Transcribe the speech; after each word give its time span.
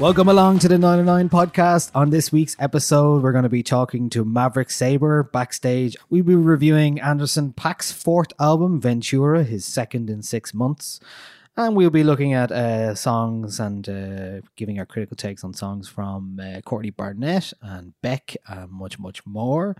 Welcome 0.00 0.28
along 0.28 0.58
to 0.58 0.68
the 0.68 0.76
99 0.76 1.28
podcast. 1.28 1.92
On 1.94 2.10
this 2.10 2.32
week's 2.32 2.56
episode, 2.58 3.22
we're 3.22 3.30
going 3.30 3.44
to 3.44 3.48
be 3.48 3.62
talking 3.62 4.10
to 4.10 4.24
Maverick 4.24 4.70
Sabre 4.70 5.22
backstage. 5.22 5.96
We'll 6.10 6.24
be 6.24 6.34
reviewing 6.34 7.00
Anderson 7.00 7.52
.Paak's 7.52 7.92
fourth 7.92 8.32
album, 8.40 8.80
Ventura, 8.80 9.44
his 9.44 9.64
second 9.64 10.10
in 10.10 10.22
six 10.22 10.52
months. 10.52 10.98
And 11.56 11.76
we'll 11.76 11.90
be 11.90 12.02
looking 12.02 12.32
at 12.32 12.50
uh, 12.50 12.96
songs 12.96 13.60
and 13.60 13.88
uh, 13.88 14.40
giving 14.56 14.80
our 14.80 14.84
critical 14.84 15.16
takes 15.16 15.44
on 15.44 15.54
songs 15.54 15.88
from 15.88 16.40
uh, 16.42 16.60
Courtney 16.62 16.90
Barnett 16.90 17.52
and 17.62 17.94
Beck 18.02 18.36
and 18.48 18.72
much, 18.72 18.98
much 18.98 19.24
more. 19.24 19.76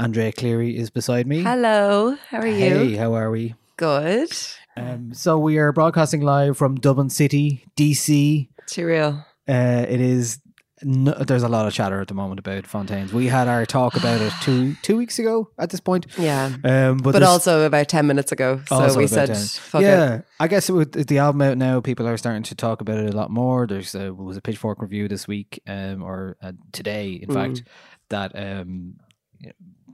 Andrea 0.00 0.32
Cleary 0.32 0.76
is 0.76 0.90
beside 0.90 1.28
me. 1.28 1.42
Hello, 1.44 2.16
how 2.28 2.38
are 2.38 2.46
you? 2.48 2.58
Hey, 2.58 2.96
how 2.96 3.14
are 3.14 3.30
we? 3.30 3.54
Good. 3.76 4.32
Um, 4.76 5.14
so 5.14 5.38
we 5.38 5.58
are 5.58 5.70
broadcasting 5.70 6.22
live 6.22 6.58
from 6.58 6.74
Dublin 6.74 7.08
City, 7.08 7.64
DC. 7.76 8.48
Too 8.66 8.86
real. 8.86 9.24
Uh, 9.48 9.86
it 9.88 10.00
is. 10.00 10.40
No, 10.82 11.12
there's 11.12 11.44
a 11.44 11.48
lot 11.48 11.66
of 11.66 11.72
chatter 11.72 12.00
at 12.00 12.08
the 12.08 12.14
moment 12.14 12.40
about 12.40 12.66
Fontaines. 12.66 13.12
We 13.12 13.26
had 13.28 13.46
our 13.48 13.64
talk 13.64 13.94
about 13.96 14.20
it 14.20 14.32
two 14.42 14.74
two 14.82 14.96
weeks 14.96 15.18
ago 15.18 15.48
at 15.56 15.70
this 15.70 15.80
point. 15.80 16.06
Yeah. 16.18 16.46
Um, 16.64 16.98
but, 16.98 17.12
But, 17.12 17.22
also 17.22 17.64
about 17.64 17.88
10 17.88 18.06
minutes 18.06 18.32
ago. 18.32 18.60
So 18.68 18.94
we 18.98 19.06
said, 19.06 19.34
fuck 19.38 19.80
yeah, 19.82 20.14
it. 20.16 20.24
I 20.40 20.48
guess 20.48 20.68
with 20.68 21.06
the 21.06 21.18
album 21.18 21.42
out 21.42 21.56
now, 21.58 21.80
people 21.80 22.06
are 22.08 22.16
starting 22.16 22.42
to 22.42 22.54
talk 22.56 22.80
about 22.80 22.98
it 22.98 23.14
a 23.14 23.16
lot 23.16 23.30
more. 23.30 23.66
There's 23.66 23.94
a, 23.94 24.12
was 24.12 24.36
a 24.36 24.42
Pitchfork 24.42 24.82
review 24.82 25.06
this 25.08 25.28
week, 25.28 25.62
um, 25.66 26.02
or 26.02 26.36
uh, 26.42 26.52
today, 26.72 27.12
in 27.12 27.28
Mm. 27.28 27.34
fact, 27.34 27.62
that 28.10 28.32
um, 28.34 28.96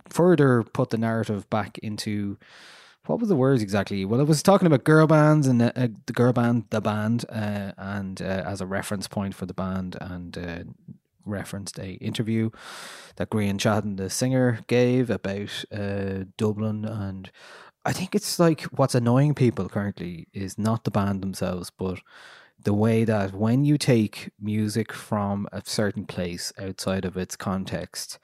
further 0.08 0.62
put 0.62 0.90
the 0.90 0.98
narrative 0.98 1.48
back 1.50 1.78
into 1.78 2.38
what 3.10 3.18
was 3.18 3.28
the 3.28 3.34
words 3.34 3.60
exactly? 3.60 4.04
Well, 4.04 4.20
it 4.20 4.28
was 4.28 4.40
talking 4.40 4.66
about 4.66 4.84
girl 4.84 5.08
bands 5.08 5.48
and 5.48 5.60
uh, 5.60 5.72
uh, 5.74 5.88
the 6.06 6.12
girl 6.12 6.32
band, 6.32 6.66
the 6.70 6.80
band, 6.80 7.24
uh, 7.28 7.72
and 7.76 8.22
uh, 8.22 8.44
as 8.46 8.60
a 8.60 8.66
reference 8.66 9.08
point 9.08 9.34
for 9.34 9.46
the 9.46 9.54
band, 9.54 9.96
and 10.00 10.38
uh, 10.38 10.58
referenced 11.24 11.78
a 11.80 11.94
interview 11.94 12.50
that 13.16 13.30
Grian 13.30 13.58
Chatten, 13.58 13.96
the 13.96 14.10
singer, 14.10 14.60
gave 14.68 15.10
about 15.10 15.64
uh, 15.72 16.24
Dublin, 16.36 16.84
and 16.84 17.32
I 17.84 17.92
think 17.92 18.14
it's 18.14 18.38
like 18.38 18.62
what's 18.62 18.94
annoying 18.94 19.34
people 19.34 19.68
currently 19.68 20.28
is 20.32 20.56
not 20.56 20.84
the 20.84 20.92
band 20.92 21.20
themselves, 21.20 21.72
but 21.76 21.98
the 22.62 22.74
way 22.74 23.02
that 23.02 23.32
when 23.32 23.64
you 23.64 23.76
take 23.76 24.30
music 24.40 24.92
from 24.92 25.48
a 25.50 25.62
certain 25.64 26.06
place 26.06 26.52
outside 26.60 27.04
of 27.04 27.16
its 27.16 27.34
context, 27.34 28.20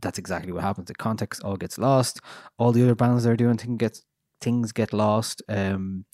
that's 0.00 0.18
exactly 0.18 0.52
what 0.52 0.62
happens. 0.62 0.88
The 0.88 0.94
context 0.94 1.42
all 1.42 1.56
gets 1.56 1.78
lost. 1.78 2.20
All 2.58 2.72
the 2.72 2.82
other 2.82 2.94
bands 2.94 3.24
they're 3.24 3.36
doing 3.36 3.56
thing 3.56 3.76
gets 3.76 4.02
things 4.40 4.72
get 4.72 4.92
lost. 4.92 5.42
Um, 5.48 6.04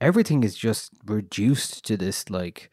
everything 0.00 0.44
is 0.44 0.56
just 0.56 0.92
reduced 1.04 1.84
to 1.86 1.96
this 1.96 2.30
like 2.30 2.70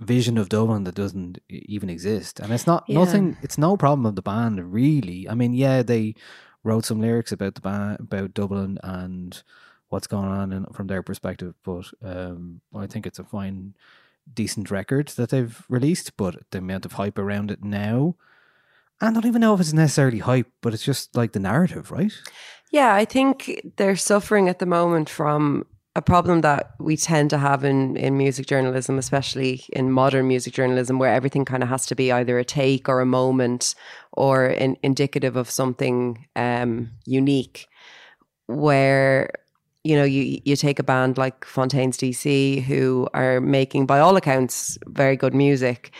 vision 0.00 0.38
of 0.38 0.48
Dublin 0.48 0.84
that 0.84 0.94
doesn't 0.94 1.38
even 1.48 1.88
exist, 1.88 2.40
and 2.40 2.52
it's 2.52 2.66
not 2.66 2.84
Yeah. 2.88 2.98
nothing. 3.00 3.36
It's 3.42 3.58
no 3.58 3.76
problem 3.76 4.06
of 4.06 4.16
the 4.16 4.22
band 4.22 4.72
really. 4.72 5.28
I 5.28 5.34
mean, 5.34 5.52
yeah, 5.54 5.82
they 5.82 6.14
wrote 6.62 6.84
some 6.84 7.00
lyrics 7.00 7.30
about 7.32 7.54
the 7.54 7.60
band 7.60 8.00
about 8.00 8.34
Dublin 8.34 8.78
and 8.82 9.42
what's 9.90 10.06
going 10.06 10.28
on 10.28 10.52
in, 10.52 10.64
from 10.72 10.86
their 10.88 11.02
perspective, 11.02 11.54
but 11.62 11.90
um, 12.02 12.60
I 12.74 12.86
think 12.86 13.06
it's 13.06 13.18
a 13.18 13.24
fine, 13.24 13.74
decent 14.32 14.70
record 14.70 15.08
that 15.08 15.28
they've 15.28 15.62
released. 15.68 16.16
But 16.16 16.36
the 16.50 16.58
amount 16.58 16.86
of 16.86 16.92
hype 16.92 17.18
around 17.18 17.50
it 17.50 17.62
now. 17.62 18.16
I 19.00 19.12
don't 19.12 19.26
even 19.26 19.40
know 19.40 19.54
if 19.54 19.60
it's 19.60 19.72
necessarily 19.72 20.18
hype, 20.18 20.50
but 20.62 20.72
it's 20.72 20.84
just 20.84 21.16
like 21.16 21.32
the 21.32 21.40
narrative, 21.40 21.90
right? 21.90 22.12
Yeah, 22.70 22.94
I 22.94 23.04
think 23.04 23.60
they're 23.76 23.96
suffering 23.96 24.48
at 24.48 24.58
the 24.58 24.66
moment 24.66 25.08
from 25.08 25.66
a 25.96 26.02
problem 26.02 26.40
that 26.40 26.74
we 26.80 26.96
tend 26.96 27.30
to 27.30 27.38
have 27.38 27.64
in, 27.64 27.96
in 27.96 28.16
music 28.16 28.46
journalism, 28.46 28.98
especially 28.98 29.64
in 29.72 29.92
modern 29.92 30.26
music 30.26 30.52
journalism, 30.52 30.98
where 30.98 31.12
everything 31.12 31.44
kind 31.44 31.62
of 31.62 31.68
has 31.68 31.86
to 31.86 31.94
be 31.94 32.10
either 32.10 32.38
a 32.38 32.44
take 32.44 32.88
or 32.88 33.00
a 33.00 33.06
moment 33.06 33.74
or 34.12 34.46
in, 34.46 34.76
indicative 34.82 35.36
of 35.36 35.48
something 35.48 36.26
um, 36.34 36.90
unique. 37.06 37.68
Where 38.46 39.30
you 39.84 39.96
know 39.96 40.04
you 40.04 40.40
you 40.44 40.56
take 40.56 40.78
a 40.78 40.82
band 40.82 41.16
like 41.16 41.44
Fontaines 41.44 41.96
DC 41.96 42.62
who 42.64 43.08
are 43.14 43.40
making, 43.40 43.86
by 43.86 44.00
all 44.00 44.16
accounts, 44.16 44.76
very 44.86 45.16
good 45.16 45.34
music, 45.34 45.92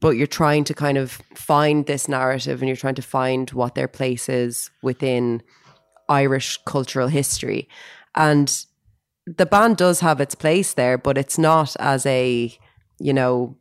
but 0.00 0.10
you're 0.10 0.26
trying 0.26 0.64
to 0.64 0.74
kind 0.74 0.98
of 0.98 1.20
find 1.34 1.86
this 1.86 2.08
narrative 2.08 2.60
and 2.60 2.68
you're 2.68 2.76
trying 2.76 2.94
to 2.94 3.02
find 3.02 3.50
what 3.50 3.74
their 3.74 3.88
place 3.88 4.28
is 4.28 4.70
within 4.82 5.42
Irish 6.08 6.58
cultural 6.64 7.08
history. 7.08 7.68
And 8.14 8.64
the 9.26 9.46
band 9.46 9.76
does 9.76 10.00
have 10.00 10.20
its 10.20 10.34
place 10.34 10.74
there, 10.74 10.98
but 10.98 11.16
it's 11.16 11.38
not 11.38 11.76
as 11.78 12.04
a, 12.06 12.56
you 12.98 13.12
know, 13.12 13.56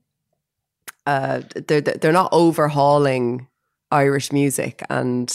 uh, 1.06 1.42
they're 1.68 1.82
they're 1.82 2.12
not 2.12 2.30
overhauling 2.32 3.48
Irish 3.92 4.32
music 4.32 4.84
and 4.90 5.34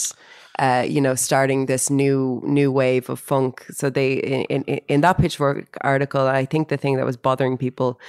uh, 0.59 0.85
you 0.87 1.01
know 1.01 1.15
starting 1.15 1.65
this 1.65 1.89
new 1.89 2.41
new 2.45 2.71
wave 2.71 3.09
of 3.09 3.19
funk. 3.19 3.65
So 3.71 3.89
they 3.89 4.13
in, 4.13 4.63
in 4.63 4.79
in 4.87 5.01
that 5.01 5.17
Pitchfork 5.17 5.77
article, 5.81 6.27
I 6.27 6.45
think 6.45 6.69
the 6.69 6.77
thing 6.77 6.95
that 6.95 7.05
was 7.05 7.17
bothering 7.17 7.57
people 7.57 7.99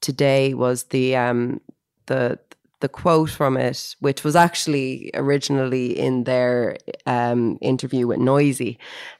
today 0.00 0.54
was 0.54 0.84
the 0.84 1.16
um 1.16 1.60
the 2.06 2.38
the 2.80 2.88
quote 2.88 3.30
from 3.30 3.56
it, 3.56 3.96
which 4.00 4.22
was 4.22 4.36
actually 4.36 5.10
originally 5.14 5.98
in 5.98 6.24
their 6.24 6.76
um, 7.06 7.58
interview 7.62 8.06
with 8.06 8.18
Noisey, 8.18 8.76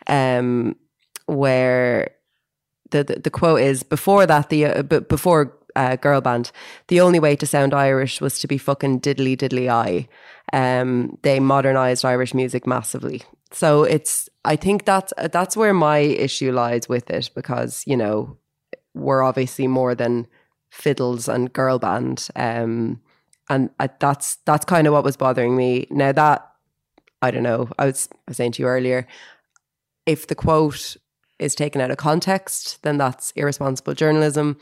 um, 0.08 0.76
where 1.26 2.10
the, 2.90 3.04
the 3.04 3.20
the 3.20 3.30
quote 3.30 3.60
is 3.60 3.82
before 3.82 4.26
that 4.26 4.50
the 4.50 4.66
uh, 4.66 4.82
b- 4.82 5.00
before 5.00 5.56
uh, 5.74 5.96
girl 5.96 6.20
band 6.20 6.50
the 6.88 7.00
only 7.00 7.18
way 7.18 7.36
to 7.36 7.46
sound 7.46 7.74
Irish 7.74 8.20
was 8.20 8.38
to 8.40 8.48
be 8.48 8.58
fucking 8.58 9.00
diddly 9.00 9.36
diddly 9.36 9.68
eye. 9.68 10.08
Um, 10.52 11.18
they 11.22 11.40
modernized 11.40 12.04
Irish 12.04 12.34
music 12.34 12.66
massively, 12.66 13.22
so 13.52 13.84
it's 13.84 14.28
I 14.44 14.56
think 14.56 14.84
that's 14.84 15.12
that's 15.32 15.56
where 15.56 15.74
my 15.74 15.98
issue 15.98 16.52
lies 16.52 16.88
with 16.88 17.10
it 17.10 17.30
because 17.34 17.82
you 17.86 17.96
know 17.96 18.36
we're 18.94 19.22
obviously 19.22 19.66
more 19.66 19.94
than 19.94 20.26
fiddles 20.70 21.28
and 21.28 21.52
girl 21.52 21.78
band, 21.78 22.28
um, 22.36 23.00
and 23.48 23.70
I, 23.78 23.88
that's 24.00 24.36
that's 24.44 24.64
kind 24.64 24.86
of 24.86 24.92
what 24.92 25.04
was 25.04 25.16
bothering 25.16 25.56
me. 25.56 25.86
Now 25.90 26.12
that 26.12 26.46
I 27.22 27.30
don't 27.30 27.42
know, 27.42 27.68
I 27.78 27.86
was, 27.86 28.08
I 28.12 28.16
was 28.28 28.36
saying 28.36 28.52
to 28.52 28.62
you 28.62 28.68
earlier, 28.68 29.06
if 30.04 30.26
the 30.26 30.34
quote 30.34 30.96
is 31.38 31.54
taken 31.54 31.80
out 31.80 31.90
of 31.90 31.96
context, 31.96 32.82
then 32.82 32.98
that's 32.98 33.32
irresponsible 33.32 33.94
journalism. 33.94 34.58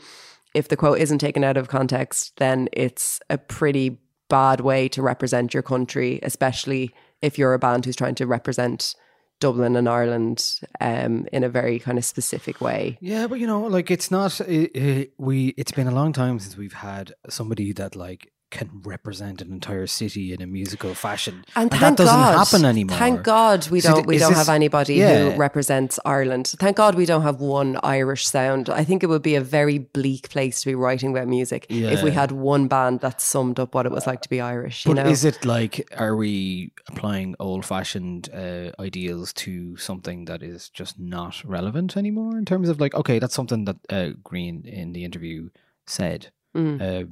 If 0.53 0.67
the 0.67 0.77
quote 0.77 0.99
isn't 0.99 1.19
taken 1.19 1.43
out 1.43 1.57
of 1.57 1.67
context, 1.67 2.37
then 2.37 2.69
it's 2.73 3.19
a 3.29 3.37
pretty 3.37 3.99
bad 4.29 4.61
way 4.61 4.87
to 4.89 5.01
represent 5.01 5.53
your 5.53 5.63
country, 5.63 6.19
especially 6.23 6.93
if 7.21 7.37
you're 7.37 7.53
a 7.53 7.59
band 7.59 7.85
who's 7.85 7.95
trying 7.95 8.15
to 8.15 8.25
represent 8.25 8.95
Dublin 9.39 9.75
and 9.75 9.89
Ireland 9.89 10.59
um, 10.79 11.27
in 11.31 11.43
a 11.43 11.49
very 11.49 11.79
kind 11.79 11.97
of 11.97 12.05
specific 12.05 12.61
way. 12.61 12.97
Yeah, 13.01 13.27
but 13.27 13.39
you 13.39 13.47
know, 13.47 13.61
like 13.61 13.91
it's 13.91 14.11
not. 14.11 14.39
It, 14.41 14.75
it, 14.75 15.13
we. 15.17 15.49
It's 15.57 15.71
been 15.71 15.87
a 15.87 15.93
long 15.93 16.13
time 16.13 16.39
since 16.39 16.57
we've 16.57 16.73
had 16.73 17.13
somebody 17.29 17.73
that 17.73 17.95
like 17.95 18.31
can 18.57 18.69
represent 18.83 19.37
an 19.41 19.49
entire 19.59 19.87
city 19.87 20.25
in 20.33 20.39
a 20.41 20.47
musical 20.59 20.93
fashion, 20.95 21.35
And, 21.55 21.69
that 21.71 21.79
thank 21.79 21.97
doesn't 21.97 22.15
God, 22.15 22.37
happen 22.41 22.63
anymore. 22.65 22.97
Thank 22.97 23.23
God 23.23 23.59
we 23.69 23.79
don't 23.81 23.95
th- 23.95 24.05
we 24.13 24.17
don't 24.17 24.31
this- 24.33 24.37
have 24.47 24.53
anybody 24.61 24.95
Yeah. 24.95 25.31
who 25.31 25.37
represents 25.47 25.93
Ireland. 26.17 26.45
Thank 26.63 26.75
God 26.77 26.95
we 26.95 27.05
don't 27.11 27.23
have 27.29 27.39
one 27.41 27.69
Irish 27.99 28.23
sound. 28.27 28.69
I 28.69 28.83
think 28.87 29.03
it 29.03 29.07
would 29.07 29.21
be 29.31 29.35
a 29.35 29.41
very 29.59 29.77
bleak 29.97 30.29
place 30.29 30.55
to 30.61 30.65
be 30.71 30.75
writing 30.83 31.09
about 31.11 31.27
music 31.27 31.65
if 31.69 32.01
we 32.07 32.11
had 32.11 32.31
one 32.31 32.67
band 32.67 33.01
that 33.01 33.21
summed 33.21 33.59
up 33.59 33.75
what 33.75 33.85
it 33.85 33.91
was 33.91 34.07
like 34.07 34.21
to 34.21 34.29
be 34.29 34.39
Irish. 34.41 34.85
You 34.85 34.93
But 34.95 35.03
know, 35.03 35.09
is 35.11 35.23
it 35.25 35.43
like, 35.45 35.73
are 35.97 36.15
we 36.15 36.71
applying 36.87 37.35
old 37.39 37.65
fashioned 37.65 38.29
uh, 38.33 38.71
ideals 38.79 39.33
to 39.43 39.75
something 39.77 40.25
that 40.25 40.41
is 40.41 40.69
just 40.69 40.97
not 40.99 41.43
relevant 41.45 41.97
anymore 41.97 42.37
in 42.37 42.45
terms 42.45 42.69
of 42.69 42.79
like, 42.79 42.93
okay, 42.95 43.19
that's 43.19 43.35
something 43.35 43.65
that 43.65 43.77
uh, 43.89 44.09
Grian 44.23 44.65
in 44.65 44.93
the 44.93 45.03
interview 45.03 45.49
said. 45.87 46.27
Mm. 46.55 46.79
Uh, 46.81 47.05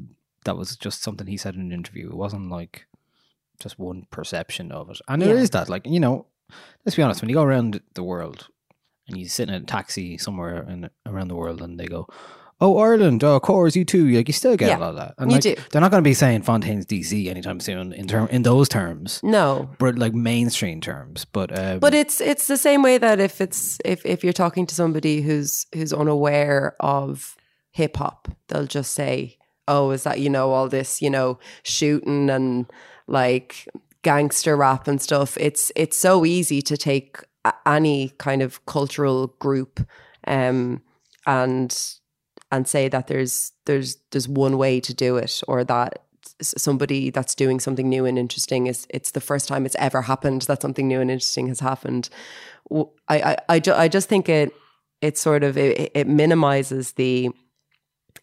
that 0.46 0.58
was 0.58 0.76
just 0.76 1.02
something 1.04 1.28
he 1.28 1.38
said 1.38 1.56
in 1.56 1.62
an 1.62 1.72
interview. 1.72 2.10
It 2.10 2.16
wasn't 2.18 2.50
like 2.50 2.86
just 3.62 3.80
one 3.80 4.06
perception 4.12 4.72
of 4.72 4.90
it. 4.90 5.00
And 5.08 5.22
there 5.22 5.36
Yeah. 5.36 5.42
is 5.42 5.50
that, 5.52 5.70
like, 5.70 5.86
you 5.88 6.00
know, 6.00 6.26
let's 6.86 6.96
be 6.96 7.02
honest, 7.04 7.22
when 7.22 7.30
you 7.30 7.36
go 7.36 7.44
around 7.44 7.82
the 7.94 8.04
world 8.04 8.48
and 9.08 9.18
you 9.18 9.28
sit 9.28 9.50
in 9.50 9.56
a 9.56 9.62
taxi 9.62 10.18
somewhere 10.18 10.64
in, 10.70 10.90
around 11.06 11.28
the 11.28 11.36
world 11.36 11.62
and 11.62 11.80
they 11.80 11.86
go, 11.88 12.08
Oh, 12.62 12.78
Ireland, 12.78 13.24
oh, 13.26 13.36
of 13.36 13.42
course, 13.42 13.74
U2. 13.76 14.16
Like, 14.16 14.30
you 14.30 14.34
still 14.34 14.56
get 14.56 14.70
Yeah, 14.70 14.78
a 14.78 14.80
lot 14.80 14.90
of 14.92 14.96
that. 14.96 15.16
And 15.18 15.30
you 15.32 15.36
like, 15.36 15.42
do. 15.44 15.56
they're 15.72 15.82
not 15.82 15.92
going 15.92 16.02
to 16.04 16.08
be 16.08 16.14
saying 16.14 16.44
Fontaines 16.44 16.86
DC 16.86 17.28
anytime 17.28 17.60
soon 17.60 17.92
in 17.92 18.08
term 18.08 18.28
in 18.30 18.44
those 18.44 18.70
terms, 18.70 19.20
no, 19.22 19.70
but 19.80 19.98
like 19.98 20.14
mainstream 20.14 20.80
terms. 20.80 21.26
But 21.26 21.52
um, 21.58 21.80
But 21.80 21.94
it's 21.94 22.22
it's 22.22 22.48
the 22.48 22.56
same 22.56 22.82
way 22.82 22.98
that 23.00 23.20
if 23.20 23.42
it's 23.42 23.80
if 23.84 24.06
if 24.06 24.24
you're 24.24 24.32
talking 24.34 24.66
to 24.68 24.76
somebody 24.76 25.22
who's 25.22 25.66
who's 25.74 25.92
unaware 25.92 26.76
of 26.80 27.36
hip 27.72 27.98
hop, 27.98 28.30
they'll 28.48 28.68
just 28.68 28.94
say, 28.94 29.38
"Oh, 29.68 29.92
is 29.92 30.04
that 30.04 30.20
you 30.20 30.30
know 30.30 30.52
all 30.52 30.70
this 30.70 31.02
you 31.02 31.10
know 31.10 31.40
shooting 31.64 32.30
and 32.30 32.66
like 33.08 33.68
gangster 34.02 34.56
rap 34.56 34.88
and 34.88 35.02
stuff?" 35.02 35.38
It's 35.38 35.72
it's 35.76 35.98
so 35.98 36.26
easy 36.26 36.62
to 36.62 36.78
take 36.78 37.18
any 37.66 38.10
kind 38.18 38.42
of 38.42 38.66
cultural 38.66 39.28
group 39.40 39.80
um, 40.28 40.82
and 41.26 41.96
and 42.52 42.68
say 42.68 42.88
that 42.88 43.08
there's 43.08 43.52
there's 43.66 43.98
there's 44.12 44.28
one 44.28 44.58
way 44.58 44.80
to 44.80 44.94
do 44.94 45.18
it 45.18 45.42
or 45.48 45.64
that 45.64 46.00
somebody 46.42 47.10
that's 47.10 47.36
doing 47.36 47.60
something 47.60 47.90
new 47.90 48.06
and 48.06 48.18
interesting 48.18 48.68
is 48.68 48.88
it's 48.90 49.12
the 49.12 49.22
first 49.22 49.48
time 49.48 49.66
it's 49.66 49.76
ever 49.78 50.04
happened 50.04 50.44
that 50.44 50.62
something 50.62 50.88
new 50.88 51.02
and 51.02 51.12
interesting 51.12 51.48
has 51.48 51.60
happened 51.60 52.10
I 53.10 53.60
ju- 53.60 53.74
I 53.74 53.88
just 53.88 54.08
think 54.10 54.30
it 54.30 54.54
it 55.02 55.18
sort 55.18 55.44
of 55.44 55.58
it, 55.58 55.92
it 55.94 56.08
minimizes 56.08 56.94
the 56.94 57.30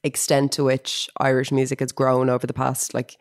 extent 0.02 0.52
to 0.52 0.64
which 0.64 1.08
irish 1.18 1.52
music 1.52 1.80
has 1.80 1.92
grown 1.92 2.30
over 2.30 2.46
the 2.46 2.54
past 2.54 2.94
like 2.94 3.16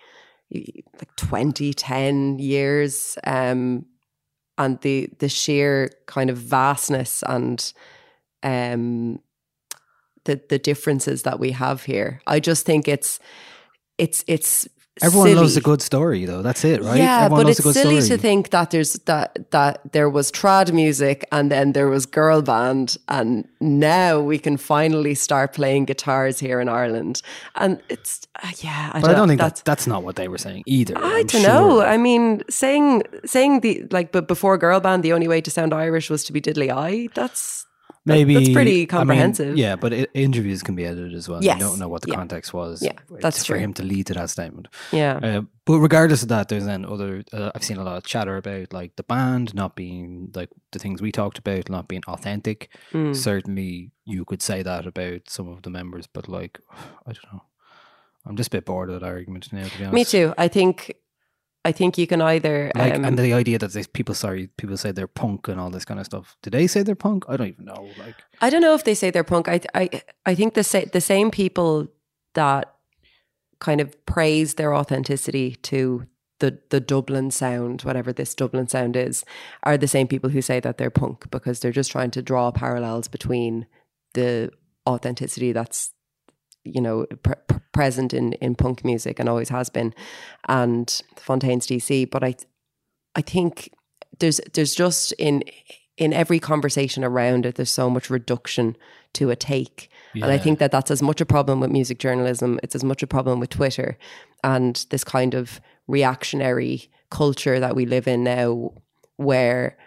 like 0.52 1.16
20 1.18 1.74
10 1.74 2.40
years 2.40 3.18
um 3.26 3.86
and 4.58 4.80
the 4.82 5.10
the 5.20 5.30
sheer 5.30 5.92
kind 6.08 6.30
of 6.30 6.38
vastness 6.38 7.24
and 7.28 7.74
um 8.44 9.20
the 10.26 10.42
the 10.50 10.60
differences 10.60 11.24
that 11.24 11.40
we 11.40 11.52
have 11.52 11.84
here. 11.84 12.22
I 12.28 12.40
just 12.40 12.66
think 12.66 12.88
it's 12.88 13.20
it's 13.98 14.24
it's 14.28 14.68
everyone 15.02 15.36
loves 15.36 15.58
a 15.58 15.62
good 15.62 15.82
story, 15.82 16.26
though. 16.26 16.42
That's 16.42 16.64
it, 16.66 16.82
right? 16.82 16.98
Yeah, 16.98 17.26
everyone 17.26 17.40
but 17.40 17.46
loves 17.48 17.60
it's 17.60 17.60
a 17.60 17.64
good 17.64 17.74
silly 17.74 18.02
story. 18.02 18.18
to 18.18 18.22
think 18.22 18.50
that 18.50 18.72
there's 18.72 18.94
that 19.06 19.52
that 19.52 19.92
there 19.92 20.10
was 20.10 20.32
trad 20.32 20.72
music 20.72 21.28
and 21.32 21.52
then 21.52 21.74
there 21.74 21.88
was 21.88 22.06
girl 22.06 22.42
band 22.42 22.98
and 23.08 23.48
now 23.60 24.20
we 24.20 24.38
can 24.38 24.58
finally 24.58 25.16
start 25.16 25.54
playing 25.54 25.86
guitars 25.86 26.40
here 26.40 26.60
in 26.60 26.70
Ireland. 26.70 27.22
And 27.56 27.82
it's 27.90 28.28
uh, 28.44 28.52
yeah, 28.58 28.92
I 28.94 29.02
But 29.02 29.12
I 29.12 29.14
don't 29.14 29.28
think 29.28 29.40
that's 29.40 29.62
that's 29.62 29.80
that's 29.80 29.88
not 29.88 30.04
what 30.04 30.16
they 30.16 30.28
were 30.28 30.38
saying 30.38 30.64
either. 30.66 30.98
I 30.98 31.20
I'm 31.20 31.28
don't 31.28 31.44
know. 31.44 31.82
I 31.82 31.98
mean, 31.98 32.44
saying 32.50 33.04
saying 33.26 33.62
the 33.62 33.86
like, 33.92 34.12
but 34.12 34.28
before 34.28 34.58
girl 34.58 34.80
band, 34.80 35.04
the 35.04 35.14
only 35.14 35.28
way 35.28 35.42
to 35.42 35.52
sound 35.52 35.74
Irish 35.74 36.10
was 36.10 36.24
to 36.26 36.34
be 36.34 36.42
diddly 36.42 36.72
eye. 36.72 37.08
That's 37.14 37.66
Maybe 38.10 38.34
that's 38.34 38.50
pretty 38.50 38.72
I 38.72 38.80
mean, 38.80 38.88
comprehensive. 38.88 39.58
yeah, 39.58 39.76
but 39.76 39.94
i 39.94 40.08
interviews 40.14 40.62
can 40.64 40.76
be 40.76 40.86
edited 40.86 41.14
as 41.14 41.30
well. 41.30 41.44
Yes, 41.44 41.56
You 41.60 41.66
don't 41.68 41.80
know 41.80 41.88
what 41.88 42.02
the 42.02 42.10
yeah. 42.10 42.16
context 42.16 42.54
was. 42.54 42.82
Yeah, 42.82 42.94
that's 43.10 43.46
for 43.46 43.54
true. 43.54 43.60
him 43.60 43.74
to 43.76 43.84
lead 43.84 44.08
to 44.08 44.14
that 44.16 44.30
statement. 44.30 44.68
yeah. 44.92 45.20
Uh, 45.22 45.42
but 45.66 45.80
regardless 45.80 46.24
of 46.24 46.30
that, 46.30 46.50
there's 46.50 46.66
then 46.66 46.84
other. 46.86 47.24
Uh, 47.32 47.52
I've 47.54 47.64
seen 47.64 47.78
a 47.78 47.84
lot 47.84 47.98
of 47.98 48.04
chatter 48.04 48.38
about 48.38 48.74
like 48.74 48.96
the 48.96 49.04
band 49.04 49.54
not 49.54 49.76
being 49.76 50.32
like 50.34 50.50
the 50.72 50.80
things 50.80 51.02
we 51.02 51.12
talked 51.12 51.38
about, 51.38 51.70
not 51.70 51.88
being 51.88 52.04
authentic. 52.08 52.70
Mm. 52.92 53.16
Certainly, 53.16 53.92
you 54.06 54.26
could 54.26 54.42
say 54.42 54.64
that 54.64 54.88
about 54.88 55.30
some 55.30 55.48
of 55.48 55.62
the 55.62 55.70
members, 55.70 56.08
but 56.08 56.28
like, 56.28 56.60
I 57.06 57.12
don't 57.14 57.34
know. 57.34 57.44
I'm 58.26 58.36
just 58.36 58.48
a 58.48 58.58
bit 58.58 58.66
bored 58.66 58.90
of 58.90 59.00
that 59.00 59.06
argument 59.06 59.52
now. 59.54 59.64
To 59.68 59.78
be 59.78 59.86
honest, 59.86 59.94
Me 59.94 60.06
too. 60.06 60.34
I 60.38 60.48
think 60.48 60.96
I 61.66 61.72
think 61.72 61.98
you 61.98 62.08
can 62.08 62.22
either 62.22 62.72
Like, 62.74 62.96
um, 62.96 63.04
and 63.04 63.20
the 63.20 63.34
idea 63.34 63.60
that 63.60 63.74
these 63.74 63.88
people, 63.88 64.16
sorry, 64.16 64.48
people 64.58 64.78
say 64.78 64.92
they're 64.92 65.08
punk 65.08 65.48
and 65.48 65.60
all 65.60 65.70
this 65.70 65.86
kind 65.86 66.00
of 66.00 66.06
stuff. 66.06 66.38
Do 66.42 66.50
they 66.50 66.68
say 66.68 66.84
they're 66.84 66.96
punk? 66.96 67.26
I 67.28 67.36
don't 67.36 67.48
even 67.48 67.66
know. 67.66 67.90
Like, 68.00 68.16
I 68.42 68.50
don't 68.50 68.62
know 68.62 68.76
if 68.76 68.86
they 68.86 68.96
say 68.96 69.12
they're 69.12 69.24
punk. 69.24 69.48
I 69.50 69.60
I 69.74 69.90
I 70.26 70.36
think 70.36 70.54
the 70.54 70.64
sa- 70.64 70.90
the 70.92 71.02
same 71.02 71.32
people 71.32 71.88
that 72.34 72.74
kind 73.60 73.82
of 73.82 74.06
praise 74.06 74.54
their 74.54 74.74
authenticity 74.74 75.56
to 75.64 76.06
the 76.40 76.60
the 76.70 76.80
Dublin 76.80 77.32
sound, 77.32 77.82
whatever 77.82 78.14
this 78.14 78.34
Dublin 78.34 78.68
sound 78.70 78.96
is, 78.96 79.26
are 79.64 79.78
the 79.78 79.88
same 79.88 80.08
people 80.08 80.30
who 80.30 80.42
say 80.42 80.62
that 80.62 80.78
they're 80.78 80.90
punk 80.90 81.30
because 81.30 81.60
they're 81.60 81.72
just 81.72 81.92
trying 81.92 82.12
to 82.12 82.22
draw 82.22 82.52
parallels 82.52 83.10
between 83.10 83.66
the 84.14 84.52
authenticity 84.88 85.52
that's 85.52 85.92
you 86.64 86.82
know 86.82 87.06
pre- 87.24 87.36
pre- 87.48 87.60
present 87.72 88.14
in 88.14 88.34
in 88.34 88.56
punk 88.56 88.84
music 88.84 89.20
and 89.20 89.30
always 89.30 89.50
has 89.50 89.70
been, 89.70 89.94
and 90.48 91.02
Fontaines 91.18 91.68
DC. 91.68 92.10
But 92.10 92.24
I 92.24 92.36
I 93.16 93.22
think 93.22 93.72
there's 94.20 94.40
there's 94.54 94.76
just 94.76 95.12
in 95.14 95.44
in 95.98 96.14
every 96.14 96.40
conversation 96.40 97.04
around 97.04 97.46
it, 97.46 97.56
there's 97.56 97.72
so 97.72 97.90
much 97.90 98.10
reduction 98.10 98.78
to 99.14 99.30
a 99.30 99.36
take. 99.36 99.90
And 100.16 100.32
I 100.32 100.38
think 100.38 100.58
that 100.60 100.72
that's 100.72 100.90
as 100.90 101.02
much 101.02 101.20
a 101.20 101.26
problem 101.26 101.60
with 101.60 101.72
music 101.72 102.00
journalism. 102.00 102.58
It's 102.64 102.74
as 102.74 102.84
much 102.84 103.04
a 103.04 103.08
problem 103.08 103.40
with 103.40 103.50
Twitter 103.50 103.98
and 104.44 104.86
this 104.90 105.04
kind 105.04 105.34
of 105.34 105.60
reactionary 105.88 106.90
culture 107.12 107.60
that 107.60 107.76
we 107.76 107.86
live 107.86 108.08
in 108.08 108.24
now, 108.24 108.72
where 109.18 109.78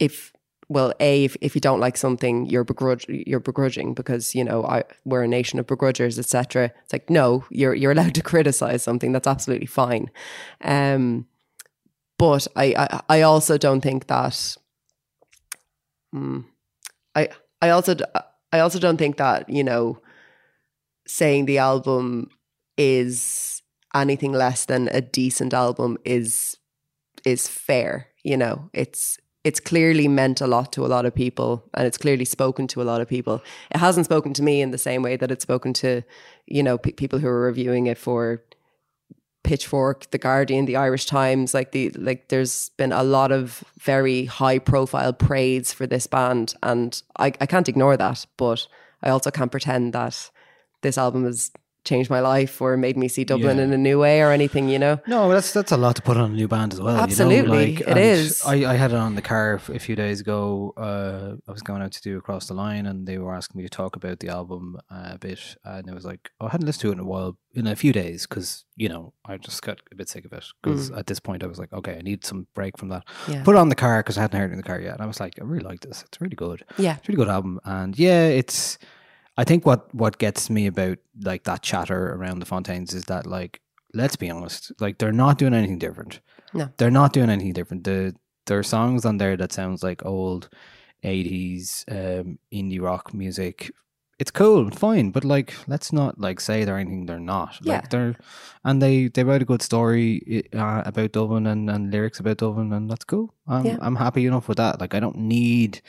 if 0.00 0.32
well, 0.68 0.92
a 0.98 1.24
if, 1.24 1.36
if 1.40 1.54
you 1.54 1.60
don't 1.60 1.80
like 1.80 1.96
something, 1.96 2.46
you're 2.46 2.64
begrudge 2.64 3.06
you're 3.08 3.40
begrudging 3.40 3.94
because 3.94 4.34
you 4.34 4.42
know 4.42 4.64
I, 4.64 4.82
we're 5.04 5.22
a 5.22 5.28
nation 5.28 5.58
of 5.58 5.66
begrudgers, 5.66 6.18
etc. 6.18 6.72
It's 6.82 6.92
like 6.92 7.08
no, 7.08 7.44
you're 7.50 7.74
you're 7.74 7.92
allowed 7.92 8.14
to 8.16 8.22
criticize 8.32 8.82
something. 8.82 9.12
That's 9.12 9.28
absolutely 9.28 9.66
fine. 9.66 10.10
Um, 10.62 11.26
but 12.18 12.48
I, 12.56 12.74
I 12.76 13.18
I 13.18 13.22
also 13.22 13.58
don't 13.58 13.80
think 13.80 14.08
that. 14.08 14.56
Hmm, 16.12 16.40
I 17.14 17.28
I 17.62 17.70
also 17.70 17.94
I 18.52 18.58
also 18.58 18.80
don't 18.80 18.96
think 18.96 19.18
that 19.18 19.48
you 19.48 19.62
know 19.62 20.00
saying 21.06 21.46
the 21.46 21.58
album 21.58 22.30
is 22.76 23.62
anything 23.94 24.32
less 24.32 24.64
than 24.64 24.88
a 24.88 25.00
decent 25.00 25.54
album 25.54 25.96
is 26.04 26.56
is 27.24 27.46
fair. 27.46 28.08
You 28.24 28.36
know, 28.36 28.70
it's 28.72 29.18
it's 29.46 29.60
clearly 29.60 30.08
meant 30.08 30.40
a 30.40 30.46
lot 30.48 30.72
to 30.72 30.84
a 30.84 30.88
lot 30.88 31.06
of 31.06 31.14
people, 31.14 31.62
and 31.74 31.86
it's 31.86 31.96
clearly 31.96 32.24
spoken 32.24 32.66
to 32.66 32.82
a 32.82 32.88
lot 32.90 33.00
of 33.00 33.06
people. 33.06 33.40
It 33.70 33.78
hasn't 33.78 34.06
spoken 34.06 34.32
to 34.34 34.42
me 34.42 34.60
in 34.60 34.72
the 34.72 34.78
same 34.78 35.02
way 35.02 35.14
that 35.16 35.30
it's 35.30 35.44
spoken 35.44 35.72
to, 35.74 36.02
you 36.46 36.64
know, 36.64 36.76
pe 36.76 36.90
people 36.90 37.20
who 37.20 37.28
are 37.28 37.42
reviewing 37.42 37.86
it 37.86 37.96
for 37.96 38.42
Pitchfork, 39.44 40.10
The 40.10 40.18
Guardian, 40.18 40.64
The 40.64 40.74
Irish 40.74 41.06
Times. 41.06 41.54
Like 41.54 41.70
the 41.70 41.90
like, 41.90 42.26
there's 42.26 42.70
been 42.70 42.90
a 42.90 43.04
lot 43.04 43.30
of 43.30 43.62
very 43.78 44.24
high 44.24 44.58
profile 44.58 45.12
praise 45.12 45.72
for 45.72 45.86
this 45.86 46.08
band, 46.08 46.54
and 46.64 47.00
I, 47.16 47.26
I 47.40 47.46
can't 47.46 47.68
ignore 47.68 47.96
that. 47.96 48.26
But 48.36 48.66
I 49.00 49.10
also 49.10 49.30
can't 49.30 49.52
pretend 49.52 49.92
that 49.92 50.28
this 50.82 50.98
album 50.98 51.24
is 51.24 51.52
changed 51.86 52.10
my 52.10 52.20
life 52.20 52.60
or 52.60 52.76
made 52.76 52.96
me 52.96 53.08
see 53.08 53.24
Dublin 53.24 53.56
Yeah. 53.56 53.64
in 53.64 53.72
a 53.72 53.78
new 53.78 53.98
way 53.98 54.20
or 54.20 54.30
anything, 54.32 54.68
you 54.68 54.78
know. 54.78 55.00
No, 55.06 55.30
that's 55.30 55.52
that's 55.52 55.72
a 55.72 55.76
lot 55.76 55.96
to 55.96 56.02
put 56.02 56.16
on 56.16 56.32
a 56.32 56.34
new 56.34 56.48
band 56.48 56.74
as 56.74 56.80
well. 56.80 56.96
Absolutely, 56.96 57.72
you 57.72 57.78
know? 57.78 57.86
like, 57.86 57.88
it 57.88 57.96
is. 57.96 58.42
I, 58.44 58.72
I 58.72 58.74
had 58.74 58.90
it 58.92 58.96
on 58.98 59.14
the 59.14 59.22
car 59.22 59.60
a 59.72 59.78
few 59.78 59.96
days 59.96 60.20
ago. 60.20 60.74
Uh, 60.76 61.36
I 61.48 61.52
was 61.52 61.62
going 61.62 61.80
out 61.82 61.92
to 61.92 62.02
do 62.02 62.18
Across 62.18 62.48
the 62.48 62.54
Line, 62.54 62.84
and 62.86 63.06
they 63.06 63.18
were 63.18 63.34
asking 63.34 63.58
me 63.58 63.64
to 63.64 63.70
talk 63.70 63.96
about 63.96 64.20
the 64.20 64.28
album 64.28 64.76
uh, 64.90 65.12
a 65.14 65.18
bit, 65.18 65.56
and 65.64 65.88
I 65.90 65.94
was 65.94 66.04
like, 66.04 66.30
oh, 66.40 66.46
I 66.46 66.50
hadn't 66.50 66.66
listened 66.66 66.82
to 66.82 66.88
it 66.90 66.92
in 66.92 66.98
a 67.00 67.04
while, 67.04 67.38
in 67.54 67.66
a 67.66 67.76
few 67.76 67.92
days, 67.92 68.26
because 68.26 68.64
you 68.76 68.88
know 68.88 69.14
I 69.24 69.36
just 69.38 69.62
got 69.62 69.80
a 69.92 69.94
bit 69.94 70.08
sick 70.08 70.24
of 70.24 70.32
it. 70.32 70.44
Because 70.62 70.90
at 70.90 71.06
this 71.06 71.20
point, 71.20 71.42
I 71.42 71.46
was 71.46 71.58
like, 71.58 71.72
okay, 71.72 71.96
I 71.98 72.02
need 72.02 72.24
some 72.24 72.46
break 72.54 72.76
from 72.76 72.88
that. 72.88 73.04
Mm. 73.26 73.34
Yeah. 73.34 73.42
Put 73.44 73.54
it 73.54 73.58
on 73.58 73.68
the 73.68 73.74
car 73.74 74.00
because 74.02 74.18
I 74.18 74.22
hadn't 74.22 74.38
heard 74.40 74.50
it 74.50 74.54
in 74.54 74.58
the 74.58 74.62
car 74.70 74.80
yet, 74.80 74.94
and 74.94 75.02
I 75.02 75.06
was 75.06 75.20
like, 75.20 75.34
I 75.40 75.44
really 75.44 75.64
like 75.64 75.80
this. 75.80 76.02
It's 76.06 76.20
really 76.20 76.36
good. 76.36 76.64
Yeah. 76.78 76.96
It's 76.96 77.08
a 77.08 77.12
really 77.12 77.24
good 77.24 77.32
album, 77.32 77.60
and 77.64 77.98
yeah, 77.98 78.26
it's. 78.26 78.78
I 79.36 79.44
think 79.44 79.66
what 79.66 79.94
what 79.94 80.18
gets 80.18 80.48
me 80.48 80.66
about 80.66 80.98
like 81.20 81.44
that 81.44 81.62
chatter 81.62 82.14
around 82.14 82.38
the 82.38 82.46
Fontaines 82.46 82.94
is 82.94 83.04
that 83.04 83.26
like 83.26 83.60
let's 83.94 84.16
be 84.16 84.30
honest, 84.30 84.72
like 84.80 84.98
they're 84.98 85.12
not 85.12 85.38
doing 85.38 85.54
anything 85.54 85.78
different. 85.78 86.20
No. 86.54 86.70
they're 86.76 86.90
not 86.90 87.12
doing 87.12 87.28
anything 87.28 87.52
different. 87.52 87.84
The 87.84 88.14
there 88.46 88.58
are 88.58 88.62
songs 88.62 89.04
on 89.04 89.18
there 89.18 89.36
that 89.36 89.52
sounds 89.52 89.82
like 89.82 90.04
old 90.06 90.48
eighties 91.02 91.84
um, 91.90 92.38
indie 92.52 92.80
rock 92.80 93.12
music. 93.12 93.70
It's 94.18 94.30
cool, 94.30 94.70
fine, 94.70 95.10
but 95.10 95.24
like 95.24 95.54
let's 95.68 95.92
not 95.92 96.18
like 96.18 96.40
say 96.40 96.64
they're 96.64 96.78
anything 96.78 97.04
they're 97.04 97.18
not. 97.20 97.58
Yeah. 97.60 97.74
Like 97.74 97.90
they're 97.90 98.16
and 98.64 98.80
they 98.80 99.08
they 99.08 99.24
write 99.24 99.42
a 99.42 99.46
good 99.46 99.60
story 99.60 100.48
uh, 100.54 100.82
about 100.86 101.12
Dublin 101.12 101.46
and, 101.46 101.68
and 101.68 101.90
lyrics 101.90 102.20
about 102.20 102.38
Dublin, 102.38 102.72
and 102.72 102.90
that's 102.90 103.04
cool. 103.04 103.34
I'm 103.46 103.66
Yeah. 103.66 103.78
I'm 103.82 103.96
happy 103.96 104.24
enough 104.24 104.48
with 104.48 104.56
that. 104.56 104.80
Like 104.80 104.94
I 104.94 105.00
don't 105.00 105.18
need 105.18 105.82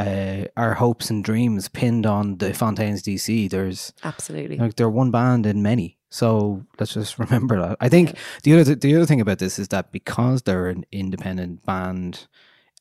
uh, 0.00 0.46
our 0.56 0.74
hopes 0.74 1.10
and 1.10 1.22
dreams 1.22 1.68
pinned 1.68 2.06
on 2.06 2.38
the 2.38 2.54
Fontaines 2.54 3.02
DC. 3.02 3.50
There's 3.50 3.92
Absolutely. 4.02 4.56
like 4.56 4.76
they're 4.76 4.88
one 4.88 5.10
band 5.10 5.44
in 5.44 5.62
many. 5.62 5.98
So 6.08 6.64
let's 6.78 6.94
just 6.94 7.18
remember 7.18 7.60
that. 7.60 7.76
I 7.80 7.88
think 7.88 8.16
the 8.42 8.58
other 8.58 8.74
the 8.74 8.96
other 8.96 9.06
thing 9.06 9.20
about 9.20 9.38
this 9.38 9.58
is 9.58 9.68
that 9.68 9.92
because 9.92 10.42
they're 10.42 10.68
an 10.68 10.84
independent 10.90 11.66
band 11.66 12.26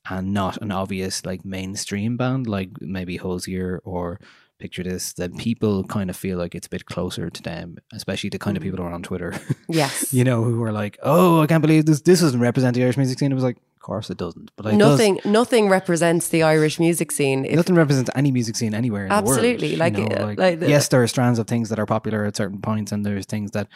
and 0.10 0.34
not 0.34 0.62
an 0.62 0.72
obvious 0.72 1.26
like 1.26 1.44
mainstream 1.44 2.16
band 2.16 2.48
like 2.48 2.70
maybe 2.80 3.18
Hozier 3.18 3.82
or 3.84 4.20
Picture 4.60 4.84
This, 4.84 5.14
then 5.14 5.38
people 5.38 5.84
kind 5.86 6.10
of 6.10 6.18
feel 6.18 6.38
like 6.38 6.54
it's 6.54 6.68
a 6.68 6.70
bit 6.70 6.86
closer 6.86 7.30
to 7.30 7.42
them, 7.44 7.78
especially 7.94 8.30
the 8.30 8.40
kind 8.40 8.58
of 8.58 8.64
people 8.64 8.78
who 8.80 8.84
are 8.84 8.94
on 8.94 9.04
Twitter. 9.04 9.34
Yes. 9.70 10.12
you 10.14 10.24
know, 10.24 10.44
who 10.44 10.62
are 10.64 10.72
like, 10.72 10.98
"Oh, 11.02 11.42
I 11.42 11.48
can't 11.48 11.62
believe 11.62 11.86
this. 11.86 12.02
This 12.02 12.20
doesn't 12.22 12.40
represent 12.42 12.76
the 12.76 12.84
Irish 12.84 12.98
music 12.98 13.20
scene." 13.20 13.32
It 13.32 13.36
was 13.36 13.44
like, 13.44 13.58
"Of 13.58 13.82
course 13.82 14.10
it 14.10 14.18
doesn't." 14.18 14.52
But 14.56 14.66
like, 14.66 14.74
it 14.76 14.80
does- 14.80 14.90
nothing 15.00 15.20
nothing 15.26 15.70
represents 15.70 16.30
the 16.30 16.44
Irish 16.44 16.80
music 16.80 17.12
scene. 17.12 17.46
If, 17.46 17.56
nothing 17.56 17.76
represents 17.76 18.10
any 18.16 18.32
music 18.32 18.56
scene 18.58 18.74
anywhere 18.74 19.06
in 19.06 19.12
Absolutely, 19.12 19.76
the 19.76 19.80
world. 19.80 19.96
you 19.98 20.04
like, 20.04 20.10
know, 20.12 20.24
uh, 20.24 20.34
like 20.36 20.60
the- 20.60 20.70
yes, 20.70 20.88
there 20.90 21.02
are 21.04 21.08
strands 21.08 21.40
of 21.40 21.48
things 21.48 21.70
that 21.70 21.80
are 21.80 21.86
popular 21.86 22.26
at 22.26 22.36
certain 22.36 22.60
points, 22.62 22.92
and 22.92 23.06
there's 23.06 23.26
things 23.26 23.52
that 23.52 23.68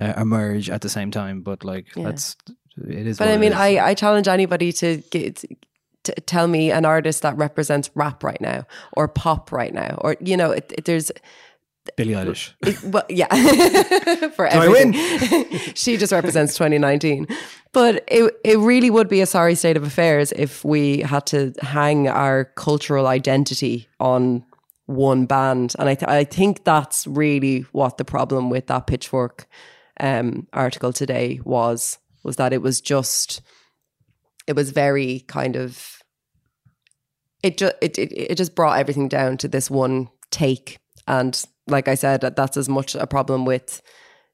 uh, 0.00 0.14
emerge 0.16 0.70
at 0.70 0.80
the 0.80 0.88
same 0.88 1.10
time. 1.10 1.42
But 1.42 1.64
like, 1.64 1.86
Yeah. 1.96 2.04
that's 2.04 2.36
it 2.88 3.06
is. 3.06 3.18
but 3.18 3.28
I 3.28 3.36
mean. 3.36 3.52
I, 3.52 3.78
I 3.90 3.94
challenge 3.94 4.28
anybody 4.28 4.72
to 4.74 4.98
get 5.10 5.44
to 6.04 6.12
tell 6.26 6.46
me 6.46 6.70
an 6.70 6.84
artist 6.84 7.22
that 7.22 7.36
represents 7.36 7.90
rap 7.94 8.22
right 8.24 8.40
now 8.40 8.64
or 8.96 9.06
pop 9.08 9.52
right 9.52 9.74
now 9.74 9.98
or 10.02 10.16
you 10.20 10.36
know 10.36 10.50
it, 10.50 10.72
it- 10.76 10.84
there's 10.86 11.10
Billie 11.96 12.12
Eilish. 12.14 12.52
it- 12.62 12.82
well 12.84 13.04
yeah. 13.08 13.26
For 14.36 14.46
I 14.46 14.50
everything. 14.66 14.94
She 15.74 15.96
just 15.96 16.12
represents 16.12 16.54
2019 16.54 17.26
but 17.72 18.04
it 18.08 18.34
it 18.44 18.58
really 18.58 18.90
would 18.90 19.08
be 19.08 19.20
a 19.20 19.26
sorry 19.26 19.54
state 19.54 19.76
of 19.76 19.82
affairs 19.84 20.32
if 20.32 20.64
we 20.64 21.00
had 21.00 21.24
to 21.26 21.52
hang 21.62 22.08
our 22.08 22.44
cultural 22.56 23.06
identity 23.06 23.88
on 23.98 24.44
one 24.86 25.24
band. 25.26 25.74
And 25.78 25.88
I 25.88 25.94
th- 25.94 26.08
I 26.08 26.24
think 26.24 26.64
that's 26.64 27.06
really 27.06 27.60
what 27.72 27.96
the 27.96 28.04
problem 28.04 28.50
with 28.50 28.66
that 28.66 28.86
pitchfork 28.86 29.46
um 30.00 30.46
article 30.52 30.92
today 30.92 31.40
was 31.44 31.98
was 32.24 32.36
that 32.36 32.52
it 32.52 32.62
was 32.62 32.80
just 32.80 33.40
it 34.50 34.56
was 34.56 34.72
very 34.72 35.20
kind 35.28 35.54
of 35.54 36.02
it 37.42 37.56
just 37.56 37.74
it, 37.80 37.96
it 37.98 38.12
it 38.32 38.34
just 38.34 38.54
brought 38.56 38.78
everything 38.78 39.08
down 39.08 39.36
to 39.36 39.48
this 39.48 39.70
one 39.70 40.08
take 40.30 40.78
and 41.06 41.44
like 41.68 41.86
i 41.88 41.94
said 41.94 42.20
that's 42.20 42.56
as 42.56 42.68
much 42.68 42.94
a 42.96 43.06
problem 43.06 43.44
with 43.44 43.80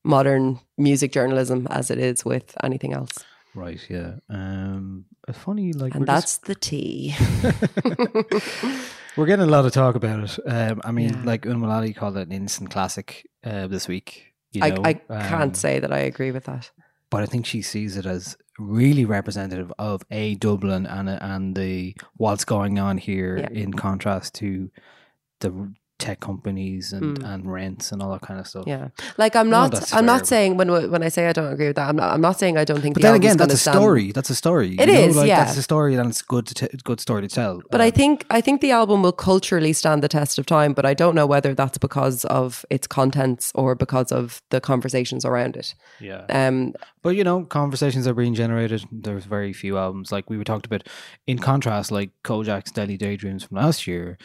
modern 0.04 0.58
music 0.78 1.12
journalism 1.12 1.66
as 1.70 1.90
it 1.90 1.98
is 1.98 2.24
with 2.24 2.56
anything 2.64 2.92
else 2.92 3.12
Right. 3.54 3.80
Yeah. 3.88 4.16
Um. 4.28 5.06
a 5.26 5.32
Funny. 5.32 5.72
Like. 5.72 5.94
and 5.94 6.02
we're 6.02 6.20
just- 6.20 6.44
that's 6.44 6.46
the 6.46 6.54
tea 6.54 7.14
we're 9.16 9.24
getting 9.24 9.46
a 9.48 9.50
lot 9.50 9.64
of 9.64 9.72
talk 9.72 9.94
about 9.94 10.24
it. 10.24 10.38
Um. 10.46 10.82
I 10.84 10.92
mean, 10.92 11.14
Yeah. 11.14 11.22
like 11.24 11.46
Una 11.46 11.58
Mullally 11.58 11.94
called 11.94 12.18
it 12.18 12.26
an 12.28 12.32
instant 12.32 12.68
classic. 12.70 13.26
Uh. 13.42 13.66
This 13.66 13.88
week. 13.88 14.34
You 14.52 14.62
i, 14.62 14.68
I 14.84 14.90
um, 15.08 15.28
can't 15.28 15.56
say 15.56 15.80
that 15.80 15.92
i 15.92 15.98
agree 15.98 16.30
with 16.32 16.44
that 16.44 16.70
but 17.10 17.22
I 17.22 17.26
think 17.26 17.46
she 17.46 17.62
sees 17.62 17.96
it 17.96 18.06
as 18.06 18.36
really 18.58 19.04
representative 19.04 19.72
of 19.78 20.02
a 20.10 20.34
Dublin 20.36 20.86
and 20.86 21.08
and 21.08 21.54
the 21.56 21.94
what's 22.16 22.44
going 22.44 22.78
on 22.78 22.98
here 22.98 23.38
Yeah. 23.38 23.48
in 23.50 23.72
contrast 23.74 24.34
to 24.36 24.70
the 25.40 25.72
tech 25.98 26.20
companies 26.20 26.92
and, 26.92 27.18
Mm. 27.18 27.24
and 27.34 27.52
rents 27.52 27.90
and 27.92 28.02
all 28.02 28.12
that 28.12 28.20
kind 28.20 28.38
of 28.38 28.46
stuff. 28.46 28.64
yeah 28.66 28.88
like 29.16 29.34
i'm 29.34 29.48
not 29.48 29.72
that's 29.72 29.94
i'm 29.94 30.04
not 30.04 30.26
saying 30.26 30.56
when 30.58 30.68
when 30.90 31.02
i 31.02 31.08
say 31.08 31.26
i 31.26 31.32
don't 31.32 31.50
agree 31.52 31.68
with 31.68 31.76
that 31.76 31.88
i'm 31.88 31.96
not 31.96 32.12
i'm 32.12 32.20
not 32.20 32.38
saying 32.38 32.58
i 32.58 32.64
don't 32.64 32.82
think 32.82 32.94
But 32.94 33.02
the 33.02 33.08
then 33.08 33.14
again, 33.16 33.36
that's 33.38 33.54
a 33.54 33.56
stand- 33.56 33.76
story. 33.78 34.12
That's 34.12 34.28
a 34.28 34.34
story. 34.34 34.76
It 34.78 34.88
you 34.88 34.94
know? 35.08 35.20
like, 35.20 35.28
yeah. 35.28 35.44
That's 35.44 35.56
a 35.56 35.62
story, 35.62 35.94
and 35.94 36.08
it's 36.10 36.22
good 36.22 36.46
to 36.48 36.54
t- 36.54 36.76
good 36.84 37.00
story 37.00 37.22
to 37.22 37.28
tell. 37.28 37.62
But 37.70 37.80
I 37.80 37.86
Um, 37.86 37.92
think 37.92 38.26
I 38.30 38.40
think 38.42 38.60
the 38.60 38.72
album 38.72 39.02
will 39.02 39.12
culturally 39.30 39.72
stand 39.72 40.02
the 40.02 40.08
test 40.08 40.38
of 40.38 40.44
time. 40.46 40.72
But 40.74 40.84
I 40.84 40.94
don't 40.94 41.14
know 41.14 41.26
whether 41.26 41.54
that's 41.54 41.78
because 41.78 42.24
of 42.26 42.64
its 42.70 42.86
contents 42.86 43.52
or 43.54 43.74
because 43.74 44.12
of 44.12 44.42
the 44.50 44.60
conversations 44.60 45.24
around 45.24 45.56
it. 45.56 45.74
yeah. 46.00 46.22
Um, 46.28 46.74
But 47.02 47.16
you 47.16 47.24
know, 47.24 47.44
conversations 47.44 48.06
are 48.06 48.14
being 48.14 48.34
generated. 48.34 48.84
There's 48.92 49.24
very 49.24 49.52
few 49.52 49.78
albums 49.78 50.12
like 50.12 50.28
we 50.30 50.36
were 50.36 50.44
talked 50.52 50.66
about. 50.66 50.82
In 51.26 51.38
contrast, 51.38 51.90
like 51.90 52.10
Kojaque's 52.22 52.72
Deli 52.72 52.96
Daydreams 52.96 53.44
from 53.44 53.56
last 53.58 53.86
year, 53.86 54.18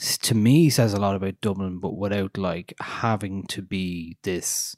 to 0.00 0.34
me 0.34 0.70
says 0.70 0.92
a 0.94 0.98
lot 1.00 1.16
about 1.16 1.40
Dublin, 1.40 1.78
but 1.78 1.96
without 1.96 2.36
like 2.36 2.74
having 2.80 3.46
to 3.48 3.62
be 3.62 4.16
this. 4.22 4.76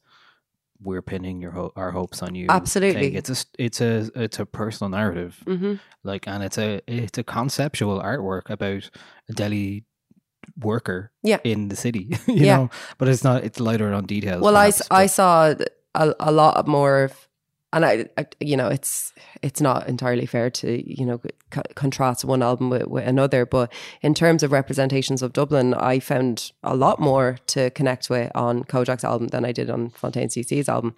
We're 0.79 1.01
pinning 1.01 1.41
your 1.41 1.53
ho- 1.53 1.73
our 1.75 1.91
hopes 1.91 2.23
on 2.23 2.35
you. 2.35 2.49
Absolutely. 2.51 3.01
thing. 3.01 3.15
It's 3.15 3.31
a 3.31 3.47
it's 3.59 3.81
a 3.81 4.11
it's 4.15 4.39
a 4.39 4.45
personal 4.45 4.91
narrative, 4.91 5.43
mhm. 5.47 5.81
like, 6.05 6.29
and 6.29 6.45
it's 6.45 6.59
a 6.59 6.83
it's 6.87 7.17
a 7.17 7.25
conceptual 7.25 7.99
artwork 8.03 8.51
about 8.51 8.91
a 9.31 9.33
deli 9.33 9.87
worker 10.61 11.13
Yeah. 11.23 11.39
in 11.45 11.69
the 11.69 11.77
city. 11.77 12.11
you 12.27 12.35
Yeah. 12.45 12.57
know, 12.57 12.71
but 12.99 13.09
it's 13.09 13.25
not. 13.25 13.43
It's 13.43 13.59
lighter 13.59 13.91
on 13.95 14.05
details. 14.05 14.43
Well, 14.43 14.55
I, 14.55 14.67
perhaps, 14.71 14.83
I 14.91 15.05
but- 15.05 15.11
saw 15.11 15.55
a, 15.95 16.15
a 16.21 16.31
lot 16.31 16.69
more 16.69 17.05
of, 17.05 17.26
and 17.77 17.85
I, 17.85 18.07
I, 18.17 18.27
you 18.41 18.57
know, 18.57 18.69
it's 18.69 19.13
it's 19.43 19.61
not 19.61 19.87
entirely 19.89 20.27
fair 20.27 20.49
to 20.51 20.69
you 20.99 21.05
know 21.07 21.21
co- 21.51 21.63
contrast 21.75 22.25
one 22.25 22.43
album 22.43 22.71
with, 22.71 22.87
with 22.89 23.07
another, 23.07 23.45
but 23.47 23.73
in 24.03 24.15
terms 24.15 24.43
of 24.43 24.51
representations 24.51 25.23
of 25.23 25.33
Dublin, 25.33 25.75
I 25.75 26.01
found 26.01 26.53
a 26.63 26.75
lot 26.75 26.99
more 26.99 27.37
to 27.49 27.71
connect 27.71 28.09
with 28.11 28.33
on 28.35 28.65
Kojaque's 28.65 29.05
album 29.05 29.29
than 29.29 29.45
I 29.45 29.53
did 29.53 29.69
on 29.71 29.91
Fontaines 29.91 30.35
DC's 30.35 30.69
album. 30.69 30.95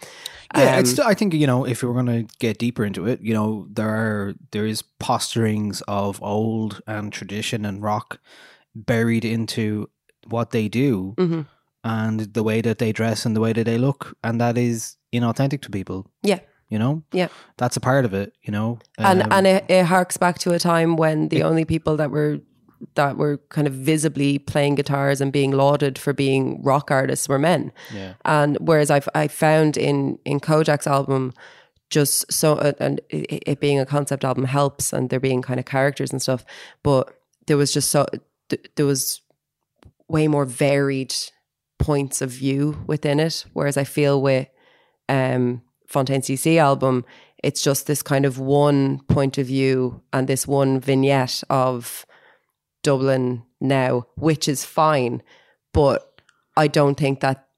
Yeah, 0.56 0.76
Um, 0.78 0.84
still, 0.86 1.06
I 1.06 1.14
think 1.14 1.34
you 1.34 1.46
know 1.46 1.64
if 1.66 1.82
we 1.82 1.88
we're 1.88 2.02
going 2.02 2.26
to 2.28 2.34
get 2.38 2.58
deeper 2.58 2.84
into 2.84 3.06
it, 3.06 3.20
you 3.20 3.34
know 3.34 3.66
there 3.70 3.90
are 3.90 4.34
there 4.52 4.66
is 4.66 4.82
posturings 5.00 5.82
of 5.88 6.22
old 6.22 6.80
and 6.86 7.12
tradition 7.12 7.64
and 7.66 7.82
rock 7.82 8.18
buried 8.74 9.24
into 9.24 9.90
what 10.28 10.50
they 10.50 10.68
do 10.68 11.14
Mhm. 11.18 11.46
and 11.84 12.20
the 12.34 12.42
way 12.42 12.60
that 12.60 12.78
they 12.78 12.92
dress 12.92 13.26
and 13.26 13.34
the 13.34 13.40
way 13.40 13.52
that 13.52 13.64
they 13.64 13.78
look, 13.78 14.16
and 14.22 14.40
that 14.40 14.56
is 14.58 14.96
inauthentic 15.12 15.62
to 15.62 15.70
people. 15.70 16.06
Yeah. 16.22 16.40
You 16.68 16.78
know, 16.78 17.02
Yeah. 17.12 17.28
that's 17.56 17.76
a 17.76 17.80
part 17.80 18.04
of 18.04 18.12
it. 18.14 18.32
You 18.42 18.52
know, 18.52 18.78
and 18.98 19.22
Um, 19.22 19.32
and 19.32 19.46
it, 19.46 19.64
it 19.70 19.84
harks 19.86 20.16
back 20.16 20.38
to 20.40 20.52
a 20.52 20.58
time 20.58 20.96
when 20.96 21.28
the 21.28 21.42
only 21.42 21.64
people 21.64 21.96
that 21.96 22.10
were 22.10 22.40
that 22.94 23.16
were 23.16 23.38
kind 23.48 23.66
of 23.66 23.72
visibly 23.72 24.38
playing 24.38 24.76
guitars 24.76 25.20
and 25.20 25.32
being 25.32 25.50
lauded 25.50 25.98
for 25.98 26.12
being 26.12 26.62
rock 26.62 26.90
artists 26.90 27.28
were 27.28 27.38
men. 27.38 27.72
Yeah. 27.92 28.14
And 28.24 28.56
whereas 28.60 28.90
I've 28.90 29.08
I 29.14 29.28
found 29.28 29.76
in 29.76 30.18
in 30.24 30.40
Kojaque's 30.40 30.86
album 30.86 31.32
just 31.90 32.30
so 32.30 32.52
uh, 32.54 32.72
and 32.78 33.00
it, 33.08 33.42
it 33.46 33.60
being 33.60 33.80
a 33.80 33.86
concept 33.86 34.22
album 34.24 34.44
helps 34.44 34.92
and 34.92 35.08
there 35.10 35.18
being 35.20 35.42
kind 35.42 35.58
of 35.58 35.64
characters 35.66 36.12
and 36.12 36.20
stuff, 36.22 36.44
but 36.82 37.08
there 37.46 37.56
was 37.56 37.72
just 37.72 37.90
so 37.90 38.04
th- 38.50 38.66
there 38.76 38.86
was 38.86 39.22
way 40.08 40.28
more 40.28 40.44
varied 40.44 41.14
points 41.78 42.20
of 42.22 42.30
view 42.30 42.76
within 42.86 43.18
it. 43.20 43.44
Whereas 43.54 43.76
I 43.78 43.84
feel 43.84 44.20
with 44.22 44.48
um, 45.08 45.62
Fontaines 45.88 46.28
DC 46.28 46.58
album, 46.58 47.04
it's 47.42 47.62
just 47.62 47.86
this 47.86 48.02
kind 48.02 48.24
of 48.24 48.38
one 48.38 49.00
point 49.08 49.38
of 49.38 49.46
view 49.46 50.02
and 50.12 50.28
this 50.28 50.46
one 50.46 50.80
vignette 50.80 51.42
of 51.48 52.04
Dublin 52.82 53.42
now, 53.60 54.06
which 54.16 54.48
is 54.48 54.64
fine, 54.64 55.22
but 55.72 56.20
I 56.56 56.68
don't 56.68 56.96
think 56.96 57.20
that 57.20 57.48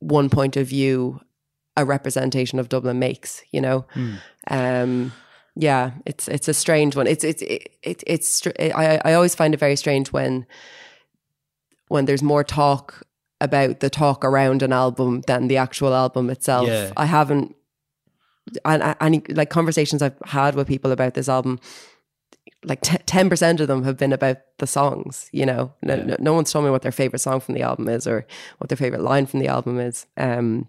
one 0.00 0.30
point 0.30 0.56
of 0.56 0.66
view 0.66 1.20
a 1.76 1.84
representation 1.84 2.58
of 2.58 2.68
Dublin 2.68 2.98
makes, 2.98 3.42
you 3.50 3.60
know. 3.60 3.86
Hmm. 3.92 4.14
Um, 4.48 5.12
yeah, 5.56 5.92
it's 6.06 6.28
it's 6.28 6.48
a 6.48 6.54
strange 6.54 6.96
one. 6.96 7.06
It's 7.06 7.24
it's 7.24 7.42
it, 7.42 7.68
it, 7.82 8.04
it's 8.06 8.46
I 8.58 9.00
I 9.04 9.14
always 9.14 9.34
find 9.34 9.54
it 9.54 9.60
very 9.60 9.76
strange 9.76 10.12
when 10.12 10.46
when 11.88 12.06
there's 12.06 12.22
more 12.22 12.42
talk 12.42 13.02
about 13.40 13.80
the 13.80 13.90
talk 13.90 14.24
around 14.24 14.62
an 14.62 14.72
album 14.72 15.22
than 15.26 15.48
the 15.48 15.56
actual 15.56 15.94
album 15.94 16.30
itself. 16.30 16.66
Yeah. 16.68 16.92
I 16.96 17.06
haven't, 17.06 17.54
and 18.64 18.94
any 19.00 19.22
like 19.28 19.50
conversations 19.50 20.02
I've 20.02 20.18
had 20.24 20.54
with 20.54 20.68
people 20.68 20.92
about 20.92 21.14
this 21.14 21.28
album, 21.28 21.58
like 22.64 22.80
ten 22.82 23.28
percent 23.28 23.60
of 23.60 23.68
them 23.68 23.84
have 23.84 23.96
been 23.96 24.12
about 24.12 24.38
the 24.58 24.66
songs. 24.66 25.28
You 25.32 25.46
know, 25.46 25.72
no, 25.82 25.96
no, 25.96 26.16
no 26.18 26.32
one's 26.32 26.52
told 26.52 26.64
me 26.64 26.70
what 26.70 26.82
their 26.82 26.92
favorite 26.92 27.20
song 27.20 27.40
from 27.40 27.54
the 27.54 27.62
album 27.62 27.88
is 27.88 28.06
or 28.06 28.26
what 28.58 28.68
their 28.68 28.76
favorite 28.76 29.02
line 29.02 29.26
from 29.26 29.40
the 29.40 29.48
album 29.48 29.78
is. 29.78 30.06
Um, 30.16 30.68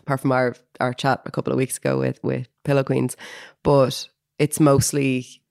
apart 0.00 0.20
from 0.20 0.32
our 0.32 0.54
our 0.80 0.92
chat 0.92 1.22
a 1.26 1.30
couple 1.30 1.52
of 1.52 1.56
weeks 1.56 1.76
ago 1.78 1.98
with 1.98 2.22
with 2.22 2.48
Pillow 2.64 2.84
Queens, 2.84 3.16
but 3.62 4.08
it's 4.38 4.60
mostly 4.60 5.42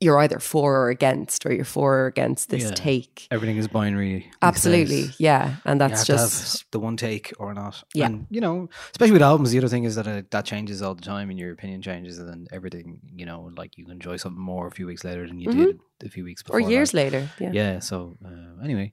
you're 0.00 0.18
either 0.18 0.38
for 0.38 0.76
or 0.82 0.88
against, 0.90 1.44
or 1.44 1.52
you're 1.52 1.64
for 1.64 2.00
or 2.00 2.06
against 2.06 2.50
this 2.50 2.64
Yeah. 2.64 2.70
take. 2.74 3.28
Everything 3.30 3.56
is 3.56 3.68
binary. 3.68 4.30
Absolutely, 4.40 5.10
yeah, 5.18 5.56
and 5.64 5.80
that's 5.80 6.06
just 6.06 6.62
have 6.62 6.70
the 6.70 6.80
one 6.80 6.96
take 6.96 7.32
or 7.38 7.52
not. 7.52 7.84
Yeah. 7.94 8.06
And, 8.06 8.26
you 8.30 8.40
know, 8.40 8.68
especially 8.92 9.12
with 9.12 9.22
albums, 9.22 9.50
the 9.50 9.58
other 9.58 9.68
thing 9.68 9.84
is 9.84 9.94
that 9.96 10.06
uh, 10.06 10.22
that 10.30 10.44
changes 10.44 10.80
all 10.82 10.94
the 10.94 11.02
time 11.02 11.30
and 11.30 11.38
your 11.38 11.52
opinion 11.52 11.82
changes 11.82 12.18
and 12.18 12.28
then 12.28 12.46
everything, 12.52 13.00
you 13.14 13.26
know, 13.26 13.50
like 13.56 13.76
you 13.76 13.86
enjoy 13.88 14.16
something 14.16 14.40
more 14.42 14.66
a 14.66 14.70
few 14.70 14.86
weeks 14.86 15.04
later 15.04 15.26
than 15.26 15.40
you 15.40 15.50
did 15.50 15.80
a 16.02 16.08
few 16.08 16.24
weeks 16.24 16.42
or 16.48 16.60
years 16.60 16.90
that. 16.90 16.96
later. 16.96 17.30
Yeah, 17.38 17.50
yeah. 17.52 17.78
So, 17.78 18.16
uh, 18.24 18.62
anyway, 18.62 18.92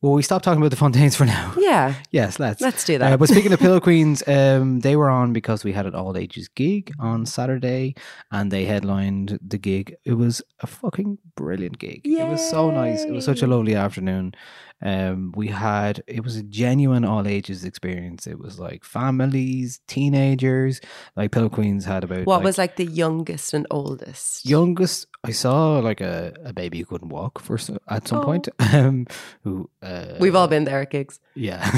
well, 0.00 0.12
we 0.12 0.22
stopped 0.22 0.44
talking 0.44 0.60
about 0.60 0.70
the 0.70 0.76
Fontaines 0.76 1.16
for 1.16 1.24
now. 1.24 1.54
Yeah. 1.56 1.94
yes, 2.10 2.38
let's. 2.38 2.60
Let's 2.60 2.84
do 2.84 2.98
that. 2.98 3.12
Uh, 3.12 3.16
but 3.16 3.28
speaking 3.28 3.52
of 3.52 3.60
Pillow 3.60 3.80
Queens, 3.80 4.22
um, 4.26 4.80
they 4.80 4.96
were 4.96 5.10
on 5.10 5.32
because 5.32 5.64
we 5.64 5.72
had 5.72 5.86
an 5.86 5.94
all 5.94 6.16
ages 6.16 6.48
gig 6.48 6.92
on 6.98 7.26
Saturday 7.26 7.94
and 8.30 8.50
they 8.50 8.64
headlined 8.64 9.38
the 9.46 9.58
gig. 9.58 9.94
It 10.04 10.14
was 10.14 10.42
a 10.60 10.66
fucking 10.66 11.18
brilliant 11.36 11.78
gig. 11.78 12.00
It 12.04 12.26
was 12.26 12.48
so 12.48 12.70
nice. 12.70 13.02
It 13.02 13.12
was 13.12 13.24
such 13.24 13.42
a 13.42 13.46
lovely 13.46 13.74
afternoon. 13.74 14.34
Um, 14.82 15.32
we 15.36 15.48
had 15.48 16.02
it 16.06 16.24
was 16.24 16.36
a 16.36 16.42
genuine 16.42 17.04
all 17.04 17.26
ages 17.28 17.64
experience. 17.64 18.26
It 18.26 18.38
was 18.38 18.58
like 18.58 18.84
families, 18.84 19.80
teenagers. 19.86 20.80
Like 21.16 21.32
Pillow 21.32 21.48
Queens 21.50 21.84
had 21.84 22.04
about 22.04 22.24
what 22.26 22.36
like, 22.36 22.44
was 22.44 22.58
like 22.58 22.76
the 22.76 22.86
youngest 22.86 23.52
and 23.54 23.66
oldest? 23.70 24.46
youngest 24.46 25.06
I 25.22 25.32
saw 25.32 25.78
like 25.80 26.00
a, 26.00 26.32
a 26.44 26.52
baby 26.54 26.78
who 26.78 26.86
couldn't 26.86 27.10
walk 27.10 27.40
for 27.40 27.58
at 27.88 28.08
some 28.08 28.20
Oh. 28.20 28.24
point. 28.24 28.48
Um, 28.72 29.06
who 29.42 29.68
uh, 29.82 30.14
We've 30.20 30.36
all 30.36 30.46
been 30.48 30.64
there 30.64 30.80
at 30.80 30.90
gigs. 30.90 31.18
yeah, 31.34 31.68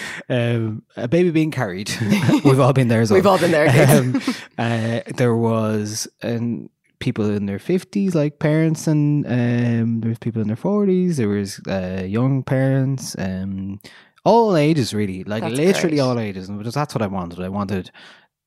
um, 0.28 0.82
a 0.96 1.06
baby 1.08 1.30
being 1.30 1.50
carried. 1.50 1.90
We've 2.44 2.60
all 2.60 2.72
been 2.72 2.88
there 2.88 3.00
as 3.00 3.10
well. 3.10 3.18
We've 3.18 3.26
all 3.26 3.38
been 3.38 3.52
there 3.52 3.66
at 3.66 3.74
gigs. 4.12 4.28
Um, 4.28 4.34
uh, 4.58 5.00
there 5.16 5.34
was 5.36 6.08
and 6.20 6.68
people 7.00 7.30
in 7.30 7.46
their 7.46 7.58
fifties, 7.58 8.14
like 8.14 8.38
parents, 8.38 8.86
and 8.86 9.26
um, 9.26 10.00
there 10.00 10.10
was 10.10 10.18
people 10.18 10.40
in 10.40 10.48
their 10.48 10.56
forties. 10.56 11.16
There 11.16 11.28
was 11.28 11.60
uh, 11.66 12.04
young 12.06 12.42
parents, 12.42 13.16
um, 13.18 13.80
all 14.24 14.56
ages 14.56 14.94
really, 14.94 15.24
like 15.24 15.42
That's 15.42 15.56
literally 15.56 15.96
great. 15.96 16.00
all 16.00 16.18
ages. 16.18 16.48
And 16.48 16.58
because 16.58 16.74
that's 16.74 16.94
what 16.94 17.02
I 17.02 17.06
wanted. 17.08 17.40
I 17.40 17.48
wanted 17.48 17.90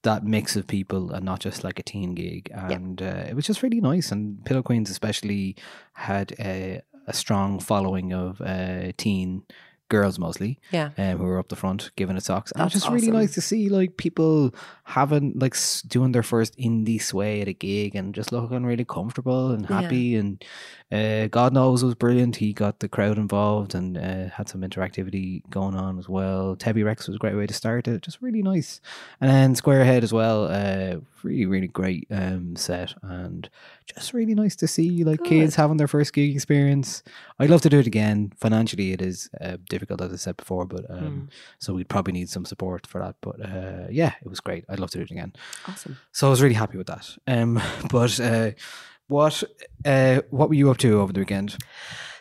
that 0.03 0.23
mix 0.23 0.55
of 0.55 0.67
people 0.67 1.11
and 1.11 1.25
not 1.25 1.39
just 1.39 1.63
like 1.63 1.79
a 1.79 1.83
teen 1.83 2.13
gig. 2.13 2.49
And 2.53 3.01
uh, 3.01 3.25
it 3.27 3.35
was 3.35 3.45
just 3.47 3.63
really 3.63 3.81
nice. 3.81 4.11
And 4.11 4.43
Pillow 4.45 4.61
Queens 4.61 4.89
especially 4.89 5.55
had 5.93 6.33
a, 6.39 6.81
a 7.07 7.13
strong 7.13 7.59
following 7.59 8.13
of 8.13 8.41
uh, 8.41 8.91
teen 8.97 9.43
girls 9.89 10.17
mostly 10.17 10.59
Yeah. 10.71 10.89
um, 10.97 11.17
who 11.17 11.23
were 11.25 11.37
up 11.39 11.49
the 11.49 11.55
front 11.55 11.91
giving 11.95 12.17
it 12.17 12.23
socks. 12.23 12.51
And 12.51 12.61
it 12.61 12.63
was 12.63 12.73
That's 12.73 12.83
just 12.85 12.93
really 12.93 13.11
nice 13.11 13.33
to 13.35 13.41
see 13.41 13.69
like 13.69 13.97
people 13.97 14.53
having 14.85 15.33
like 15.37 15.55
doing 15.87 16.11
their 16.13 16.23
first 16.23 16.57
indie 16.57 17.01
sway 17.01 17.41
at 17.41 17.47
a 17.47 17.53
gig 17.53 17.95
and 17.95 18.15
just 18.15 18.31
looking 18.31 18.65
really 18.65 18.85
comfortable 18.85 19.51
and 19.51 19.67
Yeah. 19.69 19.81
happy. 19.81 20.15
And 20.15 20.43
uh, 20.91 21.27
God 21.27 21.53
knows 21.53 21.83
it 21.83 21.85
was 21.85 21.95
brilliant. 21.95 22.37
He 22.37 22.53
got 22.53 22.79
the 22.79 22.87
crowd 22.89 23.17
involved 23.17 23.75
and 23.75 23.97
uh, 23.97 24.29
had 24.29 24.49
some 24.49 24.61
interactivity 24.61 25.41
going 25.49 25.75
on 25.75 25.99
as 25.99 26.09
well. 26.09 26.55
Tebi 26.55 26.83
Rex 26.83 27.07
was 27.07 27.15
a 27.15 27.19
great 27.19 27.35
way 27.35 27.45
to 27.45 27.53
start 27.53 27.87
it. 27.87 28.01
Just 28.01 28.21
really 28.21 28.41
nice. 28.41 28.81
And 29.21 29.29
then 29.29 29.55
Squarehead 29.55 30.03
as 30.03 30.13
well. 30.13 30.45
Uh, 30.45 31.01
really, 31.23 31.45
really 31.45 31.67
great 31.67 32.07
um, 32.11 32.55
set 32.55 32.93
and 33.01 33.49
just 33.85 34.13
really 34.13 34.35
nice 34.35 34.55
to 34.57 34.67
see 34.67 35.03
like 35.03 35.23
kids 35.23 35.55
having 35.55 35.77
their 35.77 35.87
first 35.87 36.13
gig 36.13 36.35
experience. 36.35 37.03
I'd 37.39 37.49
love 37.49 37.61
to 37.61 37.69
do 37.69 37.79
it 37.79 37.87
again. 37.87 38.31
Financially, 38.37 38.91
it 38.91 39.01
is 39.01 39.29
uh, 39.41 39.57
difficult, 39.69 40.01
as 40.01 40.11
I 40.13 40.17
said 40.17 40.37
before, 40.37 40.65
but 40.65 40.85
um, 40.89 41.03
Hmm. 41.03 41.21
so 41.59 41.73
we'd 41.73 41.89
probably 41.89 42.13
need 42.13 42.29
some 42.29 42.45
support 42.45 42.87
for 42.87 42.99
that. 43.01 43.15
But 43.21 43.41
uh, 43.41 43.87
yeah, 43.89 44.13
it 44.21 44.27
was 44.27 44.39
great. 44.39 44.65
I'd 44.69 44.79
love 44.79 44.91
to 44.91 44.97
do 44.99 45.03
it 45.03 45.11
again. 45.11 45.33
Awesome. 45.67 45.97
So 46.11 46.27
I 46.27 46.29
was 46.29 46.41
really 46.41 46.55
happy 46.55 46.77
with 46.77 46.87
that. 46.87 47.09
Um, 47.27 47.61
but 47.91 48.19
uh, 48.19 48.51
what 49.07 49.43
uh, 49.85 50.21
what 50.29 50.49
were 50.49 50.55
you 50.55 50.71
up 50.71 50.77
to 50.77 50.99
over 51.01 51.13
the 51.13 51.19
weekend? 51.19 51.57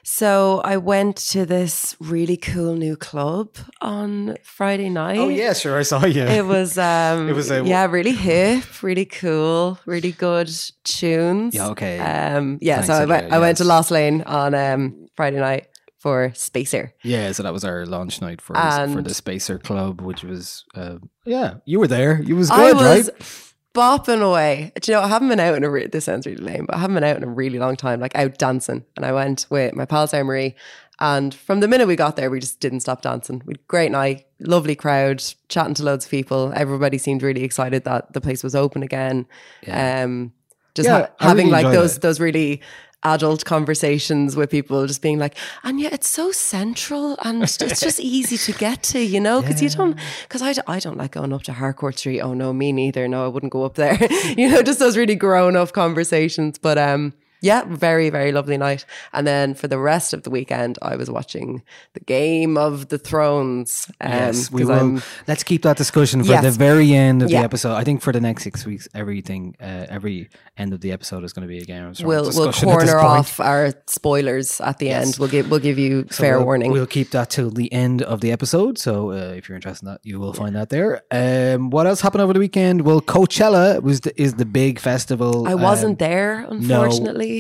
So 0.05 0.61
I 0.65 0.79
went 0.79 1.17
to 1.31 1.47
this 1.47 1.95
really 2.01 2.37
cool 2.37 2.75
new 2.75 2.97
club 2.97 3.57
on 3.81 4.37
Friday 4.43 4.91
night. 4.91 5.19
Oh, 5.19 5.29
yeah, 5.29 5.53
sure, 5.53 5.79
I 5.79 5.83
saw 5.85 6.05
you. 6.05 6.23
It 6.25 6.45
was 6.45 6.77
um 6.93 7.29
It 7.29 7.35
was 7.37 7.51
a- 7.51 7.65
yeah, 7.65 7.87
really 7.87 8.13
hip, 8.13 8.83
really 8.83 9.05
cool, 9.05 9.79
really 9.87 10.13
good 10.13 10.51
tunes. 10.85 11.55
Yeah, 11.55 11.69
okay. 11.69 11.99
Um 12.01 12.59
yeah, 12.61 12.77
Thanks, 12.83 12.89
so 12.89 12.95
I 12.95 13.05
went 13.05 13.33
I 13.33 13.39
went 13.39 13.59
to. 13.59 13.65
Lost 13.65 13.91
Lane 13.91 14.23
on 14.23 14.55
um 14.55 15.07
Friday 15.15 15.39
night 15.39 15.69
for 15.99 16.33
Spacer. 16.35 16.93
yeah, 17.05 17.31
so 17.31 17.45
that 17.45 17.53
was 17.53 17.65
our 17.65 17.87
launch 17.87 18.21
night 18.21 18.41
for 18.41 18.55
for 18.55 19.03
the 19.03 19.15
Spacer 19.15 19.59
Club, 19.59 20.01
which 20.01 20.25
was 20.25 20.65
uh, 20.75 20.97
yeah, 21.25 21.55
you 21.65 21.79
were 21.79 21.87
there. 21.87 22.21
You 22.21 22.35
was 22.35 22.51
good, 22.51 22.75
was 22.75 22.83
right? 22.83 23.52
Bopping 23.75 24.23
away. 24.23 24.73
Do 24.81 24.93
you 24.93 24.97
know, 24.99 25.03
I 25.05 25.09
haven't 25.09 25.29
been 25.29 25.41
out 25.41 25.55
in 25.57 25.65
a 25.65 25.71
re- 25.71 25.87
this 25.87 26.05
sounds 26.05 26.27
really 26.27 26.43
lame, 26.43 26.67
but 26.67 26.77
I 26.77 26.79
haven't 26.79 26.95
been 26.95 27.05
out 27.05 27.17
in 27.17 27.25
a 27.25 27.29
really 27.29 27.59
long 27.59 27.77
time, 27.77 28.01
like 28.01 28.15
out 28.17 28.39
dancing. 28.39 28.85
And 28.97 29.05
I 29.07 29.13
went 29.13 29.47
with 29.51 29.75
my 29.75 29.85
pal 29.85 30.07
Sarah 30.07 30.25
Marie. 30.25 30.55
And 31.01 31.35
from 31.35 31.61
the 31.61 31.67
minute 31.69 31.89
we 31.89 31.97
got 31.97 32.17
there, 32.17 32.31
we 32.31 32.39
just 32.39 32.61
didn't 32.61 32.81
stop 32.81 33.03
dancing. 33.03 33.43
We 33.45 33.53
had 33.53 33.59
a 33.61 33.67
great 33.67 33.91
night, 33.91 34.27
lovely 34.41 34.77
crowd, 34.77 35.25
chatting 35.49 35.75
to 35.75 35.83
loads 35.83 36.05
of 36.05 36.11
people. 36.11 36.53
Everybody 36.55 36.99
seemed 36.99 37.23
really 37.23 37.43
excited 37.43 37.85
that 37.85 38.13
the 38.13 38.21
place 38.21 38.45
was 38.45 38.55
open 38.55 38.83
again. 38.83 39.27
Um, 39.69 40.33
just 40.75 40.87
Yeah, 40.89 40.99
ha- 41.01 41.09
having 41.19 41.51
really 41.51 41.63
like 41.65 41.73
those 41.75 41.97
it. 41.97 42.03
those 42.03 42.21
really 42.21 42.61
adult 43.05 43.45
conversations 43.45 44.37
with 44.37 44.51
people, 44.51 44.87
just 44.87 45.03
being 45.03 45.19
like, 45.19 45.37
and 45.65 45.81
yeah, 45.81 45.91
it's 45.93 46.09
so 46.09 46.33
central 46.33 47.17
and 47.23 47.43
it's 47.61 47.81
just 47.81 48.01
easy 48.01 48.37
to 48.37 48.59
get 48.59 48.83
to, 48.85 49.01
you 49.01 49.21
know, 49.21 49.41
because 49.41 49.63
you 49.63 49.69
don't, 49.71 49.99
because 50.23 50.43
I, 50.43 50.55
I 50.67 50.79
don't 50.79 50.97
like 50.97 51.13
going 51.13 51.33
up 51.33 51.43
to 51.45 51.53
Harcourt 51.53 51.99
Street. 51.99 52.21
Oh 52.21 52.35
no, 52.35 52.53
me 52.53 52.73
neither. 52.73 53.09
No, 53.09 53.25
I 53.25 53.29
wouldn't 53.29 53.53
go 53.53 53.65
up 53.65 53.75
there. 53.75 53.99
you 54.37 54.51
know, 54.51 54.63
just 54.63 54.79
those 54.79 54.97
really 54.97 55.17
grown 55.17 55.57
up 55.57 55.73
conversations. 55.73 56.59
But 56.59 56.79
um, 56.79 57.13
yeah, 57.43 57.65
very 57.69 58.09
very 58.09 58.33
lovely 58.33 58.57
night. 58.57 58.87
And 59.13 59.27
then 59.27 59.53
for 59.55 59.69
the 59.69 59.79
rest 59.79 60.15
of 60.15 60.23
the 60.23 60.31
weekend, 60.31 60.79
I 60.81 60.97
was 60.97 61.11
watching 61.11 61.63
the 61.93 62.01
Game 62.01 62.57
of 62.57 62.89
the 62.89 62.99
Thrones. 62.99 63.91
Um, 64.01 64.11
Yes, 64.13 64.51
we 64.51 64.65
will. 64.65 64.73
I'm- 64.73 65.03
Let's 65.29 65.43
keep 65.45 65.63
that 65.63 65.77
discussion 65.77 66.23
for 66.25 66.31
Yes. 66.33 66.45
the 66.45 66.51
very 66.53 66.95
end 66.95 67.23
of 67.23 67.31
Yeah. 67.31 67.41
the 67.41 67.45
episode. 67.45 67.75
I 67.75 67.85
think 67.85 68.01
for 68.01 68.13
the 68.13 68.21
next 68.21 68.45
six 68.45 68.65
weeks, 68.65 68.89
everything, 68.95 69.55
uh, 69.61 69.87
every 69.91 70.31
end 70.57 70.73
of 70.73 70.81
the 70.81 70.93
episode 70.93 71.25
is 71.25 71.33
going 71.35 71.47
to 71.47 71.53
be 71.55 71.59
a 71.59 71.65
Game 71.65 71.85
of 71.87 71.97
Thrones 71.97 72.05
We'll 72.05 72.23
we'll 72.23 72.47
discussion 72.47 72.69
at 72.71 72.79
this 72.81 72.91
corner 72.93 73.01
off 73.05 73.41
our 73.41 73.73
spoilers 73.87 74.61
at 74.61 74.79
the 74.79 74.87
Yes. 74.87 75.07
end. 75.07 75.17
We'll 75.19 75.29
give 75.29 75.51
we'll 75.51 75.61
give 75.69 75.79
you 75.79 76.07
So 76.11 76.23
fair 76.23 76.37
we'll, 76.37 76.47
warning. 76.47 76.71
We'll 76.73 76.87
keep 76.87 77.11
that 77.11 77.31
till 77.31 77.51
the 77.51 77.73
end 77.73 78.03
of 78.03 78.21
the 78.21 78.31
episode. 78.33 78.79
So 78.79 79.11
uh, 79.11 79.35
if 79.37 79.49
you're 79.49 79.57
interested 79.57 79.87
in 79.87 79.93
that, 79.93 80.01
you 80.05 80.21
will 80.21 80.33
find 80.33 80.55
that 80.57 80.69
there. 80.71 81.03
Um, 81.11 81.71
what 81.71 81.87
else 81.87 82.01
happened 82.03 82.23
over 82.23 82.33
the 82.33 82.39
weekend? 82.39 82.83
Well, 82.83 83.01
Coachella 83.01 83.83
was 83.83 84.01
the, 84.01 84.13
is 84.21 84.35
the 84.35 84.45
big 84.45 84.79
festival. 84.79 85.47
I 85.49 85.55
wasn't 85.55 86.01
um, 86.03 86.09
there, 86.09 86.47
no, 86.51 86.83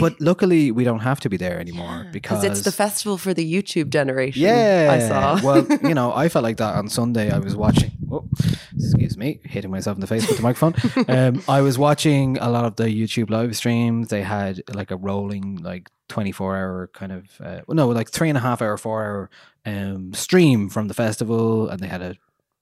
but 0.00 0.20
luckily 0.20 0.70
we 0.70 0.84
don't 0.84 1.00
have 1.00 1.20
to 1.20 1.28
be 1.28 1.36
there 1.36 1.58
anymore 1.60 2.06
because 2.12 2.32
because 2.32 2.58
it's 2.58 2.64
the 2.64 2.72
festival 2.72 3.18
for 3.18 3.34
the 3.34 3.44
YouTube 3.44 3.90
generation. 3.90 4.42
Yeah, 4.42 4.88
I 4.90 4.98
saw. 4.98 5.40
well, 5.44 5.66
you 5.82 5.94
know, 5.94 6.12
I 6.14 6.28
felt 6.28 6.42
like 6.42 6.56
that 6.58 6.74
on 6.74 6.88
Sunday. 6.88 7.30
I 7.30 7.38
was 7.38 7.56
watching. 7.56 7.92
Oh, 8.10 8.28
excuse 8.74 9.16
me, 9.16 9.40
hitting 9.44 9.70
myself 9.70 9.96
in 9.96 10.00
the 10.00 10.06
face 10.06 10.26
with 10.28 10.36
the 10.36 10.42
microphone. 10.42 10.74
um, 11.08 11.42
I 11.48 11.60
was 11.62 11.78
watching 11.78 12.38
a 12.38 12.50
lot 12.50 12.64
of 12.64 12.76
the 12.76 12.84
YouTube 12.84 13.30
live 13.30 13.56
streams. 13.56 14.08
They 14.08 14.22
had 14.22 14.62
like 14.74 14.90
a 14.90 14.96
rolling, 14.96 15.56
like 15.62 15.90
twenty-four 16.08 16.56
hour 16.56 16.90
kind 16.92 17.12
of, 17.12 17.40
uh, 17.40 17.60
no, 17.68 17.88
like 17.88 18.10
three 18.10 18.28
and 18.28 18.38
a 18.38 18.42
half 18.42 18.60
hour, 18.60 18.76
four 18.76 19.02
hour 19.02 19.30
um, 19.64 20.12
stream 20.12 20.68
from 20.68 20.88
the 20.88 20.94
festival, 20.94 21.68
and 21.68 21.80
they 21.80 21.88
had 21.88 22.02
a 22.02 22.16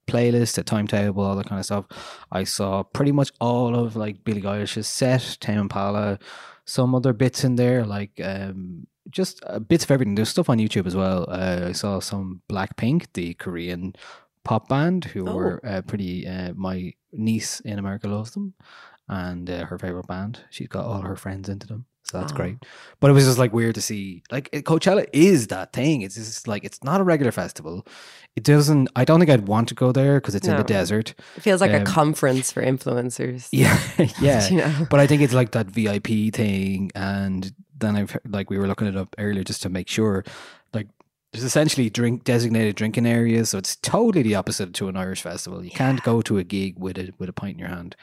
playlist, 0.06 0.58
a 0.58 0.62
timetable, 0.62 1.22
all 1.22 1.36
that 1.36 1.48
kind 1.48 1.58
of 1.58 1.64
stuff. 1.64 1.86
I 2.32 2.44
saw 2.44 2.82
pretty 2.82 3.12
much 3.12 3.30
all 3.40 3.74
of 3.76 3.96
like 3.96 4.24
Billie 4.24 4.42
Eilish's 4.42 4.88
set, 4.88 5.36
Tame 5.40 5.58
Impala, 5.58 6.18
some 6.64 6.94
other 6.94 7.12
bits 7.12 7.44
in 7.44 7.56
there, 7.56 7.84
like 7.84 8.20
um, 8.22 8.86
just 9.10 9.42
uh, 9.46 9.58
bits 9.58 9.84
of 9.84 9.90
everything. 9.90 10.14
There's 10.14 10.28
stuff 10.28 10.48
on 10.50 10.58
YouTube 10.58 10.86
as 10.86 10.94
well. 10.96 11.26
Uh, 11.28 11.66
I 11.68 11.72
saw 11.72 12.00
some 12.00 12.42
Blackpink, 12.48 13.06
the 13.14 13.34
Korean 13.34 13.94
pop 14.44 14.68
band, 14.68 15.04
who 15.06 15.28
Oh. 15.28 15.34
were 15.34 15.60
uh, 15.66 15.82
pretty. 15.82 16.26
Uh, 16.26 16.52
my 16.54 16.92
niece 17.12 17.60
in 17.60 17.78
America 17.78 18.08
loves 18.08 18.30
them, 18.32 18.54
and 19.08 19.50
uh, 19.50 19.64
her 19.66 19.78
favorite 19.78 20.06
band. 20.06 20.44
She's 20.50 20.68
got 20.68 20.84
all 20.84 21.02
her 21.02 21.16
friends 21.16 21.48
into 21.48 21.66
them. 21.66 21.86
So 22.10 22.18
that's 22.18 22.32
Oh. 22.32 22.36
great. 22.36 22.56
But 22.98 23.10
it 23.10 23.12
was 23.14 23.24
just 23.24 23.38
like 23.38 23.52
weird 23.52 23.76
to 23.76 23.80
see. 23.80 24.24
Like 24.32 24.50
Coachella 24.50 25.06
is 25.12 25.46
that 25.46 25.72
thing. 25.72 26.02
It's 26.02 26.16
just 26.16 26.48
like 26.48 26.64
it's 26.64 26.82
not 26.82 27.00
a 27.00 27.04
regular 27.04 27.30
festival. 27.30 27.86
It 28.34 28.42
doesn't. 28.42 28.88
I 28.96 29.04
don't 29.04 29.20
think 29.20 29.30
I'd 29.30 29.46
want 29.46 29.68
to 29.68 29.74
go 29.76 29.92
there 29.92 30.18
because 30.20 30.34
it's 30.34 30.48
in 30.48 30.56
the 30.56 30.64
desert. 30.64 31.14
it 31.36 31.42
feels 31.42 31.60
like 31.60 31.70
um, 31.72 31.82
a 31.82 31.84
conference 31.84 32.50
for 32.50 32.62
influencers. 32.62 33.48
Yeah, 33.52 33.78
yeah. 34.20 34.48
You 34.48 34.56
know? 34.58 34.86
But 34.90 34.98
I 34.98 35.06
think 35.06 35.22
it's 35.22 35.32
like 35.34 35.52
that 35.52 35.66
VIP 35.68 36.32
thing, 36.34 36.90
and 36.96 37.52
then 37.78 37.94
I've 37.96 38.16
like 38.26 38.50
we 38.50 38.58
were 38.58 38.66
looking 38.66 38.88
it 38.88 38.96
up 38.96 39.14
earlier 39.18 39.44
just 39.44 39.62
to 39.62 39.68
make 39.68 39.88
sure. 39.88 40.24
Like 40.74 40.88
there's 41.32 41.44
essentially 41.44 41.90
drink 41.90 42.24
designated 42.24 42.74
drinking 42.74 43.06
areas, 43.06 43.50
so 43.50 43.58
it's 43.58 43.76
totally 43.76 44.22
the 44.24 44.34
opposite 44.34 44.74
to 44.74 44.88
an 44.88 44.96
Irish 44.96 45.22
festival. 45.22 45.64
You 45.64 45.70
can't 45.70 46.02
go 46.02 46.22
to 46.22 46.38
a 46.38 46.44
gig 46.44 46.74
with 46.76 46.98
a 46.98 47.12
with 47.18 47.28
a 47.28 47.32
pint 47.32 47.52
in 47.54 47.58
your 47.60 47.68
hand, 47.68 47.94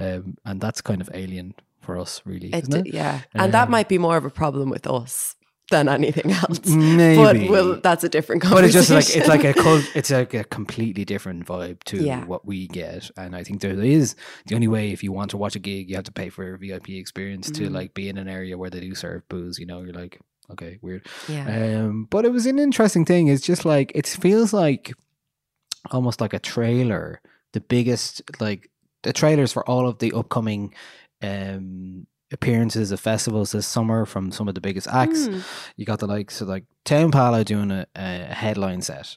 um, 0.00 0.36
and 0.44 0.60
that's 0.60 0.80
kind 0.80 1.00
of 1.00 1.08
alien 1.14 1.54
for 1.82 1.98
us, 1.98 2.22
really, 2.24 2.50
it? 2.52 2.92
Yeah, 2.94 3.20
and 3.34 3.52
that 3.54 3.64
Um, 3.64 3.70
might 3.70 3.88
be 3.88 3.98
more 3.98 4.16
of 4.16 4.24
a 4.24 4.30
problem 4.30 4.70
with 4.70 4.86
us 4.86 5.34
than 5.70 5.88
anything 5.88 6.30
else. 6.32 6.66
Maybe, 6.66 7.16
But 7.16 7.50
well, 7.50 7.80
that's 7.82 8.04
a 8.04 8.08
different 8.08 8.42
but 8.42 8.64
it's 8.64 8.74
just 8.74 8.90
like 8.90 9.08
it's 9.16 9.28
like 9.28 9.44
a 9.44 9.54
cult, 9.54 9.84
it's 9.94 10.10
like 10.10 10.34
a 10.34 10.44
completely 10.44 11.04
different 11.04 11.46
vibe 11.46 11.82
to 11.84 11.96
Yeah. 12.04 12.24
what 12.26 12.44
we 12.44 12.66
get, 12.68 13.10
and 13.16 13.34
I 13.34 13.42
think 13.44 13.60
there 13.60 13.72
is 13.80 14.14
the 14.46 14.54
only 14.54 14.68
way 14.68 14.90
if 14.92 15.02
you 15.02 15.12
want 15.12 15.30
to 15.30 15.36
watch 15.38 15.56
a 15.56 15.58
gig, 15.60 15.88
you 15.88 15.96
have 15.96 16.04
to 16.04 16.12
pay 16.12 16.28
for 16.28 16.54
a 16.54 16.58
VIP 16.58 16.98
experience 16.98 17.50
to 17.52 17.62
Mm. 17.68 17.72
like 17.74 17.94
be 17.94 18.08
in 18.08 18.18
an 18.18 18.28
area 18.28 18.58
where 18.58 18.70
they 18.70 18.80
do 18.80 18.94
serve 18.94 19.26
booze. 19.28 19.58
You 19.58 19.66
know, 19.66 19.80
you're 19.82 19.94
like, 19.94 20.20
okay, 20.50 20.78
weird. 20.82 21.06
yeah. 21.28 21.46
Um, 21.78 22.06
but 22.10 22.24
it 22.26 22.32
was 22.32 22.44
an 22.46 22.58
interesting 22.58 23.04
thing. 23.06 23.28
It's 23.28 23.46
just 23.46 23.64
like 23.64 23.92
it 23.94 24.06
feels 24.06 24.52
like 24.52 24.92
almost 25.90 26.20
like 26.20 26.34
a 26.34 26.38
trailer. 26.38 27.20
The 27.52 27.60
biggest 27.60 28.22
like 28.40 28.68
the 29.02 29.12
trailers 29.12 29.52
for 29.52 29.68
all 29.68 29.88
of 29.88 29.98
the 29.98 30.12
upcoming 30.12 30.74
um 31.22 32.06
appearances 32.32 32.90
at 32.92 32.98
festivals 32.98 33.52
this 33.52 33.66
summer 33.66 34.06
from 34.06 34.32
some 34.32 34.48
of 34.48 34.54
the 34.54 34.60
biggest 34.60 34.88
acts. 34.88 35.28
Mm. 35.28 35.42
You 35.76 35.84
got 35.84 35.98
the 35.98 36.06
likes 36.06 36.40
of 36.40 36.48
like 36.48 36.64
Tame 36.84 37.06
Impala 37.06 37.44
doing 37.44 37.70
a, 37.70 37.86
a 37.94 38.34
headline 38.34 38.80
set. 38.80 39.16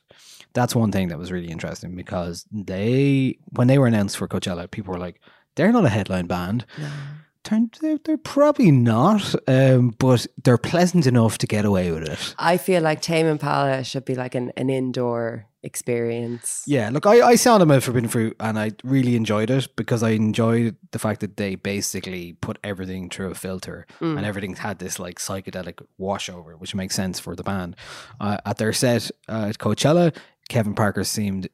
That's 0.53 0.75
one 0.75 0.91
thing 0.91 1.07
that 1.07 1.17
was 1.17 1.31
really 1.31 1.49
interesting 1.49 1.95
because 1.95 2.45
they 2.51 3.37
when 3.51 3.67
they 3.67 3.77
were 3.77 3.87
announced 3.87 4.17
for 4.17 4.27
Coachella, 4.27 4.69
people 4.69 4.93
were 4.93 4.99
like, 4.99 5.21
they're 5.55 5.71
not 5.71 5.85
a 5.85 5.89
headline 5.89 6.27
band. 6.27 6.65
No. 6.77 6.89
They're, 7.81 7.97
they're 8.03 8.17
probably 8.17 8.71
not, 8.71 9.35
um, 9.47 9.95
but 9.99 10.25
they're 10.43 10.57
pleasant 10.57 11.05
enough 11.07 11.37
to 11.39 11.47
get 11.47 11.65
away 11.65 11.91
with 11.91 12.03
it. 12.09 12.35
I 12.39 12.57
feel 12.57 12.81
like 12.81 13.01
Tame 13.01 13.25
Impala 13.27 13.83
should 13.83 14.05
be 14.05 14.15
like 14.15 14.35
an, 14.35 14.51
an 14.57 14.69
indoor 14.69 15.45
experience. 15.63 16.63
Yeah, 16.67 16.89
look, 16.91 17.05
I, 17.05 17.21
I 17.21 17.35
saw 17.35 17.57
them 17.57 17.71
at 17.71 17.83
Forbidden 17.83 18.09
Fruit 18.09 18.35
and 18.39 18.57
I 18.59 18.71
really 18.83 19.15
enjoyed 19.15 19.49
it 19.49 19.75
because 19.75 20.03
I 20.03 20.09
enjoyed 20.11 20.75
the 20.91 20.99
fact 20.99 21.21
that 21.21 21.37
they 21.37 21.55
basically 21.55 22.33
put 22.33 22.57
everything 22.63 23.09
through 23.09 23.31
a 23.31 23.35
filter 23.35 23.85
Mm. 23.99 24.17
and 24.17 24.25
everything 24.25 24.55
had 24.55 24.79
this 24.79 24.99
like 24.99 25.19
psychedelic 25.19 25.83
washover, 25.99 26.57
which 26.59 26.75
makes 26.75 26.95
sense 26.95 27.19
for 27.19 27.35
the 27.35 27.43
band. 27.43 27.75
Uh, 28.19 28.37
at 28.45 28.57
their 28.57 28.73
set 28.73 29.09
uh, 29.29 29.47
at 29.49 29.57
Coachella, 29.57 30.15
Kevin 30.49 30.75
Parker 30.75 31.03
seemed 31.03 31.49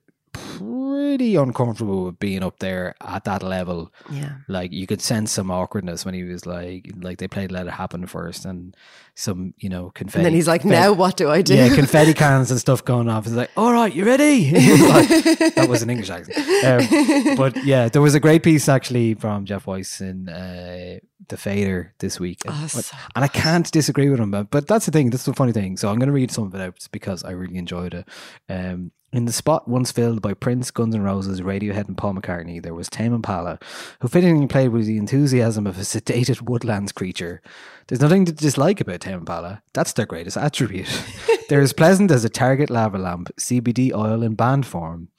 pretty 1.01 1.35
uncomfortable 1.35 2.05
with 2.05 2.19
being 2.19 2.43
up 2.43 2.59
there 2.59 2.95
at 3.01 3.23
that 3.23 3.43
level. 3.43 3.91
Yeah. 4.09 4.33
Like 4.47 4.71
you 4.71 4.85
could 4.87 5.01
sense 5.01 5.31
some 5.31 5.49
awkwardness 5.51 6.05
when 6.05 6.13
he 6.13 6.23
was 6.23 6.45
like, 6.45 6.91
like 7.01 7.17
they 7.17 7.27
played 7.27 7.51
"Let 7.51 7.67
It 7.67 7.73
Happen" 7.73 8.05
first, 8.07 8.45
and 8.45 8.75
some 9.15 9.53
you 9.57 9.69
know 9.69 9.91
confetti. 9.93 10.19
And 10.19 10.25
then 10.27 10.33
he's 10.33 10.47
like, 10.47 10.61
confetti- 10.61 10.81
now 10.81 10.93
what 10.93 11.17
do 11.17 11.29
I 11.29 11.41
do? 11.41 11.55
yeah, 11.55 11.73
confetti 11.73 12.13
cans 12.13 12.51
and 12.51 12.59
stuff 12.59 12.85
going 12.85 13.09
off. 13.09 13.25
It's 13.25 13.35
like, 13.35 13.51
all 13.57 13.73
right, 13.73 13.93
you 13.93 14.05
ready? 14.05 14.51
Like, 14.91 15.07
that 15.55 15.67
was 15.69 15.81
an 15.81 15.89
English 15.89 16.09
accent. 16.09 16.37
Um, 16.65 17.35
but 17.35 17.63
yeah, 17.65 17.87
there 17.89 18.01
was 18.01 18.15
a 18.15 18.19
great 18.19 18.43
piece 18.43 18.67
actually 18.67 19.13
from 19.13 19.45
Jeff 19.45 19.67
Weiss 19.67 20.01
in 20.01 20.27
uh, 20.27 20.99
The 21.27 21.37
Fader 21.37 21.93
this 21.99 22.19
week. 22.19 22.39
Oh, 22.47 22.51
and, 22.59 22.69
so 22.69 22.97
and 23.15 23.23
I 23.23 23.27
can't 23.27 23.69
disagree 23.71 24.09
with 24.09 24.19
him. 24.19 24.31
But, 24.31 24.49
but 24.51 24.67
that's 24.67 24.85
the 24.85 24.91
thing. 24.91 25.09
That's 25.09 25.25
the 25.25 25.33
funny 25.33 25.51
thing. 25.53 25.77
So 25.77 25.89
I'm 25.89 25.99
going 25.99 26.07
to 26.07 26.13
read 26.13 26.31
some 26.31 26.45
of 26.45 26.55
it 26.55 26.61
out 26.61 26.87
because 26.91 27.23
I 27.23 27.31
really 27.31 27.57
enjoyed 27.57 27.93
it. 27.93 28.07
Um, 28.49 28.91
in 29.13 29.25
the 29.25 29.31
spot 29.31 29.67
once 29.67 29.91
filled 29.91 30.21
by 30.21 30.33
Prince, 30.33 30.71
Guns 30.71 30.95
N' 30.95 31.01
Roses, 31.01 31.41
Radiohead, 31.41 31.87
and 31.87 31.97
Paul 31.97 32.13
McCartney, 32.13 32.61
there 32.61 32.73
was 32.73 32.89
Tame 32.89 33.13
Impala, 33.13 33.59
who 33.99 34.07
fittingly 34.07 34.47
played 34.47 34.69
with 34.69 34.85
the 34.85 34.97
enthusiasm 34.97 35.67
of 35.67 35.77
a 35.77 35.81
sedated 35.81 36.41
woodlands 36.43 36.91
creature. 36.91 37.41
There's 37.87 38.01
nothing 38.01 38.25
to 38.25 38.31
dislike 38.31 38.79
about 38.79 39.01
Tame 39.01 39.19
Impala. 39.19 39.63
That's 39.73 39.93
their 39.93 40.05
greatest 40.05 40.37
attribute. 40.37 40.89
They're 41.49 41.61
as 41.61 41.73
pleasant 41.73 42.11
as 42.11 42.23
a 42.23 42.29
Target 42.29 42.69
lava 42.69 42.97
lamp, 42.97 43.29
CBD 43.37 43.93
oil 43.93 44.23
in 44.23 44.35
band 44.35 44.65
form. 44.65 45.09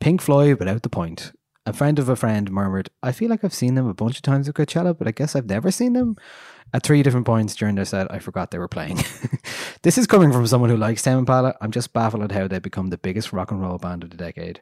Pink 0.00 0.20
Floyd 0.20 0.58
without 0.58 0.82
the 0.82 0.90
point. 0.90 1.32
A 1.66 1.72
friend 1.72 1.98
of 1.98 2.08
a 2.08 2.16
friend 2.16 2.50
murmured, 2.50 2.90
I 3.02 3.12
feel 3.12 3.30
like 3.30 3.44
I've 3.44 3.54
seen 3.54 3.74
them 3.74 3.86
a 3.86 3.94
bunch 3.94 4.16
of 4.16 4.22
times 4.22 4.48
at 4.48 4.54
Coachella, 4.54 4.96
but 4.96 5.06
I 5.06 5.12
guess 5.12 5.36
I've 5.36 5.48
never 5.48 5.70
seen 5.70 5.92
them. 5.92 6.16
At 6.72 6.82
three 6.84 7.02
different 7.02 7.26
points 7.26 7.56
during 7.56 7.74
their 7.74 7.84
set, 7.84 8.12
I 8.12 8.20
forgot 8.20 8.50
they 8.50 8.58
were 8.58 8.68
playing. 8.68 8.98
this 9.82 9.98
is 9.98 10.06
coming 10.06 10.32
from 10.32 10.46
someone 10.46 10.70
who 10.70 10.76
likes 10.76 11.02
Tame 11.02 11.18
Impala. 11.18 11.54
I'm 11.60 11.72
just 11.72 11.92
baffled 11.92 12.22
at 12.22 12.32
how 12.32 12.46
they've 12.46 12.62
become 12.62 12.90
the 12.90 12.98
biggest 12.98 13.32
rock 13.32 13.50
and 13.50 13.60
roll 13.60 13.78
band 13.78 14.04
of 14.04 14.10
the 14.10 14.16
decade. 14.16 14.60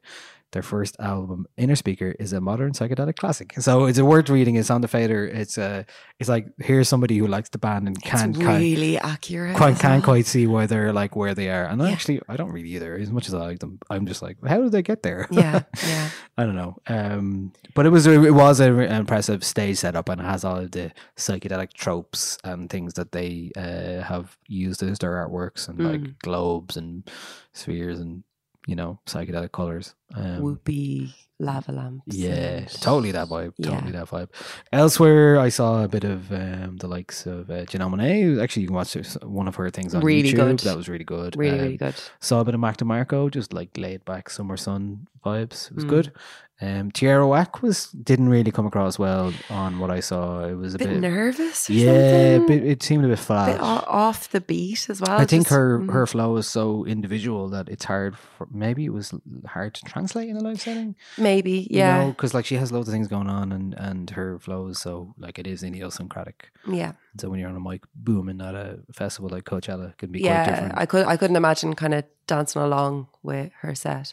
Their 0.52 0.62
first 0.62 0.96
album, 0.98 1.46
Innerspeaker, 1.58 2.14
is 2.18 2.32
a 2.32 2.40
modern 2.40 2.72
psychedelic 2.72 3.16
classic. 3.16 3.52
So 3.60 3.84
it's 3.84 3.98
a 3.98 4.04
word 4.04 4.30
reading. 4.30 4.56
It's 4.56 4.70
on 4.70 4.80
the 4.80 4.88
fader. 4.88 5.26
It's 5.26 5.58
uh, 5.58 5.82
it's 6.18 6.28
like 6.30 6.46
here's 6.58 6.88
somebody 6.88 7.18
who 7.18 7.26
likes 7.26 7.50
the 7.50 7.58
band 7.58 7.86
and 7.86 8.00
can't 8.02 8.30
it's 8.34 8.38
can't, 8.38 8.58
really 8.60 8.96
accurate. 8.98 9.56
quite, 9.56 9.72
as 9.74 9.78
can't 9.80 10.00
well. 10.02 10.14
quite 10.14 10.24
see 10.26 10.46
why 10.46 10.64
they're 10.66 10.92
like 10.94 11.14
where 11.16 11.34
they 11.34 11.50
are. 11.50 11.66
And 11.66 11.82
Yeah. 11.82 11.90
actually, 11.90 12.22
I 12.30 12.36
don't 12.36 12.50
really 12.50 12.70
either. 12.70 12.96
As 12.96 13.10
much 13.10 13.28
as 13.28 13.34
I 13.34 13.38
like 13.40 13.58
them, 13.58 13.78
I'm 13.90 14.06
just 14.06 14.22
like, 14.22 14.38
how 14.46 14.62
did 14.62 14.72
they 14.72 14.80
get 14.82 15.02
there? 15.02 15.28
Yeah, 15.30 15.64
yeah. 15.86 16.08
I 16.38 16.44
don't 16.44 16.56
know. 16.56 16.76
Um, 16.86 17.52
but 17.74 17.84
it 17.84 17.90
was 17.90 18.06
it 18.06 18.32
was 18.32 18.60
an 18.60 18.80
impressive 18.80 19.44
stage 19.44 19.76
setup 19.76 20.08
and 20.08 20.18
it 20.20 20.24
has 20.24 20.44
all 20.46 20.56
of 20.60 20.70
the 20.70 20.92
psychedelic 21.16 21.74
tropes 21.74 22.38
and 22.42 22.70
things 22.70 22.94
that 22.94 23.12
they 23.12 23.50
uh, 23.54 24.02
have 24.02 24.38
used 24.46 24.82
as 24.82 24.98
their 24.98 25.12
artworks 25.12 25.68
and 25.68 25.78
Mm. 25.78 25.90
like 25.92 26.18
globes 26.20 26.76
and 26.78 27.08
spheres 27.52 28.00
and 28.00 28.22
you 28.68 28.76
know 28.76 29.00
psychedelic 29.06 29.50
colors. 29.52 29.94
Um, 30.14 30.40
Whoopee 30.42 31.14
lava 31.40 31.72
lamps. 31.72 32.14
yeah, 32.16 32.58
and- 32.58 32.68
totally 32.82 33.12
that 33.12 33.28
vibe. 33.28 33.52
Yeah. 33.58 33.70
Totally 33.70 33.92
that 33.92 34.08
vibe. 34.08 34.28
Elsewhere, 34.72 35.38
I 35.38 35.48
saw 35.48 35.84
a 35.84 35.88
bit 35.88 36.04
of 36.04 36.30
um, 36.32 36.76
the 36.78 36.86
likes 36.88 37.26
of 37.26 37.50
uh, 37.50 37.64
Janelle 37.70 37.90
Monáe. 37.94 38.42
Actually, 38.42 38.62
you 38.62 38.68
can 38.68 38.76
watch 38.76 38.94
one 39.22 39.48
of 39.48 39.54
her 39.56 39.70
things 39.70 39.94
on 39.94 40.02
Really 40.02 40.32
YouTube. 40.32 40.36
good. 40.36 40.58
That 40.60 40.76
was 40.76 40.88
really 40.88 41.04
good. 41.04 41.36
Really, 41.36 41.58
Um, 41.58 41.64
really 41.64 41.76
good. 41.76 41.94
Saw 42.20 42.40
a 42.40 42.44
bit 42.44 42.54
of 42.54 42.60
Mac 42.60 42.76
DeMarco, 42.76 43.30
just 43.30 43.52
like 43.52 43.70
laid 43.76 44.04
back 44.04 44.30
summer 44.30 44.56
sun 44.56 45.06
vibes. 45.24 45.70
It 45.70 45.74
was 45.76 45.84
Mm. 45.84 45.88
good. 45.88 46.12
Um, 46.60 46.90
Tierra 46.90 47.26
Whack 47.26 47.62
was 47.62 47.92
didn't 47.92 48.30
really 48.30 48.50
come 48.50 48.66
across 48.66 48.98
well 48.98 49.32
on 49.48 49.78
what 49.78 49.92
I 49.92 50.00
saw. 50.00 50.44
It 50.44 50.54
was 50.54 50.74
a 50.74 50.78
bit, 50.78 50.88
bit, 50.88 51.00
nervous 51.00 51.70
or 51.70 51.72
yeah, 51.72 52.38
bit, 52.38 52.64
it 52.64 52.82
seemed 52.82 53.04
a 53.04 53.08
bit 53.08 53.20
flat. 53.20 53.52
bit 53.52 53.60
off 53.60 54.30
the 54.30 54.40
beat 54.40 54.90
as 54.90 55.00
well. 55.00 55.20
I 55.20 55.24
think 55.24 55.44
just- 55.44 55.54
her 55.54 55.78
mm. 55.78 55.92
her 55.92 56.04
flow 56.04 56.36
is 56.36 56.48
so 56.48 56.84
individual 56.84 57.48
that 57.50 57.68
it's 57.68 57.84
hard. 57.84 58.18
For, 58.18 58.48
maybe 58.50 58.84
it 58.84 58.92
was 58.92 59.14
hard 59.46 59.74
to 59.74 59.84
translate 59.84 60.28
in 60.28 60.36
a 60.36 60.40
live 60.40 60.60
setting. 60.60 60.96
maybe 61.16 61.68
yeah 61.70 62.08
because 62.08 62.34
like 62.34 62.44
she 62.44 62.56
has 62.56 62.72
loads 62.72 62.88
of 62.88 62.92
things 62.92 63.06
going 63.06 63.28
on, 63.28 63.52
and 63.52 63.74
and 63.74 64.10
her 64.10 64.40
flow 64.40 64.66
is 64.66 64.80
so 64.80 65.14
like 65.16 65.38
it 65.38 65.46
is 65.46 65.62
idiosyncratic. 65.62 66.50
yeah 66.68 66.92
So 67.20 67.30
when 67.30 67.38
you're 67.38 67.50
on 67.50 67.56
a 67.56 67.60
mic 67.60 67.84
booming 67.94 68.40
at 68.40 68.56
a 68.56 68.80
festival 68.92 69.30
like 69.30 69.44
Coachella, 69.44 69.90
it 69.90 69.98
can 69.98 70.10
be 70.10 70.20
quite 70.20 70.30
yeah. 70.30 70.50
different. 70.50 70.74
I 70.76 70.86
could 70.86 71.06
I 71.06 71.16
couldn't 71.16 71.36
imagine 71.36 71.74
kind 71.74 71.94
of 71.94 72.04
dancing 72.26 72.62
along 72.62 73.06
with 73.22 73.52
her 73.60 73.76
set. 73.76 74.12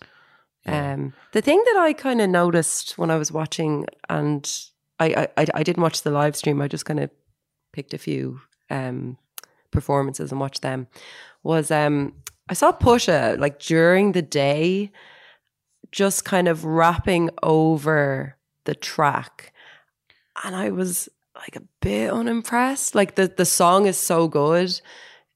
Yeah. 0.66 0.94
Um, 0.94 1.14
the 1.32 1.42
thing 1.42 1.62
that 1.66 1.78
I 1.78 1.94
kind 1.94 2.22
of 2.22 2.30
noticed 2.30 2.98
when 2.98 3.12
I 3.12 3.18
was 3.18 3.32
watching, 3.32 3.86
and 4.10 4.52
I, 5.00 5.28
I 5.38 5.46
I 5.54 5.64
didn't 5.64 5.84
watch 5.84 6.02
the 6.02 6.12
live 6.12 6.36
stream. 6.36 6.62
I 6.62 6.68
just 6.68 6.86
kind 6.86 7.00
of 7.00 7.10
picked 7.74 7.94
a 7.94 7.98
few 7.98 8.40
um 8.70 9.18
performances 9.72 10.32
and 10.32 10.40
watched 10.40 10.62
them. 10.62 10.88
Was 11.44 11.70
um 11.72 12.14
I 12.50 12.54
saw 12.54 12.72
Pusha 12.72 13.38
like 13.40 13.60
during 13.60 14.14
the 14.14 14.22
day, 14.22 14.92
just 15.92 16.26
kind 16.26 16.48
of 16.48 16.66
rapping 16.66 17.30
over 17.44 18.38
the 18.66 18.76
track, 18.76 19.54
and 20.44 20.56
I 20.56 20.72
was 20.72 21.10
like 21.36 21.56
a 21.56 21.64
bit 21.82 22.12
unimpressed. 22.12 22.96
Like 22.96 23.16
the 23.16 23.28
the 23.28 23.46
song 23.46 23.86
is 23.86 23.98
so 23.98 24.28
good 24.28 24.82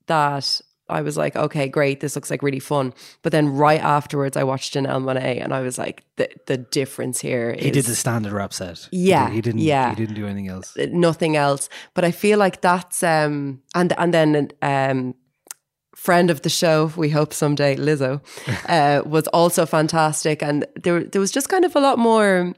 that 0.08 0.62
I 0.89 1.02
was 1.02 1.15
like, 1.17 1.36
okay, 1.36 1.67
great, 1.69 1.99
this 1.99 2.15
looks 2.15 2.30
like 2.32 2.41
really 2.43 2.60
fun. 2.60 2.93
But 3.21 3.32
then 3.32 3.47
right 3.49 3.82
afterwards, 3.82 4.36
I 4.38 4.43
watched 4.43 4.73
Janelle 4.73 5.02
Monae, 5.04 5.41
and 5.43 5.54
I 5.54 5.62
was 5.62 5.78
like, 5.78 6.04
the 6.17 6.28
the 6.47 6.58
difference 6.58 7.19
here 7.21 7.52
is 7.52 7.63
he 7.65 7.71
did 7.71 7.86
the 7.86 7.95
standard 7.95 8.34
rap 8.34 8.54
set. 8.54 8.78
He 8.91 8.97
did- 8.97 9.08
Yeah, 9.08 9.30
he 9.30 9.41
didn't. 9.41 9.62
yeah. 9.62 9.89
he 9.89 9.95
didn't 9.95 10.15
do 10.15 10.25
anything 10.25 10.47
else. 10.49 10.75
nothing 10.91 11.36
else. 11.38 11.69
But 11.93 12.04
I 12.06 12.12
feel 12.12 12.39
like 12.39 12.62
that's 12.62 13.04
um 13.04 13.62
and 13.75 13.93
and 13.97 14.13
then 14.13 14.49
um 14.62 15.13
friend 15.95 16.30
of 16.32 16.41
the 16.41 16.49
show, 16.49 16.91
we 16.95 17.10
hope 17.10 17.34
someday, 17.34 17.75
Lizzo, 17.75 18.21
uh, 18.69 19.02
was 19.10 19.28
also 19.34 19.65
fantastic. 19.65 20.41
And 20.43 20.65
there 20.84 21.04
there 21.04 21.21
was 21.21 21.32
just 21.32 21.49
kind 21.49 21.65
of 21.65 21.75
a 21.75 21.80
lot 21.80 21.97
more 21.99 22.54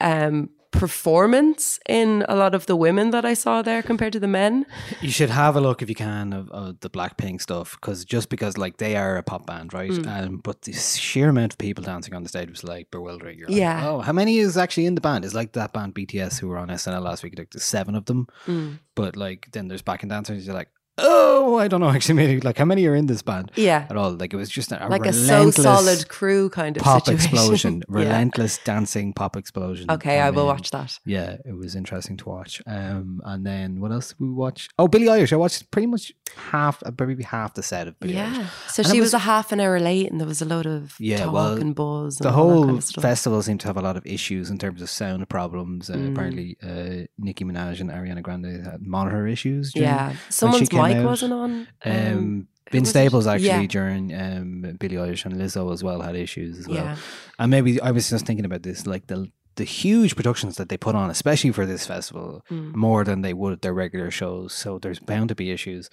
um 0.00 0.48
performance 0.80 1.78
in 1.88 2.24
a 2.28 2.34
lot 2.36 2.54
of 2.54 2.66
the 2.66 2.76
women 2.76 3.10
that 3.10 3.24
I 3.24 3.34
saw 3.34 3.62
there 3.62 3.82
compared 3.82 4.12
to 4.14 4.20
the 4.20 4.28
men. 4.28 4.66
You 5.00 5.10
should 5.10 5.30
have 5.30 5.56
a 5.56 5.60
look 5.60 5.82
if 5.82 5.88
you 5.88 5.94
can 5.94 6.32
of, 6.32 6.50
of 6.50 6.80
the 6.80 6.90
Blackpink 6.90 7.40
stuff 7.40 7.76
because 7.80 8.04
just 8.04 8.28
because 8.28 8.56
like 8.58 8.76
they 8.78 8.96
are 8.96 9.16
a 9.16 9.22
pop 9.22 9.46
band, 9.46 9.72
right? 9.72 9.90
Mm. 9.90 10.06
Um, 10.06 10.36
but 10.38 10.62
the 10.62 10.72
sheer 10.72 11.28
amount 11.28 11.52
of 11.54 11.58
people 11.58 11.84
dancing 11.84 12.14
on 12.14 12.22
the 12.22 12.28
stage 12.28 12.50
was 12.50 12.64
like 12.64 12.90
bewildering. 12.90 13.38
You're 13.38 13.48
like, 13.48 13.56
Yeah. 13.56 13.88
oh, 13.88 14.00
how 14.00 14.12
many 14.12 14.38
is 14.38 14.56
actually 14.56 14.86
in 14.86 14.94
the 14.94 15.00
band? 15.00 15.24
It's 15.24 15.34
like 15.34 15.52
that 15.52 15.72
band 15.72 15.94
BTS 15.94 16.38
who 16.40 16.48
were 16.48 16.58
on 16.58 16.68
SNL 16.68 17.02
last 17.02 17.22
week. 17.22 17.34
Like 17.38 17.50
there's 17.50 17.64
seven 17.64 17.94
of 17.94 18.04
them, 18.06 18.26
Mm. 18.46 18.78
but 18.94 19.16
like 19.16 19.48
then 19.52 19.68
there's 19.68 19.82
backing 19.82 20.08
dancers. 20.08 20.46
You're 20.46 20.54
like, 20.56 20.68
oh, 20.98 21.58
I 21.58 21.68
don't 21.68 21.80
know 21.80 21.88
actually, 21.96 22.14
maybe 22.14 22.40
like 22.40 22.58
how 22.58 22.64
many 22.64 22.86
are 22.86 22.94
in 22.94 23.06
this 23.06 23.22
band 23.22 23.50
Yeah. 23.56 23.86
at 23.90 23.96
all? 23.96 24.12
Like 24.12 24.32
it 24.32 24.36
was 24.36 24.48
just 24.48 24.72
a, 24.72 24.86
Like 24.88 25.06
a 25.06 25.12
so 25.12 25.50
solid 25.50 26.08
crew 26.08 26.50
kind 26.50 26.76
of 26.76 26.82
pop 26.82 27.06
situation. 27.06 27.32
explosion, 27.32 27.74
Yeah. 27.88 27.96
relentless 27.98 28.58
dancing 28.64 29.12
pop 29.12 29.36
explosion. 29.36 29.90
Okay, 29.90 30.20
I 30.20 30.28
And 30.28 30.36
will 30.36 30.46
then- 30.46 30.56
watch 30.56 30.70
that. 30.70 30.98
Yeah, 31.04 31.36
it 31.44 31.56
was 31.56 31.74
interesting 31.74 32.16
to 32.18 32.28
watch. 32.28 32.62
Um, 32.66 33.20
and 33.24 33.44
then 33.46 33.80
what 33.80 33.92
else 33.92 34.08
did 34.08 34.20
we 34.20 34.28
watch? 34.30 34.68
Oh, 34.78 34.88
Billie 34.88 35.06
Eilish. 35.06 35.32
I 35.32 35.36
watched 35.36 35.70
pretty 35.70 35.86
much 35.86 36.12
half, 36.50 36.82
uh, 36.84 36.90
maybe 36.98 37.22
half 37.24 37.54
the 37.54 37.62
set 37.62 37.88
of 37.88 37.98
Billie 38.00 38.14
Eilish. 38.14 38.36
Yeah. 38.36 38.46
So 38.68 38.82
And 38.82 38.92
she 38.92 39.00
was, 39.00 39.06
was- 39.08 39.14
a 39.14 39.18
half 39.20 39.52
an 39.52 39.60
hour 39.60 39.80
late 39.80 40.10
and 40.10 40.20
there 40.20 40.28
was 40.28 40.42
a 40.42 40.44
load 40.44 40.66
of 40.66 40.94
Yeah, 41.00 41.24
talk 41.24 41.34
well, 41.34 41.54
and 41.56 41.74
buzz. 41.74 42.20
And 42.20 42.26
The 42.28 42.32
whole 42.32 42.64
kind 42.66 42.78
of 42.78 42.84
stuff. 42.84 43.02
festival 43.02 43.42
seemed 43.42 43.60
to 43.60 43.66
have 43.66 43.76
a 43.76 43.82
lot 43.82 43.96
of 43.96 44.06
issues 44.06 44.50
in 44.50 44.58
terms 44.58 44.80
of 44.82 44.90
sound 44.90 45.28
problems. 45.28 45.90
Uh, 45.90 45.94
Mm. 45.94 46.12
Apparently, 46.12 46.56
uh, 46.62 47.06
Nicki 47.18 47.44
Minaj 47.44 47.80
and 47.80 47.88
Ariana 47.90 48.22
Grande 48.22 48.64
had 48.64 48.82
monitor 48.86 49.26
issues. 49.26 49.72
Yeah. 49.74 50.14
Someone's 50.28 50.68
mic 50.88 50.96
out, 50.98 51.04
wasn't 51.04 51.32
on. 51.32 51.50
Um, 51.84 51.92
Um, 51.92 52.48
who 52.70 52.78
Vince 52.78 52.82
was 52.82 52.88
it? 52.88 52.90
Staples 52.90 53.26
actually 53.26 53.48
Yeah. 53.48 53.66
during 53.66 54.14
um, 54.14 54.76
Billie 54.78 54.96
Eilish 54.96 55.24
and 55.26 55.34
Lizzo 55.34 55.72
as 55.72 55.82
well 55.84 56.00
had 56.00 56.16
issues 56.16 56.58
as 56.58 56.66
well. 56.68 56.76
yeah. 56.84 56.96
And 57.38 57.50
maybe 57.50 57.80
I 57.80 57.90
was 57.90 58.08
just 58.10 58.26
thinking 58.26 58.44
about 58.44 58.62
this, 58.62 58.86
like 58.86 59.06
the 59.06 59.30
the 59.56 59.62
huge 59.64 60.16
productions 60.16 60.56
that 60.56 60.68
they 60.68 60.76
put 60.76 60.96
on, 60.96 61.10
especially 61.10 61.52
for 61.52 61.64
this 61.64 61.86
festival, 61.86 62.42
Mm. 62.50 62.74
more 62.74 63.04
than 63.04 63.22
they 63.22 63.32
would 63.32 63.60
their 63.62 63.72
regular 63.72 64.10
shows. 64.10 64.52
So 64.52 64.80
there's 64.80 64.98
bound 64.98 65.28
to 65.28 65.36
be 65.36 65.52
issues. 65.52 65.88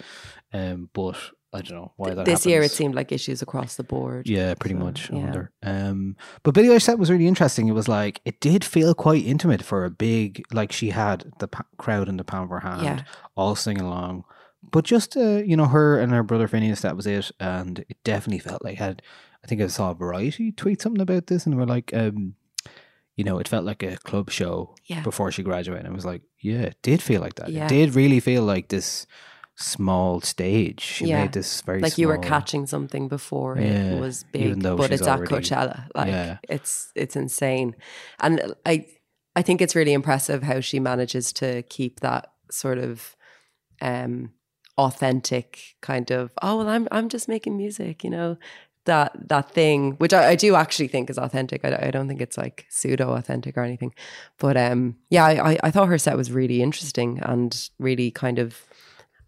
Um, 0.52 0.90
but 0.94 1.16
I 1.54 1.62
don't 1.62 1.78
know 1.78 1.92
why 1.96 2.16
that 2.16 2.26
This 2.26 2.44
year 2.48 2.64
it 2.64 2.72
seemed 2.72 2.96
like 2.96 3.12
issues 3.12 3.44
across 3.44 3.76
the 3.76 3.84
board. 3.84 4.28
Yeah, 4.28 4.56
pretty 4.56 4.74
So, 4.76 4.84
much. 4.84 5.12
Yeah. 5.12 5.44
Um, 5.62 6.16
but 6.42 6.56
Billie 6.56 6.70
Eilish 6.70 6.82
set 6.84 6.98
was 6.98 7.12
really 7.12 7.28
interesting. 7.28 7.68
It 7.68 7.74
was 7.74 7.88
like 7.88 8.20
it 8.26 8.40
did 8.40 8.64
feel 8.64 8.96
quite 8.96 9.24
intimate 9.26 9.62
for 9.62 9.86
a 9.86 9.92
big, 9.92 10.42
like 10.52 10.72
she 10.72 10.90
had 10.90 11.32
the 11.38 11.48
pa- 11.48 11.66
crowd 11.78 12.10
in 12.10 12.18
the 12.18 12.24
palm 12.24 12.46
of 12.46 12.50
her 12.50 12.62
hand, 12.62 12.82
Yeah. 12.84 13.02
all 13.36 13.56
singing 13.56 13.84
along. 13.84 14.24
But 14.70 14.86
just 14.86 15.18
uh, 15.18 15.42
you 15.46 15.58
know, 15.58 15.66
her 15.66 16.00
and 16.00 16.12
her 16.12 16.24
brother 16.24 16.48
Finneas, 16.48 16.82
that 16.82 16.96
was 16.96 17.08
it, 17.08 17.32
and 17.40 17.80
it 17.90 17.98
definitely 18.04 18.40
felt 18.40 18.64
like 18.64 18.78
had. 18.78 19.02
I 19.44 19.48
think 19.48 19.60
I 19.62 19.68
saw 19.68 19.94
Variety 19.96 20.52
tweet 20.52 20.82
something 20.82 21.02
about 21.02 21.26
this, 21.28 21.48
and 21.48 21.58
we're 21.58 21.66
like, 21.66 21.92
um, 21.96 22.36
you 23.16 23.24
know, 23.24 23.40
it 23.40 23.48
felt 23.48 23.66
like 23.66 23.82
a 23.82 23.98
club 23.98 24.30
show 24.30 24.76
Yeah. 24.86 25.02
before 25.02 25.32
she 25.32 25.42
graduated. 25.42 25.86
And 25.86 25.94
I 25.94 25.96
was 25.96 26.06
like, 26.06 26.22
yeah, 26.40 26.62
it 26.62 26.78
did 26.84 27.02
feel 27.02 27.22
like 27.22 27.36
that. 27.36 27.50
Yeah. 27.50 27.66
It 27.66 27.70
did 27.70 27.96
really 27.96 28.20
feel 28.20 28.44
like 28.44 28.68
this 28.68 29.08
small 29.56 30.22
stage. 30.22 30.80
She 30.82 31.06
Yeah. 31.08 31.22
made 31.24 31.34
this 31.34 31.62
very 31.62 31.82
Like 31.82 31.98
you 31.98 32.08
were 32.08 32.20
catching 32.20 32.68
something 32.68 33.08
before 33.08 33.58
Yeah, 33.58 33.94
it 33.96 34.00
was 34.00 34.26
big, 34.32 34.62
but 34.62 34.92
it's 34.92 35.02
at 35.08 35.18
already- 35.18 35.34
Coachella. 35.36 35.88
Like 35.96 36.08
Yeah. 36.08 36.38
it's 36.48 36.92
it's 36.96 37.16
insane, 37.16 37.76
and 38.20 38.54
I 38.66 38.86
I 39.36 39.42
think 39.42 39.62
it's 39.62 39.76
really 39.76 39.94
impressive 39.94 40.44
how 40.44 40.60
she 40.62 40.80
manages 40.80 41.34
to 41.34 41.64
keep 41.64 42.00
that 42.02 42.32
sort 42.52 42.78
of 42.78 43.16
um 43.82 44.32
authentic 44.78 45.76
kind 45.82 46.12
of 46.12 46.32
oh 46.42 46.58
well 46.58 46.70
I'm 46.70 46.88
I'm 46.92 47.10
just 47.10 47.28
making 47.28 47.58
music, 47.58 48.04
you 48.04 48.10
know 48.10 48.38
that 48.86 49.12
that 49.30 49.52
thing 49.52 49.92
which 49.94 50.14
I, 50.14 50.30
I 50.30 50.36
do 50.36 50.56
actually 50.56 50.88
think 50.88 51.10
is 51.10 51.18
authentic. 51.18 51.64
I, 51.64 51.88
I 51.88 51.92
don't 51.92 52.08
think 52.08 52.22
it's 52.22 52.38
like 52.38 52.66
pseudo 52.70 53.14
authentic 53.14 53.58
or 53.58 53.64
anything, 53.64 53.94
but 54.40 54.58
um 54.58 54.96
yeah 55.10 55.26
I, 55.26 55.58
I 55.64 55.72
thought 55.72 55.88
her 55.88 55.98
set 55.98 56.18
was 56.18 56.32
really 56.32 56.62
interesting 56.62 57.20
and 57.20 57.70
really 57.80 58.12
kind 58.12 58.40
of 58.40 58.66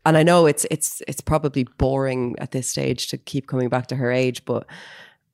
and 0.05 0.17
I 0.17 0.23
know 0.23 0.45
it's 0.45 0.65
it's 0.69 1.01
it's 1.07 1.21
probably 1.21 1.63
boring 1.63 2.35
at 2.39 2.51
this 2.51 2.67
stage 2.67 3.07
to 3.07 3.17
keep 3.17 3.47
coming 3.47 3.69
back 3.69 3.87
to 3.87 3.95
her 3.95 4.11
age, 4.11 4.43
but 4.45 4.65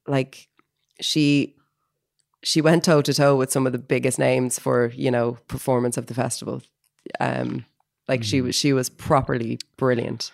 like 0.07 0.47
she 1.01 1.55
she 2.43 2.61
went 2.61 2.83
toe 2.83 3.01
to 3.01 3.13
toe 3.13 3.35
with 3.35 3.51
some 3.51 3.65
of 3.65 3.73
the 3.73 3.79
biggest 3.79 4.19
names 4.19 4.59
for 4.59 4.91
you 4.95 5.11
know 5.11 5.37
performance 5.47 5.97
of 5.97 6.05
the 6.07 6.13
festival. 6.13 6.61
Um, 7.19 7.65
like 8.09 8.23
she 8.23 8.41
was 8.41 8.55
she 8.55 8.73
was 8.73 8.89
properly 8.89 9.59
brilliant. 9.77 10.31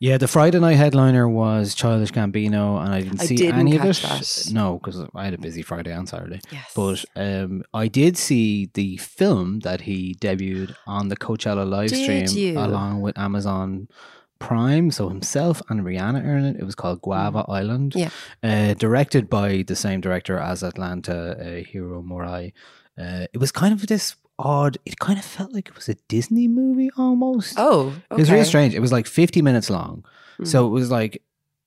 Yeah, 0.00 0.18
the 0.18 0.28
Friday 0.28 0.58
night 0.60 0.74
headliner 0.76 1.26
was 1.26 1.74
Childish 1.74 2.10
Gambino, 2.10 2.78
and 2.84 2.92
I 2.92 3.00
didn't 3.00 3.22
I 3.22 3.24
see 3.24 3.36
didn't 3.36 3.60
any 3.60 3.76
of 3.76 3.84
it. 3.84 3.96
that. 4.02 4.48
No, 4.52 4.78
because 4.78 5.02
I 5.14 5.24
had 5.24 5.32
a 5.34 5.38
busy 5.38 5.62
Friday 5.62 5.92
and 5.92 6.06
Saturday. 6.06 6.40
Yes, 6.52 6.72
But 6.74 7.04
um, 7.16 7.62
I 7.72 7.88
did 7.88 8.18
see 8.18 8.68
the 8.74 8.98
film 8.98 9.60
that 9.60 9.82
he 9.82 10.16
debuted 10.20 10.74
on 10.86 11.08
the 11.08 11.16
Coachella 11.16 11.66
live 11.66 11.88
Did 11.90 12.02
stream 12.02 12.26
you? 12.44 12.58
along 12.58 13.00
with 13.00 13.16
Amazon 13.16 13.88
Prime. 14.40 14.90
So 14.90 15.08
himself 15.08 15.62
and 15.70 15.80
Rihanna 15.82 16.22
are 16.26 16.36
in 16.36 16.44
it. 16.44 16.56
It 16.56 16.64
was 16.64 16.74
called 16.74 17.00
Guava 17.00 17.44
Island. 17.48 17.94
Yeah. 17.94 18.10
Uh, 18.42 18.74
directed 18.74 19.30
by 19.30 19.64
the 19.66 19.76
same 19.76 20.00
director 20.02 20.38
as 20.38 20.62
Atlanta, 20.62 21.36
uh, 21.40 21.64
Hiro 21.70 22.02
Murai. 22.02 22.52
Uh, 22.98 23.26
it 23.32 23.38
was 23.38 23.50
kind 23.52 23.72
of 23.72 23.86
this 23.86 24.16
odd. 24.38 24.78
It 24.84 24.98
kind 24.98 25.18
of 25.18 25.24
felt 25.24 25.52
like 25.52 25.68
it 25.68 25.74
was 25.74 25.88
a 25.88 25.94
Disney 26.08 26.48
movie 26.48 26.90
almost. 26.96 27.54
oh, 27.58 27.94
It 28.10 28.16
was 28.16 28.30
really 28.30 28.44
strange. 28.44 28.74
It 28.74 28.80
was 28.80 28.92
like 28.92 29.06
50 29.06 29.42
minutes 29.42 29.70
long. 29.70 30.04
Mm. 30.40 30.46
So 30.46 30.66
it 30.66 30.70
was 30.70 30.90
like 30.90 31.22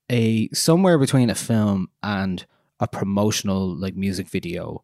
a 0.09 0.49
somewhere 0.49 0.97
between 0.97 1.29
a 1.29 1.35
film 1.35 1.89
and 2.03 2.45
a 2.79 2.87
promotional 2.87 3.75
like 3.75 3.95
music 3.95 4.27
video, 4.29 4.83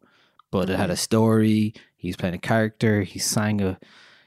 but 0.50 0.70
it 0.70 0.76
had 0.76 0.90
a 0.90 0.96
story. 0.96 1.74
He's 1.96 2.16
playing 2.16 2.34
a 2.34 2.38
character. 2.38 3.02
He 3.02 3.18
sang 3.18 3.60
a 3.60 3.78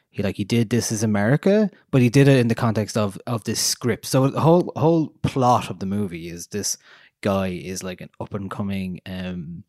he 0.09 0.23
like 0.23 0.37
he 0.37 0.43
did 0.43 0.69
this 0.69 0.91
is 0.91 1.03
America, 1.03 1.69
but 1.91 2.01
he 2.01 2.09
did 2.09 2.27
it 2.27 2.39
in 2.39 2.47
the 2.47 2.55
context 2.55 2.97
of 2.97 3.19
of 3.27 3.43
this 3.43 3.59
script. 3.59 4.05
So 4.05 4.27
the 4.29 4.39
whole 4.41 4.71
whole 4.75 5.09
plot 5.21 5.69
of 5.69 5.79
the 5.79 5.85
movie 5.85 6.29
is 6.29 6.47
this 6.47 6.77
guy 7.21 7.47
is 7.49 7.83
like 7.83 8.01
an 8.01 8.09
up 8.19 8.33
and 8.33 8.49
coming 8.49 8.99
um 9.05 9.63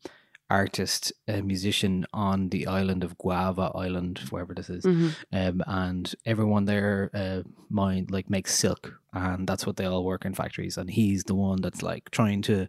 artist, 0.49 1.13
a 1.27 1.41
musician 1.41 2.05
on 2.13 2.49
the 2.49 2.65
island 2.67 3.03
of 3.03 3.17
Guava 3.17 3.71
Island, 3.75 4.19
wherever 4.29 4.53
this 4.53 4.69
is 4.69 4.83
Mhm. 4.83 5.13
um, 5.31 5.63
and 5.67 6.15
everyone 6.25 6.65
there 6.65 7.09
uh, 7.13 7.41
mind 7.69 8.11
like 8.11 8.29
makes 8.29 8.53
silk, 8.55 8.93
and 9.13 9.47
that's 9.47 9.65
what 9.65 9.75
they 9.77 9.85
all 9.85 10.03
work 10.03 10.25
in 10.25 10.33
factories. 10.33 10.77
And 10.77 10.89
he's 10.89 11.23
the 11.25 11.35
one 11.35 11.61
that's 11.61 11.81
like 11.83 12.09
trying 12.11 12.41
to, 12.43 12.67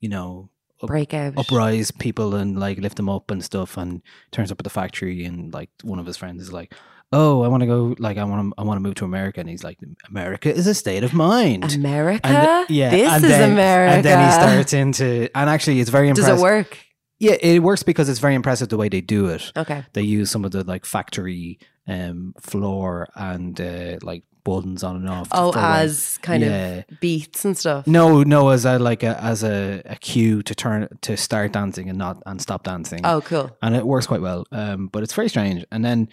you 0.00 0.08
know, 0.08 0.50
up- 0.82 0.88
break 0.88 1.12
out. 1.14 1.34
uprise 1.36 1.90
people 1.90 2.34
and 2.34 2.58
like 2.58 2.78
lift 2.78 2.96
them 2.96 3.08
up 3.08 3.30
and 3.30 3.44
stuff. 3.44 3.76
And 3.76 4.02
turns 4.32 4.50
up 4.50 4.60
at 4.60 4.64
the 4.64 4.70
factory, 4.70 5.24
and 5.24 5.52
like 5.54 5.70
one 5.82 5.98
of 5.98 6.06
his 6.06 6.16
friends 6.16 6.42
is 6.42 6.52
like, 6.52 6.74
"Oh, 7.12 7.42
I 7.42 7.48
want 7.48 7.60
to 7.62 7.66
go. 7.66 7.94
Like, 7.98 8.18
I 8.18 8.24
want 8.24 8.40
to. 8.48 8.54
I 8.60 8.64
want 8.64 8.76
to 8.78 8.82
move 8.82 8.94
to 8.96 9.04
America." 9.04 9.40
And 9.40 9.48
he's 9.48 9.62
like, 9.64 9.78
"America 10.08 10.52
is 10.52 10.66
a 10.66 10.74
state 10.74 11.04
of 11.04 11.12
mind." 11.12 11.74
America. 11.74 12.28
Th- 12.66 12.70
yeah, 12.78 12.90
this 12.90 13.22
is 13.22 13.28
then, 13.28 13.52
America. 13.52 13.94
And 13.96 14.04
then 14.04 14.18
he 14.26 14.32
starts 14.32 14.72
into, 14.72 15.28
and 15.36 15.50
actually, 15.50 15.80
it's 15.80 15.90
very 15.90 16.08
Does 16.08 16.18
impressive. 16.20 16.38
it 16.38 16.42
work? 16.42 16.78
Yeah, 17.20 17.36
it 17.40 17.62
works 17.62 17.82
because 17.84 18.08
it's 18.08 18.18
very 18.20 18.34
impressive 18.34 18.68
the 18.70 18.76
way 18.76 18.88
they 18.88 19.00
do 19.02 19.26
it 19.28 19.52
Okay. 19.56 19.84
they 19.92 20.02
use 20.02 20.30
some 20.30 20.44
of 20.44 20.50
the 20.52 20.64
like 20.64 20.84
factory 20.86 21.58
um 21.86 22.34
floor 22.40 23.08
and 23.14 23.60
uh, 23.60 23.98
like 24.02 24.24
buttons 24.42 24.82
on 24.82 24.96
and 24.96 25.08
off. 25.08 25.28
Oh, 25.32 25.52
as 25.54 26.18
kind 26.22 26.42
Yeah. 26.42 26.82
of 26.88 27.00
beats 27.00 27.44
and 27.44 27.56
stuff. 27.58 27.86
no, 27.86 28.22
no, 28.22 28.48
as 28.48 28.64
a 28.64 28.78
like 28.78 29.02
a 29.02 29.22
as 29.22 29.44
a, 29.44 29.82
a 29.84 29.96
cue 29.96 30.42
to 30.42 30.54
turn 30.54 30.88
to 31.02 31.16
start 31.16 31.52
dancing 31.52 31.88
and 31.90 31.98
not 31.98 32.22
and 32.26 32.40
stop 32.40 32.64
dancing. 32.64 33.00
Oh, 33.04 33.20
cool. 33.20 33.50
and 33.62 33.76
it 33.76 33.86
works 33.86 34.06
quite 34.06 34.22
well. 34.22 34.46
Um, 34.50 34.88
but 34.88 35.02
it's 35.02 35.12
very 35.14 35.28
strange. 35.28 35.64
And 35.70 35.84
then 35.84 36.08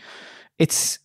it's 0.60 1.00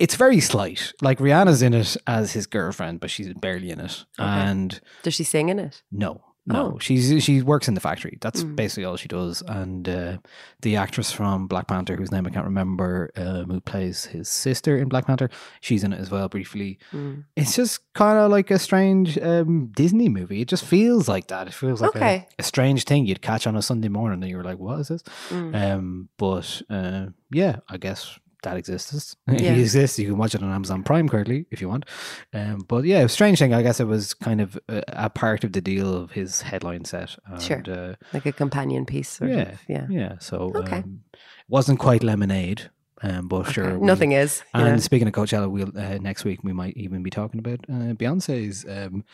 it's 0.00 0.16
very 0.16 0.40
slight. 0.40 0.92
Like 1.00 1.18
Rihanna's 1.20 1.62
in 1.62 1.74
it 1.74 1.96
as 2.08 2.32
his 2.32 2.46
girlfriend, 2.48 2.98
but 3.00 3.10
she's 3.10 3.32
barely 3.34 3.70
in 3.70 3.78
it. 3.80 4.04
Okay. 4.18 4.28
And 4.28 4.80
Does 5.04 5.14
she 5.14 5.22
sing 5.24 5.50
in 5.50 5.58
it? 5.60 5.82
no, 5.92 6.20
no, 6.46 6.74
Oh. 6.74 6.78
she's 6.78 7.22
she 7.24 7.40
works 7.42 7.68
in 7.68 7.74
the 7.74 7.80
factory. 7.80 8.18
That's 8.20 8.44
Mm. 8.44 8.56
basically 8.56 8.84
all 8.84 8.96
she 8.96 9.08
does. 9.08 9.42
And 9.46 9.88
uh, 9.88 10.18
the 10.60 10.76
actress 10.76 11.10
from 11.10 11.46
Black 11.46 11.68
Panther, 11.68 11.96
whose 11.96 12.12
name 12.12 12.26
I 12.26 12.30
can't 12.30 12.44
remember, 12.44 13.10
um, 13.16 13.50
who 13.50 13.60
plays 13.60 14.04
his 14.06 14.28
sister 14.28 14.76
in 14.76 14.88
Black 14.88 15.06
Panther, 15.06 15.30
she's 15.60 15.84
in 15.84 15.92
it 15.92 16.00
as 16.00 16.10
well 16.10 16.28
briefly. 16.28 16.78
Mm. 16.92 17.24
It's 17.36 17.56
just 17.56 17.80
kind 17.94 18.18
of 18.18 18.30
like 18.30 18.50
a 18.50 18.58
strange 18.58 19.16
um, 19.18 19.68
Disney 19.74 20.08
movie. 20.08 20.42
It 20.42 20.48
just 20.48 20.64
feels 20.64 21.08
like 21.08 21.28
that. 21.28 21.46
It 21.46 21.54
feels 21.54 21.80
like 21.80 21.94
a- 21.96 22.26
a, 22.38 22.42
strange 22.42 22.84
thing 22.84 23.06
you'd 23.06 23.22
catch 23.22 23.46
on 23.46 23.56
a 23.56 23.62
Sunday 23.62 23.88
morning, 23.88 24.22
and 24.22 24.30
you 24.30 24.36
were 24.36 24.44
like, 24.44 24.58
"What 24.58 24.80
is 24.80 24.88
this?" 24.88 25.02
Mm. 25.30 25.54
Um, 25.54 26.08
but 26.18 26.60
uh, 26.68 27.06
yeah, 27.30 27.56
I 27.68 27.78
guess 27.78 28.18
that 28.44 28.56
exists. 28.56 29.16
Yeah. 29.28 29.52
he 29.54 29.60
exists. 29.60 29.98
You 29.98 30.06
can 30.08 30.16
watch 30.18 30.34
it 30.34 30.42
on 30.42 30.50
Amazon 30.52 30.82
Prime 30.84 31.08
currently 31.08 31.46
if 31.50 31.60
you 31.60 31.68
want. 31.68 31.84
Um, 32.32 32.64
but 32.68 32.84
yeah, 32.84 33.06
strange 33.08 33.38
thing. 33.40 33.52
I 33.52 33.62
guess 33.62 33.80
it 33.80 33.86
was 33.88 34.14
kind 34.14 34.40
of 34.40 34.56
a, 34.68 34.82
a 34.88 35.10
part 35.10 35.44
of 35.44 35.52
the 35.52 35.60
deal 35.60 35.92
of 35.94 36.12
his 36.12 36.40
headline 36.42 36.84
set. 36.84 37.16
And, 37.26 37.42
Sure. 37.42 37.62
Uh, 37.68 37.94
Like 38.12 38.26
a 38.26 38.32
companion 38.32 38.86
piece. 38.86 39.20
Yeah, 39.20 39.52
Of. 39.52 39.58
Yeah. 39.68 39.86
yeah. 39.90 40.12
So 40.20 40.52
Okay. 40.54 40.76
um, 40.78 41.00
it 41.12 41.18
wasn't 41.48 41.78
quite 41.80 42.02
lemonade. 42.04 42.70
Um, 43.02 43.28
but 43.28 43.44
sure, 43.52 43.78
we- 43.78 43.86
Nothing 43.86 44.12
is. 44.12 44.42
and 44.54 44.64
know. 44.76 44.78
speaking 44.78 45.08
of 45.08 45.12
Coachella, 45.14 45.50
we'll 45.50 45.76
uh, 45.76 45.98
next 45.98 46.24
week 46.24 46.42
we 46.42 46.52
might 46.54 46.74
even 46.76 47.02
be 47.02 47.10
talking 47.10 47.38
about 47.38 47.60
uh, 47.68 47.92
Beyonce's 47.98 48.64
um, 48.68 49.04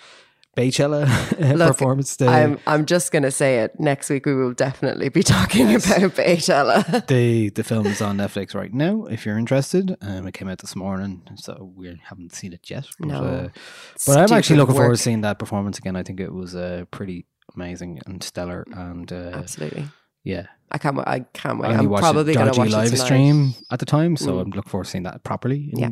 Beychella 0.56 1.06
uh, 1.60 1.68
performance. 1.68 2.16
The, 2.16 2.26
I'm 2.28 2.58
I'm 2.66 2.84
just 2.84 3.12
gonna 3.12 3.30
say 3.30 3.60
it. 3.60 3.78
Next 3.78 4.10
week 4.10 4.26
we 4.26 4.34
will 4.34 4.52
definitely 4.52 5.08
be 5.08 5.22
talking 5.36 5.70
Yes. 5.70 5.86
about 5.96 6.10
Beychella. 6.16 7.06
the 7.08 7.50
the 7.50 7.62
film 7.62 7.86
is 7.86 8.00
on 8.02 8.16
Netflix 8.18 8.54
right 8.54 8.72
now. 8.74 9.04
If 9.06 9.24
you're 9.24 9.38
interested, 9.38 9.96
um, 10.02 10.26
it 10.26 10.32
came 10.34 10.48
out 10.48 10.58
this 10.58 10.74
morning, 10.74 11.22
so 11.36 11.72
we 11.76 11.98
haven't 12.04 12.34
seen 12.34 12.52
it 12.52 12.68
yet. 12.68 12.86
But, 12.98 13.08
No. 13.08 13.22
uh, 13.24 13.48
but 14.06 14.18
I'm 14.18 14.32
actually 14.36 14.56
looking 14.56 14.74
forward 14.74 14.96
to 14.96 15.02
seeing 15.02 15.20
that 15.20 15.38
performance 15.38 15.78
again. 15.78 15.94
I 15.96 16.02
think 16.02 16.18
it 16.20 16.32
was 16.32 16.54
uh, 16.56 16.84
pretty 16.90 17.26
amazing 17.54 18.00
and 18.06 18.22
stellar, 18.22 18.64
and 18.72 19.12
uh, 19.12 19.30
Absolutely. 19.34 19.86
yeah, 20.24 20.46
I 20.72 20.78
can't. 20.78 20.98
I 20.98 21.20
can't 21.32 21.60
wait. 21.60 21.68
I 21.70 21.78
I'm 21.78 21.88
probably 21.94 22.34
gonna 22.34 22.46
dodgy 22.46 22.60
watch 22.60 22.70
live 22.72 22.86
it 22.86 22.90
tonight. 22.96 23.04
stream 23.04 23.54
at 23.70 23.78
the 23.78 23.86
time, 23.86 24.16
so 24.16 24.32
Mm. 24.32 24.40
I'm 24.42 24.50
looking 24.50 24.68
forward 24.70 24.84
to 24.86 24.90
seeing 24.90 25.04
that 25.04 25.22
properly 25.22 25.70
in 25.72 25.78
Yeah. 25.78 25.88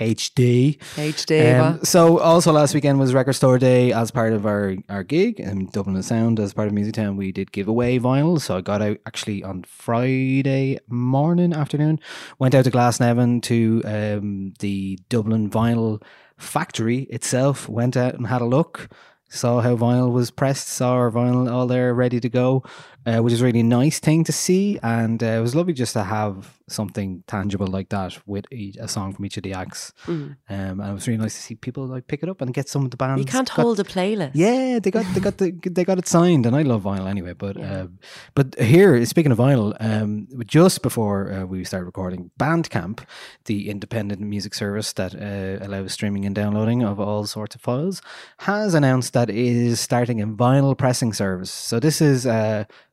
HD. 0.00 0.78
HD. 0.96 1.60
Um, 1.60 1.84
so 1.84 2.18
also 2.18 2.52
last 2.52 2.72
weekend 2.72 2.98
was 2.98 3.12
Record 3.12 3.34
Store 3.34 3.58
Day 3.58 3.92
as 3.92 4.10
part 4.10 4.32
of 4.32 4.46
our, 4.46 4.76
our 4.88 5.04
gig 5.04 5.38
in 5.38 5.66
Dublin 5.66 5.94
and 5.94 6.04
Sound 6.04 6.40
as 6.40 6.54
part 6.54 6.68
of 6.68 6.74
Music 6.74 6.94
Town. 6.94 7.18
We 7.18 7.32
did 7.32 7.52
give 7.52 7.68
away 7.68 7.98
vinyl, 7.98 8.40
so 8.40 8.56
I 8.56 8.62
got 8.62 8.80
out 8.80 8.96
actually 9.06 9.44
on 9.44 9.64
Friday 9.64 10.78
morning 10.88 11.52
afternoon. 11.52 12.00
Went 12.38 12.54
out 12.54 12.64
to 12.64 12.70
Glasnevin 12.70 13.42
to 13.42 13.82
um, 13.84 14.54
the 14.60 14.98
Dublin 15.10 15.50
Vinyl 15.50 16.02
Factory 16.38 17.00
itself. 17.10 17.68
Went 17.68 17.96
out 17.96 18.14
and 18.14 18.26
had 18.26 18.40
a 18.40 18.46
look. 18.46 18.88
Saw 19.28 19.60
how 19.60 19.76
vinyl 19.76 20.12
was 20.12 20.30
pressed. 20.30 20.66
Saw 20.66 20.94
our 20.94 21.10
vinyl 21.10 21.52
all 21.52 21.66
there 21.66 21.94
ready 21.94 22.18
to 22.18 22.28
go, 22.28 22.64
uh, 23.06 23.18
which 23.18 23.32
is 23.32 23.40
really 23.42 23.60
a 23.60 23.62
really 23.62 23.68
nice 23.68 23.98
thing 23.98 24.24
to 24.24 24.32
see. 24.32 24.78
And 24.82 25.22
uh, 25.22 25.26
it 25.26 25.40
was 25.40 25.54
lovely 25.54 25.72
just 25.72 25.92
to 25.94 26.04
have 26.04 26.58
something 26.68 27.24
tangible 27.26 27.66
like 27.66 27.88
that 27.88 28.16
with 28.26 28.44
each, 28.52 28.76
a 28.76 28.86
song 28.86 29.12
from 29.12 29.24
each 29.24 29.36
of 29.36 29.42
the 29.42 29.52
acts. 29.52 29.92
Um, 30.06 30.36
and 30.48 30.80
it 30.80 30.92
was 30.92 31.08
really 31.08 31.18
nice 31.18 31.34
to 31.34 31.42
see 31.42 31.54
people 31.56 31.86
like 31.86 32.06
pick 32.06 32.22
it 32.22 32.28
up 32.28 32.40
and 32.40 32.54
get 32.54 32.68
some 32.68 32.84
of 32.84 32.90
the 32.92 32.96
bands. 32.96 33.18
You 33.18 33.24
can't 33.26 33.48
got- 33.48 33.62
hold 33.62 33.80
a 33.80 33.84
playlist. 33.84 34.32
yeah, 34.34 34.78
they 34.78 34.90
got 34.90 35.04
they 35.14 35.20
got 35.20 35.38
the 35.38 35.50
they 35.64 35.84
got 35.84 35.98
it 35.98 36.06
signed, 36.06 36.46
and 36.46 36.54
I 36.54 36.62
love 36.62 36.82
vinyl 36.84 37.08
anyway. 37.08 37.32
But 37.32 37.56
um, 37.62 37.98
but 38.34 38.54
here, 38.60 39.04
speaking 39.04 39.32
of 39.32 39.38
vinyl, 39.38 39.74
um, 39.80 40.28
just 40.46 40.82
before 40.82 41.32
uh, 41.32 41.44
we 41.44 41.64
start 41.64 41.84
recording, 41.86 42.30
Bandcamp, 42.38 43.00
the 43.46 43.68
independent 43.70 44.20
music 44.20 44.54
service 44.54 44.92
that 44.92 45.14
uh, 45.14 45.64
allows 45.64 45.92
streaming 45.92 46.24
and 46.24 46.34
downloading 46.34 46.84
of 46.84 47.00
all 47.00 47.26
sorts 47.26 47.54
of 47.56 47.60
files, 47.62 48.00
has 48.40 48.74
announced 48.74 49.12
that 49.14 49.28
it 49.28 49.36
is 49.36 49.80
starting 49.80 50.20
a 50.20 50.26
vinyl 50.26 50.76
pressing 50.78 51.12
service. 51.12 51.50
So 51.50 51.80
this 51.80 52.00
is. 52.00 52.26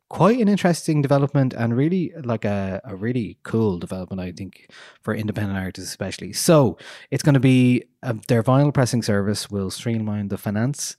Quite 0.10 0.39
an 0.39 0.48
interesting 0.48 1.02
development 1.02 1.54
and 1.54 1.76
really 1.76 2.13
like 2.24 2.46
a, 2.46 2.80
a 2.86 2.96
really 2.96 3.38
cool 3.43 3.78
development, 3.78 4.22
I 4.22 4.32
think, 4.32 4.70
for 5.02 5.13
independent 5.13 5.60
artists, 5.60 5.89
especially. 5.89 6.32
So, 6.32 6.78
it's 7.12 7.24
going 7.24 7.34
to 7.34 7.41
be 7.41 7.84
uh, 8.02 8.13
their 8.30 8.41
vinyl 8.41 8.74
pressing 8.74 9.04
service 9.04 9.50
will 9.52 9.70
streamline 9.70 10.30
the 10.30 10.38
finance 10.38 10.96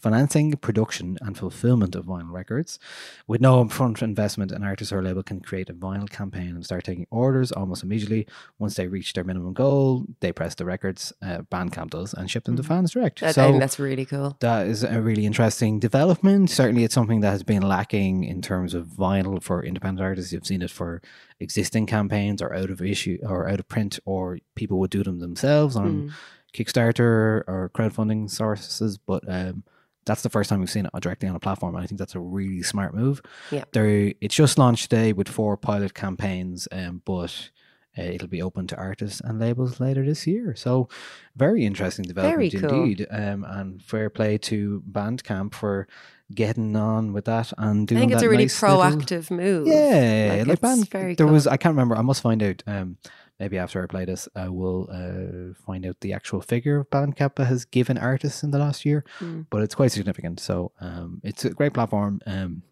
financing, 0.00 0.52
production, 0.52 1.18
and 1.20 1.36
fulfillment 1.36 1.94
of 1.94 2.06
vinyl 2.06 2.32
records. 2.32 2.78
With 3.26 3.40
no 3.40 3.64
upfront 3.64 4.02
investment, 4.02 4.52
an 4.52 4.62
artist 4.62 4.92
or 4.92 5.02
label 5.02 5.22
can 5.22 5.40
create 5.40 5.68
a 5.68 5.74
vinyl 5.74 6.08
campaign 6.08 6.50
and 6.50 6.64
start 6.64 6.84
taking 6.84 7.06
orders 7.10 7.50
almost 7.50 7.82
immediately. 7.82 8.26
Once 8.58 8.76
they 8.76 8.86
reach 8.86 9.12
their 9.12 9.24
minimum 9.24 9.52
goal, 9.52 10.06
they 10.20 10.32
press 10.32 10.54
the 10.54 10.64
records, 10.64 11.12
uh, 11.22 11.38
Bandcamp 11.50 11.90
does, 11.90 12.14
and 12.14 12.30
ship 12.30 12.44
them 12.44 12.56
to 12.56 12.62
fans 12.62 12.92
direct. 12.92 13.20
That, 13.20 13.34
so 13.34 13.44
I 13.44 13.46
think 13.48 13.60
that's 13.60 13.78
really 13.78 14.04
cool. 14.04 14.36
that 14.40 14.66
is 14.66 14.84
a 14.84 15.00
really 15.00 15.26
interesting 15.26 15.80
development. 15.80 16.50
Certainly, 16.50 16.84
it's 16.84 16.94
something 16.94 17.20
that 17.20 17.30
has 17.30 17.42
been 17.42 17.62
lacking 17.62 18.24
in 18.24 18.42
terms 18.42 18.74
of 18.74 18.86
vinyl 18.86 19.42
for 19.42 19.64
independent 19.64 20.04
artists. 20.04 20.32
You've 20.32 20.46
seen 20.46 20.62
it 20.62 20.70
for 20.70 21.02
existing 21.40 21.86
campaigns 21.86 22.40
or 22.40 22.54
out 22.54 22.70
of 22.70 22.80
issue 22.80 23.18
or 23.22 23.48
out 23.48 23.60
of 23.60 23.68
print, 23.68 23.98
or 24.04 24.38
people 24.54 24.78
would 24.78 24.90
do 24.90 25.02
them 25.02 25.18
themselves 25.18 25.74
on 25.76 26.12
Kickstarter 26.54 27.42
or 27.46 27.70
crowdfunding 27.74 28.30
sources. 28.30 28.98
But 28.98 29.24
um, 29.28 29.64
that's 30.06 30.22
the 30.22 30.30
first 30.30 30.48
time 30.50 30.60
we've 30.60 30.70
seen 30.70 30.86
it 30.86 31.00
directly 31.00 31.28
on 31.28 31.36
a 31.36 31.40
platform. 31.40 31.74
And 31.74 31.84
I 31.84 31.86
think 31.86 31.98
that's 31.98 32.14
a 32.14 32.20
really 32.20 32.62
smart 32.62 32.94
move. 32.94 33.20
Yeah. 33.50 33.64
There, 33.72 34.12
it's 34.20 34.34
just 34.34 34.58
launched 34.58 34.90
today 34.90 35.12
with 35.12 35.28
four 35.28 35.56
pilot 35.56 35.94
campaigns, 35.94 36.66
um, 36.72 37.02
but. 37.04 37.50
Uh, 37.98 38.02
it'll 38.02 38.28
be 38.28 38.40
open 38.40 38.68
to 38.68 38.76
artists 38.76 39.20
and 39.24 39.40
labels 39.40 39.80
later 39.80 40.06
this 40.06 40.24
year. 40.24 40.54
So, 40.54 40.88
very 41.34 41.66
interesting 41.66 42.04
development 42.04 42.52
Very 42.52 42.62
cool. 42.70 42.84
indeed. 42.84 43.04
Um, 43.10 43.44
and 43.44 43.82
fair 43.82 44.08
play 44.08 44.38
to 44.38 44.80
Bandcamp 44.88 45.54
for 45.54 45.88
getting 46.32 46.76
on 46.76 47.12
with 47.12 47.24
that 47.24 47.52
and 47.58 47.88
doing. 47.88 47.98
That. 47.98 48.04
I 48.04 48.06
think 48.06 48.12
it's 48.12 48.22
a 48.22 48.28
really 48.28 48.44
nice 48.44 48.62
little- 48.62 48.78
proactive 48.78 49.30
move. 49.32 49.66
yeah, 49.66 50.36
Like, 50.38 50.46
like, 50.46 50.52
it's 50.52 50.88
band. 50.88 51.16
there 51.16 51.26
cool. 51.26 51.32
was 51.34 51.48
I 51.48 51.56
can't 51.56 51.72
remember. 51.72 51.96
I 51.96 52.02
must 52.02 52.22
find 52.22 52.40
out. 52.44 52.62
Um, 52.64 52.96
maybe 53.40 53.58
after 53.58 53.82
I 53.82 53.86
play 53.86 54.04
this, 54.04 54.28
I 54.36 54.50
will 54.50 54.88
uh, 54.92 55.54
find 55.66 55.86
out 55.86 55.96
the 56.00 56.12
actual 56.12 56.42
figure 56.42 56.78
of 56.80 56.90
Bandcamp 56.90 57.44
has 57.44 57.64
given 57.64 57.98
artists 57.98 58.42
in 58.42 58.50
the 58.50 58.58
last 58.58 58.84
year. 58.84 59.02
Hmm. 59.18 59.42
But 59.50 59.62
it's 59.62 59.74
quite 59.74 59.90
significant. 59.90 60.38
So 60.38 60.72
um, 60.80 61.20
it's 61.24 61.44
a 61.46 61.50
great 61.50 61.72
platform. 61.72 62.20
Um, 62.26 62.62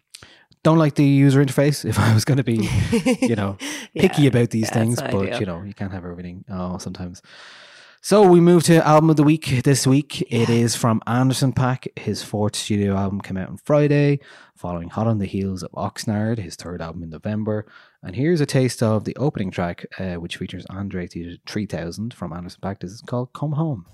don't 0.63 0.77
like 0.77 0.95
the 0.95 1.03
user 1.05 1.43
interface. 1.43 1.83
If 1.89 1.97
I 1.97 2.13
was 2.13 2.23
going 2.23 2.37
to 2.37 2.43
be, 2.43 2.69
you 3.21 3.35
know, 3.35 3.57
picky 3.97 4.27
about 4.27 4.51
these 4.51 4.67
yeah, 4.67 4.73
things, 4.73 5.01
but 5.01 5.15
ideal. 5.15 5.39
you 5.39 5.45
know, 5.45 5.63
you 5.63 5.73
can't 5.73 5.91
have 5.91 6.05
everything. 6.05 6.45
Oh, 6.49 6.77
sometimes. 6.77 7.21
So 8.01 8.23
we 8.23 8.39
move 8.39 8.63
to 8.63 8.87
album 8.87 9.09
of 9.09 9.17
the 9.17 9.23
week 9.23 9.61
this 9.63 9.85
week. 9.85 10.21
It 10.31 10.49
is 10.49 10.73
from 10.73 11.01
Anderson 11.05 11.51
.Paak. 11.51 11.99
His 11.99 12.23
fourth 12.23 12.55
studio 12.55 12.95
album 12.95 13.19
came 13.19 13.35
out 13.35 13.49
on 13.49 13.57
Friday, 13.57 14.21
following 14.55 14.89
hot 14.89 15.05
on 15.05 15.19
the 15.19 15.25
heels 15.25 15.63
of 15.63 15.71
Oxnard, 15.73 16.39
his 16.39 16.55
third 16.55 16.81
album 16.81 17.03
in 17.03 17.09
November. 17.09 17.67
And 18.01 18.15
here's 18.15 18.39
a 18.39 18.45
taste 18.45 18.81
of 18.81 19.03
the 19.03 19.17
opening 19.17 19.51
track, 19.51 19.85
uh, 19.99 20.15
which 20.15 20.37
features 20.37 20.65
Andre 20.69 21.07
3000 21.07 22.13
from 22.13 22.31
Anderson 22.31 22.61
.Paak. 22.61 22.79
This 22.79 22.91
is 22.91 23.01
called 23.01 23.33
"Come 23.33 23.51
Home." 23.51 23.85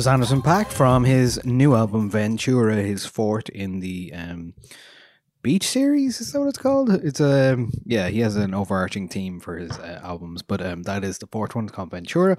Is 0.00 0.06
Anderson 0.06 0.40
.Paak 0.40 0.68
from 0.68 1.04
his 1.04 1.44
new 1.44 1.74
album 1.74 2.08
Ventura, 2.08 2.76
his 2.76 3.04
fourth 3.04 3.50
in 3.50 3.80
the 3.80 4.10
um, 4.14 4.54
Beach 5.42 5.68
series. 5.68 6.22
Is 6.22 6.32
that 6.32 6.40
what 6.40 6.48
it's 6.48 6.56
called? 6.56 6.88
It's 6.88 7.20
a 7.20 7.52
um, 7.52 7.70
yeah. 7.84 8.08
He 8.08 8.20
has 8.20 8.34
an 8.34 8.54
overarching 8.54 9.08
theme 9.08 9.40
for 9.40 9.58
his 9.58 9.72
uh, 9.72 10.00
albums, 10.02 10.40
but 10.40 10.62
um, 10.62 10.84
that 10.84 11.04
is 11.04 11.18
the 11.18 11.26
fourth 11.26 11.54
one. 11.54 11.68
Called 11.68 11.90
Ventura. 11.90 12.38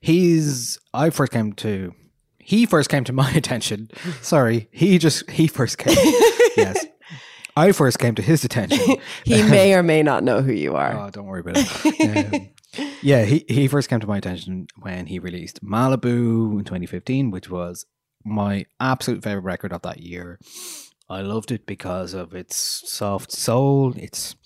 He's 0.00 0.78
I 0.94 1.10
first 1.10 1.32
came 1.32 1.52
to 1.52 1.92
he 2.38 2.64
first 2.64 2.88
came 2.88 3.04
to 3.04 3.12
my 3.22 3.30
attention. 3.32 3.90
Sorry, 4.22 4.70
he 4.72 4.96
just 4.96 5.28
he 5.28 5.48
first 5.48 5.76
came. 5.76 5.94
yes, 6.56 6.86
I 7.54 7.72
first 7.72 7.98
came 7.98 8.14
to 8.14 8.22
his 8.22 8.44
attention. 8.44 8.96
He 9.26 9.42
may 9.42 9.74
or 9.76 9.82
may 9.82 10.02
not 10.02 10.24
know 10.24 10.40
who 10.40 10.52
you 10.52 10.74
are. 10.76 10.96
Oh, 10.96 11.10
don't 11.10 11.26
worry 11.26 11.40
about 11.40 11.56
it. 11.58 12.34
Um, 12.34 12.48
yeah, 13.02 13.24
he, 13.24 13.44
he 13.48 13.68
first 13.68 13.88
came 13.88 14.00
to 14.00 14.06
my 14.06 14.18
attention 14.18 14.66
when 14.80 15.06
he 15.06 15.18
released 15.18 15.64
Malibu 15.64 16.58
in 16.58 16.64
2015, 16.64 17.30
which 17.30 17.50
was 17.50 17.86
my 18.24 18.66
absolute 18.80 19.22
favorite 19.22 19.44
record 19.44 19.72
of 19.72 19.82
that 19.82 20.00
year. 20.00 20.38
I 21.08 21.20
loved 21.20 21.50
it 21.50 21.66
because 21.66 22.14
of 22.14 22.34
its 22.34 22.56
soft 22.90 23.32
soul, 23.32 23.92
its 23.96 24.36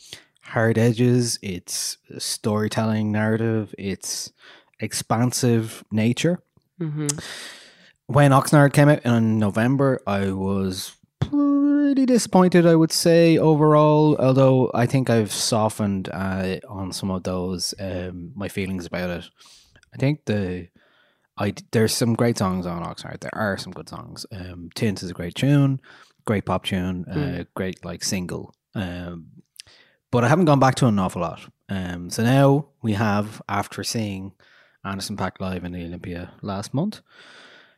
hard 0.42 0.78
edges, 0.78 1.38
its 1.42 1.98
storytelling 2.18 3.12
narrative, 3.12 3.74
its 3.78 4.32
expansive 4.80 5.84
nature. 5.90 6.42
Mm-hmm. 6.80 7.06
When 8.06 8.30
Oxnard 8.30 8.72
came 8.72 8.88
out 8.88 9.04
in 9.04 9.38
November, 9.38 10.00
I 10.06 10.31
was 10.31 10.96
pretty 11.21 12.06
disappointed, 12.06 12.67
I 12.67 12.75
would 12.75 12.92
say, 12.92 13.38
overall. 13.38 14.17
Although 14.17 14.71
I 14.75 14.87
think 14.87 15.10
I've 15.10 15.33
softened 15.33 16.08
uh, 16.12 16.56
on 16.69 16.92
some 16.92 17.10
of 17.10 17.23
those, 17.23 17.75
um, 17.79 18.33
my 18.35 18.48
feelings 18.48 18.87
about 18.87 19.10
it. 19.10 19.25
I 19.94 19.96
think 19.98 20.25
the 20.27 20.69
I 21.38 21.54
there's 21.73 21.94
some 21.94 22.14
great 22.14 22.38
songs 22.38 22.67
on 22.67 22.85
Oxnard. 22.85 23.21
There 23.21 23.35
are 23.35 23.56
some 23.56 23.73
good 23.73 23.88
songs. 23.88 24.27
Um, 24.33 24.71
Tint 24.75 25.02
is 25.02 25.10
a 25.10 25.14
great 25.14 25.35
tune, 25.35 25.81
great 26.25 26.44
pop 26.44 26.64
tune, 26.64 27.04
uh, 27.06 27.44
great 27.54 27.85
like 27.85 28.04
single. 28.04 28.54
Um, 28.75 29.29
but 30.10 30.25
I 30.25 30.29
haven't 30.29 30.44
gone 30.46 30.60
back 30.60 30.77
to 30.77 30.87
it 30.87 30.90
an 30.90 30.98
awful 30.98 31.23
lot. 31.23 31.40
Um, 31.69 32.10
so 32.10 32.23
now 32.23 32.69
we 32.83 32.92
have 32.92 33.42
after 33.48 33.83
seeing 33.83 34.33
Anderson 34.85 35.17
.Paak 35.17 35.40
live 35.40 35.64
in 35.64 35.73
the 35.73 35.85
Olympia 35.85 36.33
last 36.42 36.73
month, 36.73 37.00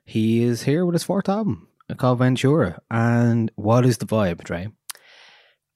he 0.05 0.43
is 0.43 0.63
here 0.65 0.85
with 0.85 0.95
his 0.95 1.05
fourth 1.05 1.29
album 1.29 1.68
called 1.97 2.19
Ventura. 2.19 2.81
And 2.91 3.51
what 3.57 3.87
is 3.87 3.99
the 3.99 4.07
vibe, 4.07 4.45
Dre? 4.45 4.69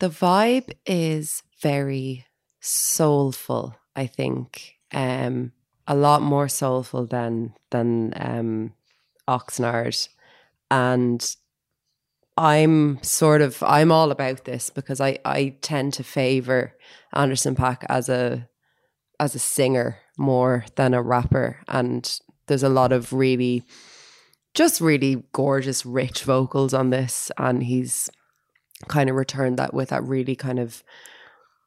The 0.01 0.09
vibe 0.09 0.73
is 0.85 1.43
very 1.61 2.27
soulful, 2.61 3.77
I 3.97 4.07
think. 4.07 4.75
Um, 4.93 5.53
a 5.87 5.97
lot 5.97 6.23
more 6.23 6.49
soulful 6.49 7.07
than 7.07 7.55
than 7.71 8.13
um, 8.17 8.75
Oxnard. 9.29 10.09
And 10.71 11.37
I'm 12.37 13.03
sort 13.03 13.43
of 13.43 13.63
I'm 13.63 13.93
all 13.93 14.11
about 14.11 14.45
this 14.45 14.71
because 14.71 15.01
I, 15.01 15.19
I 15.25 15.57
tend 15.61 15.95
to 15.95 16.05
favor 16.05 16.77
Anderson 17.13 17.55
.Paak 17.55 17.85
as 17.89 18.09
a 18.09 18.49
as 19.21 19.35
a 19.35 19.39
singer 19.39 19.99
more 20.17 20.65
than 20.77 20.95
a 20.95 21.03
rapper. 21.03 21.61
And 21.69 22.19
there's 22.47 22.63
a 22.63 22.69
lot 22.69 22.93
of 22.93 23.13
really 23.13 23.63
just 24.55 24.81
really 24.81 25.25
gorgeous, 25.33 25.87
rich 25.87 26.25
vocals 26.25 26.75
on 26.75 26.91
this. 26.91 27.31
And 27.39 27.63
he's 27.63 28.11
kind 28.89 29.09
of 29.09 29.17
returned 29.17 29.59
that 29.59 29.75
with 29.75 29.91
that 29.91 30.03
really 30.05 30.37
kind 30.37 30.59
of 30.59 30.83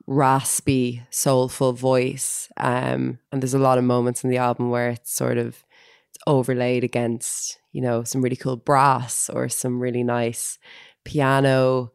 raspy, 0.07 1.03
soulful 1.09 1.73
voice. 1.73 2.49
Um, 2.57 3.19
and 3.31 3.41
there's 3.41 3.53
a 3.53 3.59
lot 3.59 3.77
of 3.77 3.83
moments 3.83 4.23
in 4.23 4.29
the 4.29 4.37
album 4.37 4.69
where 4.69 4.89
it's 4.89 5.11
sort 5.11 5.37
of 5.37 5.63
it's 6.09 6.19
overlaid 6.27 6.83
against, 6.83 7.57
you 7.71 7.81
know, 7.81 8.03
some 8.03 8.21
really 8.21 8.35
cool 8.35 8.57
brass 8.57 9.29
or 9.29 9.49
some 9.49 9.79
really 9.79 10.03
nice 10.03 10.59
piano, 11.03 11.91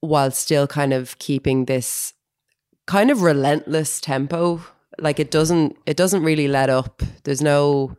while 0.00 0.30
still 0.30 0.66
kind 0.66 0.92
of 0.92 1.18
keeping 1.18 1.64
this 1.64 2.14
kind 2.86 3.10
of 3.10 3.22
relentless 3.22 4.00
tempo. 4.00 4.62
Like 4.98 5.20
it 5.20 5.30
doesn't 5.30 5.76
it 5.86 5.96
doesn't 5.96 6.22
really 6.22 6.48
let 6.48 6.70
up. 6.70 7.02
There's 7.24 7.42
no 7.42 7.96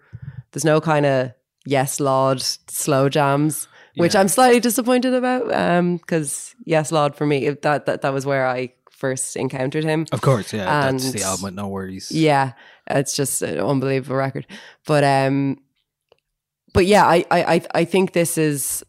there's 0.52 0.66
no 0.66 0.82
kind 0.82 1.06
of 1.06 1.32
yes 1.66 2.00
Lord 2.00 2.42
slow 2.42 3.10
jams 3.10 3.68
which 3.96 4.14
Yeah. 4.14 4.22
I'm 4.22 4.28
slightly 4.30 4.60
disappointed 4.62 5.14
about. 5.14 5.52
Um, 5.54 5.98
because 5.98 6.56
yes, 6.64 6.90
Lord, 6.92 7.16
for 7.16 7.26
me, 7.26 7.50
that 7.50 7.86
that 7.86 8.02
that 8.02 8.14
was 8.14 8.26
where 8.26 8.48
I 8.48 8.72
first 8.92 9.36
encountered 9.36 9.84
him. 9.84 10.06
Of 10.12 10.22
course, 10.22 10.54
yeah. 10.54 10.92
that's 10.92 11.12
the 11.12 11.24
album 11.24 11.44
with 11.46 11.54
no 11.56 11.68
worries. 11.68 12.10
Yeah, 12.12 12.54
it's 12.88 13.14
just 13.16 13.42
an 13.42 13.60
unbelievable 13.60 14.16
record. 14.16 14.46
But 14.86 15.04
um, 15.04 15.58
but 16.74 16.86
yeah, 16.86 17.04
I 17.06 17.26
I 17.30 17.56
I- 17.56 17.68
I 17.82 17.86
think 17.86 18.14
this 18.14 18.38
is 18.38 18.84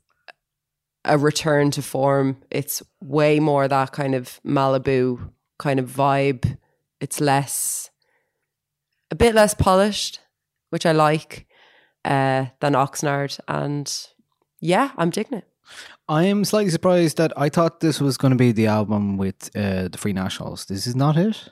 a 1.05 1.17
return 1.19 1.71
to 1.73 1.83
form. 1.83 2.37
It's 2.51 2.83
way 3.01 3.41
more 3.41 3.67
that 3.67 3.91
kind 3.93 4.15
of 4.15 4.39
Malibu 4.45 5.31
kind 5.59 5.81
of 5.81 5.91
vibe. 5.91 6.59
It's 7.01 7.21
less, 7.21 7.91
a 9.11 9.15
bit 9.17 9.35
less 9.35 9.55
polished, 9.55 10.21
which 10.69 10.85
I 10.87 10.93
like, 10.93 11.47
uh, 12.05 12.47
than 12.61 12.73
Oxnard. 12.75 13.39
And 13.49 13.91
yeah, 14.61 14.91
I'm 14.97 15.11
digging 15.11 15.39
it. 15.39 15.45
I 16.09 16.25
am 16.25 16.45
slightly 16.45 16.71
surprised 16.71 17.17
that 17.19 17.33
I 17.37 17.49
thought 17.49 17.81
this 17.81 18.01
was 18.01 18.17
going 18.17 18.33
to 18.33 18.37
be 18.37 18.51
the 18.53 18.67
album 18.67 19.17
with 19.17 19.51
uh, 19.57 19.89
the 19.89 19.99
Free 19.99 20.13
Nationals. 20.13 20.65
This 20.67 20.87
is 20.87 20.97
not 20.97 21.17
it. 21.17 21.49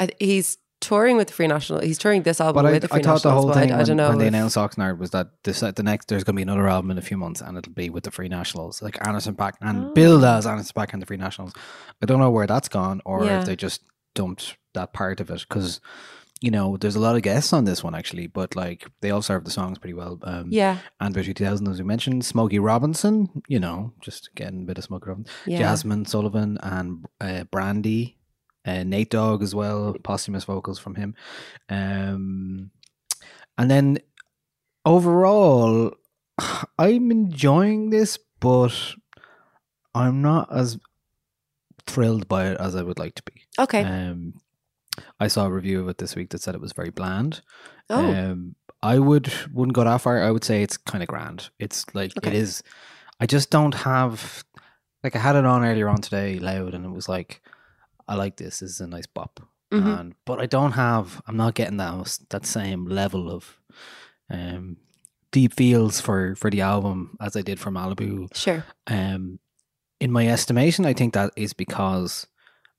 I, 0.00 0.08
he's 0.18 0.58
touring 0.80 1.16
with 1.16 1.28
the 1.28 1.32
Free 1.32 1.46
National. 1.46 1.80
He's 1.80 1.96
touring 1.96 2.22
this 2.22 2.40
album 2.40 2.62
But 2.64 2.68
I, 2.68 2.72
with 2.72 2.82
the 2.82 2.88
Free 2.88 3.00
I 3.00 3.02
thought 3.02 3.22
the 3.22 3.30
whole 3.30 3.52
thing 3.52 3.70
I, 3.70 3.80
I 3.80 3.82
don't 3.84 3.96
know. 3.96 4.08
when 4.08 4.18
they 4.18 4.26
announced 4.26 4.56
Oxnard 4.56 4.98
was 4.98 5.10
that 5.10 5.28
this 5.44 5.60
the 5.60 5.82
next 5.84 6.08
there's 6.08 6.24
going 6.24 6.34
to 6.34 6.38
be 6.38 6.42
another 6.42 6.68
album 6.68 6.90
in 6.90 6.98
a 6.98 7.02
few 7.02 7.16
months 7.16 7.40
and 7.40 7.56
it'll 7.56 7.72
be 7.72 7.88
with 7.88 8.02
the 8.04 8.10
Free 8.10 8.28
Nationals, 8.28 8.82
like 8.82 8.98
Anderson 9.06 9.36
.Paak 9.36 9.52
and 9.60 9.86
Oh. 9.86 9.92
billed 9.94 10.24
as 10.24 10.46
Anderson 10.46 10.72
.Paak 10.76 10.92
and 10.92 11.00
the 11.00 11.06
Free 11.06 11.16
Nationals. 11.16 11.52
I 12.02 12.06
don't 12.06 12.18
know 12.18 12.30
where 12.30 12.46
that's 12.48 12.68
gone 12.68 13.00
or 13.04 13.24
Yeah. 13.24 13.38
if 13.40 13.46
they 13.46 13.54
just 13.56 13.82
dumped 14.16 14.56
that 14.74 14.92
part 14.92 15.20
of 15.20 15.30
it 15.30 15.46
because 15.48 15.80
you 16.40 16.50
know 16.50 16.76
there's 16.76 16.96
a 16.96 17.00
lot 17.00 17.16
of 17.16 17.22
guests 17.22 17.52
on 17.52 17.64
this 17.64 17.82
one 17.82 17.94
actually, 17.94 18.26
but 18.26 18.54
like 18.54 18.86
they 19.00 19.10
all 19.10 19.22
serve 19.22 19.44
the 19.44 19.50
songs 19.50 19.78
pretty 19.78 19.94
well. 19.94 20.18
Um, 20.22 20.48
yeah, 20.50 20.78
Andrew 21.00 21.22
2000, 21.22 21.66
as 21.68 21.78
we 21.78 21.84
mentioned, 21.84 22.24
Smokey 22.24 22.58
Robinson, 22.58 23.42
you 23.48 23.58
know, 23.58 23.92
just 24.00 24.34
getting 24.34 24.62
a 24.62 24.64
bit 24.64 24.78
of 24.78 24.84
Smokey 24.84 25.08
Robinson. 25.08 25.34
yeah. 25.46 25.60
Jazmine 25.60 26.06
Sullivan 26.06 26.58
and 26.62 27.06
uh, 27.20 27.44
Brandy, 27.44 28.18
uh, 28.66 28.82
Nate 28.82 29.10
Dogg 29.10 29.42
as 29.42 29.54
well, 29.54 29.94
posthumous 30.02 30.44
vocals 30.44 30.78
from 30.78 30.94
him. 30.96 31.14
Um, 31.68 32.70
and 33.56 33.70
then 33.70 33.98
overall, 34.84 35.92
I'm 36.78 37.10
enjoying 37.10 37.90
this, 37.90 38.18
but 38.40 38.94
I'm 39.94 40.20
not 40.20 40.54
as 40.54 40.78
thrilled 41.86 42.28
by 42.28 42.48
it 42.48 42.60
as 42.60 42.76
I 42.76 42.82
would 42.82 42.98
like 42.98 43.14
to 43.14 43.22
be. 43.22 43.46
Okay. 43.58 43.82
Um, 43.82 44.34
I 45.20 45.28
saw 45.28 45.46
a 45.46 45.50
review 45.52 45.80
of 45.80 45.88
it 45.88 45.98
this 45.98 46.14
week 46.16 46.30
that 46.30 46.42
said 46.42 46.54
it 46.54 46.60
was 46.60 46.72
very 46.72 46.90
bland. 46.90 47.42
oh, 47.90 48.14
Um, 48.14 48.54
I 48.82 48.98
would 48.98 49.32
wouldn't 49.52 49.74
go 49.74 49.84
that 49.84 50.00
far. 50.02 50.22
I 50.22 50.30
would 50.30 50.44
say 50.44 50.62
it's 50.62 50.76
kind 50.76 51.02
of 51.02 51.08
grand. 51.08 51.50
It's 51.58 51.84
like 51.94 52.12
it 52.16 52.26
Okay. 52.28 52.36
is. 52.36 52.62
I 53.20 53.26
just 53.26 53.50
don't 53.50 53.74
have 53.74 54.44
like 55.02 55.16
I 55.16 55.18
had 55.18 55.36
it 55.36 55.44
on 55.46 55.64
earlier 55.64 55.88
on 55.88 56.00
today, 56.00 56.38
loud, 56.38 56.74
and 56.74 56.84
it 56.84 56.90
was 56.90 57.08
like 57.08 57.40
I 58.08 58.14
like 58.14 58.36
this. 58.36 58.60
This 58.60 58.70
is 58.72 58.80
a 58.80 58.86
nice 58.86 59.06
bop, 59.06 59.40
Mhm. 59.72 59.98
and 59.98 60.14
but 60.24 60.40
I 60.40 60.46
don't 60.46 60.72
have. 60.72 61.20
I'm 61.26 61.36
not 61.36 61.54
getting 61.54 61.78
that 61.78 62.18
that 62.30 62.46
same 62.46 62.84
level 62.86 63.30
of 63.30 63.58
um 64.30 64.76
deep 65.32 65.54
feels 65.54 66.00
for 66.00 66.34
for 66.36 66.50
the 66.50 66.60
album 66.60 67.16
as 67.20 67.36
I 67.36 67.42
did 67.42 67.58
for 67.60 67.70
Malibu. 67.70 68.28
sure. 68.36 68.64
Um, 68.86 69.38
in 70.00 70.12
my 70.12 70.28
estimation, 70.28 70.84
I 70.86 70.92
think 70.92 71.14
that 71.14 71.32
is 71.36 71.52
because 71.54 72.26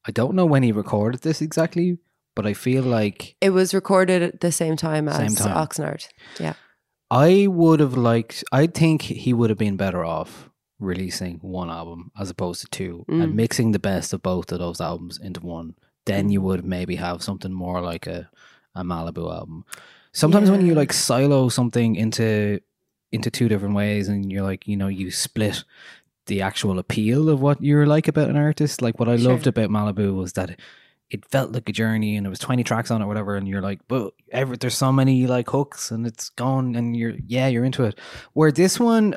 I 0.05 0.11
don't 0.11 0.35
know 0.35 0.45
when 0.45 0.63
he 0.63 0.71
recorded 0.71 1.21
this 1.21 1.41
exactly, 1.41 1.97
but 2.37 2.45
I 2.45 2.53
feel 2.53 2.83
like 2.83 3.35
It 3.41 3.49
was 3.49 3.73
recorded 3.73 4.21
at 4.23 4.39
the 4.39 4.51
same 4.51 4.75
time 4.77 5.09
as 5.09 5.17
Same 5.17 5.35
time. 5.35 5.57
Oxnard. 5.57 6.07
Yeah. 6.39 6.53
I 7.11 7.47
would 7.47 7.79
have 7.81 7.95
liked. 7.97 8.43
I 8.51 8.67
think 8.67 9.01
he 9.01 9.33
would 9.33 9.49
have 9.49 9.59
been 9.59 9.77
better 9.77 10.03
off 10.05 10.49
releasing 10.79 11.39
one 11.41 11.69
album 11.69 12.11
as 12.19 12.29
opposed 12.29 12.61
to 12.61 12.67
two, 12.69 13.03
and 13.07 13.31
Mm. 13.33 13.35
mixing 13.35 13.71
the 13.71 13.79
best 13.79 14.13
of 14.13 14.21
both 14.21 14.51
of 14.51 14.59
those 14.59 14.79
albums 14.79 15.17
into 15.17 15.39
one. 15.41 15.75
Then 16.05 16.29
you 16.29 16.41
would 16.41 16.63
maybe 16.65 16.95
have 16.97 17.23
something 17.23 17.51
more 17.53 17.81
like 17.81 18.07
a 18.07 18.29
a 18.75 18.83
Malibu 18.83 19.25
album. 19.33 19.65
Sometimes 20.13 20.51
when 20.51 20.63
you 20.65 20.75
like 20.75 20.93
silo 20.93 21.49
something 21.49 21.95
into 21.95 22.59
into 23.11 23.31
two 23.31 23.47
different 23.49 23.73
ways, 23.73 24.07
and 24.09 24.31
you're 24.31 24.43
like, 24.51 24.67
you 24.67 24.75
know, 24.77 24.87
you 24.99 25.09
split 25.11 25.63
the 26.27 26.41
actual 26.41 26.77
appeal 26.77 27.29
of 27.29 27.41
what 27.41 27.61
you're 27.63 27.87
like 27.87 28.07
about 28.09 28.29
an 28.29 28.35
artist. 28.37 28.81
Like 28.81 28.99
what 28.99 29.07
I 29.09 29.15
Sure. 29.17 29.31
loved 29.31 29.47
about 29.47 29.69
Malibu 29.69 30.13
was 30.15 30.33
that 30.33 30.59
it 31.09 31.25
felt 31.25 31.51
like 31.53 31.69
a 31.69 31.71
journey 31.71 32.15
and 32.17 32.25
it 32.27 32.29
was 32.29 32.39
20 32.39 32.63
tracks 32.63 32.91
on 32.91 33.01
it 33.01 33.05
or 33.05 33.07
whatever 33.07 33.35
and 33.37 33.47
you're 33.47 33.61
like 33.61 33.79
but 33.87 34.13
every, 34.31 34.57
there's 34.57 34.75
so 34.77 34.91
many 34.91 35.25
like 35.27 35.49
hooks 35.49 35.89
and 35.91 36.05
it's 36.05 36.29
gone 36.29 36.75
and 36.75 36.97
you're 36.97 37.13
yeah 37.27 37.47
you're 37.47 37.63
into 37.63 37.83
it 37.85 37.97
where 38.33 38.51
this 38.51 38.79
one 38.79 39.15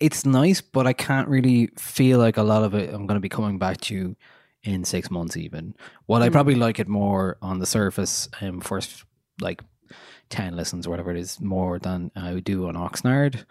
it's 0.00 0.24
nice 0.26 0.60
but 0.60 0.86
i 0.86 0.92
can't 0.92 1.28
really 1.28 1.68
feel 1.78 2.18
like 2.18 2.36
a 2.36 2.42
lot 2.42 2.62
of 2.62 2.74
it 2.74 2.92
i'm 2.92 3.06
going 3.06 3.16
to 3.16 3.20
be 3.20 3.28
coming 3.28 3.58
back 3.58 3.78
to 3.80 4.14
in 4.64 4.84
six 4.84 5.10
months 5.10 5.36
even 5.36 5.74
while 6.06 6.22
i 6.22 6.28
Mm. 6.28 6.32
probably 6.32 6.54
like 6.56 6.78
it 6.78 6.88
more 6.88 7.38
on 7.40 7.58
the 7.58 7.66
surface 7.66 8.28
um 8.42 8.60
first 8.60 9.04
like 9.40 9.62
10 10.28 10.54
listens 10.56 10.86
or 10.86 10.90
whatever 10.90 11.10
it 11.10 11.16
is 11.16 11.40
more 11.40 11.78
than 11.78 12.10
i 12.16 12.34
would 12.34 12.44
do 12.44 12.68
on 12.68 12.74
oxnard 12.74 13.44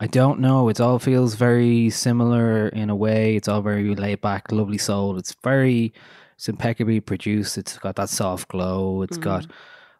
I 0.00 0.08
don't 0.08 0.40
know. 0.40 0.68
It 0.68 0.80
all 0.80 0.98
feels 0.98 1.34
very 1.36 1.88
similar 1.88 2.68
in 2.70 2.90
a 2.90 2.96
way. 2.96 3.36
It's 3.36 3.46
all 3.46 3.62
very 3.62 3.94
laid 3.94 4.20
back, 4.20 4.50
lovely 4.50 4.76
soul. 4.76 5.16
It's 5.16 5.36
very, 5.44 5.94
it's 6.34 6.48
impeccably 6.48 7.00
produced. 7.00 7.58
It's 7.58 7.78
got 7.78 7.96
that 7.96 8.08
soft 8.10 8.48
glow. 8.48 9.02
It's 9.02 9.16
got 9.18 9.46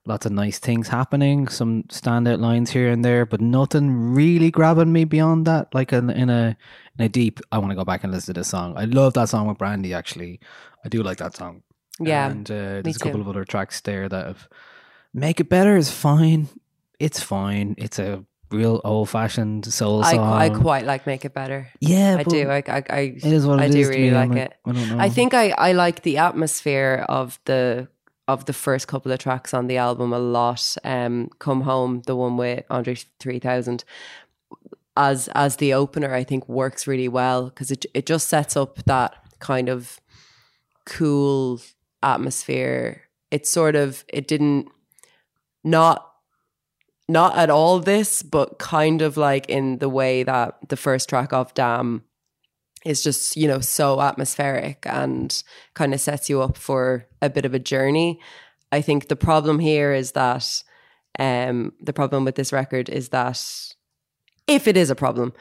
lots 0.06 0.26
of 0.26 0.32
nice 0.32 0.58
things 0.58 0.88
happening. 0.88 1.48
Some 1.48 1.84
standout 1.84 2.40
lines 2.40 2.70
here 2.70 2.90
and 2.90 3.04
there, 3.04 3.24
but 3.24 3.40
nothing 3.40 4.14
really 4.14 4.50
grabbing 4.50 4.92
me 4.92 5.04
beyond 5.04 5.46
that. 5.46 5.74
Like 5.74 5.92
in, 5.92 6.10
in 6.10 6.30
a 6.30 6.56
in 6.98 7.04
a 7.04 7.08
deep, 7.08 7.40
I 7.50 7.58
want 7.58 7.70
to 7.70 7.76
go 7.76 7.84
back 7.84 8.04
and 8.04 8.12
listen 8.12 8.34
to 8.34 8.40
this 8.40 8.48
song. 8.48 8.74
I 8.76 8.84
love 8.84 9.14
that 9.14 9.28
song 9.28 9.46
with 9.46 9.58
Brandy. 9.58 9.94
Actually, 9.94 10.40
I 10.84 10.88
do 10.88 11.02
like 11.02 11.18
that 11.18 11.36
song. 11.36 11.62
Yeah. 12.00 12.28
and 12.28 12.50
uh, 12.50 12.82
there's 12.82 12.96
a 12.96 13.00
couple 13.00 13.20
of 13.20 13.28
other 13.28 13.44
tracks 13.44 13.80
there 13.80 14.08
that 14.08 14.26
have 14.26 14.48
make 15.12 15.40
it 15.40 15.48
better 15.48 15.76
is 15.76 15.90
fine. 15.90 16.48
It's 16.98 17.20
fine. 17.20 17.74
It's 17.78 17.98
a 17.98 18.24
real 18.54 18.80
old 18.84 19.10
fashioned 19.10 19.72
soul 19.72 20.04
I, 20.04 20.12
song. 20.12 20.32
I 20.32 20.48
quite 20.50 20.84
like 20.84 21.06
Make 21.06 21.24
It 21.24 21.34
Better. 21.34 21.68
yeah, 21.80 22.16
I 22.18 22.22
do. 22.22 22.48
I, 22.48 22.62
I, 22.66 22.82
I, 22.90 23.00
It 23.00 23.24
is 23.24 23.46
what 23.46 23.60
I 23.60 23.68
do 23.68 23.88
really 23.88 24.10
like 24.10 24.32
it. 24.32 24.54
I 24.64 24.72
don't 24.72 24.88
know. 24.88 24.98
I 24.98 25.08
think 25.08 25.34
I, 25.34 25.50
I 25.50 25.72
like 25.72 26.02
the 26.02 26.18
atmosphere 26.18 27.04
of 27.08 27.38
the 27.44 27.88
of 28.26 28.46
the 28.46 28.52
first 28.54 28.88
couple 28.88 29.12
of 29.12 29.18
tracks 29.18 29.52
on 29.52 29.66
the 29.66 29.76
album 29.76 30.12
a 30.12 30.18
lot. 30.18 30.76
Um, 30.82 31.28
Come 31.38 31.62
Home, 31.62 32.02
the 32.06 32.16
one 32.16 32.36
with 32.36 32.64
Andre 32.70 32.96
three 33.20 33.38
thousand, 33.38 33.84
as 34.96 35.28
as 35.34 35.56
the 35.56 35.74
opener, 35.74 36.14
I 36.14 36.24
think 36.24 36.48
works 36.48 36.86
really 36.86 37.08
well 37.08 37.46
because 37.46 37.70
it 37.70 37.84
it 37.94 38.06
just 38.06 38.28
sets 38.28 38.56
up 38.56 38.82
that 38.84 39.14
kind 39.40 39.68
of 39.68 40.00
cool 40.86 41.60
atmosphere. 42.02 43.02
It 43.30 43.46
sort 43.46 43.76
of 43.76 44.04
it 44.08 44.28
didn't 44.28 44.68
not 45.62 46.13
not 47.08 47.36
at 47.36 47.50
all 47.50 47.80
this, 47.80 48.22
but 48.22 48.58
kind 48.58 49.02
of 49.02 49.16
like 49.16 49.48
in 49.48 49.78
the 49.78 49.88
way 49.88 50.22
that 50.22 50.56
the 50.68 50.76
first 50.76 51.08
track 51.08 51.32
of 51.32 51.52
Damn 51.54 52.04
is 52.84 53.02
just, 53.02 53.36
you 53.36 53.48
know, 53.48 53.60
so 53.60 54.00
atmospheric 54.00 54.86
and 54.86 55.42
kind 55.74 55.94
of 55.94 56.00
sets 56.00 56.28
you 56.28 56.42
up 56.42 56.56
for 56.56 57.06
a 57.22 57.30
bit 57.30 57.44
of 57.44 57.54
a 57.54 57.58
journey. 57.58 58.20
I 58.72 58.80
think 58.80 59.08
the 59.08 59.16
problem 59.16 59.58
here 59.58 59.92
is 59.92 60.12
that 60.12 60.62
um 61.18 61.72
the 61.80 61.92
problem 61.92 62.24
with 62.24 62.34
this 62.34 62.52
record 62.52 62.88
is 62.88 63.10
that 63.10 63.40
if 64.46 64.66
it 64.66 64.76
is 64.76 64.90
a 64.90 64.94
problem, 64.94 65.32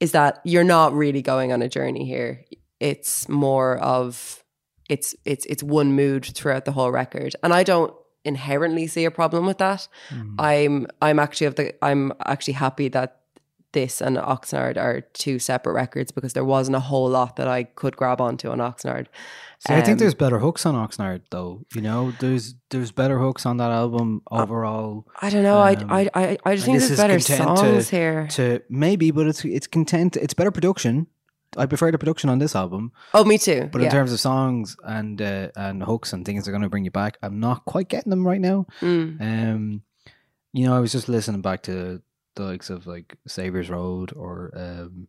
is 0.00 0.12
that 0.12 0.40
you're 0.44 0.64
not 0.64 0.92
really 0.92 1.22
going 1.22 1.52
on 1.52 1.62
a 1.62 1.68
journey 1.68 2.04
here. 2.04 2.44
It's 2.80 3.28
more 3.28 3.78
of 3.78 4.42
it's 4.88 5.14
it's 5.24 5.46
it's 5.46 5.62
one 5.62 5.92
mood 5.94 6.24
throughout 6.24 6.64
the 6.64 6.72
whole 6.72 6.90
record. 6.90 7.34
And 7.42 7.52
I 7.52 7.62
don't 7.62 7.94
inherently 8.26 8.86
see 8.86 9.04
a 9.04 9.10
problem 9.10 9.46
with 9.46 9.58
that. 9.58 9.88
I'm 10.38 10.86
I'm 11.00 11.18
actually 11.18 11.46
of 11.46 11.54
the 11.54 11.72
I'm 11.84 12.12
actually 12.24 12.54
happy 12.54 12.88
that 12.88 13.20
this 13.72 14.00
and 14.00 14.16
Oxnard 14.16 14.76
are 14.78 15.02
two 15.12 15.38
separate 15.38 15.74
records 15.74 16.10
because 16.10 16.32
there 16.32 16.44
wasn't 16.44 16.76
a 16.76 16.80
whole 16.80 17.10
lot 17.10 17.36
that 17.36 17.46
I 17.46 17.64
could 17.64 17.94
grab 17.96 18.20
onto 18.20 18.48
on 18.50 18.58
Oxnard. 18.58 19.06
See, 19.58 19.74
I 19.74 19.80
think 19.82 19.96
Um, 19.96 19.98
there's 19.98 20.14
better 20.14 20.38
hooks 20.38 20.64
on 20.64 20.74
Oxnard 20.74 21.22
though. 21.30 21.64
You 21.74 21.82
know, 21.82 22.12
there's 22.20 22.54
there's 22.70 22.92
better 22.92 23.18
hooks 23.18 23.44
on 23.46 23.56
that 23.58 23.70
album 23.70 24.22
overall. 24.30 25.06
I 25.20 25.28
don't 25.30 25.42
know. 25.42 25.60
Um, 25.60 25.90
I, 25.90 26.00
I 26.00 26.10
I 26.22 26.38
I 26.44 26.54
just 26.54 26.66
think 26.66 26.78
there's 26.78 26.96
better 26.96 27.20
songs 27.20 27.88
to, 27.88 27.96
here. 27.96 28.26
To 28.32 28.60
maybe, 28.70 29.10
but 29.10 29.26
it's 29.26 29.44
it's 29.44 29.66
content. 29.66 30.16
It's 30.16 30.34
better 30.34 30.50
production. 30.50 31.06
I 31.56 31.66
prefer 31.66 31.90
the 31.90 31.98
production 31.98 32.30
on 32.30 32.38
this 32.38 32.54
album, 32.54 32.92
oh, 33.14 33.24
me 33.24 33.38
too. 33.38 33.68
but 33.72 33.80
yeah. 33.80 33.86
in 33.86 33.90
terms 33.90 34.12
of 34.12 34.20
songs 34.20 34.76
and 34.84 35.20
uh, 35.20 35.50
and 35.56 35.82
hooks 35.82 36.12
and 36.12 36.24
things 36.24 36.44
that 36.44 36.50
are 36.50 36.52
going 36.52 36.62
to 36.62 36.68
bring 36.68 36.84
you 36.84 36.90
back, 36.90 37.18
I'm 37.22 37.40
not 37.40 37.64
quite 37.64 37.88
getting 37.88 38.10
them 38.10 38.26
right 38.26 38.40
now. 38.40 38.66
Mm. 38.80 39.20
Um, 39.20 39.82
you 40.52 40.66
know, 40.66 40.76
I 40.76 40.80
was 40.80 40.92
just 40.92 41.08
listening 41.08 41.42
back 41.42 41.62
to 41.64 42.02
the 42.34 42.42
likes 42.44 42.70
of 42.70 42.86
like 42.86 43.16
Saviers 43.28 43.70
Road 43.70 44.12
or 44.14 44.52
um, 44.54 45.08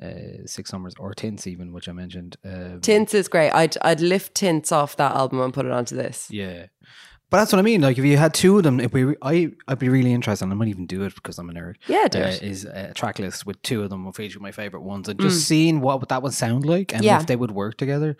uh, 0.00 0.46
Six 0.46 0.70
Summers 0.70 0.94
or 0.98 1.14
Tints, 1.14 1.46
even 1.46 1.72
which 1.72 1.88
I 1.88 1.92
mentioned. 1.92 2.36
Um, 2.44 2.80
Tints 2.80 3.14
is 3.14 3.28
great. 3.28 3.50
I'd 3.50 3.76
I'd 3.82 4.00
lift 4.00 4.34
Tints 4.34 4.70
off 4.72 4.96
that 4.96 5.12
album 5.12 5.40
and 5.40 5.52
put 5.52 5.66
it 5.66 5.72
onto 5.72 5.96
this. 5.96 6.30
Yeah. 6.30 6.66
But 7.30 7.38
that's 7.38 7.52
what 7.52 7.58
I 7.58 7.62
mean. 7.62 7.82
Like, 7.82 7.98
if 7.98 8.04
you 8.04 8.16
had 8.16 8.32
two 8.32 8.56
of 8.56 8.62
them, 8.62 8.80
if 8.80 8.92
we, 8.92 9.14
I, 9.20 9.50
I'd 9.66 9.78
be 9.78 9.88
really 9.90 10.12
interested. 10.14 10.44
And 10.44 10.52
I 10.52 10.56
might 10.56 10.68
even 10.68 10.86
do 10.86 11.02
it 11.04 11.14
because 11.14 11.38
I'm 11.38 11.50
a 11.50 11.52
nerd. 11.52 11.76
Yeah, 11.86 12.08
do 12.08 12.22
uh, 12.22 12.28
it. 12.28 12.42
Is 12.42 12.64
a 12.64 12.94
track 12.94 13.18
list 13.18 13.44
with 13.44 13.60
two 13.62 13.82
of 13.82 13.90
them 13.90 14.06
of 14.06 14.18
each 14.18 14.34
of 14.34 14.40
my 14.40 14.50
favorite 14.52 14.80
ones, 14.80 15.08
and 15.08 15.20
just 15.20 15.46
seeing 15.46 15.80
what 15.80 16.00
would 16.00 16.08
that 16.08 16.22
would 16.22 16.32
sound 16.32 16.64
like, 16.64 16.92
and 16.94 17.02
Mm. 17.02 17.06
Yeah. 17.06 17.20
if 17.20 17.26
they 17.26 17.36
would 17.36 17.50
work 17.50 17.76
together. 17.76 18.16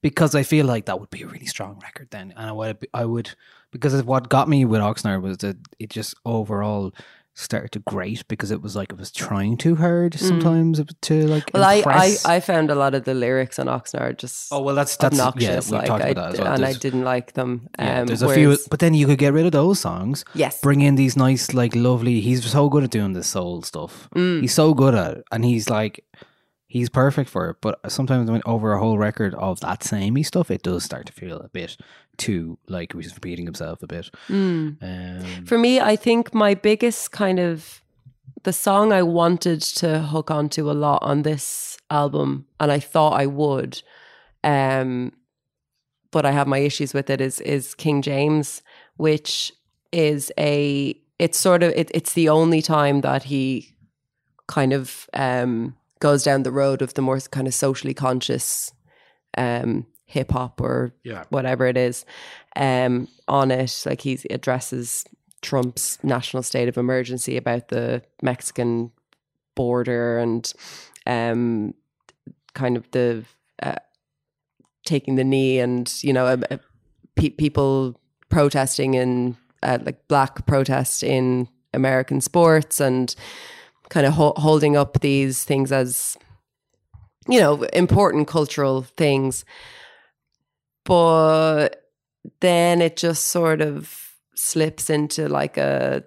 Because 0.00 0.34
I 0.34 0.42
feel 0.42 0.66
like 0.66 0.86
that 0.86 0.98
would 0.98 1.10
be 1.10 1.22
a 1.22 1.26
really 1.28 1.46
strong 1.46 1.78
record 1.82 2.08
then, 2.10 2.32
and 2.36 2.48
I 2.48 2.52
would, 2.52 2.86
I 2.92 3.04
would, 3.04 3.30
because 3.70 4.00
what 4.02 4.28
got 4.28 4.48
me 4.48 4.64
with 4.64 4.80
Oxnard 4.80 5.22
was 5.22 5.38
that 5.38 5.56
it 5.78 5.90
just 5.90 6.14
overall 6.24 6.92
started 7.34 7.72
to 7.72 7.78
grate 7.80 8.26
because 8.28 8.50
it 8.50 8.60
was 8.60 8.76
like 8.76 8.92
it 8.92 8.98
was 8.98 9.10
trying 9.10 9.56
too 9.56 9.76
hard 9.76 10.14
sometimes 10.14 10.80
to 11.02 11.26
like. 11.26 11.46
Mm. 11.46 11.54
Well, 11.54 11.64
I, 11.64 11.82
I. 11.86 12.16
I 12.36 12.40
found 12.40 12.70
a 12.70 12.74
lot 12.74 12.94
of 12.94 13.04
the 13.04 13.14
lyrics 13.14 13.58
on 13.58 13.66
Oxnard 13.66 14.18
just 14.18 14.52
oh 14.52 14.60
well, 14.60 14.74
that's 14.74 14.96
that's 14.96 15.18
obnoxious. 15.18 15.42
Yeah, 15.42 15.54
we've 15.56 15.70
like 15.70 15.86
talked 15.86 16.04
I, 16.04 16.08
about 16.08 16.32
that 16.32 16.34
as 16.34 16.40
well. 16.40 16.54
and 16.54 16.64
I 16.64 16.72
didn't 16.72 17.04
like 17.04 17.32
them. 17.32 17.68
yeah, 17.78 18.00
um, 18.00 18.06
there's 18.06 18.22
a 18.22 18.32
few, 18.32 18.56
but 18.70 18.80
then 18.80 18.94
you 18.94 19.06
could 19.06 19.18
get 19.18 19.32
rid 19.32 19.46
of 19.46 19.52
those 19.52 19.80
songs. 19.80 20.24
Yes. 20.34 20.60
Bring 20.60 20.80
in 20.80 20.94
these 20.96 21.16
nice, 21.16 21.54
like, 21.54 21.74
lovely. 21.74 22.20
He's 22.20 22.44
so 22.44 22.68
good 22.68 22.84
at 22.84 22.90
doing 22.90 23.12
the 23.12 23.22
soul 23.22 23.62
stuff. 23.62 24.08
Mm. 24.14 24.42
He's 24.42 24.54
so 24.54 24.74
good 24.74 24.94
at 24.94 25.18
it, 25.18 25.24
and 25.32 25.44
he's 25.44 25.70
like, 25.70 26.04
he's 26.72 26.88
perfect 26.88 27.28
for 27.28 27.50
it. 27.50 27.56
But 27.60 27.78
sometimes 27.92 28.30
when 28.30 28.40
over 28.46 28.72
a 28.72 28.78
whole 28.78 28.96
record 28.96 29.34
of 29.34 29.60
that 29.60 29.84
samey 29.84 30.22
stuff, 30.22 30.50
it 30.50 30.62
does 30.62 30.82
start 30.82 31.04
to 31.06 31.12
feel 31.12 31.38
a 31.38 31.50
bit 31.50 31.76
too 32.16 32.56
like 32.66 32.94
he's 32.94 33.14
repeating 33.14 33.44
himself 33.44 33.82
a 33.82 33.86
bit. 33.86 34.10
Um, 34.30 34.78
For 35.44 35.58
me, 35.58 35.80
I 35.80 35.96
think 35.96 36.32
my 36.32 36.54
biggest 36.54 37.12
kind 37.12 37.38
of 37.38 37.82
the 38.44 38.54
song 38.54 38.90
I 38.90 39.02
wanted 39.02 39.60
to 39.60 40.00
hook 40.00 40.30
onto 40.30 40.70
a 40.70 40.72
lot 40.72 41.02
on 41.02 41.22
this 41.22 41.76
album, 41.90 42.46
and 42.58 42.72
I 42.72 42.80
thought 42.80 43.20
I 43.20 43.26
would, 43.26 43.82
um, 44.42 45.12
but 46.10 46.24
I 46.24 46.30
have 46.30 46.48
my 46.48 46.58
issues 46.58 46.94
with 46.94 47.10
it. 47.10 47.20
Is 47.20 47.38
is 47.40 47.74
King 47.74 48.00
James, 48.00 48.62
which 48.96 49.52
is 49.92 50.32
a 50.38 50.96
it's 51.18 51.38
sort 51.38 51.62
of 51.62 51.72
it, 51.76 51.90
it's 51.92 52.14
the 52.14 52.30
only 52.30 52.62
time 52.62 53.02
that 53.02 53.24
he 53.24 53.76
kind 54.48 54.72
of 54.72 55.08
um, 55.12 55.76
goes 56.02 56.24
down 56.24 56.42
the 56.42 56.50
road 56.50 56.82
of 56.82 56.94
the 56.94 57.00
more 57.02 57.20
kind 57.20 57.46
of 57.46 57.54
socially 57.54 57.94
conscious 57.94 58.72
um, 59.38 59.86
hip 60.04 60.32
hop 60.32 60.60
or 60.60 60.92
Yeah. 61.04 61.24
whatever 61.30 61.66
it 61.68 61.76
is 61.76 62.04
um, 62.56 63.06
on 63.28 63.52
it. 63.52 63.82
Like 63.86 64.00
he 64.00 64.18
addresses 64.28 65.04
Trump's 65.42 65.98
national 66.02 66.42
state 66.42 66.68
of 66.68 66.76
emergency 66.76 67.36
about 67.36 67.68
the 67.68 68.02
Mexican 68.20 68.90
border 69.54 70.18
and 70.18 70.52
um, 71.06 71.72
kind 72.54 72.76
of 72.76 72.90
the 72.90 73.24
uh, 73.62 73.76
taking 74.84 75.14
the 75.14 75.24
knee 75.24 75.60
and 75.60 76.02
you 76.02 76.12
know 76.12 76.26
uh, 76.26 76.36
uh, 76.50 76.56
pe- 77.14 77.30
people 77.30 77.94
protesting 78.28 78.94
in 78.94 79.36
uh, 79.62 79.78
like 79.84 80.08
black 80.08 80.46
protest 80.46 81.02
in 81.04 81.48
American 81.72 82.20
sports 82.20 82.80
and 82.80 83.14
kind 83.92 84.06
of 84.06 84.14
ho- 84.14 84.32
holding 84.36 84.74
up 84.76 85.00
these 85.00 85.44
things 85.44 85.70
as 85.70 86.16
you 87.28 87.38
know 87.38 87.62
important 87.74 88.26
cultural 88.26 88.82
things 88.96 89.44
but 90.84 91.84
then 92.40 92.80
it 92.80 92.96
just 92.96 93.26
sort 93.28 93.60
of 93.60 94.10
slips 94.34 94.90
into 94.90 95.28
like 95.28 95.56
a 95.56 96.02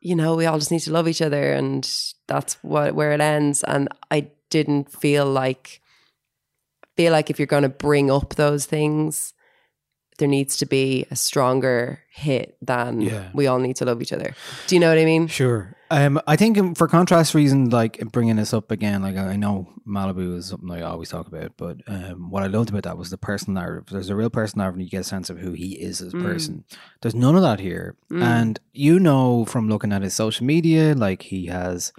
you 0.00 0.14
know 0.16 0.34
we 0.34 0.46
all 0.46 0.58
just 0.58 0.70
need 0.70 0.80
to 0.80 0.92
love 0.92 1.06
each 1.08 1.22
other 1.22 1.52
and 1.52 1.88
that's 2.26 2.54
what 2.62 2.94
where 2.94 3.12
it 3.12 3.20
ends 3.20 3.62
and 3.64 3.88
i 4.10 4.26
didn't 4.50 4.90
feel 4.90 5.26
like 5.26 5.80
feel 6.96 7.12
like 7.12 7.30
if 7.30 7.38
you're 7.38 7.46
going 7.46 7.62
to 7.62 7.68
bring 7.68 8.10
up 8.10 8.34
those 8.36 8.66
things 8.66 9.32
there 10.18 10.28
needs 10.28 10.56
to 10.56 10.66
be 10.66 11.06
a 11.10 11.16
stronger 11.16 12.00
hit 12.12 12.56
than 12.62 13.00
Yeah. 13.00 13.28
we 13.34 13.46
all 13.46 13.58
need 13.58 13.76
to 13.76 13.84
love 13.84 14.00
each 14.02 14.12
other 14.12 14.34
do 14.66 14.74
you 14.76 14.80
know 14.80 14.88
what 14.88 14.98
i 14.98 15.04
mean 15.04 15.26
Sure. 15.28 15.74
Um, 15.94 16.20
I 16.26 16.34
think 16.34 16.76
for 16.76 16.88
contrast 16.88 17.34
reasons, 17.34 17.72
like 17.72 18.00
bringing 18.10 18.34
this 18.34 18.52
up 18.52 18.72
again, 18.72 19.02
like 19.02 19.16
I 19.16 19.36
know 19.36 19.68
Malibu 19.86 20.36
is 20.36 20.46
something 20.46 20.68
I 20.72 20.82
always 20.82 21.08
talk 21.08 21.28
about, 21.28 21.52
but 21.56 21.82
um, 21.86 22.30
what 22.30 22.42
I 22.42 22.48
loved 22.48 22.70
about 22.70 22.82
that 22.82 22.98
was 22.98 23.10
the 23.10 23.16
personal 23.16 23.62
narrative. 23.62 23.90
There's 23.92 24.10
a 24.10 24.16
real 24.16 24.28
person 24.28 24.58
narrative, 24.58 24.74
and 24.74 24.82
you 24.82 24.90
get 24.90 25.02
a 25.02 25.04
sense 25.04 25.30
of 25.30 25.38
who 25.38 25.52
he 25.52 25.74
is 25.74 26.00
as 26.00 26.12
a 26.12 26.16
person. 26.16 26.64
There's 27.00 27.14
none 27.14 27.36
of 27.36 27.42
that 27.42 27.60
here, 27.60 27.94
and 28.10 28.58
you 28.72 28.98
know 28.98 29.44
from 29.44 29.68
looking 29.68 29.92
at 29.92 30.02
his 30.02 30.14
social 30.14 30.44
media, 30.44 30.94
like 30.96 31.22
he 31.22 31.46
has 31.46 31.92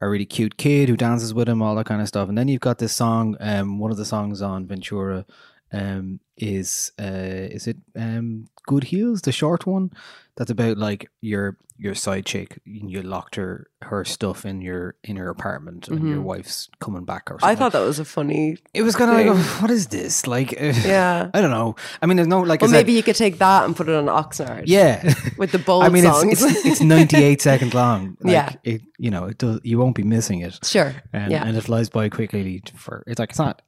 a 0.00 0.08
really 0.08 0.26
cute 0.26 0.56
kid 0.56 0.88
who 0.88 0.96
dances 0.96 1.34
with 1.34 1.48
him, 1.48 1.60
all 1.60 1.74
that 1.74 1.86
kind 1.86 2.00
of 2.00 2.06
stuff. 2.06 2.28
And 2.28 2.38
then 2.38 2.46
you've 2.46 2.60
got 2.60 2.78
this 2.78 2.94
song. 2.94 3.36
Um, 3.40 3.80
one 3.80 3.90
of 3.90 3.96
the 3.96 4.04
songs 4.04 4.40
on 4.40 4.66
Ventura, 4.66 5.26
um, 5.72 6.20
is 6.36 6.92
uh, 7.00 7.04
is 7.04 7.66
it 7.66 7.76
um, 7.96 8.46
Good 8.66 8.84
Heels, 8.84 9.22
the 9.22 9.32
short 9.32 9.66
one? 9.66 9.90
That's 10.36 10.50
about 10.50 10.78
like 10.78 11.10
your 11.20 11.56
your 11.76 11.94
side 11.94 12.24
chick. 12.26 12.60
You 12.64 13.02
locked 13.02 13.36
her 13.36 13.68
her 13.82 14.04
stuff 14.04 14.44
in 14.46 14.60
your 14.62 14.94
in 15.04 15.16
your 15.16 15.28
apartment, 15.28 15.88
and 15.88 16.08
your 16.08 16.20
wife's 16.22 16.68
coming 16.80 17.04
back 17.04 17.30
or 17.30 17.34
something. 17.40 17.48
i 17.48 17.54
thought 17.54 17.72
that 17.72 17.80
was 17.84 17.98
a 17.98 18.04
funny 18.04 18.56
it 18.72 18.82
was 18.82 18.96
kind 18.96 19.10
of 19.10 19.16
like, 19.16 19.26
thing. 19.26 19.34
oh, 19.36 19.58
what 19.62 19.70
is 19.70 19.88
this? 19.88 20.26
Like, 20.26 20.52
uh, 20.60 20.72
Yeah. 20.84 21.30
I 21.34 21.40
don't 21.42 21.50
know. 21.50 21.76
I 22.00 22.06
mean, 22.06 22.16
there's 22.16 22.28
no 22.28 22.40
like. 22.40 22.62
I 22.62 22.66
well 22.66 22.70
said- 22.70 22.76
maybe 22.78 22.92
you 22.92 23.02
could 23.02 23.16
take 23.16 23.38
that 23.38 23.64
and 23.64 23.76
put 23.76 23.88
it 23.88 23.94
on 23.94 24.06
oxnard 24.06 24.64
yeah. 24.66 25.12
with 25.36 25.52
the 25.52 25.58
bold 25.66 25.84
I 25.84 25.88
mean, 25.90 26.04
songs 26.04 26.42
it's 26.42 26.42
it's, 26.42 26.66
it's 26.66 26.80
98 26.80 27.42
seconds 27.42 27.74
long. 27.74 28.16
Like, 28.20 28.32
Yeah. 28.32 28.52
it 28.64 28.82
you 28.98 29.10
know 29.10 29.24
it 29.26 29.38
does. 29.38 29.60
You 29.62 29.78
won't 29.78 29.94
be 29.96 30.04
missing 30.04 30.40
it. 30.40 30.58
sure 30.64 30.94
Um, 31.12 31.30
yeah 31.30 31.44
and 31.46 31.56
it 31.56 31.62
flies 31.62 31.90
by 31.90 32.08
quickly. 32.08 32.62
For 32.74 33.04
it's 33.06 33.18
like 33.18 33.30
it's 33.30 33.38
not, 33.38 33.60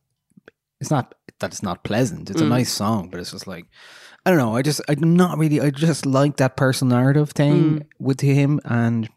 it's 0.82 0.90
not 0.90 1.14
that 1.40 1.50
it's 1.52 1.62
not 1.62 1.82
pleasant. 1.84 2.26
Mm. 2.26 2.30
It's 2.32 2.40
a 2.42 2.44
nice 2.58 2.72
song, 2.72 3.08
but 3.10 3.18
it's 3.20 3.30
just 3.32 3.46
like 3.46 3.66
I 4.26 4.30
don't 4.30 4.38
know. 4.38 4.54
I 4.58 4.62
just 4.62 4.80
I'm 4.88 5.16
not 5.16 5.38
really. 5.38 5.60
I 5.60 5.70
just 5.70 6.04
like 6.06 6.36
that 6.36 6.56
personal 6.56 6.96
narrative 6.98 7.30
thing 7.30 7.56
Mm. 7.62 7.86
with 7.98 8.20
him, 8.20 8.60
and 8.64 9.08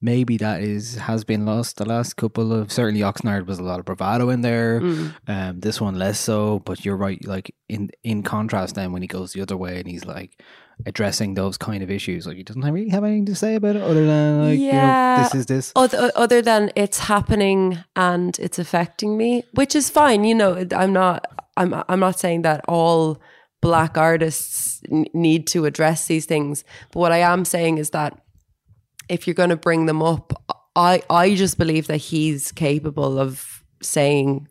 maybe 0.00 0.36
that 0.38 0.62
is 0.62 0.96
has 0.96 1.24
been 1.24 1.44
lost 1.46 1.76
the 1.76 1.84
last 1.84 2.16
couple 2.16 2.52
of. 2.52 2.70
Certainly, 2.72 3.00
Oxnard 3.00 3.46
was 3.46 3.58
a 3.58 3.62
lot 3.64 3.78
of 3.80 3.84
bravado 3.86 4.30
in 4.30 4.42
there. 4.42 4.80
Mm. 4.80 5.14
Um, 5.26 5.60
this 5.60 5.80
one 5.80 5.96
less 5.98 6.18
so. 6.18 6.58
But 6.60 6.84
you're 6.84 6.96
right. 6.96 7.22
Like 7.24 7.54
in 7.68 7.90
in 8.02 8.22
contrast, 8.22 8.74
then 8.74 8.92
when 8.92 9.02
he 9.02 9.08
goes 9.08 9.32
the 9.32 9.40
other 9.42 9.56
way 9.56 9.78
and 9.78 9.88
he's 9.88 10.04
like 10.04 10.42
addressing 10.86 11.34
those 11.34 11.56
kind 11.58 11.82
of 11.82 11.90
issues, 11.90 12.26
like 12.26 12.36
he 12.36 12.42
doesn't 12.42 12.62
really 12.62 12.88
have 12.88 13.04
anything 13.04 13.26
to 13.26 13.34
say 13.34 13.54
about 13.56 13.76
it 13.76 13.82
other 13.82 14.06
than 14.06 14.42
like 14.44 14.58
you 14.58 14.66
know 14.72 14.78
Yeah. 14.78 15.22
this 15.22 15.34
is 15.34 15.46
this. 15.46 15.72
other, 15.76 16.10
other 16.14 16.40
than 16.40 16.70
it's 16.76 16.98
happening 17.00 17.78
and 17.96 18.38
it's 18.38 18.58
affecting 18.58 19.16
me, 19.16 19.42
which 19.54 19.74
is 19.74 19.90
fine. 19.90 20.24
You 20.24 20.34
know, 20.34 20.66
I'm 20.74 20.92
not. 20.92 21.26
I'm. 21.56 21.74
I'm 21.88 22.00
not 22.00 22.18
saying 22.18 22.42
that 22.42 22.64
all 22.68 23.20
black 23.60 23.98
artists 23.98 24.80
n- 24.90 25.06
need 25.12 25.46
to 25.48 25.64
address 25.64 26.06
these 26.06 26.26
things. 26.26 26.62
But 26.92 27.00
what 27.00 27.12
I 27.12 27.18
am 27.18 27.44
saying 27.44 27.78
is 27.78 27.90
that 27.90 28.16
if 29.08 29.26
you're 29.26 29.34
going 29.34 29.50
to 29.50 29.56
bring 29.56 29.86
them 29.86 30.02
up, 30.02 30.32
I. 30.76 31.02
I 31.10 31.34
just 31.34 31.58
believe 31.58 31.88
that 31.88 31.96
he's 31.96 32.52
capable 32.52 33.18
of 33.18 33.64
saying 33.82 34.46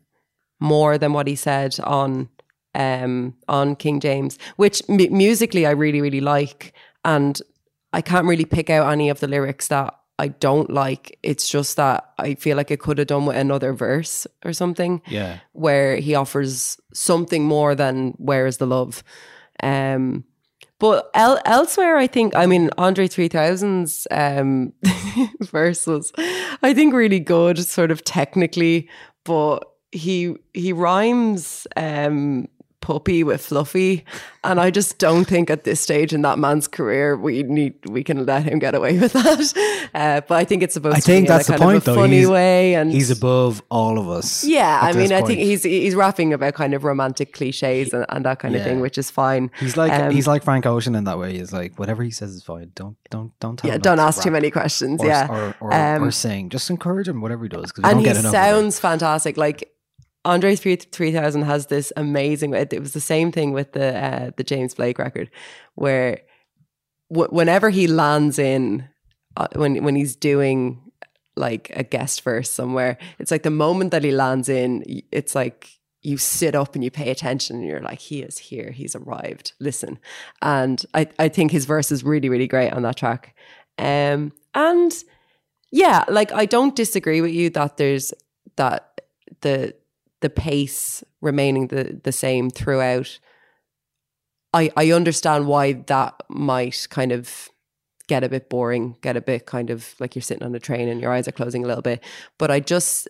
more 0.60 0.98
than 0.98 1.12
what 1.12 1.26
he 1.26 1.36
said 1.36 1.78
on 1.80 2.28
um 2.74 3.34
on 3.48 3.76
King 3.76 4.00
James, 4.00 4.38
which 4.56 4.82
mu- 4.88 5.10
musically 5.10 5.66
I 5.66 5.70
really 5.70 6.00
really 6.00 6.20
like 6.20 6.72
and 7.04 7.40
I 7.92 8.02
can't 8.02 8.26
really 8.26 8.44
pick 8.44 8.68
out 8.70 8.92
any 8.92 9.08
of 9.08 9.20
the 9.20 9.28
lyrics 9.28 9.68
that 9.68 9.94
I 10.18 10.28
don't 10.28 10.68
like. 10.68 11.16
It's 11.22 11.48
just 11.48 11.76
that 11.76 12.10
I 12.18 12.34
feel 12.34 12.56
like 12.56 12.70
it 12.72 12.80
could 12.80 12.98
have 12.98 13.06
done 13.06 13.24
with 13.24 13.36
another 13.36 13.72
verse 13.72 14.26
or 14.44 14.52
something 14.52 15.00
Yeah. 15.06 15.38
where 15.52 15.96
he 15.96 16.14
offers 16.16 16.76
something 16.92 17.44
more 17.44 17.74
than 17.76 18.14
where 18.18 18.46
is 18.46 18.56
the 18.58 18.66
love. 18.66 19.02
Um, 19.62 20.24
but 20.80 21.08
el- 21.14 21.40
elsewhere, 21.44 21.96
I 21.96 22.06
think, 22.08 22.34
I 22.36 22.46
mean, 22.46 22.68
Andre 22.78 23.06
3000's 23.08 24.06
um, 24.10 24.72
verse 25.42 25.86
was, 25.86 26.12
I 26.62 26.74
think, 26.74 26.94
really 26.94 27.20
good, 27.20 27.58
sort 27.64 27.90
of 27.90 28.04
technically, 28.04 28.88
but 29.24 29.64
he 29.92 30.34
he 30.52 30.72
rhymes 30.72 31.66
um, 31.76 32.48
puppy 32.88 33.22
with 33.22 33.42
fluffy, 33.44 34.02
and 34.42 34.58
I 34.58 34.70
just 34.70 34.98
don't 34.98 35.26
think 35.26 35.50
at 35.50 35.64
this 35.64 35.78
stage 35.80 36.14
in 36.14 36.22
that 36.22 36.38
man's 36.38 36.66
career 36.66 37.16
we 37.18 37.42
need 37.42 37.74
we 37.86 38.02
can 38.02 38.24
let 38.24 38.44
him 38.44 38.58
get 38.58 38.74
away 38.74 38.98
with 39.02 39.12
that. 39.12 39.88
Uh, 39.94 40.20
but 40.26 40.36
I 40.42 40.44
think 40.44 40.62
it's 40.62 40.72
supposed 40.74 40.96
I 40.96 41.00
to 41.00 41.04
think 41.06 41.26
be 41.26 41.32
in 41.32 41.36
that's 41.36 41.48
a 41.48 41.52
the 41.52 41.58
kind 41.58 41.68
point, 41.68 41.76
of 41.76 41.82
a 41.82 41.90
though. 41.90 41.94
funny 42.02 42.16
He's- 42.20 42.30
way, 42.30 42.74
and 42.74 42.90
He's 42.90 43.10
above 43.10 43.62
all 43.70 43.98
of 43.98 44.08
us. 44.08 44.42
yeah, 44.44 44.78
I 44.82 44.92
mean, 44.94 45.12
I 45.12 45.20
think 45.22 45.38
he's 45.40 45.62
he's 45.64 45.94
rapping 45.94 46.32
about 46.32 46.54
kind 46.54 46.72
of 46.72 46.82
romantic 46.84 47.32
cliches 47.34 47.92
and, 47.92 48.06
and 48.08 48.24
that 48.24 48.38
kind 48.38 48.56
of 48.56 48.62
thing, 48.62 48.80
which 48.80 48.96
is 48.96 49.10
fine. 49.10 49.50
He's 49.60 49.76
like 49.76 49.92
Um, 49.92 50.10
he's 50.10 50.26
like 50.26 50.42
Frank 50.44 50.64
Ocean 50.66 50.94
in 50.94 51.04
that 51.04 51.18
way. 51.18 51.36
He's 51.36 51.52
like 51.52 51.78
whatever 51.78 52.02
he 52.02 52.10
says 52.10 52.30
is 52.30 52.42
fine. 52.42 52.72
Don't 52.74 52.96
don't 53.10 53.32
don't 53.40 53.56
tell 53.58 53.70
yeah, 53.70 53.76
don't 53.78 54.00
ask 54.00 54.22
too 54.22 54.30
many 54.30 54.50
questions. 54.50 55.02
Or, 55.02 55.06
yeah, 55.06 55.26
or 55.30 55.54
or, 55.60 55.74
Um, 55.74 56.04
or 56.04 56.10
sing. 56.10 56.48
Just 56.48 56.70
encourage 56.70 57.06
him 57.08 57.20
whatever 57.20 57.44
he 57.44 57.48
does 57.50 57.70
because 57.70 57.84
and 57.84 57.92
don't 57.92 57.98
he 57.98 58.04
get 58.04 58.16
enough. 58.16 58.24
of 58.26 58.34
it. 58.34 58.36
sounds 58.36 58.80
fantastic. 58.80 59.36
Like 59.36 59.70
Andre 60.28 60.54
three 60.56 60.76
three 60.76 61.10
thousand 61.10 61.42
has 61.42 61.66
this 61.66 61.90
amazing. 61.96 62.52
It, 62.52 62.72
it 62.72 62.80
was 62.80 62.92
the 62.92 63.00
same 63.00 63.32
thing 63.32 63.52
with 63.52 63.72
the 63.72 63.96
uh, 63.96 64.30
the 64.36 64.44
James 64.44 64.74
Blake 64.74 64.98
record, 64.98 65.30
where 65.74 66.20
w- 67.10 67.30
whenever 67.30 67.70
he 67.70 67.86
lands 67.86 68.38
in, 68.38 68.86
uh, 69.38 69.48
when 69.54 69.82
when 69.82 69.96
he's 69.96 70.14
doing 70.14 70.82
like 71.34 71.72
a 71.74 71.82
guest 71.82 72.20
verse 72.22 72.50
somewhere, 72.50 72.98
it's 73.18 73.30
like 73.30 73.42
the 73.42 73.50
moment 73.50 73.90
that 73.92 74.04
he 74.04 74.10
lands 74.10 74.50
in, 74.50 74.84
it's 75.10 75.34
like 75.34 75.70
you 76.02 76.18
sit 76.18 76.54
up 76.54 76.74
and 76.74 76.84
you 76.84 76.90
pay 76.90 77.10
attention 77.10 77.56
and 77.56 77.66
you're 77.66 77.80
like, 77.80 78.00
he 78.00 78.20
is 78.20 78.36
here, 78.36 78.70
he's 78.70 78.94
arrived. 78.94 79.52
Listen, 79.60 79.98
and 80.42 80.84
I 80.92 81.08
I 81.18 81.28
think 81.30 81.52
his 81.52 81.64
verse 81.64 81.90
is 81.90 82.04
really 82.04 82.28
really 82.28 82.48
great 82.48 82.74
on 82.74 82.82
that 82.82 82.96
track, 82.96 83.34
um, 83.78 84.32
and 84.54 84.92
yeah, 85.70 86.04
like 86.08 86.32
I 86.32 86.44
don't 86.44 86.76
disagree 86.76 87.22
with 87.22 87.32
you 87.32 87.48
that 87.50 87.78
there's 87.78 88.12
that 88.56 89.00
the 89.40 89.74
the 90.20 90.30
pace 90.30 91.04
remaining 91.20 91.68
the 91.68 92.00
the 92.02 92.12
same 92.12 92.50
throughout. 92.50 93.18
I 94.52 94.70
I 94.76 94.92
understand 94.92 95.46
why 95.46 95.72
that 95.72 96.22
might 96.28 96.86
kind 96.90 97.12
of 97.12 97.48
get 98.08 98.24
a 98.24 98.28
bit 98.28 98.48
boring, 98.48 98.96
get 99.02 99.16
a 99.16 99.20
bit 99.20 99.46
kind 99.46 99.70
of 99.70 99.94
like 100.00 100.14
you're 100.14 100.22
sitting 100.22 100.42
on 100.42 100.54
a 100.54 100.60
train 100.60 100.88
and 100.88 101.00
your 101.00 101.12
eyes 101.12 101.28
are 101.28 101.32
closing 101.32 101.64
a 101.64 101.66
little 101.66 101.82
bit. 101.82 102.02
But 102.38 102.50
I 102.50 102.60
just 102.60 103.08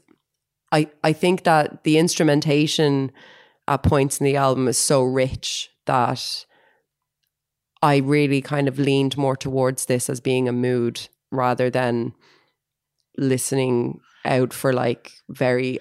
I 0.72 0.88
I 1.02 1.12
think 1.12 1.44
that 1.44 1.84
the 1.84 1.98
instrumentation 1.98 3.12
at 3.66 3.82
points 3.82 4.18
in 4.18 4.24
the 4.24 4.36
album 4.36 4.66
is 4.68 4.78
so 4.78 5.02
rich 5.02 5.70
that 5.86 6.44
I 7.80 7.98
really 7.98 8.42
kind 8.42 8.66
of 8.66 8.78
leaned 8.78 9.16
more 9.16 9.36
towards 9.36 9.86
this 9.86 10.10
as 10.10 10.20
being 10.20 10.48
a 10.48 10.52
mood 10.52 11.08
rather 11.30 11.70
than 11.70 12.14
listening 13.16 14.00
out 14.24 14.52
for 14.52 14.72
like 14.72 15.12
very 15.28 15.78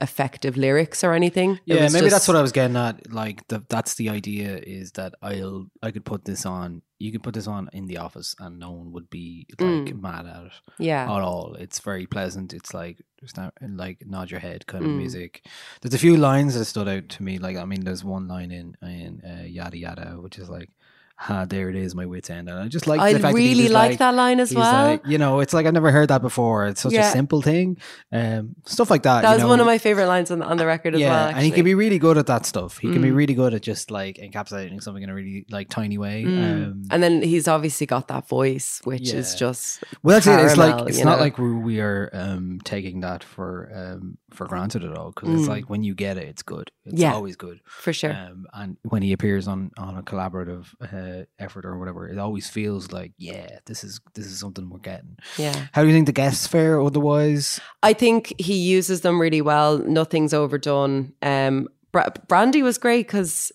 effective 0.00 0.56
lyrics 0.56 1.04
or 1.04 1.12
anything. 1.12 1.60
Yeah, 1.66 1.88
maybe 1.92 2.08
that's 2.08 2.26
what 2.28 2.36
I 2.36 2.42
was 2.42 2.52
getting 2.52 2.76
at. 2.76 3.12
Like 3.12 3.46
the, 3.48 3.64
that's 3.68 3.94
the 3.94 4.08
idea 4.08 4.56
is 4.56 4.92
that 4.92 5.14
I'll 5.22 5.66
I 5.82 5.90
could 5.90 6.04
put 6.04 6.24
this 6.24 6.46
on. 6.46 6.82
You 6.98 7.12
could 7.12 7.22
put 7.22 7.34
this 7.34 7.46
on 7.46 7.68
in 7.74 7.84
the 7.86 7.98
office 7.98 8.34
and 8.38 8.58
no 8.58 8.70
one 8.70 8.90
would 8.92 9.10
be 9.10 9.46
like 9.60 9.68
Mm. 9.94 10.00
mad 10.00 10.24
at 10.26 10.44
it 10.46 10.52
Yeah. 10.78 11.02
at 11.04 11.22
all. 11.22 11.54
It's 11.58 11.78
very 11.80 12.06
pleasant. 12.06 12.54
It's 12.54 12.72
like 12.72 13.02
just 13.20 13.36
not, 13.36 13.52
like 13.60 13.98
nod 14.06 14.30
your 14.30 14.40
head 14.40 14.66
kind 14.66 14.82
of 14.84 14.90
Mm. 14.92 14.96
music. 14.96 15.44
There's 15.82 15.92
a 15.94 15.98
few 15.98 16.16
lines 16.16 16.54
that 16.54 16.64
stood 16.64 16.88
out 16.88 17.10
to 17.10 17.22
me. 17.22 17.38
Like 17.38 17.58
I 17.58 17.66
mean, 17.66 17.84
there's 17.84 18.02
one 18.04 18.28
line 18.28 18.50
in 18.50 18.76
in 18.82 19.20
uh, 19.30 19.42
yada 19.44 19.76
yada, 19.76 20.16
which 20.20 20.38
is 20.38 20.48
like, 20.48 20.70
"Ha, 21.18 21.44
there 21.46 21.68
it 21.70 21.76
is, 21.76 21.94
my 21.94 22.06
wits 22.06 22.30
end." 22.30 22.48
And 22.48 22.58
I 22.58 22.68
just 22.68 22.86
like 22.86 23.00
I 23.00 23.12
the 23.12 23.18
fact 23.20 23.34
that 23.34 23.38
really 23.42 23.62
just 23.62 23.72
like, 23.72 23.98
that 23.98 24.14
line 24.14 24.38
as 24.40 24.54
well. 24.54 24.86
like, 24.88 25.06
you 25.06 25.18
know, 25.18 25.40
it's 25.40 25.52
like 25.54 25.66
I've 25.66 25.72
never 25.74 25.90
heard 25.90 26.08
that 26.08 26.22
before. 26.22 26.66
It's 26.66 26.80
such 26.82 26.92
Yeah. 26.92 27.08
a 27.08 27.12
simple 27.12 27.42
thing. 27.42 27.78
Um, 28.12 28.54
stuff 28.64 28.90
like 28.90 29.02
that. 29.04 29.22
that 29.22 29.28
you 29.30 29.34
was 29.36 29.42
know. 29.42 29.48
one 29.48 29.60
of 29.60 29.66
my 29.66 29.78
favorite 29.78 30.06
lines 30.08 30.30
on 30.30 30.38
the, 30.40 30.44
on 30.46 30.56
the 30.56 30.66
record 30.66 30.94
as 30.94 31.00
yeah, 31.00 31.10
well. 31.10 31.28
and 31.34 31.40
he 31.44 31.50
can 31.50 31.64
be 31.64 31.74
really 31.74 31.98
good 31.98 32.18
at 32.18 32.26
that 32.26 32.46
stuff. 32.46 32.78
He 32.78 32.92
can 32.92 33.02
be 33.02 33.10
Mm. 33.10 33.16
really 33.16 33.34
good 33.34 33.54
at 33.54 33.62
just 33.62 33.90
like 33.90 34.16
encapsulating 34.16 34.82
something 34.82 35.02
in 35.02 35.10
a 35.10 35.14
really 35.14 35.46
like 35.50 35.68
tiny 35.68 35.98
way. 35.98 36.24
Mm. 36.24 36.42
Um, 36.66 36.82
and 36.90 37.02
then 37.02 37.22
he's 37.22 37.48
obviously 37.48 37.86
got 37.86 38.08
that 38.08 38.28
voice, 38.28 38.80
which 38.84 39.12
is 39.12 39.34
just 39.34 39.82
well, 40.02 40.16
that's 40.16 40.26
it. 40.26 40.38
It's 40.44 40.56
like 40.56 40.88
it's 40.88 41.02
not 41.04 41.16
know? 41.18 41.24
like 41.24 41.38
we, 41.38 41.52
we 41.54 41.80
are 41.80 42.10
um, 42.12 42.60
taking 42.64 43.00
that 43.00 43.24
for 43.24 43.70
um, 43.74 44.18
for 44.32 44.46
granted 44.46 44.84
at 44.84 44.96
all 44.96 45.12
because 45.12 45.28
it's 45.30 45.46
Mm. 45.46 45.56
like 45.56 45.70
when 45.70 45.82
you 45.82 45.94
get 45.94 46.16
it, 46.18 46.28
it's 46.28 46.42
good. 46.42 46.70
It's 46.84 47.00
Yeah. 47.00 47.14
always 47.14 47.36
good. 47.36 47.60
for 47.64 47.92
sure. 47.92 48.12
Um, 48.12 48.46
and 48.52 48.76
when 48.82 49.02
he 49.02 49.12
appears 49.12 49.48
on 49.48 49.70
on 49.78 49.96
a 49.96 50.02
collaborative 50.02 50.66
uh, 50.82 51.05
effort 51.38 51.64
or 51.64 51.78
whatever, 51.78 52.08
it 52.08 52.18
always 52.18 52.48
feels 52.48 52.92
like 52.92 53.12
yeah, 53.18 53.58
this 53.66 53.84
is 53.84 54.00
this 54.14 54.26
is 54.26 54.38
something 54.38 54.68
we're 54.68 54.78
getting. 54.78 55.16
yeah. 55.36 55.66
How 55.72 55.82
do 55.82 55.88
you 55.88 55.94
think 55.94 56.06
the 56.06 56.12
guests 56.12 56.46
fare 56.46 56.80
otherwise? 56.80 57.60
I 57.82 57.92
think 57.92 58.32
he 58.38 58.54
uses 58.54 59.00
them 59.00 59.20
really 59.20 59.42
well. 59.42 59.78
Nothing's 59.78 60.34
overdone. 60.34 61.12
Um, 61.22 61.68
Bra- 61.92 62.08
Brandy 62.28 62.62
was 62.62 62.78
great 62.78 63.06
because 63.06 63.52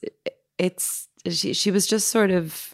it's 0.58 1.08
she, 1.30 1.54
she 1.54 1.72
was 1.72 1.88
just 1.88 2.08
sort 2.10 2.32
of. 2.32 2.74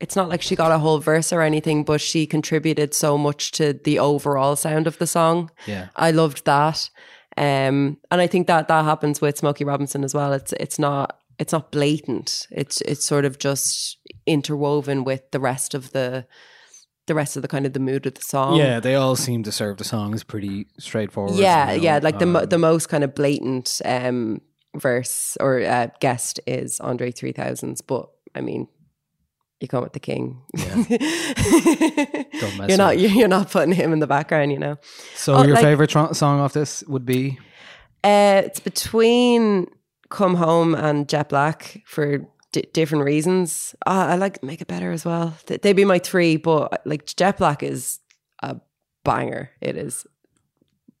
It's 0.00 0.16
not 0.16 0.28
like 0.28 0.42
she 0.42 0.56
got 0.56 0.72
a 0.72 0.78
whole 0.78 0.98
verse 0.98 1.32
or 1.32 1.40
anything, 1.40 1.84
but 1.84 2.00
she 2.00 2.26
contributed 2.26 2.92
so 2.94 3.16
much 3.16 3.52
to 3.52 3.72
the 3.72 3.98
overall 3.98 4.56
sound 4.56 4.86
of 4.86 4.98
the 4.98 5.06
song. 5.06 5.50
Yeah, 5.66 5.88
I 5.96 6.10
loved 6.10 6.44
that, 6.44 6.90
um, 7.36 7.96
and 8.10 8.20
I 8.20 8.26
think 8.26 8.46
that 8.48 8.68
that 8.68 8.84
happens 8.84 9.20
with 9.20 9.38
Smokey 9.38 9.64
Robinson 9.64 10.04
as 10.04 10.12
well. 10.12 10.32
It's 10.32 10.52
it's 10.54 10.78
not 10.78 11.18
it's 11.38 11.52
not 11.52 11.72
blatant. 11.72 12.46
It's 12.50 12.80
it's 12.82 13.04
sort 13.04 13.24
of 13.24 13.38
just 13.38 13.98
interwoven 14.26 15.04
with 15.04 15.30
the 15.30 15.40
rest 15.40 15.74
of 15.74 15.92
the 15.92 16.26
the 17.06 17.14
rest 17.14 17.36
of 17.36 17.42
the 17.42 17.48
kind 17.48 17.66
of 17.66 17.74
the 17.74 17.80
mood 17.80 18.06
of 18.06 18.14
the 18.14 18.22
song. 18.22 18.56
yeah, 18.56 18.80
they 18.80 18.94
all 18.94 19.14
seem 19.14 19.42
to 19.42 19.52
serve 19.52 19.76
the 19.76 19.84
songs 19.84 20.24
pretty 20.24 20.66
straightforward. 20.78 21.34
Yeah, 21.36 21.72
you 21.72 21.78
know, 21.78 21.84
yeah. 21.84 22.00
Like 22.02 22.18
the 22.18 22.24
mo- 22.26 22.40
um, 22.40 22.48
the 22.48 22.56
most 22.58 22.88
kind 22.88 23.04
of 23.04 23.14
blatant 23.14 23.82
um, 23.84 24.40
verse 24.74 25.36
or 25.38 25.60
uh, 25.60 25.88
guest 26.00 26.40
is 26.46 26.80
Andre 26.80 27.10
three 27.10 27.32
thousands, 27.32 27.82
but 27.82 28.08
I 28.34 28.40
mean, 28.40 28.68
you 29.60 29.68
come 29.68 29.82
with 29.82 29.92
the 29.92 30.00
king. 30.00 30.40
Don't 30.56 30.88
mess 32.58 32.68
you're 32.68 32.78
not 32.78 32.96
with 32.96 33.12
you're, 33.12 33.28
not 33.28 33.50
putting 33.50 33.72
him 33.74 33.92
in 33.92 33.98
the 33.98 34.06
background, 34.06 34.52
you 34.52 34.58
know. 34.58 34.76
So 35.14 35.34
Oh, 35.34 35.42
your 35.44 35.54
like- 35.56 35.64
favorite 35.64 35.90
tro- 35.90 36.12
song 36.12 36.40
off 36.40 36.52
this 36.52 36.82
would 36.88 37.04
be 37.04 37.38
Uh, 38.02 38.42
it's 38.46 38.60
between 38.60 39.66
Come 40.10 40.34
Home 40.36 40.74
and 40.74 41.08
Jet 41.08 41.28
Black 41.28 41.82
for 41.86 42.26
di 42.54 42.62
different 42.72 43.04
reasons. 43.04 43.74
Uh, 43.86 44.14
I 44.14 44.16
like 44.16 44.42
Make 44.42 44.60
It 44.62 44.68
Better 44.68 44.92
as 44.94 45.04
well. 45.04 45.34
Th- 45.46 45.60
They'd 45.60 45.76
be 45.76 45.84
my 45.84 45.98
three, 45.98 46.36
but 46.38 46.80
like 46.86 47.04
Jet 47.18 47.36
Black 47.38 47.62
is 47.62 47.98
a 48.42 48.56
banger. 49.04 49.50
It 49.60 49.76
is 49.76 50.06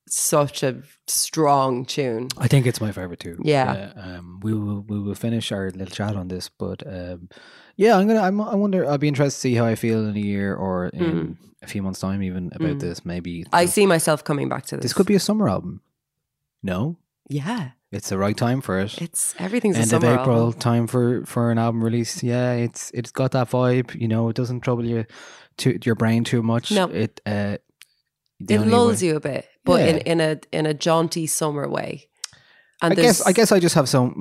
such 0.06 0.62
a 0.62 0.82
strong 1.06 1.84
tune. 1.86 2.28
I 2.38 2.46
think 2.48 2.66
it's 2.66 2.80
my 2.80 2.92
favorite 2.92 3.20
too. 3.20 3.38
Yeah. 3.42 3.92
um, 3.96 4.40
we 4.42 4.52
will 4.52 4.82
we 4.86 5.00
will 5.00 5.14
finish 5.14 5.50
our 5.52 5.70
little 5.70 5.86
chat 5.94 6.16
on 6.16 6.28
this, 6.28 6.48
but 6.50 6.82
um, 6.86 7.28
yeah, 7.76 7.96
I'm 7.96 8.06
gonna. 8.06 8.20
I'm, 8.20 8.40
I 8.40 8.54
wonder. 8.54 8.86
I'll 8.88 8.98
be 8.98 9.08
interested 9.08 9.36
to 9.36 9.40
see 9.40 9.54
how 9.54 9.64
I 9.66 9.74
feel 9.74 10.06
in 10.08 10.16
a 10.16 10.20
year 10.20 10.54
or 10.54 10.88
in 10.88 11.38
a 11.62 11.66
few 11.66 11.82
months' 11.82 12.00
time, 12.00 12.22
even 12.22 12.52
about 12.54 12.76
Mm. 12.76 12.80
this. 12.80 13.04
Maybe 13.04 13.44
I 13.52 13.66
see 13.66 13.86
myself 13.86 14.22
coming 14.22 14.48
back 14.48 14.66
to 14.66 14.76
this. 14.76 14.84
this 14.84 14.92
could 14.92 15.06
be 15.06 15.14
a 15.16 15.20
summer 15.20 15.48
album. 15.48 15.80
No, 16.62 16.96
yeah. 17.28 17.70
It's 17.94 18.08
the 18.10 18.18
right 18.18 18.36
time 18.36 18.60
for 18.60 18.78
it. 18.80 19.00
It's 19.00 19.34
everything's 19.38 19.76
a 19.78 19.80
End 19.82 19.92
of 19.92 20.04
April, 20.04 20.38
album. 20.46 20.58
time 20.60 20.86
for 20.86 21.24
for 21.26 21.50
an 21.50 21.58
album 21.58 21.82
release. 21.82 22.22
Yeah, 22.22 22.52
it's 22.54 22.90
it's 22.92 23.10
got 23.12 23.30
that 23.32 23.50
vibe. 23.50 23.94
You 23.98 24.08
know, 24.08 24.28
it 24.28 24.36
doesn't 24.36 24.60
trouble 24.60 24.84
you 24.84 25.04
to 25.58 25.78
your 25.84 25.94
brain 25.94 26.24
too 26.24 26.42
much. 26.42 26.70
No. 26.72 26.86
it 26.88 27.20
uh, 27.26 27.56
It 28.48 28.60
lulls 28.60 29.00
way- 29.02 29.08
you 29.08 29.16
a 29.16 29.20
bit, 29.20 29.46
but 29.64 29.80
in, 29.88 29.96
Yeah. 29.96 30.02
in 30.12 30.20
a 30.20 30.40
in 30.52 30.66
a 30.66 30.74
jaunty 30.74 31.26
summer 31.26 31.68
way. 31.68 32.08
And 32.82 32.92
I 32.92 32.96
guess 32.96 33.22
I 33.26 33.32
guess 33.32 33.52
I 33.52 33.60
just 33.60 33.74
have 33.76 33.88
so 33.88 34.12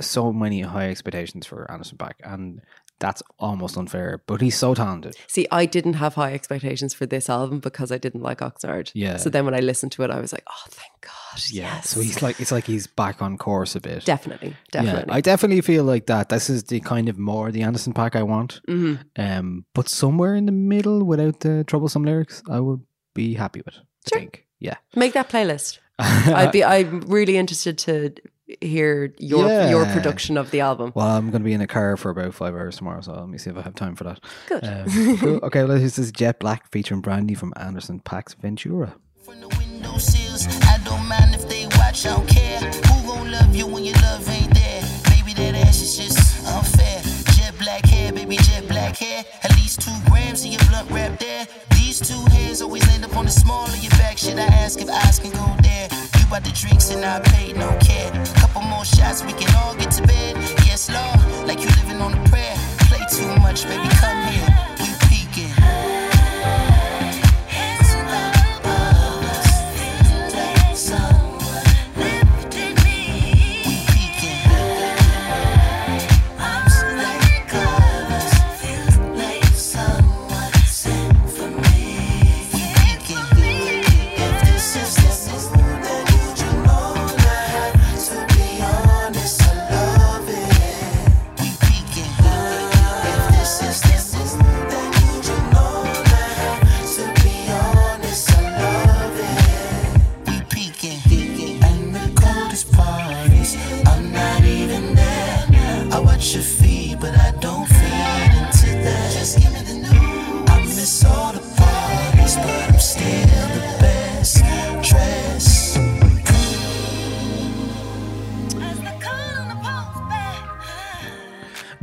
so 0.00 0.32
many 0.32 0.60
high 0.62 0.90
expectations 0.90 1.46
for 1.46 1.70
Anderson 1.70 1.96
Paak, 1.96 2.14
and 2.24 2.60
that's 3.00 3.22
almost 3.38 3.76
unfair. 3.76 4.22
But 4.26 4.40
he's 4.40 4.56
so 4.56 4.74
talented. 4.74 5.16
See, 5.26 5.46
I 5.50 5.66
didn't 5.66 5.94
have 5.94 6.14
high 6.14 6.32
expectations 6.34 6.94
for 6.94 7.06
this 7.06 7.28
album 7.28 7.58
because 7.58 7.90
I 7.90 7.98
didn't 7.98 8.22
like 8.22 8.38
Oxnard. 8.38 8.90
Yeah. 8.94 9.16
So 9.16 9.28
then 9.30 9.44
when 9.44 9.54
I 9.54 9.60
listened 9.60 9.92
to 9.92 10.02
it, 10.04 10.10
I 10.10 10.20
was 10.20 10.32
like, 10.32 10.44
oh, 10.48 10.64
thank 10.68 10.92
God. 11.00 11.14
Yeah, 11.50 11.76
yes. 11.76 11.88
so 11.90 12.00
he's 12.00 12.22
like 12.22 12.40
it's 12.40 12.50
like 12.52 12.64
he's 12.66 12.86
back 12.88 13.22
on 13.22 13.38
course 13.38 13.74
a 13.76 13.80
bit. 13.80 14.04
definitely, 14.04 14.56
definitely. 14.72 15.04
Yeah, 15.12 15.16
I 15.16 15.20
definitely 15.20 15.60
feel 15.62 15.84
like 15.84 16.06
that. 16.06 16.28
This 16.28 16.50
is 16.50 16.64
the 16.64 16.80
kind 16.80 17.08
of 17.08 17.18
more 17.18 17.50
the 17.52 17.62
Anderson 17.62 17.92
.Paak 17.94 18.16
I 18.16 18.22
want. 18.24 18.60
hmm 18.66 18.94
Um, 19.16 19.64
but 19.74 19.88
somewhere 19.88 20.34
in 20.34 20.46
the 20.46 20.52
middle, 20.52 21.04
without 21.04 21.40
the 21.40 21.64
troublesome 21.64 22.04
lyrics, 22.04 22.42
I 22.50 22.58
would 22.60 22.80
be 23.14 23.34
happy 23.34 23.62
with. 23.64 23.74
I 23.76 23.80
Sure. 24.08 24.18
think. 24.18 24.46
Yeah, 24.58 24.76
Make 24.96 25.12
that 25.14 25.28
playlist. 25.30 25.78
I'd 26.00 26.52
be. 26.52 26.64
I'm 26.64 27.00
really 27.02 27.36
interested 27.36 27.78
to 27.78 28.12
hear 28.60 29.14
your 29.18 29.68
your 29.68 29.84
production 29.86 30.36
of 30.36 30.50
the 30.50 30.60
album. 30.60 30.92
Well, 30.94 31.06
I'm 31.06 31.30
going 31.30 31.42
to 31.42 31.44
be 31.44 31.52
in 31.52 31.60
a 31.60 31.66
car 31.66 31.96
for 31.96 32.10
about 32.10 32.34
five 32.34 32.54
hours 32.54 32.76
tomorrow, 32.76 33.00
so 33.00 33.12
let 33.12 33.28
me 33.28 33.38
see 33.38 33.50
if 33.50 33.56
I 33.56 33.62
have 33.62 33.74
time 33.74 33.94
for 33.96 34.04
that. 34.04 34.20
Good. 34.48 34.64
Um, 34.64 35.18
cool. 35.18 35.40
Okay, 35.50 35.64
well, 35.64 35.78
this 35.78 35.98
is 35.98 36.12
Jet 36.12 36.38
Black 36.38 36.70
featuring 36.70 37.00
Brandy 37.00 37.34
from 37.34 37.52
Anderson 37.56 38.00
.Paak's 38.00 38.34
Ventura. 38.34 38.94
From 39.24 39.40
the 39.40 39.48
window 39.48 39.96
sills, 39.98 40.46
I 40.64 40.78
don't 40.84 41.06
mind 41.08 41.34
if 41.34 41.48
they 41.48 41.66
watch, 41.78 42.06
I 42.06 42.10
don't 42.16 42.28
care. 42.28 42.58
Who 42.60 43.06
gon' 43.06 43.30
love 43.32 43.54
you 43.54 43.66
when 43.66 43.84
your 43.84 43.96
love 43.96 44.28
ain't 44.28 44.52
there? 44.54 44.82
Baby, 45.10 45.34
that 45.34 45.54
ass 45.66 45.80
is 45.80 45.96
just 45.96 46.46
unfair. 46.46 47.00
Jet 47.34 47.54
black 47.58 47.84
hair, 47.84 48.12
baby, 48.12 48.36
jet 48.36 48.66
black 48.68 48.96
hair. 48.96 49.24
At 49.42 49.54
least 49.56 49.80
two 49.82 49.96
grams 50.10 50.44
of 50.44 50.50
your 50.52 50.60
blunt 50.68 50.90
wrap 50.90 51.18
there. 51.18 51.46
These 51.72 52.00
two 52.00 52.20
hands 52.30 52.62
always 52.62 52.86
end 52.94 53.04
up 53.04 53.16
on 53.16 53.24
the 53.24 53.30
small 53.30 53.64
of 53.66 53.76
your 53.82 53.90
back. 53.92 54.18
Should 54.18 54.38
I 54.38 54.46
ask 54.46 54.80
if 54.80 54.88
eyes 54.88 55.18
can 55.18 55.30
go 55.32 55.56
there? 55.62 55.88
Bought 56.30 56.44
the 56.44 56.52
drinks 56.52 56.90
and 56.90 57.04
I 57.04 57.18
paid, 57.34 57.56
no 57.56 57.66
care. 57.80 58.08
Couple 58.36 58.62
more 58.62 58.84
shots, 58.84 59.24
we 59.24 59.32
can 59.32 59.52
all 59.56 59.74
get 59.74 59.90
to 59.98 60.06
bed. 60.06 60.36
Yes, 60.64 60.88
Lord, 60.88 61.48
like 61.48 61.58
you 61.58 61.66
living 61.82 62.00
on 62.00 62.14
a 62.14 62.28
prayer. 62.28 62.54
Play 62.86 63.02
too 63.10 63.26
much, 63.42 63.64
baby, 63.64 63.89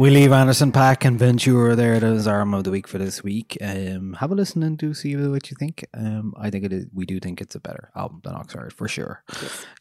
We 0.08 0.14
leave 0.14 0.32
Anderson 0.32 0.72
.Paak 0.72 1.04
and 1.04 1.20
Ventura 1.20 1.76
there. 1.76 2.00
That 2.00 2.14
is 2.14 2.28
our 2.28 2.40
of 2.54 2.64
the 2.64 2.72
week 2.72 2.88
for 2.88 2.98
this 2.98 3.26
week. 3.26 3.58
Um, 3.60 4.14
have 4.14 4.32
a 4.32 4.36
listen 4.36 4.64
and 4.64 4.78
do 4.78 4.94
see 4.94 5.18
what 5.18 5.52
you 5.52 5.58
think. 5.60 5.86
Um, 5.94 6.34
I 6.40 6.50
think 6.50 6.64
it 6.64 6.72
is. 6.72 6.86
We 6.94 7.06
do 7.06 7.20
think 7.20 7.42
it's 7.42 7.56
a 7.56 7.60
better 7.60 7.92
album 7.94 8.22
than 8.24 8.34
Oxnard 8.34 8.72
for 8.72 8.88
sure. 8.88 9.22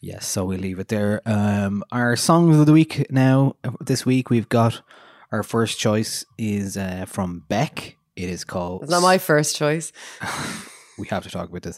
Yes. 0.01 0.27
so 0.27 0.45
we 0.45 0.57
leave 0.57 0.81
it 0.81 0.89
there. 0.89 1.23
Um, 1.27 1.85
our 1.93 2.17
songs 2.17 2.59
of 2.59 2.67
the 2.67 2.73
week 2.73 3.07
now. 3.09 3.55
This 3.81 4.05
week 4.05 4.29
we've 4.29 4.49
got 4.49 4.83
our 5.31 5.45
first 5.45 5.79
choice 5.79 6.25
is 6.37 6.77
uh, 6.77 7.05
from 7.07 7.45
Beck. 7.49 7.97
It 8.17 8.29
is 8.29 8.43
called. 8.43 8.83
It's 8.83 8.91
not 8.91 9.03
my 9.03 9.19
first 9.19 9.55
choice. 9.55 9.93
We 10.99 11.07
have 11.09 11.25
to 11.25 11.31
talk 11.31 11.51
about 11.51 11.61
this. 11.61 11.77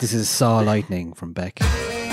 this 0.00 0.12
is 0.12 0.28
Saw 0.28 0.58
Lightning 0.58 1.12
from 1.14 1.32
Beck. 1.32 1.60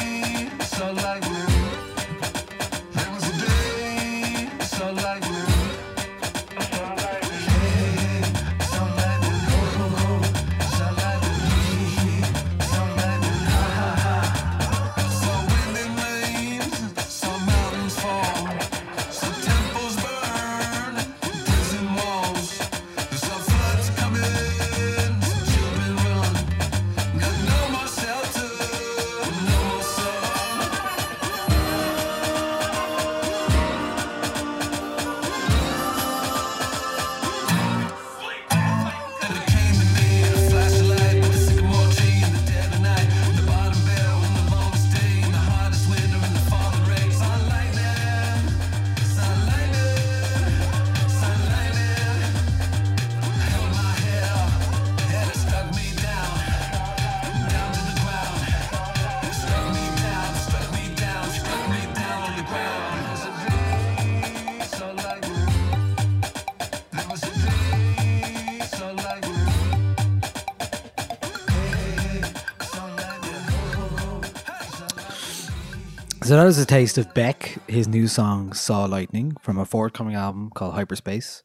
So 76.34 76.38
that 76.38 76.48
is 76.48 76.58
a 76.58 76.66
taste 76.66 76.98
of 76.98 77.14
Beck, 77.14 77.60
his 77.68 77.88
new 77.88 78.08
song 78.08 78.54
Saw 78.54 78.86
Lightning 78.86 79.38
from 79.44 79.60
a 79.60 79.66
forthcoming 79.66 80.16
album 80.16 80.50
called 80.50 80.74
Hyperspace 80.74 81.44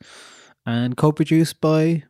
and 0.65 0.97
co-produced 0.97 1.61
by 1.61 2.05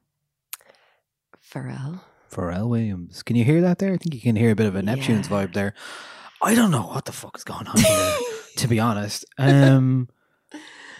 Pharrell. 1.45 2.03
Pharrell 2.31 2.68
Williams. 2.68 3.24
Can 3.24 3.35
you 3.35 3.43
hear 3.43 3.61
that 3.62 3.81
there? 3.81 3.95
I 3.95 3.97
think 3.97 4.14
you 4.14 4.20
can 4.20 4.37
hear 4.37 4.53
a 4.53 4.55
bit 4.55 4.66
of 4.66 4.76
a 4.76 4.83
Neptune's 4.83 5.29
Yeah. 5.29 5.45
vibe 5.45 5.55
there. 5.55 5.74
I 6.41 6.55
don't 6.55 6.70
know 6.70 6.83
what 6.87 7.07
the 7.07 7.11
fuck 7.11 7.37
is 7.37 7.43
going 7.43 7.66
on 7.66 7.76
here, 7.79 8.16
to 8.59 8.68
be 8.68 8.79
honest. 8.79 9.24
Um, 9.39 10.09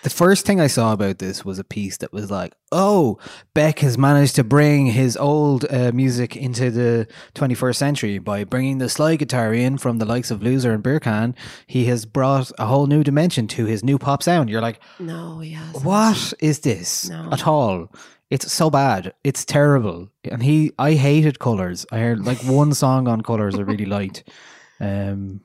the 0.03 0.11
first 0.11 0.47
thing 0.47 0.61
I 0.61 0.67
saw 0.67 0.93
about 0.93 1.19
this 1.19 1.45
was 1.45 1.59
a 1.59 1.65
piece 1.65 1.97
that 1.99 2.13
was 2.13 2.31
like, 2.31 2.55
"Oh, 2.73 3.19
Beck 3.55 3.81
has 3.81 3.97
managed 3.99 4.37
to 4.37 4.45
bring 4.45 4.87
his 4.87 5.17
old 5.17 5.65
uh, 5.71 5.93
music 5.93 6.37
into 6.37 6.71
the 6.71 7.07
21st 7.35 7.77
century 7.77 8.19
by 8.19 8.45
bringing 8.45 8.79
the 8.79 8.89
slide 8.89 9.17
guitar 9.17 9.53
in 9.55 9.79
from 9.79 9.99
the 9.99 10.05
likes 10.07 10.31
of 10.31 10.43
Loser 10.43 10.73
and 10.73 10.83
Beercan. 10.85 11.35
He 11.67 11.87
has 11.87 12.05
brought 12.07 12.51
a 12.59 12.67
whole 12.67 12.87
new 12.87 13.03
dimension 13.05 13.47
to 13.49 13.65
his 13.67 13.83
new 13.85 13.99
pop 13.99 14.23
sound." 14.23 14.51
You're 14.51 14.61
like, 14.63 14.81
No, 14.99 15.41
he 15.41 15.51
has. 15.53 15.83
what 15.85 16.33
is 16.41 16.61
this 16.61 17.09
No. 17.11 17.29
at 17.33 17.47
all? 17.47 17.89
It's 18.31 18.53
so 18.53 18.69
bad. 18.69 19.15
It's 19.25 19.45
terrible. 19.45 20.09
And 20.25 20.43
he, 20.43 20.73
I 20.79 20.93
hated 20.95 21.39
Colors. 21.39 21.87
I 21.91 21.99
heard 22.01 22.27
like 22.27 22.39
one 22.45 22.75
song 22.75 23.09
on 23.09 23.23
Colors 23.23 23.55
I 23.55 23.63
really 23.63 23.87
liked. 23.87 24.23
Um, 24.81 25.41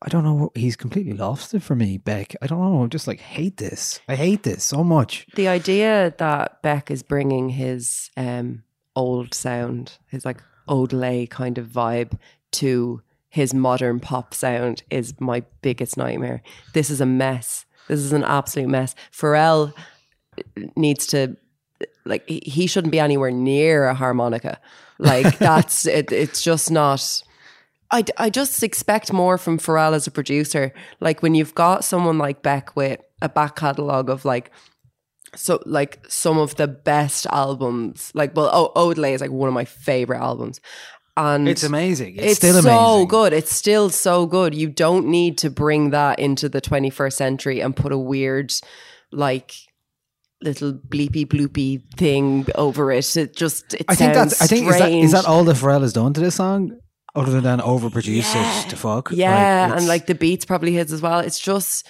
I 0.00 0.08
don't 0.08 0.22
know. 0.22 0.52
He's 0.54 0.76
completely 0.76 1.12
lost 1.12 1.54
it 1.54 1.62
for 1.62 1.74
me, 1.74 1.98
Beck. 1.98 2.36
I 2.40 2.46
don't 2.46 2.60
know. 2.60 2.84
I 2.84 2.86
just 2.86 3.08
like 3.08 3.20
hate 3.20 3.56
this. 3.56 4.00
I 4.08 4.14
hate 4.14 4.44
this 4.44 4.62
so 4.62 4.84
much. 4.84 5.26
The 5.34 5.48
idea 5.48 6.14
that 6.18 6.62
Beck 6.62 6.90
is 6.90 7.02
bringing 7.02 7.48
his 7.48 8.10
um, 8.16 8.62
old 8.94 9.34
sound, 9.34 9.98
his 10.06 10.24
like 10.24 10.40
Odelay 10.68 11.28
kind 11.28 11.58
of 11.58 11.66
vibe 11.66 12.16
to 12.52 13.02
his 13.28 13.52
modern 13.52 13.98
pop 14.00 14.34
sound 14.34 14.82
is 14.90 15.20
my 15.20 15.42
biggest 15.62 15.96
nightmare. 15.96 16.42
This 16.74 16.90
is 16.90 17.00
a 17.00 17.06
mess. 17.06 17.66
This 17.88 18.00
is 18.00 18.12
an 18.12 18.24
absolute 18.24 18.68
mess. 18.68 18.94
Pharrell 19.12 19.72
needs 20.76 21.06
to 21.08 21.36
like 22.04 22.28
he 22.28 22.66
shouldn't 22.66 22.92
be 22.92 23.00
anywhere 23.00 23.30
near 23.30 23.86
a 23.86 23.94
harmonica. 23.94 24.60
Like 24.98 25.38
that's 25.40 25.86
it, 25.86 26.12
it's 26.12 26.42
just 26.42 26.70
not 26.70 27.22
I, 27.90 28.04
I 28.18 28.30
just 28.30 28.62
expect 28.62 29.12
more 29.12 29.38
from 29.38 29.58
Pharrell 29.58 29.94
as 29.94 30.06
a 30.06 30.10
producer. 30.10 30.72
Like 31.00 31.22
when 31.22 31.34
you've 31.34 31.54
got 31.54 31.84
someone 31.84 32.18
like 32.18 32.42
Beck 32.42 32.76
with 32.76 33.00
a 33.22 33.28
back 33.28 33.56
catalogue 33.56 34.10
of 34.10 34.24
like 34.24 34.50
so 35.34 35.60
like 35.66 36.04
some 36.08 36.38
of 36.38 36.56
the 36.56 36.68
best 36.68 37.26
albums. 37.26 38.12
Like 38.14 38.36
well, 38.36 38.50
oh, 38.52 38.72
Odelay 38.76 39.12
is 39.12 39.20
like 39.20 39.30
one 39.30 39.48
of 39.48 39.54
my 39.54 39.64
favorite 39.64 40.20
albums, 40.20 40.60
and 41.18 41.48
It's 41.48 41.64
amazing. 41.64 42.16
It's, 42.16 42.24
it's 42.24 42.36
still 42.36 42.62
so 42.62 42.70
amazing. 42.70 43.08
good. 43.08 43.32
It's 43.32 43.52
still 43.52 43.90
so 43.90 44.26
good. 44.26 44.54
You 44.54 44.68
don't 44.68 45.06
need 45.06 45.38
to 45.38 45.50
bring 45.50 45.90
that 45.90 46.18
into 46.18 46.48
the 46.48 46.60
21st 46.60 47.12
century 47.12 47.60
and 47.60 47.74
put 47.74 47.90
a 47.92 47.98
weird, 47.98 48.54
like, 49.10 49.52
little 50.40 50.72
bleepy 50.72 51.26
bloopy 51.26 51.82
thing 51.96 52.46
over 52.54 52.92
it. 52.92 53.16
It 53.16 53.34
just 53.34 53.74
it 53.74 53.86
I 53.88 53.96
think 53.96 54.14
that's. 54.14 54.40
I 54.40 54.46
think 54.46 54.68
is 54.68 54.78
that, 54.78 54.92
is 54.92 55.12
that 55.12 55.26
all 55.26 55.42
that 55.44 55.56
Pharrell 55.56 55.82
has 55.82 55.92
done 55.92 56.14
to 56.14 56.20
this 56.20 56.36
song? 56.36 56.78
Other 57.18 57.40
than 57.40 57.60
overproduce 57.60 58.34
it 58.34 58.70
to 58.70 58.76
fuck. 58.76 59.10
Yeah, 59.12 59.76
and 59.76 59.86
like 59.86 60.06
the 60.06 60.14
beats 60.14 60.44
probably 60.44 60.72
his 60.72 60.92
as 60.92 61.02
well. 61.02 61.20
It's 61.20 61.40
just 61.40 61.86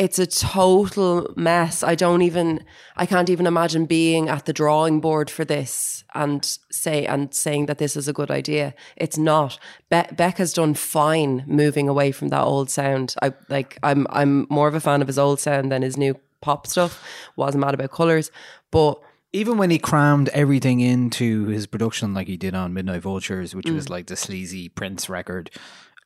it's 0.00 0.18
a 0.18 0.26
total 0.26 1.30
mess. 1.36 1.82
I 1.82 1.94
don't 1.94 2.22
even 2.22 2.64
I 2.96 3.04
can't 3.04 3.28
even 3.28 3.46
imagine 3.46 3.84
being 3.84 4.30
at 4.30 4.46
the 4.46 4.52
drawing 4.54 5.00
board 5.00 5.28
for 5.28 5.44
this 5.44 6.04
and 6.14 6.42
say 6.70 7.04
and 7.04 7.34
saying 7.34 7.66
that 7.66 7.76
this 7.76 7.96
is 7.96 8.08
a 8.08 8.14
good 8.14 8.30
idea. 8.30 8.72
It's 8.96 9.18
not. 9.18 9.58
Be- 9.90 10.06
has 10.18 10.54
done 10.54 10.72
fine 10.72 11.44
moving 11.46 11.86
away 11.86 12.12
from 12.12 12.28
that 12.28 12.44
old 12.44 12.70
sound. 12.70 13.14
I 13.20 13.34
like 13.50 13.78
I'm 13.82 14.06
I'm 14.08 14.46
more 14.48 14.68
of 14.68 14.74
a 14.74 14.80
fan 14.80 15.02
of 15.02 15.06
his 15.06 15.18
old 15.18 15.38
sound 15.38 15.70
than 15.70 15.82
his 15.82 15.98
new 15.98 16.18
pop 16.40 16.66
stuff. 16.66 17.04
Wasn't 17.36 17.60
mad 17.60 17.74
about 17.74 17.90
colours, 17.90 18.30
but 18.70 18.98
even 19.32 19.58
when 19.58 19.70
he 19.70 19.78
crammed 19.78 20.28
everything 20.30 20.80
into 20.80 21.46
his 21.46 21.66
production 21.66 22.12
like 22.14 22.26
he 22.26 22.36
did 22.36 22.54
on 22.54 22.74
Midnight 22.74 23.02
Vultures, 23.02 23.54
which 23.54 23.66
Mm. 23.66 23.74
was 23.74 23.88
like 23.88 24.06
the 24.06 24.16
sleazy 24.16 24.68
Prince 24.68 25.08
record, 25.08 25.50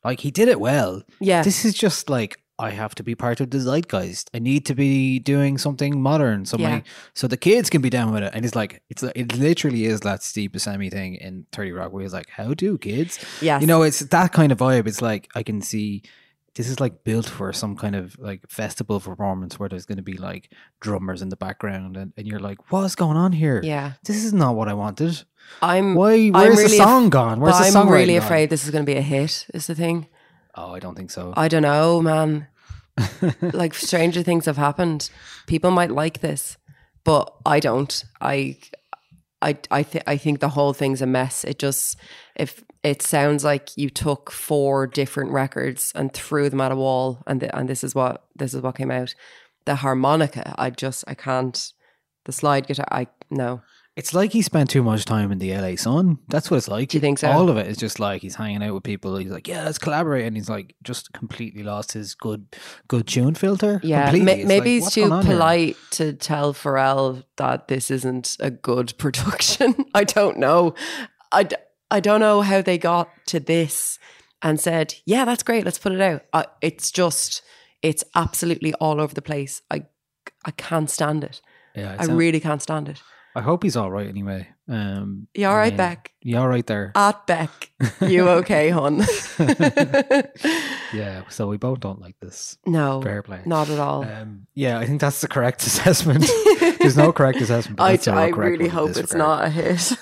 like 0.05 0.21
he 0.21 0.31
did 0.31 0.49
it 0.49 0.61
well. 0.61 1.03
Yeah. 1.21 1.43
This 1.43 1.65
is 1.65 1.75
just 1.75 2.11
like 2.11 2.39
I 2.57 2.71
have 2.71 2.95
to 2.95 3.03
be 3.03 3.17
part 3.17 3.41
of 3.41 3.51
the 3.51 3.59
zeitgeist. 3.59 4.31
I 4.33 4.39
need 4.39 4.65
to 4.67 4.77
be 4.77 5.19
doing 5.19 5.59
something 5.59 6.01
modern, 6.01 6.45
so 6.45 6.57
Yeah. 6.57 6.83
so 7.13 7.27
the 7.27 7.37
kids 7.37 7.69
can 7.69 7.83
be 7.83 7.91
down 7.91 8.13
with 8.13 8.23
it. 8.23 8.31
And 8.33 8.45
it's 8.45 8.55
like 8.55 8.81
it's 8.89 9.03
it 9.03 9.37
literally 9.37 9.87
is 9.87 10.01
that 10.03 10.23
Steve 10.23 10.53
Buscemi 10.53 10.89
thing 10.89 11.17
in 11.17 11.47
Thirty 11.51 11.73
Rock, 11.73 11.93
where 11.93 12.03
he's 12.05 12.13
like, 12.13 12.29
"How 12.31 12.55
do 12.55 12.79
kids?" 12.79 13.19
Yeah, 13.41 13.59
you 13.59 13.67
know, 13.67 13.83
it's 13.83 13.99
that 14.01 14.33
kind 14.33 14.53
of 14.53 14.59
vibe. 14.59 14.87
It's 14.87 15.03
like 15.03 15.29
I 15.35 15.43
can 15.43 15.63
see 15.63 16.03
this 16.55 16.69
is 16.69 16.79
like 16.79 17.03
built 17.05 17.27
for 17.27 17.53
some 17.53 17.77
kind 17.77 17.97
of 17.97 18.17
like 18.19 18.49
festival 18.49 19.01
performance 19.01 19.59
where 19.59 19.69
there's 19.69 19.87
going 19.87 19.97
to 19.97 20.03
be 20.03 20.17
like 20.17 20.53
drummers 20.81 21.21
in 21.21 21.29
the 21.29 21.37
background, 21.37 21.97
and, 21.97 22.13
and 22.17 22.27
you're 22.27 22.41
like, 22.41 22.71
"What's 22.71 22.95
going 22.95 23.17
on 23.17 23.33
here?" 23.33 23.61
yeah. 23.63 23.93
this 24.05 24.25
is 24.25 24.33
not 24.33 24.55
what 24.55 24.69
I 24.69 24.75
wanted. 24.75 25.25
I'm 25.61 25.95
Why? 25.95 26.15
I'm 26.15 26.33
Where's 26.33 26.57
the 26.57 26.63
really 26.63 26.77
song 26.77 27.05
af- 27.07 27.11
gone? 27.11 27.41
Where's 27.41 27.59
the 27.59 27.65
I'm 27.65 27.73
songwriting 27.73 27.91
really 27.91 28.17
afraid 28.17 28.51
this 28.51 28.65
is 28.65 28.71
going 28.71 28.85
to 28.85 28.91
be 28.91 28.99
a 28.99 29.03
hit. 29.03 29.47
Is 29.53 29.67
the 29.67 29.75
thing. 29.75 30.07
Oh, 30.55 30.73
I 30.73 30.79
don't 30.79 30.95
think 30.95 31.11
so. 31.11 31.35
I 31.37 31.49
don't 31.49 31.63
know, 31.63 32.01
man. 32.01 32.47
like 33.41 33.75
stranger 33.75 34.23
things 34.23 34.47
have 34.47 34.57
happened. 34.57 35.11
People 35.49 35.73
might 35.73 35.91
like 35.91 36.21
this, 36.21 36.57
but 37.03 37.35
I 37.45 37.59
don't. 37.59 38.05
I 38.21 38.59
I 39.43 39.59
I 39.71 39.83
th- 39.83 40.05
I 40.07 40.17
think 40.17 40.39
the 40.39 40.51
whole 40.51 40.73
thing's 40.73 41.03
a 41.03 41.07
mess. 41.07 41.45
It 41.45 41.59
just 41.59 41.97
if 42.37 42.63
it 42.85 43.01
sounds 43.01 43.43
like 43.43 43.77
you 43.77 43.89
took 43.89 44.31
four 44.31 44.87
different 44.87 45.33
records 45.33 45.91
and 45.95 46.13
threw 46.13 46.51
them 46.51 46.61
at 46.61 46.71
a 46.71 46.77
wall 46.77 47.23
and 47.27 47.41
th- 47.41 47.51
and 47.55 47.69
this 47.69 47.83
is 47.83 47.95
what 47.95 48.27
this 48.37 48.55
is 48.55 48.61
what 48.61 48.77
came 48.77 48.91
out. 48.91 49.15
The 49.65 49.77
harmonica, 49.77 50.55
I 50.59 50.71
just 50.71 51.03
I 51.09 51.15
can't 51.15 51.73
the 52.27 52.33
slide 52.33 52.67
guitar 52.67 52.87
I 52.93 53.09
no. 53.31 53.63
It's 53.97 54.13
like 54.13 54.33
he 54.33 54.43
spent 54.43 54.71
too 54.71 54.83
much 54.83 55.05
time 55.05 55.31
in 55.31 55.39
the 55.39 55.57
LA 55.57 55.77
Sun. 55.77 56.19
That's 56.27 56.51
what 56.51 56.57
it's 56.57 56.67
like. 56.67 56.89
Do 56.89 56.97
you 56.97 57.01
think 57.01 57.21
so? 57.21 57.31
All 57.31 57.49
of 57.49 57.57
it 57.57 57.69
is 57.69 57.77
just 57.77 58.01
like 58.01 58.23
he's 58.23 58.35
hanging 58.35 58.61
out 58.61 58.75
with 58.75 58.83
people. 58.83 59.17
He's 59.17 59.31
like, 59.31 59.47
yeah, 59.47 59.65
let's 59.65 59.79
collaborate, 59.79 60.27
and 60.27 60.37
he's 60.37 60.49
like 60.51 60.75
just 60.83 61.13
completely 61.13 61.63
lost 61.63 61.93
his 61.93 62.15
good 62.17 62.45
good 62.89 63.07
tune 63.07 63.35
filter. 63.35 63.81
Yeah, 63.85 64.11
maybe 64.11 64.45
like, 64.45 64.65
he's 64.65 64.93
too 64.93 65.05
on 65.05 65.25
here? 65.25 65.37
polite 65.37 65.77
to 65.93 66.13
tell 66.13 66.53
Pharrell 66.53 67.23
that 67.37 67.69
this 67.69 67.89
isn't 67.91 68.37
a 68.41 68.51
good 68.51 68.95
production. 68.99 69.87
I 69.95 70.03
don't 70.03 70.39
know. 70.39 70.75
I, 71.31 71.49
I 71.91 72.01
don't 72.01 72.21
know 72.21 72.41
how 72.43 72.63
they 72.63 72.79
got 72.79 73.09
to 73.27 73.41
this 73.41 73.99
and 74.43 74.59
said, 74.61 74.95
yeah, 75.07 75.25
that's 75.25 75.43
great, 75.43 75.65
let's 75.65 75.79
put 75.79 75.93
it 75.93 76.01
out. 76.01 76.23
I, 76.33 76.47
it's 76.61 76.91
just, 76.91 77.43
it's 77.83 78.05
absolutely 78.15 78.75
all 78.75 79.01
over 79.01 79.15
the 79.15 79.23
place. 79.23 79.63
I, 79.71 79.85
I 80.45 80.51
can't 80.53 80.91
stand 80.91 81.25
it. 81.25 81.41
Yeah, 81.75 81.97
I 81.99 82.05
really 82.07 82.41
can't 82.41 82.63
stand 82.63 82.89
it. 82.89 83.03
I 83.37 83.41
hope 83.41 83.65
he's 83.65 83.75
all 83.77 83.91
right 83.91 84.07
anyway. 84.07 84.47
Um, 84.69 85.27
You 85.35 85.49
all 85.49 85.57
right, 85.57 85.73
yeah. 85.73 85.77
Beck? 85.77 86.13
You 86.23 86.39
all 86.39 86.47
right 86.47 86.65
there? 86.67 86.93
At 86.95 87.27
Beck, 87.27 87.71
you 88.01 88.29
okay, 88.29 88.71
hon? 88.71 88.99
yeah. 90.93 91.23
So 91.29 91.49
we 91.49 91.57
both 91.57 91.81
don't 91.81 92.01
like 92.01 92.17
this. 92.21 92.57
no, 92.67 93.03
Fair 93.03 93.23
play. 93.23 93.41
not 93.45 93.69
at 93.71 93.79
all. 93.79 94.05
Um, 94.05 94.47
yeah, 94.55 94.79
I 94.79 94.87
think 94.87 95.01
that's 95.01 95.21
the 95.21 95.29
correct 95.29 95.63
assessment. 95.67 96.25
There's 96.79 96.97
no 96.97 97.13
correct 97.13 97.41
assessment. 97.41 97.77
but 97.77 98.07
I, 98.09 98.27
I 98.27 98.31
correct 98.31 98.59
really 98.59 98.69
hope 98.69 98.91
it's 98.91 99.13
regard. 99.13 99.19
not 99.19 99.45
a 99.47 99.51
hit. 99.51 99.93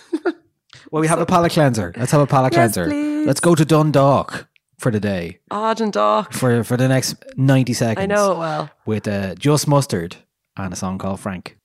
Well, 0.90 1.00
we 1.00 1.08
have 1.08 1.20
a 1.20 1.26
palate 1.26 1.52
cleanser. 1.52 1.92
Let's 1.96 2.12
have 2.12 2.20
a 2.20 2.26
palate 2.26 2.52
Yes, 2.54 2.74
cleanser. 2.74 2.90
please. 2.90 3.26
Let's 3.26 3.40
go 3.40 3.54
to 3.54 3.64
Dundalk 3.64 4.48
for 4.78 4.90
the 4.90 5.00
day 5.00 5.38
Odd 5.50 5.80
and 5.80 5.92
dark. 5.92 6.32
for 6.32 6.64
for 6.64 6.76
the 6.76 6.88
next 6.88 7.14
ninety 7.36 7.72
seconds. 7.72 8.02
I 8.02 8.06
know 8.06 8.32
it 8.32 8.38
well. 8.38 8.70
with 8.86 9.06
uh, 9.08 9.34
just 9.36 9.68
mustard 9.68 10.16
and 10.56 10.72
a 10.72 10.76
song 10.76 10.98
called 10.98 11.20
Frank. 11.20 11.56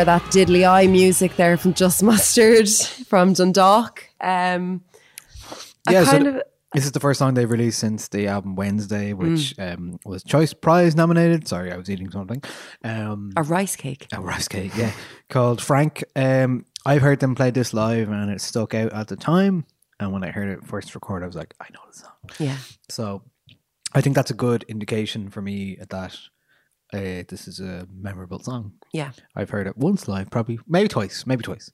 Some 0.00 0.06
more 0.06 0.14
of 0.16 0.22
that 0.22 0.30
diddly 0.32 0.66
eye 0.66 0.86
music 0.86 1.36
there 1.36 1.58
from 1.58 1.74
Just 1.74 2.02
Mustard 2.02 2.70
from 3.06 3.34
Dundalk. 3.34 4.04
Um, 4.18 4.82
Yeah, 5.90 6.04
so 6.04 6.16
of 6.26 6.42
This 6.72 6.86
is 6.86 6.92
the 6.92 7.00
first 7.00 7.18
song 7.18 7.34
they've 7.34 7.50
released 7.50 7.80
since 7.80 8.08
the 8.08 8.26
album 8.28 8.54
Wednesday, 8.56 9.12
which 9.12 9.54
Mm. 9.58 9.74
um, 9.74 10.00
was 10.06 10.22
Choice 10.24 10.54
Prize 10.54 10.96
nominated. 10.96 11.46
Sorry, 11.46 11.70
I 11.70 11.76
was 11.76 11.90
eating 11.90 12.10
something. 12.10 12.42
Um, 12.82 13.32
a 13.36 13.42
rice 13.42 13.76
cake. 13.76 14.06
a 14.12 14.20
rice 14.22 14.48
cake, 14.48 14.72
yeah, 14.74 14.92
called 15.28 15.60
Frank. 15.60 16.02
Um, 16.16 16.64
I've 16.86 17.02
heard 17.02 17.20
them 17.20 17.34
play 17.34 17.50
this 17.50 17.74
live, 17.74 18.08
and 18.08 18.30
it 18.30 18.40
stuck 18.40 18.72
out 18.74 18.92
at 18.94 19.08
the 19.08 19.16
time. 19.16 19.66
And 19.98 20.12
when 20.12 20.24
I 20.24 20.30
heard 20.30 20.48
it 20.48 20.64
first 20.64 20.94
record, 20.94 21.22
I 21.22 21.26
was 21.26 21.36
like, 21.36 21.52
I 21.60 21.66
know 21.74 21.80
the 21.90 21.98
song. 21.98 22.12
Yeah. 22.38 22.56
So 22.88 23.22
I 23.94 24.00
think 24.00 24.14
that's 24.16 24.30
a 24.30 24.34
good 24.34 24.62
indication 24.68 25.28
for 25.28 25.42
me 25.42 25.76
at 25.78 25.90
that 25.90 26.16
uh, 26.92 27.22
this 27.28 27.46
is 27.48 27.60
a 27.60 27.86
memorable 27.92 28.40
song. 28.40 28.72
Yeah. 28.92 29.12
I've 29.36 29.50
heard 29.50 29.66
it 29.66 29.76
once 29.76 30.08
live, 30.08 30.30
probably 30.30 30.58
maybe 30.66 30.88
twice, 30.88 31.26
maybe 31.26 31.42
twice. 31.42 31.70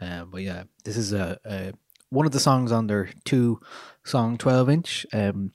Um, 0.00 0.30
but 0.30 0.42
yeah, 0.42 0.64
this 0.84 0.96
is 0.96 1.12
a, 1.12 1.38
a 1.44 1.72
one 2.10 2.26
of 2.26 2.32
the 2.32 2.40
songs 2.40 2.72
on 2.72 2.86
their 2.86 3.10
two 3.24 3.60
song 4.04 4.38
twelve 4.38 4.68
inch. 4.68 5.06
Um, 5.12 5.52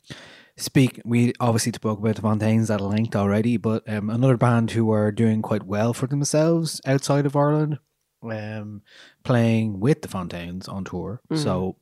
speak. 0.57 0.99
We 1.05 1.33
obviously 1.39 1.71
spoke 1.71 1.99
about 1.99 2.15
the 2.15 2.21
Fontaines 2.21 2.71
at 2.71 2.81
length 2.81 3.15
already, 3.15 3.57
but 3.57 3.87
um, 3.87 4.09
another 4.09 4.37
band 4.37 4.71
who 4.71 4.91
are 4.91 5.11
doing 5.11 5.41
quite 5.41 5.63
well 5.63 5.93
for 5.93 6.07
themselves 6.07 6.81
outside 6.85 7.25
of 7.25 7.35
Ireland, 7.35 7.79
um, 8.23 8.81
playing 9.23 9.79
with 9.79 10.01
the 10.01 10.07
Fontaines 10.07 10.67
on 10.67 10.83
tour. 10.83 11.21
So 11.35 11.77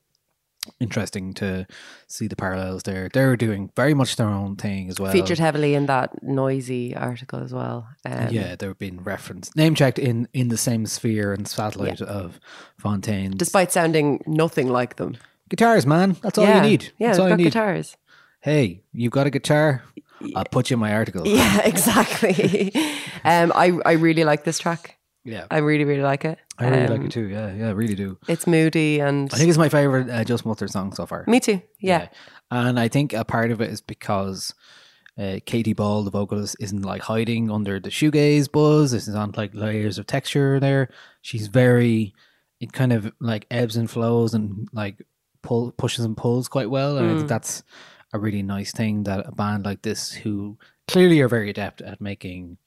interesting 0.79 1.33
to 1.35 1.65
see 2.07 2.27
the 2.27 2.35
parallels 2.35 2.83
there. 2.83 3.09
They're 3.11 3.35
doing 3.35 3.71
very 3.75 3.93
much 3.93 4.15
their 4.15 4.27
own 4.27 4.55
thing 4.55 4.89
as 4.89 4.99
well. 4.99 5.11
Featured 5.11 5.39
heavily 5.39 5.75
in 5.75 5.85
that 5.87 6.23
Noisey 6.23 6.99
article 6.99 7.41
as 7.43 7.53
well. 7.53 7.87
Um, 8.05 8.29
yeah, 8.29 8.55
they're 8.55 8.73
being 8.73 9.03
referenced, 9.03 9.55
name 9.55 9.75
checked 9.75 9.99
in 9.99 10.27
in 10.33 10.49
the 10.49 10.57
same 10.57 10.85
sphere 10.85 11.33
and 11.33 11.47
satellite 11.47 12.01
of 12.01 12.39
Fontaine. 12.77 13.31
Despite 13.37 13.71
sounding 13.71 14.23
nothing 14.25 14.69
like 14.69 14.97
them. 14.97 15.17
guitars, 15.49 15.85
man, 15.85 16.17
that's 16.21 16.37
all 16.37 16.45
yeah. 16.45 16.63
you 16.63 16.69
need. 16.69 16.93
Yeah, 16.97 17.07
that's 17.07 17.19
all 17.19 17.25
you 17.25 17.31
got 17.31 17.37
need. 17.37 17.43
guitars. 17.45 17.97
Hey, 18.41 18.83
you've 18.93 19.11
got 19.11 19.27
a 19.27 19.31
guitar? 19.31 19.83
I'll 20.35 20.45
put 20.45 20.69
you 20.69 20.75
in 20.75 20.79
my 20.79 20.93
article. 20.93 21.27
Yeah, 21.27 21.61
exactly. 21.65 22.71
um, 23.23 23.51
I, 23.55 23.77
I 23.85 23.93
really 23.93 24.23
like 24.23 24.43
this 24.43 24.59
track. 24.59 24.97
yeah. 25.23 25.47
I 25.51 25.57
really, 25.57 25.83
really 25.83 26.03
like 26.03 26.25
it. 26.25 26.39
I 26.57 26.69
really 26.69 26.87
like 26.87 26.99
Um, 27.01 27.05
it 27.07 27.11
too. 27.11 27.27
Yeah, 27.27 27.53
yeah, 27.53 27.67
I 27.67 27.71
really 27.71 27.95
do. 27.95 28.17
It's 28.27 28.47
moody 28.47 28.99
and 28.99 29.29
I 29.33 29.37
think 29.37 29.49
it's 29.49 29.57
my 29.57 29.69
favorite 29.69 30.09
uh, 30.09 30.23
Just 30.23 30.45
Mustard 30.45 30.71
song 30.71 30.93
so 30.93 31.05
far. 31.05 31.25
me 31.27 31.39
too. 31.39 31.61
Yeah. 31.79 32.07
and 32.51 32.79
I 32.79 32.87
think 32.87 33.13
a 33.13 33.25
part 33.25 33.51
of 33.51 33.59
it 33.61 33.69
is 33.69 33.81
because 33.81 34.53
uh, 35.17 35.39
Katie 35.45 35.73
Ball, 35.73 36.03
the 36.03 36.11
vocalist, 36.11 36.55
isn't 36.59 36.81
like 36.83 37.01
hiding 37.03 37.49
under 37.51 37.79
the 37.79 37.89
shoegaze 37.89 38.51
buzz. 38.51 38.91
This 38.91 39.07
is 39.07 39.15
on 39.15 39.33
like 39.35 39.53
layers 39.55 39.97
of 39.97 40.07
texture 40.07 40.59
there. 40.59 40.89
She's 41.21 41.47
very, 41.47 42.13
it 42.59 42.71
kind 42.73 42.91
of 42.93 43.11
like 43.19 43.45
ebbs 43.51 43.75
and 43.77 43.89
flows 43.89 44.33
and 44.33 44.67
like 44.73 45.01
pull 45.41 45.71
pushes 45.71 46.03
and 46.05 46.17
pulls 46.17 46.47
quite 46.47 46.69
well. 46.69 46.97
And 46.97 47.09
I 47.11 47.15
think 47.15 47.29
that's 47.29 47.63
a 48.13 48.19
really 48.19 48.43
nice 48.43 48.71
thing 48.71 49.03
that 49.03 49.25
a 49.27 49.31
band 49.31 49.65
like 49.65 49.81
this, 49.83 50.11
who 50.11 50.57
clearly 50.87 51.19
are 51.21 51.27
very 51.29 51.49
adept 51.49 51.81
at 51.81 51.99
making 52.01 52.57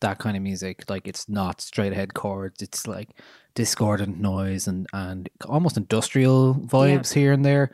that 0.00 0.18
kind 0.18 0.36
of 0.36 0.42
music, 0.42 0.88
like 0.88 1.06
it's 1.06 1.28
not 1.28 1.60
straight 1.60 1.92
ahead 1.92 2.14
chords, 2.14 2.62
it's 2.62 2.86
like 2.86 3.10
discordant 3.54 4.18
noise 4.18 4.66
and 4.66 4.86
and 4.92 5.28
almost 5.46 5.76
industrial 5.76 6.54
vibes 6.54 7.12
here 7.12 7.32
and 7.32 7.44
there. 7.44 7.70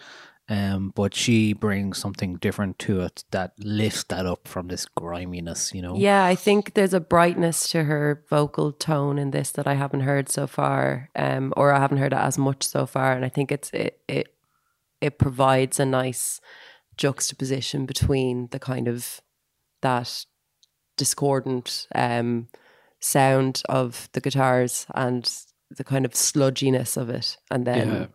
Um, 0.49 0.93
but 0.95 1.13
she 1.13 1.55
brings 1.55 1.99
something 1.99 2.37
different 2.37 2.79
to 2.81 3.01
it 3.01 3.25
that 3.33 3.53
lifts 3.59 4.05
that 4.05 4.27
up 4.27 4.47
from 4.47 4.69
this 4.69 4.87
griminess, 4.87 5.75
you 5.75 5.83
know. 5.83 5.97
Yeah, 5.97 6.25
I 6.25 6.37
think 6.37 6.75
there's 6.75 6.95
a 6.95 7.01
brightness 7.01 7.69
to 7.71 7.83
her 7.85 8.25
vocal 8.31 8.71
tone 8.71 9.19
in 9.19 9.33
this 9.33 9.51
that 9.53 9.67
I 9.67 9.75
haven't 9.75 10.03
heard 10.03 10.29
so 10.29 10.47
far, 10.47 11.11
um, 11.17 11.53
or 11.57 11.73
I 11.73 11.81
haven't 11.81 11.99
heard 11.99 12.13
it 12.13 12.19
as 12.19 12.39
much 12.39 12.63
so 12.63 12.87
far. 12.87 13.13
And 13.13 13.25
I 13.25 13.29
think 13.29 13.51
it's 13.51 13.71
it 13.71 14.01
it 14.07 14.35
it 15.01 15.19
provides 15.19 15.81
a 15.81 15.85
nice 15.85 16.41
juxtaposition 16.97 17.85
between 17.85 18.47
the 18.53 18.61
kind 18.61 18.87
of 18.87 19.21
that 19.83 20.27
discordant 20.97 21.87
um, 21.95 22.49
sound 23.01 23.63
of 23.69 24.09
the 24.13 24.21
guitars 24.21 24.87
and 24.95 25.31
the 25.71 25.85
kind 25.85 26.05
of 26.05 26.13
sludginess 26.13 26.97
of 26.97 27.09
it, 27.11 27.37
and 27.51 27.67
then 27.67 27.89
Yeah. 27.89 28.07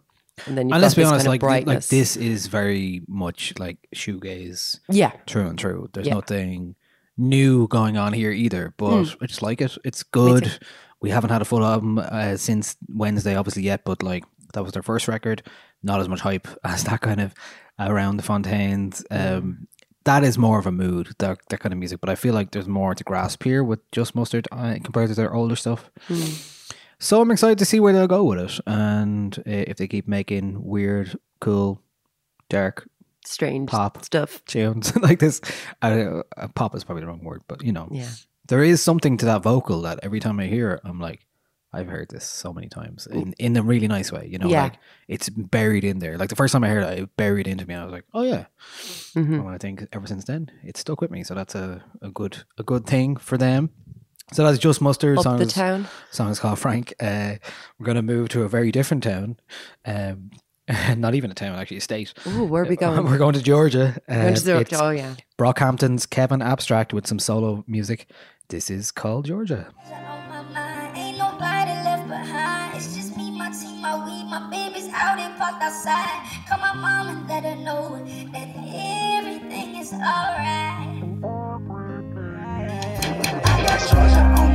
and 0.48 0.58
then 0.58 0.72
And 0.74 0.82
let's 0.82 0.96
be 0.96 1.02
this 1.02 1.12
honest, 1.12 1.26
kind 1.26 1.42
of 1.44 1.44
like 1.50 1.68
like 1.68 1.86
this 1.88 2.16
is 2.18 2.48
very 2.48 3.02
much 3.08 3.54
like 3.60 3.78
shoegaze 3.96 4.80
yeah, 4.90 5.12
True 5.26 5.48
and 5.48 5.60
true. 5.60 5.90
There's 5.94 6.08
Yeah. 6.08 6.16
nothing 6.16 6.76
new 7.18 7.68
going 7.68 7.98
on 7.98 8.14
here 8.14 8.32
either, 8.32 8.74
but 8.78 9.18
I 9.22 9.26
just 9.28 9.42
like 9.42 9.62
it. 9.62 9.78
It's 9.84 10.04
good. 10.04 10.60
We 11.02 11.10
haven't 11.10 11.30
had 11.32 11.42
a 11.42 11.46
full 11.46 11.66
album 11.66 11.98
uh, 12.00 12.38
since 12.38 12.78
Wednesday, 12.88 13.36
obviously 13.36 13.64
yet, 13.64 13.84
but 13.84 14.02
like 14.04 14.24
that 14.54 14.64
was 14.64 14.72
their 14.74 14.84
first 14.84 15.08
record. 15.08 15.44
Not 15.84 16.00
as 16.00 16.08
much 16.08 16.22
hype 16.22 16.48
as 16.64 16.84
that 16.86 17.02
kind 17.02 17.20
of 17.20 17.34
around 17.80 18.18
the 18.18 18.24
Fontaines. 18.24 19.04
Um, 19.12 19.68
that 20.06 20.24
is 20.24 20.38
more 20.38 20.58
of 20.60 20.66
a 20.66 20.72
mood, 20.72 21.10
that 21.20 21.38
that 21.50 21.60
kind 21.60 21.74
of 21.74 21.80
music. 21.80 22.00
But 22.02 22.10
I 22.10 22.16
feel 22.16 22.34
like 22.34 22.52
there's 22.52 22.68
more 22.68 22.96
to 22.96 23.04
grasp 23.04 23.44
here 23.44 23.64
with 23.64 23.80
just 23.92 24.16
mustard 24.16 24.48
uh, 24.52 24.76
compared 24.84 25.10
to 25.10 25.16
their 25.16 25.34
older 25.34 25.56
stuff. 25.56 25.90
So 27.00 27.20
I'm 27.20 27.32
excited 27.32 27.58
to 27.58 27.66
see 27.66 27.80
where 27.80 27.94
they'll 27.94 28.08
go 28.08 28.24
with 28.24 28.40
it, 28.40 28.60
and 28.68 29.36
uh, 29.40 29.42
if 29.46 29.78
they 29.78 29.88
keep 29.88 30.08
making 30.08 30.64
weird, 30.64 31.18
cool, 31.40 31.82
dark 32.50 32.88
strange 33.26 33.70
Pop. 33.70 34.04
stuff. 34.06 34.44
tunes 34.46 34.96
like 35.02 35.20
this. 35.20 35.42
Uh, 35.82 36.22
pop 36.56 36.76
is 36.76 36.84
probably 36.84 37.02
the 37.02 37.08
wrong 37.08 37.24
word, 37.24 37.42
but 37.48 37.64
you 37.64 37.72
know, 37.72 37.88
Yeah. 37.92 38.10
there 38.48 38.64
is 38.64 38.82
something 38.84 39.18
to 39.18 39.26
that 39.26 39.42
vocal 39.44 39.82
that 39.82 40.00
every 40.04 40.20
time 40.20 40.40
I 40.40 40.46
hear 40.48 40.72
it, 40.74 40.82
I'm 40.84 41.00
like, 41.00 41.26
I've 41.74 41.88
heard 41.88 42.10
this 42.10 42.26
so 42.26 42.52
many 42.52 42.68
times 42.68 43.08
in, 43.08 43.34
in 43.40 43.56
a 43.56 43.64
really 43.64 43.88
nice 43.88 44.12
way. 44.12 44.28
You 44.28 44.38
know, 44.40 44.48
Yeah. 44.50 44.64
like 44.64 44.74
it's 45.08 45.30
buried 45.30 45.84
in 45.86 46.00
there. 46.00 46.18
Like 46.18 46.30
the 46.30 46.36
first 46.36 46.52
time 46.52 46.64
I 46.66 46.70
heard 46.70 46.84
it, 46.84 47.00
it 47.00 47.18
buried 47.18 47.48
into 47.48 47.66
me. 47.66 47.74
And 47.74 47.82
I 47.84 47.86
was 47.86 47.94
like, 47.94 48.06
oh 48.14 48.24
yeah. 48.24 48.46
Mm-hmm. 49.16 49.34
And 49.36 49.48
I 49.50 49.58
think 49.58 49.88
ever 49.94 50.06
since 50.06 50.26
then, 50.26 50.52
it's 50.64 50.82
stuck 50.82 51.00
with 51.02 51.12
me. 51.12 51.24
So 51.24 51.34
that's 51.34 51.56
a, 51.56 51.84
a 52.02 52.10
good 52.10 52.44
a 52.58 52.64
good 52.64 52.86
thing 52.86 53.16
for 53.16 53.38
them. 53.38 53.70
So 54.34 54.44
that's 54.46 54.58
just 54.60 54.82
mustard 54.82 55.18
Up 55.18 55.24
songs. 55.24 55.40
the 55.40 55.46
town. 55.52 55.88
Song 56.12 56.30
is 56.30 56.40
called 56.40 56.58
Frank. 56.60 56.94
Uh, 57.02 57.36
we're 57.78 57.86
going 57.86 57.96
to 57.98 58.02
move 58.02 58.30
to 58.30 58.44
a 58.44 58.48
very 58.50 58.72
different 58.72 59.04
town. 59.04 59.38
Um, 59.86 60.32
not 60.98 61.16
even 61.16 61.32
a 61.32 61.34
town, 61.34 61.58
actually, 61.58 61.78
a 61.78 61.82
state. 61.82 62.14
Ooh, 62.28 62.46
where 62.46 62.64
are 62.64 62.68
we 62.68 62.76
going? 62.78 63.04
We're 63.06 63.18
going 63.18 63.34
to 63.34 63.42
Georgia. 63.42 63.98
Uh, 64.08 64.32
Going 64.32 64.64
to 64.66 64.82
oh 64.82 64.90
yeah. 64.92 65.16
Brockhampton's 65.38 66.06
Kevin 66.06 66.42
Abstract 66.42 66.94
with 66.94 67.08
some 67.08 67.20
solo 67.20 67.66
music. 67.68 68.10
This 68.48 68.70
is 68.70 68.92
called 68.92 69.26
Georgia. 69.26 69.74
Baby's 74.50 74.90
out 74.94 75.20
and 75.20 75.36
parked 75.38 75.62
outside. 75.62 76.28
Call 76.48 76.60
my 76.60 76.74
mom 76.74 77.08
and 77.10 77.28
let 77.28 77.44
her 77.44 77.56
know 77.56 78.04
that 78.34 78.50
everything 78.58 79.76
is 79.76 79.94
alright. 79.94 81.04
I 83.46 83.64
got 83.66 83.80
Georgia 83.90 84.22
on 84.42 84.51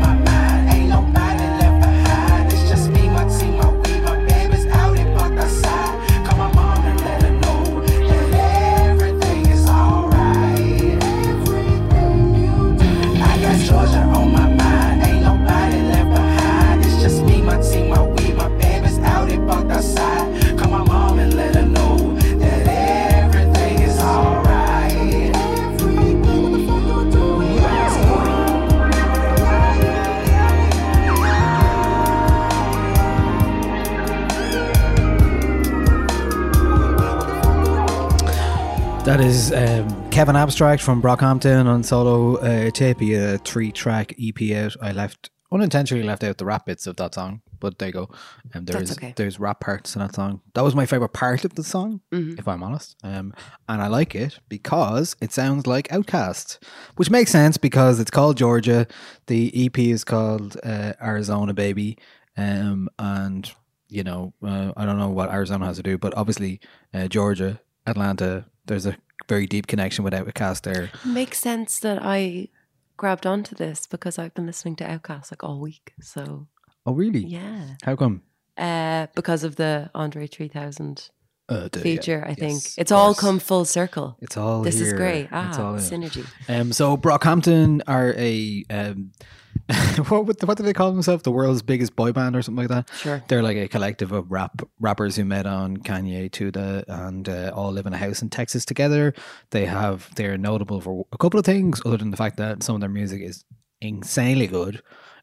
That 39.07 39.21
is 39.21 39.53
um, 39.53 40.11
Kevin 40.11 40.35
Abstract 40.35 40.83
from 40.83 41.01
Brockhampton 41.01 41.67
on 41.67 41.85
solo 41.85 42.39
uh, 42.39 42.73
tape, 42.73 43.01
a 43.03 43.39
three 43.39 43.71
track 43.71 44.13
EP 44.21 44.51
out. 44.57 44.75
I 44.83 44.91
left 44.91 45.31
unintentionally 45.53 46.03
left 46.03 46.25
out 46.25 46.39
the 46.39 46.45
rap 46.45 46.67
bits 46.67 46.89
of 46.89 46.97
that 46.97 47.15
song, 47.15 47.41
but 47.61 47.79
there 47.79 47.89
you 47.89 47.93
go. 47.93 48.11
Um, 48.53 48.65
there's 48.65 48.91
okay. 48.91 49.15
there's 49.15 49.39
rap 49.39 49.61
parts 49.61 49.95
in 49.95 50.01
that 50.01 50.17
song. 50.17 50.41
That 50.55 50.65
was 50.65 50.75
my 50.75 50.87
favorite 50.87 51.11
part 51.13 51.45
of 51.45 51.55
the 51.55 51.63
song, 51.63 52.01
Mm-hmm. 52.13 52.41
if 52.41 52.49
I'm 52.49 52.65
honest. 52.65 52.97
Um, 53.05 53.33
and 53.69 53.81
I 53.81 53.87
like 53.87 54.17
it 54.17 54.41
because 54.49 55.15
it 55.21 55.33
sounds 55.33 55.69
like 55.69 55.87
OutKast, 55.89 56.59
which 56.97 57.09
makes 57.09 57.31
sense 57.31 57.59
because 57.59 58.01
it's 58.01 58.11
called 58.11 58.37
Georgia. 58.37 58.89
The 59.29 59.67
EP 59.67 59.79
is 59.79 60.03
called 60.03 60.57
uh, 60.65 60.95
Arizona 61.01 61.55
Baby, 61.55 61.97
um, 62.37 62.89
and 62.99 63.49
you 63.89 64.03
know 64.03 64.35
uh, 64.45 64.73
I 64.77 64.85
don't 64.85 64.99
know 64.99 65.11
what 65.11 65.31
Arizona 65.31 65.67
has 65.67 65.77
to 65.77 65.85
do, 65.85 65.97
but 65.97 66.13
obviously 66.17 66.61
uh, 66.93 67.07
Georgia, 67.07 67.61
Atlanta. 67.87 68.47
There's 68.67 68.87
a 68.87 68.97
very 69.29 69.47
deep 69.47 69.67
connection 69.67 70.05
with 70.05 70.12
OutKast 70.12 70.62
there. 70.62 70.91
Makes 71.05 71.39
sense 71.41 71.79
that 71.81 71.99
I 72.03 72.49
grabbed 72.97 73.27
onto 73.27 73.55
this 73.55 73.87
because 73.87 74.19
I've 74.19 74.35
been 74.35 74.47
listening 74.47 74.77
to 74.77 74.85
OutKast 74.85 75.31
like 75.33 75.43
all 75.45 75.61
week. 75.61 75.93
So 76.01 76.47
Oh, 76.85 76.93
really? 76.93 77.25
yeah, 77.27 77.75
How 77.83 77.97
come? 77.97 78.23
uh, 78.57 79.07
because 79.14 79.45
of 79.45 79.57
the 79.57 79.91
Andre 79.95 80.27
3000 80.27 81.11
Uh, 81.49 81.69
feature, 81.79 82.23
yeah, 82.25 82.31
I 82.31 82.35
think 82.35 82.64
yes, 82.64 82.75
it's 82.79 82.91
all 82.93 83.14
come 83.14 83.39
full 83.39 83.64
circle. 83.64 84.17
It's 84.21 84.37
all 84.37 84.62
This 84.62 84.77
is 84.81 84.89
here. 84.89 84.97
great. 84.97 85.25
It's 85.25 85.33
Ah, 85.59 85.64
all 85.69 85.75
synergy. 85.75 86.27
Um, 86.49 86.73
so 86.73 86.97
Brockhampton 86.97 87.83
are 87.87 88.14
a 88.17 88.64
um, 88.71 89.12
what 90.09 90.27
would- 90.27 90.43
what 90.47 90.57
do 90.57 90.62
they 90.62 90.73
call 90.73 90.93
themselves? 90.93 91.23
The 91.25 91.31
world's 91.33 91.62
biggest 91.62 91.97
boy 91.97 92.12
band 92.12 92.37
or 92.37 92.43
something 92.43 92.69
like 92.69 92.69
that. 92.69 92.91
Sure. 92.99 93.23
They're 93.29 93.43
like 93.43 93.57
a 93.57 93.69
collective 93.69 94.12
of 94.12 94.31
rap 94.31 94.62
rappers 94.79 95.17
who 95.17 95.25
met 95.25 95.47
on 95.47 95.77
KanyeToThe, 95.79 96.85
and 96.89 97.29
uh, 97.29 97.53
all 97.55 97.73
live 97.73 97.87
in 97.87 97.93
a 97.93 97.99
house 97.99 98.23
in 98.23 98.31
Texas 98.31 98.64
together. 98.64 99.12
They 99.51 99.67
have 99.67 100.14
they're 100.14 100.39
notable 100.39 100.81
for 100.81 101.07
a 101.12 101.19
couple 101.19 101.41
of 101.41 101.47
things, 101.47 101.81
other 101.85 101.97
than 101.97 102.11
the 102.11 102.17
fact 102.17 102.37
that 102.37 102.62
some 102.62 102.75
of 102.77 102.81
their 102.81 102.91
music 102.91 103.23
is 103.23 103.45
insanely 103.81 104.47
good. 104.47 104.83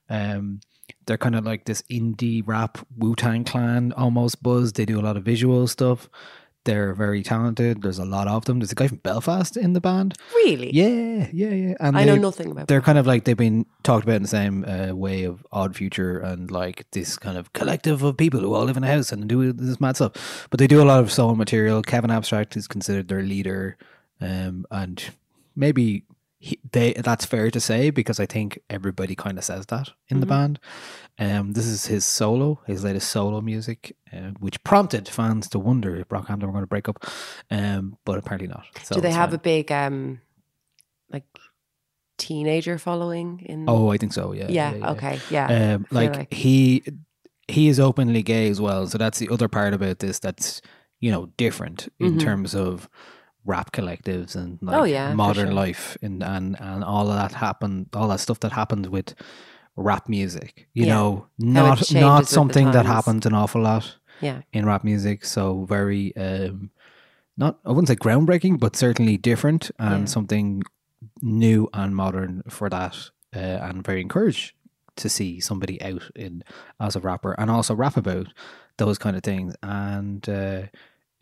Um, 0.10 0.60
they're 1.06 1.18
kind 1.18 1.36
of 1.36 1.46
like 1.46 1.66
this 1.66 1.82
indie 1.84 2.44
rap 2.46 2.78
Wu 2.98 3.16
Tang 3.16 3.44
Clan 3.46 3.94
almost 3.94 4.44
buzz. 4.44 4.74
They 4.74 4.86
do 4.86 5.00
a 5.00 5.02
lot 5.04 5.18
of 5.18 5.24
visual 5.24 5.68
stuff. 5.68 6.10
They're 6.66 6.94
very 6.94 7.24
talented. 7.24 7.82
There's 7.82 8.00
a 8.00 8.06
lot 8.06 8.28
of 8.28 8.46
them. 8.46 8.60
There's 8.60 8.72
a 8.72 8.76
guy 8.76 8.88
from 8.88 8.98
Belfast 8.98 9.58
in 9.58 9.74
the 9.74 9.82
band. 9.82 10.16
Really? 10.34 10.72
Yeah, 10.74 11.28
yeah, 11.34 11.50
yeah. 11.50 11.76
And 11.80 11.98
I 11.98 12.06
know 12.06 12.16
nothing 12.16 12.48
about 12.52 12.62
them. 12.62 12.66
They're 12.68 12.82
kind 12.82 12.98
of 12.98 13.06
like 13.06 13.26
they've 13.26 13.36
been 13.36 13.66
talked 13.84 14.06
about 14.06 14.16
in 14.16 14.22
the 14.22 14.28
same 14.28 14.64
uh, 14.66 14.96
way 14.96 15.24
of 15.24 15.46
Odd 15.52 15.76
Future 15.76 16.20
and 16.20 16.50
like 16.50 16.86
this 16.92 17.18
kind 17.18 17.38
of 17.38 17.52
collective 17.54 18.02
of 18.02 18.16
people 18.16 18.40
who 18.40 18.54
all 18.54 18.64
live 18.64 18.78
in 18.78 18.84
a 18.84 18.88
house 18.88 19.12
and 19.12 19.28
do 19.28 19.52
this 19.52 19.82
mad 19.82 19.98
stuff. 19.98 20.48
But 20.50 20.60
they 20.60 20.68
do 20.68 20.82
a 20.82 20.86
lot 20.86 21.02
of 21.02 21.12
soul 21.12 21.36
material. 21.36 21.82
Kevin 21.82 22.12
Abstract 22.12 22.56
is 22.56 22.68
considered 22.68 23.10
their 23.10 23.24
leader, 23.24 23.78
um, 24.22 24.66
and 24.72 25.04
maybe 25.56 26.06
he, 26.46 26.60
they 26.74 26.92
that's 26.94 27.24
fair 27.26 27.50
to 27.52 27.60
say 27.62 27.90
because 27.90 28.20
I 28.20 28.26
think 28.26 28.60
everybody 28.70 29.16
kind 29.16 29.38
of 29.38 29.46
says 29.46 29.66
that 29.68 29.92
in 30.10 30.20
the 30.20 30.26
band. 30.26 30.60
Um, 31.18 31.54
this 31.54 31.66
is 31.66 31.86
his 31.86 32.04
solo, 32.04 32.60
his 32.68 32.84
latest 32.84 33.10
solo 33.10 33.40
music, 33.40 33.96
uh, 34.12 34.32
which 34.40 34.62
prompted 34.66 35.08
fans 35.08 35.48
to 35.50 35.60
wonder 35.60 35.96
if 35.96 36.10
Brockhampton 36.10 36.44
were 36.48 36.52
going 36.52 36.64
to 36.64 36.68
break 36.76 36.90
up, 36.90 37.06
um, 37.50 37.98
but 38.04 38.18
apparently 38.18 38.50
not. 38.50 38.66
So 38.84 38.96
Do 38.96 39.02
they 39.02 39.12
have 39.12 39.30
fine. 39.30 39.36
a 39.36 39.40
big 39.40 39.72
um, 39.72 40.20
like 41.10 41.24
teenager 42.18 42.78
following 42.78 43.42
in? 43.46 43.66
Oh, 43.70 43.92
I 43.92 43.98
think 43.98 44.12
so. 44.12 44.34
Yeah. 44.34 44.48
yeah. 44.50 44.92
Okay. 44.92 45.20
Yeah. 45.30 45.76
Um, 45.76 45.86
like, 45.92 46.16
like- 46.16 46.34
he 46.34 46.84
he 47.48 47.68
is 47.70 47.80
openly 47.80 48.24
gay 48.24 48.50
as 48.50 48.60
well, 48.60 48.88
so 48.88 48.98
that's 48.98 49.20
the 49.20 49.30
other 49.30 49.48
part 49.48 49.74
about 49.74 50.00
this 50.00 50.20
that's 50.20 50.62
you 51.00 51.12
know 51.12 51.28
different 51.38 51.88
in 52.00 52.16
Mhm. 52.16 52.20
terms 52.22 52.56
of 52.56 52.90
rap 53.46 53.72
collectives 53.72 54.36
and 54.36 54.60
like 54.62 54.76
Oh, 54.82 54.84
yeah, 54.84 55.14
modern 55.14 55.48
sure. 55.48 55.54
life 55.54 55.98
and, 56.02 56.24
and 56.24 56.60
and 56.60 56.84
all 56.84 57.10
of 57.10 57.16
that 57.18 57.34
happened, 57.34 57.88
all 57.94 58.08
that 58.10 58.20
stuff 58.20 58.40
that 58.40 58.52
happened 58.54 58.86
with 58.88 59.14
rap 59.76 60.08
music. 60.10 60.68
You 60.74 60.86
Yeah. 60.86 60.94
know, 60.96 61.28
not 61.38 61.92
not 61.94 62.28
something 62.28 62.72
that 62.72 62.86
happens 62.86 63.26
an 63.26 63.34
awful 63.34 63.62
lot 63.62 63.98
yeah. 64.22 64.42
in 64.54 64.66
rap 64.66 64.84
music. 64.84 65.26
So 65.26 65.66
very 65.66 66.16
um, 66.16 66.70
not 67.38 67.60
I 67.66 67.70
wouldn't 67.70 67.88
say 67.88 67.96
groundbreaking, 67.96 68.60
but 68.60 68.76
certainly 68.76 69.18
different 69.18 69.72
and 69.80 70.02
Yeah. 70.02 70.06
something 70.06 70.64
new 71.22 71.68
and 71.74 71.96
modern 71.96 72.44
for 72.50 72.70
that. 72.70 73.10
Uh, 73.36 73.40
and 73.68 73.84
very 73.84 74.00
encouraged 74.02 74.54
to 74.96 75.10
see 75.10 75.40
somebody 75.40 75.82
out 75.82 76.04
in 76.16 76.44
as 76.80 76.96
a 76.96 77.00
rapper 77.00 77.34
and 77.40 77.50
also 77.50 77.74
rap 77.74 77.98
about 77.98 78.28
those 78.78 79.00
kind 79.00 79.16
of 79.18 79.24
things. 79.24 79.56
And 79.64 80.30
uh, 80.30 80.62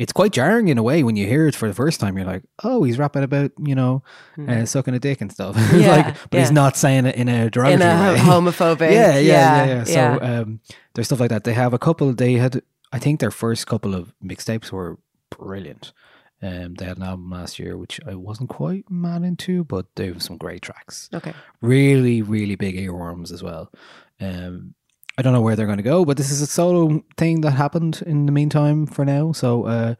it's 0.01 0.11
quite 0.11 0.31
jarring 0.31 0.67
in 0.67 0.79
a 0.79 0.83
way 0.83 1.03
when 1.03 1.15
you 1.15 1.27
hear 1.27 1.47
it 1.47 1.53
for 1.53 1.67
the 1.67 1.75
first 1.75 1.99
time. 1.99 2.17
You're 2.17 2.25
like, 2.25 2.41
oh, 2.63 2.83
he's 2.83 2.97
rapping 2.97 3.21
about 3.21 3.51
you 3.63 3.75
know 3.75 4.03
uh, 4.47 4.65
sucking 4.65 4.95
a 4.95 4.99
dick 4.99 5.21
and 5.21 5.31
stuff. 5.31 5.55
Yeah, 5.71 5.95
like, 5.95 6.17
but 6.31 6.39
he's 6.39 6.51
not 6.51 6.75
saying 6.75 7.05
it 7.05 7.15
in 7.15 7.29
a 7.29 7.45
in 7.45 7.49
derogatory 7.51 7.91
a 7.91 8.13
way. 8.13 8.19
homophobic. 8.19 8.91
yeah, 8.91 9.17
yeah, 9.17 9.19
yeah, 9.19 9.65
yeah. 9.65 9.83
yeah. 9.83 9.83
So 9.83 10.19
um, 10.21 10.59
there's 10.93 11.07
stuff 11.07 11.19
like 11.19 11.29
that. 11.29 11.43
They 11.43 11.53
have 11.53 11.73
a 11.73 11.79
couple. 11.79 12.13
They 12.13 12.33
had, 12.33 12.61
I 12.91 12.97
think, 12.97 13.19
their 13.19 13.31
first 13.31 13.67
couple 13.67 13.93
of 13.93 14.13
mixtapes 14.23 14.71
were 14.71 14.97
brilliant. 15.29 15.93
Um, 16.41 16.73
they 16.73 16.85
had 16.85 16.97
an 16.97 17.03
album 17.03 17.29
last 17.29 17.59
year 17.59 17.77
which 17.77 17.99
I 18.07 18.15
wasn't 18.15 18.49
quite 18.49 18.89
mad 18.89 19.21
into, 19.21 19.63
but 19.63 19.85
they 19.95 20.07
have 20.07 20.23
some 20.23 20.37
great 20.37 20.63
tracks. 20.63 21.07
okay. 21.13 21.33
Really, 21.61 22.23
really 22.23 22.55
big 22.55 22.75
earworms 22.75 23.31
as 23.31 23.43
well. 23.43 23.71
Um, 24.19 24.73
I 25.17 25.21
don't 25.21 25.33
know 25.33 25.41
where 25.41 25.55
they're 25.55 25.65
going 25.65 25.77
to 25.77 25.83
go, 25.83 26.05
but 26.05 26.17
this 26.17 26.31
is 26.31 26.41
a 26.41 26.47
solo 26.47 27.03
thing 27.17 27.41
that 27.41 27.51
happened 27.51 28.01
in 28.05 28.25
the 28.25 28.31
meantime 28.31 28.87
for 28.87 29.03
now. 29.05 29.33
So 29.33 29.65
uh, 29.65 29.95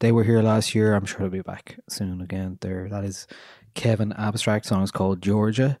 they 0.00 0.12
were 0.12 0.24
here 0.24 0.42
last 0.42 0.74
year. 0.74 0.94
I'm 0.94 1.04
sure 1.04 1.20
they'll 1.20 1.30
be 1.30 1.40
back 1.40 1.78
soon 1.88 2.20
again. 2.20 2.58
There, 2.60 2.88
that 2.88 3.04
is 3.04 3.26
Kevin 3.74 4.12
Abstract. 4.12 4.66
Song 4.66 4.82
is 4.82 4.90
called 4.90 5.22
Georgia. 5.22 5.78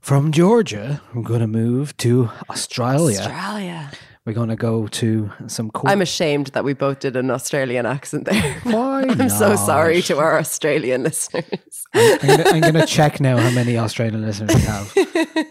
From 0.00 0.32
Georgia, 0.32 1.00
we're 1.14 1.22
going 1.22 1.40
to 1.40 1.46
move 1.46 1.96
to 1.98 2.30
Australia. 2.50 3.20
Australia. 3.20 3.90
We're 4.24 4.34
going 4.34 4.50
to 4.50 4.56
go 4.56 4.86
to 4.86 5.32
some 5.48 5.70
cool. 5.72 5.90
I'm 5.90 6.00
ashamed 6.00 6.48
that 6.48 6.62
we 6.62 6.74
both 6.74 7.00
did 7.00 7.16
an 7.16 7.28
Australian 7.28 7.86
accent 7.86 8.24
there. 8.26 8.60
Why 8.62 9.02
I'm 9.08 9.28
so 9.28 9.56
sorry 9.56 10.00
to 10.02 10.18
our 10.18 10.38
Australian 10.38 11.02
listeners. 11.02 11.84
I'm 11.92 12.18
gonna, 12.18 12.44
I'm 12.50 12.60
gonna 12.60 12.86
check 12.86 13.20
now 13.20 13.36
how 13.36 13.50
many 13.50 13.76
Australian 13.76 14.22
listeners 14.22 14.54
we 14.54 14.60
have. 14.62 14.96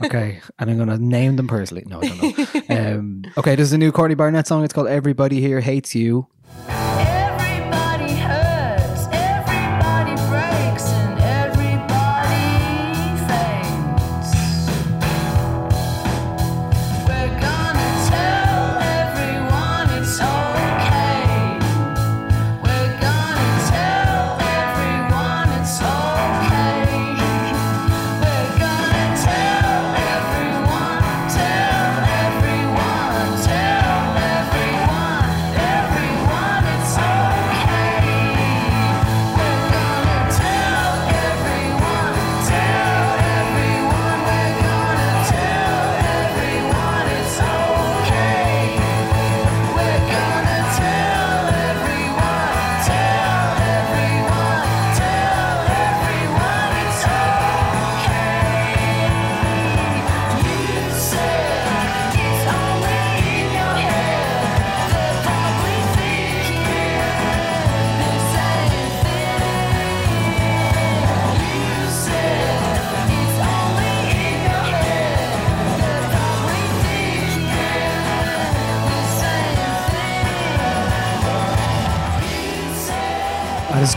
Okay, 0.06 0.40
and 0.58 0.70
I'm 0.70 0.78
gonna 0.78 0.98
name 0.98 1.36
them 1.36 1.48
personally. 1.48 1.84
No, 1.86 2.00
I 2.02 2.08
don't 2.08 2.70
know. 2.70 2.98
Um, 2.98 3.24
okay, 3.38 3.56
there's 3.56 3.74
a 3.74 3.78
new 3.78 3.92
Courtney 3.92 4.16
Barnett 4.16 4.48
song. 4.48 4.64
It's 4.64 4.74
called 4.74 4.88
"Everybody 4.88 5.42
Here 5.42 5.60
Hates 5.60 5.94
You." 5.94 6.28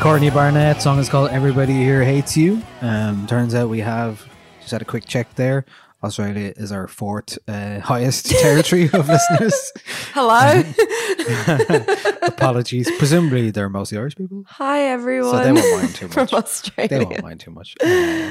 Courtney 0.05 0.29
Barnett. 0.29 0.83
Song 0.83 0.99
is 0.99 1.09
called 1.09 1.31
"Everybody 1.31 1.73
Here 1.73 2.05
Hates 2.05 2.37
You." 2.37 2.61
Um, 2.83 3.27
turns 3.27 3.55
out 3.55 3.71
we 3.71 3.81
have 3.81 4.29
just 4.61 4.71
had 4.71 4.83
a 4.83 4.85
quick 4.85 5.07
check 5.07 5.35
there. 5.35 5.65
Australia 6.05 6.53
is 6.57 6.71
our 6.71 6.87
fourth 6.87 7.39
uh, 7.49 7.81
highest 7.81 8.27
territory 8.43 8.85
of 8.93 9.09
listeners. 9.09 9.73
Hello. 10.13 10.63
Apologies. 12.23 12.91
Presumably, 12.99 13.51
they're 13.51 13.69
mostly 13.69 13.99
Irish 13.99 14.17
people. 14.17 14.45
Hi, 14.47 14.83
everyone. 14.85 15.33
So 15.33 15.45
they 15.45 15.53
won't 15.53 15.83
mind 15.83 15.95
too 15.95 16.09
From 16.09 16.23
much. 16.25 16.33
Australia. 16.35 16.89
They 16.89 17.05
won't 17.05 17.23
mind 17.23 17.41
too 17.41 17.51
much. 17.51 17.75
Uh, 17.83 18.31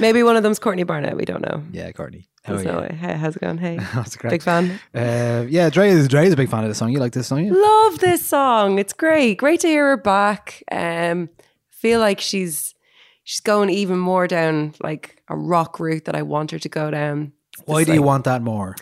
Maybe 0.00 0.22
one 0.22 0.36
of 0.36 0.42
them's 0.42 0.58
Courtney 0.58 0.82
Barnett. 0.82 1.16
We 1.16 1.24
don't 1.24 1.42
know. 1.42 1.62
yeah, 1.72 1.90
Courtney. 1.92 2.28
How 2.44 2.54
There's 2.54 2.66
no 2.66 2.74
you? 2.74 2.80
way. 2.80 2.96
Hey, 3.00 3.14
how's 3.14 3.36
it 3.36 3.40
going? 3.40 3.56
Hey. 3.58 3.78
That's 3.94 4.16
great. 4.16 4.30
Big 4.30 4.42
fan. 4.42 4.78
Uh, 4.94 5.46
yeah, 5.48 5.70
Dre 5.70 5.88
is 5.88 6.08
Dre 6.08 6.26
is 6.26 6.32
a 6.32 6.36
big 6.36 6.50
fan 6.50 6.62
of 6.62 6.68
the 6.68 6.74
song. 6.74 6.90
You 6.90 6.98
like 6.98 7.12
this 7.12 7.28
song? 7.28 7.44
Yeah? 7.46 7.52
Love 7.54 8.00
this 8.00 8.26
song. 8.26 8.78
It's 8.78 8.92
great. 8.92 9.38
Great 9.38 9.60
to 9.60 9.68
hear 9.68 9.88
her 9.88 9.96
back. 9.96 10.62
Um, 10.70 11.30
feel 11.70 12.00
like 12.00 12.20
she's 12.20 12.74
she's 13.22 13.40
going 13.40 13.70
even 13.70 13.98
more 13.98 14.26
down 14.26 14.74
like 14.82 15.13
a 15.28 15.36
rock 15.36 15.80
route 15.80 16.04
that 16.04 16.14
I 16.14 16.22
want 16.22 16.50
her 16.50 16.58
to 16.58 16.68
go 16.68 16.90
down. 16.90 17.32
Why 17.66 17.84
do 17.84 17.94
you 17.94 18.02
want 18.02 18.24
that 18.24 18.42
more? 18.42 18.76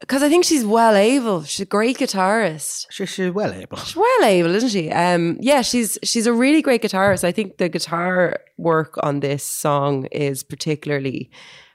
Because 0.00 0.22
I 0.22 0.28
think 0.28 0.44
she's 0.44 0.64
well 0.64 0.94
able. 0.94 1.44
She's 1.44 1.60
a 1.60 1.66
great 1.66 1.98
guitarist. 1.98 2.86
She's, 2.90 3.08
she's 3.08 3.30
well 3.32 3.52
able. 3.52 3.78
She's 3.78 3.96
well 3.96 4.24
able, 4.24 4.54
isn't 4.54 4.68
she? 4.68 4.90
Um, 4.90 5.38
yeah, 5.40 5.62
she's 5.62 5.98
she's 6.02 6.26
a 6.26 6.32
really 6.32 6.60
great 6.62 6.82
guitarist. 6.82 7.24
I 7.24 7.32
think 7.32 7.56
the 7.56 7.68
guitar 7.68 8.38
work 8.58 8.96
on 9.02 9.20
this 9.20 9.44
song 9.44 10.06
is 10.06 10.42
particularly 10.42 11.30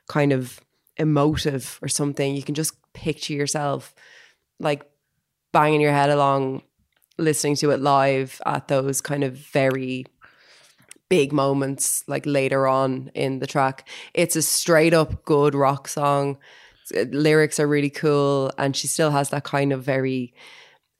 kind 0.08 0.32
of 0.32 0.60
emotive 0.98 1.80
or 1.82 1.88
something. 1.88 2.36
You 2.36 2.44
can 2.44 2.56
just 2.56 2.74
picture 2.94 3.34
yourself 3.34 3.96
like 4.60 4.86
banging 5.52 5.82
your 5.82 5.94
head 5.94 6.10
along, 6.10 6.62
listening 7.18 7.56
to 7.58 7.72
it 7.72 7.80
live 7.80 8.42
at 8.46 8.68
those 8.68 9.02
kind 9.02 9.24
of 9.24 9.34
very 9.34 10.06
big 11.10 11.34
moments, 11.34 12.04
like 12.08 12.26
later 12.26 12.68
on 12.68 13.12
in 13.14 13.40
the 13.40 13.48
track. 13.48 13.88
It's 14.14 14.36
a 14.36 14.42
straight 14.42 14.94
up 14.94 15.26
good 15.26 15.56
rock 15.56 15.88
song. 15.88 16.38
Uh, 16.96 17.02
Lyrics 17.12 17.60
are 17.60 17.68
really 17.68 17.90
cool, 17.90 18.52
and 18.58 18.76
she 18.76 18.88
still 18.88 19.12
has 19.12 19.30
that 19.30 19.44
kind 19.44 19.74
of 19.74 19.84
very 19.84 20.34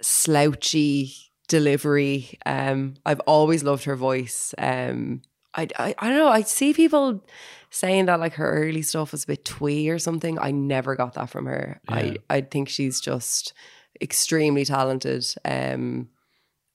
slouchy 0.02 1.14
delivery. 1.48 2.38
Um, 2.46 2.96
I've 3.06 3.22
always 3.22 3.64
loved 3.64 3.84
her 3.86 3.96
voice. 3.96 4.54
Um, 4.58 5.22
I, 5.54 5.68
I 5.78 5.96
I 5.98 6.10
don't 6.10 6.18
know. 6.18 6.30
I 6.30 6.42
see 6.42 6.74
people 6.74 7.24
saying 7.72 8.06
that 8.06 8.20
like 8.20 8.34
her 8.34 8.52
early 8.52 8.82
stuff 8.82 9.12
was 9.12 9.24
a 9.24 9.28
bit 9.28 9.46
twee 9.46 9.90
or 9.90 10.00
something. 10.00 10.40
I 10.40 10.52
never 10.52 10.96
got 10.96 11.14
that 11.14 11.30
from 11.30 11.46
her. 11.46 11.82
Yeah. 11.90 11.96
I 11.96 12.18
I 12.30 12.42
think 12.42 12.70
she's 12.70 13.00
just 13.02 13.54
extremely 14.02 14.66
talented. 14.66 15.26
Um, 15.44 16.10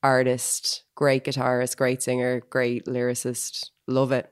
artist, 0.04 0.84
great 0.94 1.24
guitarist, 1.24 1.76
great 1.76 2.02
singer, 2.02 2.42
great 2.50 2.84
lyricist. 2.86 3.70
Love 3.88 4.12
it. 4.12 4.30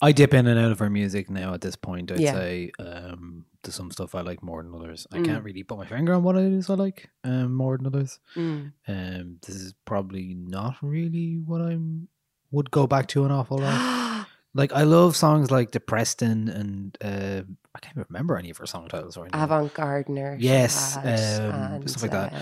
I 0.00 0.12
dip 0.12 0.32
in 0.32 0.46
and 0.46 0.58
out 0.60 0.70
of 0.70 0.78
her 0.78 0.88
music 0.88 1.28
now 1.28 1.52
at 1.54 1.60
this 1.60 1.74
point. 1.76 2.12
I'd 2.12 2.20
Yeah. 2.20 2.32
say 2.32 2.70
um, 2.78 3.44
there's 3.62 3.74
some 3.74 3.90
stuff 3.90 4.14
I 4.14 4.20
like 4.20 4.42
more 4.44 4.62
than 4.62 4.72
others. 4.74 5.06
I 5.12 5.18
Mm. 5.18 5.24
can't 5.24 5.44
really 5.44 5.64
put 5.64 5.76
my 5.78 5.86
finger 5.86 6.14
on 6.14 6.22
what 6.22 6.36
it 6.36 6.52
is 6.52 6.70
I 6.70 6.74
like 6.74 7.10
um, 7.24 7.52
more 7.52 7.76
than 7.76 7.86
others. 7.88 8.20
Mm. 8.36 8.72
Um, 8.86 9.36
this 9.44 9.56
is 9.56 9.74
probably 9.84 10.34
not 10.34 10.76
really 10.82 11.38
what 11.44 11.60
I'm 11.60 12.08
would 12.50 12.70
go 12.70 12.86
back 12.86 13.08
to 13.08 13.24
an 13.26 13.30
awful 13.32 13.58
lot. 13.58 13.78
like 14.54 14.72
I 14.72 14.82
love 14.84 15.16
songs 15.16 15.50
like 15.50 15.70
"Depreston" 15.70 16.48
and 16.54 16.96
uh, 17.02 17.42
I 17.74 17.78
can't 17.80 18.06
remember 18.08 18.36
any 18.36 18.50
of 18.50 18.56
her 18.58 18.66
song 18.66 18.88
titles 18.88 19.16
right 19.16 19.30
now. 19.32 19.44
Avant 19.44 19.72
Gardener. 19.74 20.36
Yes, 20.40 20.96
um, 20.96 21.86
stuff 21.86 22.02
like 22.02 22.10
that. 22.12 22.32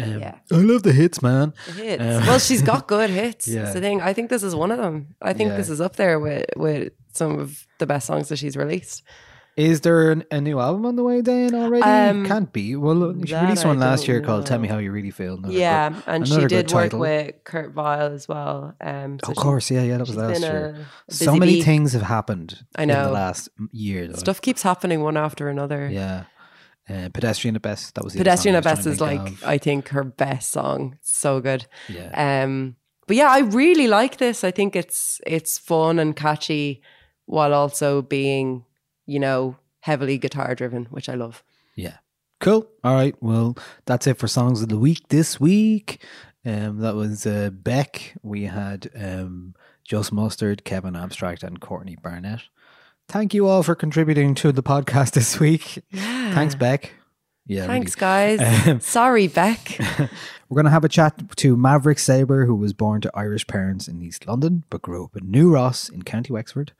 Um, 0.00 0.18
yeah. 0.20 0.38
I 0.50 0.56
love 0.56 0.82
the 0.82 0.92
hits, 0.92 1.22
man. 1.22 1.54
Hits. 1.76 2.02
Um, 2.02 2.26
well, 2.26 2.38
she's 2.38 2.62
got 2.62 2.86
good 2.94 3.10
hits. 3.10 3.48
Yeah. 3.48 3.62
That's 3.62 3.74
the 3.74 3.80
thing. 3.80 4.00
I 4.00 4.12
think 4.12 4.28
this 4.28 4.42
is 4.42 4.54
one 4.54 4.70
of 4.70 4.78
them. 4.78 5.14
I 5.22 5.32
think 5.32 5.50
Yeah. 5.50 5.56
this 5.56 5.68
is 5.70 5.80
up 5.80 5.96
there 5.96 6.18
with 6.20 6.46
with 6.56 6.92
some 7.14 7.38
of 7.38 7.66
the 7.78 7.86
best 7.86 8.06
songs 8.06 8.28
that 8.28 8.36
she's 8.36 8.56
released. 8.56 9.02
Is 9.56 9.82
there 9.82 10.10
an, 10.10 10.24
a 10.30 10.40
new 10.40 10.58
album 10.58 10.86
on 10.86 10.96
the 10.96 11.02
way 11.02 11.20
then 11.20 11.54
already? 11.54 11.82
Um, 11.82 12.24
Can't 12.26 12.50
be. 12.52 12.74
Well, 12.74 13.12
she 13.26 13.34
released 13.34 13.64
I 13.64 13.68
one 13.68 13.78
last 13.78 14.00
don't 14.06 14.08
year 14.08 14.20
called 14.22 14.46
"Tell 14.46 14.58
Me. 14.58 14.66
How 14.66 14.78
You 14.78 14.90
Really 14.92 15.10
Feel." 15.10 15.34
Another 15.34 15.52
yeah, 15.52 15.90
good- 15.90 16.02
and 16.06 16.26
she 16.28 16.46
did 16.46 16.52
work 16.72 16.84
title. 16.84 17.00
with 17.00 17.44
Kurt 17.44 17.72
Vile 17.74 18.12
as 18.12 18.26
well. 18.26 18.74
Um, 18.80 19.18
so 19.22 19.30
Of 19.30 19.36
course, 19.36 19.70
yeah, 19.70 19.82
yeah, 19.82 19.98
that 19.98 20.06
was 20.06 20.16
last 20.16 20.40
year. 20.40 20.86
So 21.10 21.36
many 21.36 21.56
bee. 21.56 21.62
things 21.62 21.92
have 21.92 22.02
happened. 22.02 22.64
I 22.76 22.86
know. 22.86 22.94
in 22.94 23.00
the 23.02 23.06
know. 23.08 23.12
last 23.12 23.48
year. 23.72 24.08
though. 24.08 24.18
Stuff 24.18 24.40
keeps 24.40 24.62
happening 24.62 25.02
one 25.02 25.16
after 25.18 25.48
another. 25.48 25.88
Yeah. 25.90 26.24
Uh, 26.88 27.08
Pedestrian 27.14 27.54
at 27.54 27.62
best. 27.62 27.94
That 27.94 28.04
was 28.04 28.14
the 28.14 28.18
Pedestrian 28.20 28.56
at 28.56 28.64
Best 28.64 28.86
is 28.86 29.00
like 29.00 29.20
of. 29.20 29.44
I 29.44 29.58
think 29.58 29.88
her 29.88 30.02
best 30.02 30.50
song. 30.50 30.98
So 31.02 31.40
good. 31.40 31.66
yeah. 31.88 32.42
Um, 32.44 32.76
but 33.06 33.16
yeah, 33.16 33.28
I 33.30 33.40
really 33.40 33.86
like 33.86 34.16
this. 34.16 34.42
I 34.44 34.50
think 34.50 34.74
it's 34.74 35.20
it's 35.26 35.58
fun 35.58 35.98
and 35.98 36.16
catchy 36.16 36.82
while 37.26 37.54
also 37.54 38.02
being, 38.02 38.64
you 39.06 39.18
know, 39.18 39.56
heavily 39.80 40.18
guitar 40.18 40.54
driven, 40.54 40.84
which 40.86 41.08
I 41.08 41.14
love. 41.14 41.42
Yeah. 41.74 41.98
Cool. 42.40 42.68
All 42.82 42.94
right. 42.94 43.14
Well, 43.20 43.56
that's 43.86 44.06
it 44.06 44.18
for 44.18 44.26
songs 44.28 44.62
of 44.62 44.68
the 44.68 44.78
week 44.78 45.08
this 45.08 45.38
week. 45.40 46.02
Um, 46.44 46.78
that 46.78 46.94
was 46.96 47.24
uh, 47.24 47.50
Beck. 47.52 48.14
We 48.22 48.44
had 48.44 48.90
um, 48.96 49.54
Just 49.84 50.12
Mustard, 50.12 50.64
Kevin 50.64 50.96
Abstract, 50.96 51.44
and 51.44 51.60
Courtney 51.60 51.96
Barnett. 52.02 52.40
Thank 53.08 53.32
you 53.34 53.46
all 53.46 53.62
for 53.62 53.74
contributing 53.74 54.34
to 54.36 54.50
the 54.52 54.62
podcast 54.62 55.10
this 55.12 55.38
week. 55.38 55.82
Yeah. 55.90 56.34
Thanks, 56.34 56.54
Beck. 56.56 56.92
Yeah. 57.46 57.66
Thanks, 57.66 57.94
really. 58.00 58.38
guys. 58.38 58.66
Um, 58.68 58.80
Sorry, 58.80 59.28
Beck. 59.28 59.76
We're 60.48 60.54
going 60.56 60.64
to 60.64 60.70
have 60.70 60.84
a 60.84 60.88
chat 60.88 61.36
to 61.36 61.56
Maverick 61.56 61.98
Sabre, 61.98 62.44
who 62.46 62.54
was 62.54 62.72
born 62.72 63.00
to 63.02 63.10
Irish 63.14 63.46
parents 63.46 63.88
in 63.88 64.02
East 64.02 64.26
London, 64.26 64.64
but 64.68 64.82
grew 64.82 65.04
up 65.04 65.16
in 65.16 65.30
New 65.30 65.50
Ross 65.52 65.88
in 65.88 66.02
County 66.02 66.32
Wexford. 66.32 66.72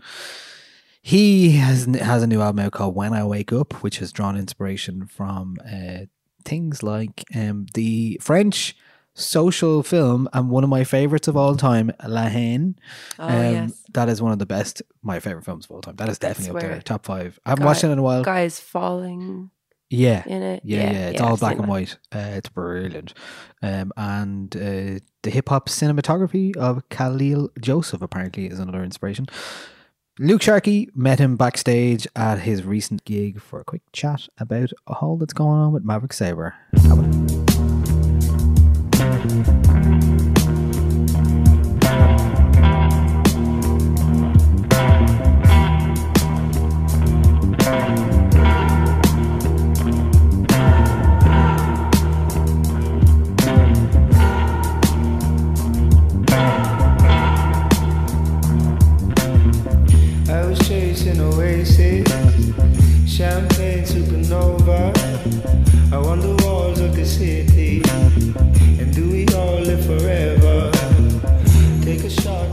He 1.03 1.53
has 1.57 1.85
has 1.87 2.23
a 2.23 2.27
new 2.29 2.41
album 2.41 2.65
out 2.67 2.73
called 2.73 2.95
When 2.95 3.13
I 3.13 3.25
Wake 3.25 3.53
Up, 3.53 3.73
which 3.83 3.99
has 3.99 4.13
drawn 4.13 4.37
inspiration 4.37 5.07
from 5.07 5.57
uh, 5.67 6.07
things 6.45 6.83
like 6.83 7.25
um, 7.35 7.67
the 7.75 8.19
French 8.21 8.77
social 9.15 9.83
film 9.83 10.29
and 10.33 10.49
one 10.49 10.63
of 10.65 10.71
my 10.71 10.85
favorites 10.85 11.27
of 11.29 11.37
all 11.37 11.57
time, 11.57 11.91
La 12.07 12.27
Haine. 12.29 12.77
Oh, 13.19 13.27
Um, 13.27 13.33
yes. 13.53 13.83
That 13.95 14.09
is 14.09 14.23
one 14.23 14.33
of 14.33 14.39
the 14.39 14.47
best, 14.47 14.81
my 15.03 15.19
favorite 15.21 15.45
films 15.45 15.65
of 15.67 15.73
all 15.73 15.81
time. 15.83 15.97
That 15.97 16.09
is 16.09 16.19
definitely 16.21 16.63
up 16.63 16.71
there, 16.71 16.81
top 16.81 17.05
five. 17.05 17.39
I 17.45 17.51
haven't 17.51 17.65
watched 17.67 17.85
it 17.85 17.91
in 17.91 17.99
a 17.99 18.03
while. 18.03 18.23
Guys 18.23 18.59
falling 18.61 19.51
Yeah. 19.91 20.23
in 20.25 20.41
it. 20.43 20.63
Yeah, 20.65 20.93
yeah, 20.93 21.09
it's 21.11 21.21
all 21.21 21.35
I've 21.35 21.41
black 21.41 21.57
and 21.57 21.65
that. 21.65 21.69
white. 21.69 21.99
Uh, 22.13 22.31
it's 22.37 22.49
brilliant. 22.49 23.13
Um, 23.61 23.93
and 23.97 24.57
uh, 24.57 25.01
the 25.23 25.31
hip 25.31 25.49
hop 25.49 25.69
cinematography 25.69 26.57
of 26.57 26.89
Kahlil 26.91 27.49
Joseph 27.61 28.01
apparently 28.03 28.47
is 28.47 28.61
another 28.61 28.83
inspiration. 28.85 29.27
Luke 30.19 30.43
Sharkey 30.43 30.91
met 30.95 31.19
him 31.19 31.37
backstage 31.37 32.07
at 32.15 32.41
his 32.41 32.65
recent 32.65 33.03
gig 33.07 33.41
for 33.41 33.61
a 33.61 33.65
quick 33.65 33.81
chat 33.95 34.29
about 34.37 34.71
all 34.87 35.17
that's 35.17 35.33
going 35.33 35.59
on 35.59 35.73
with 35.73 35.85
Maverick 35.85 36.13
Sabre. 36.13 36.55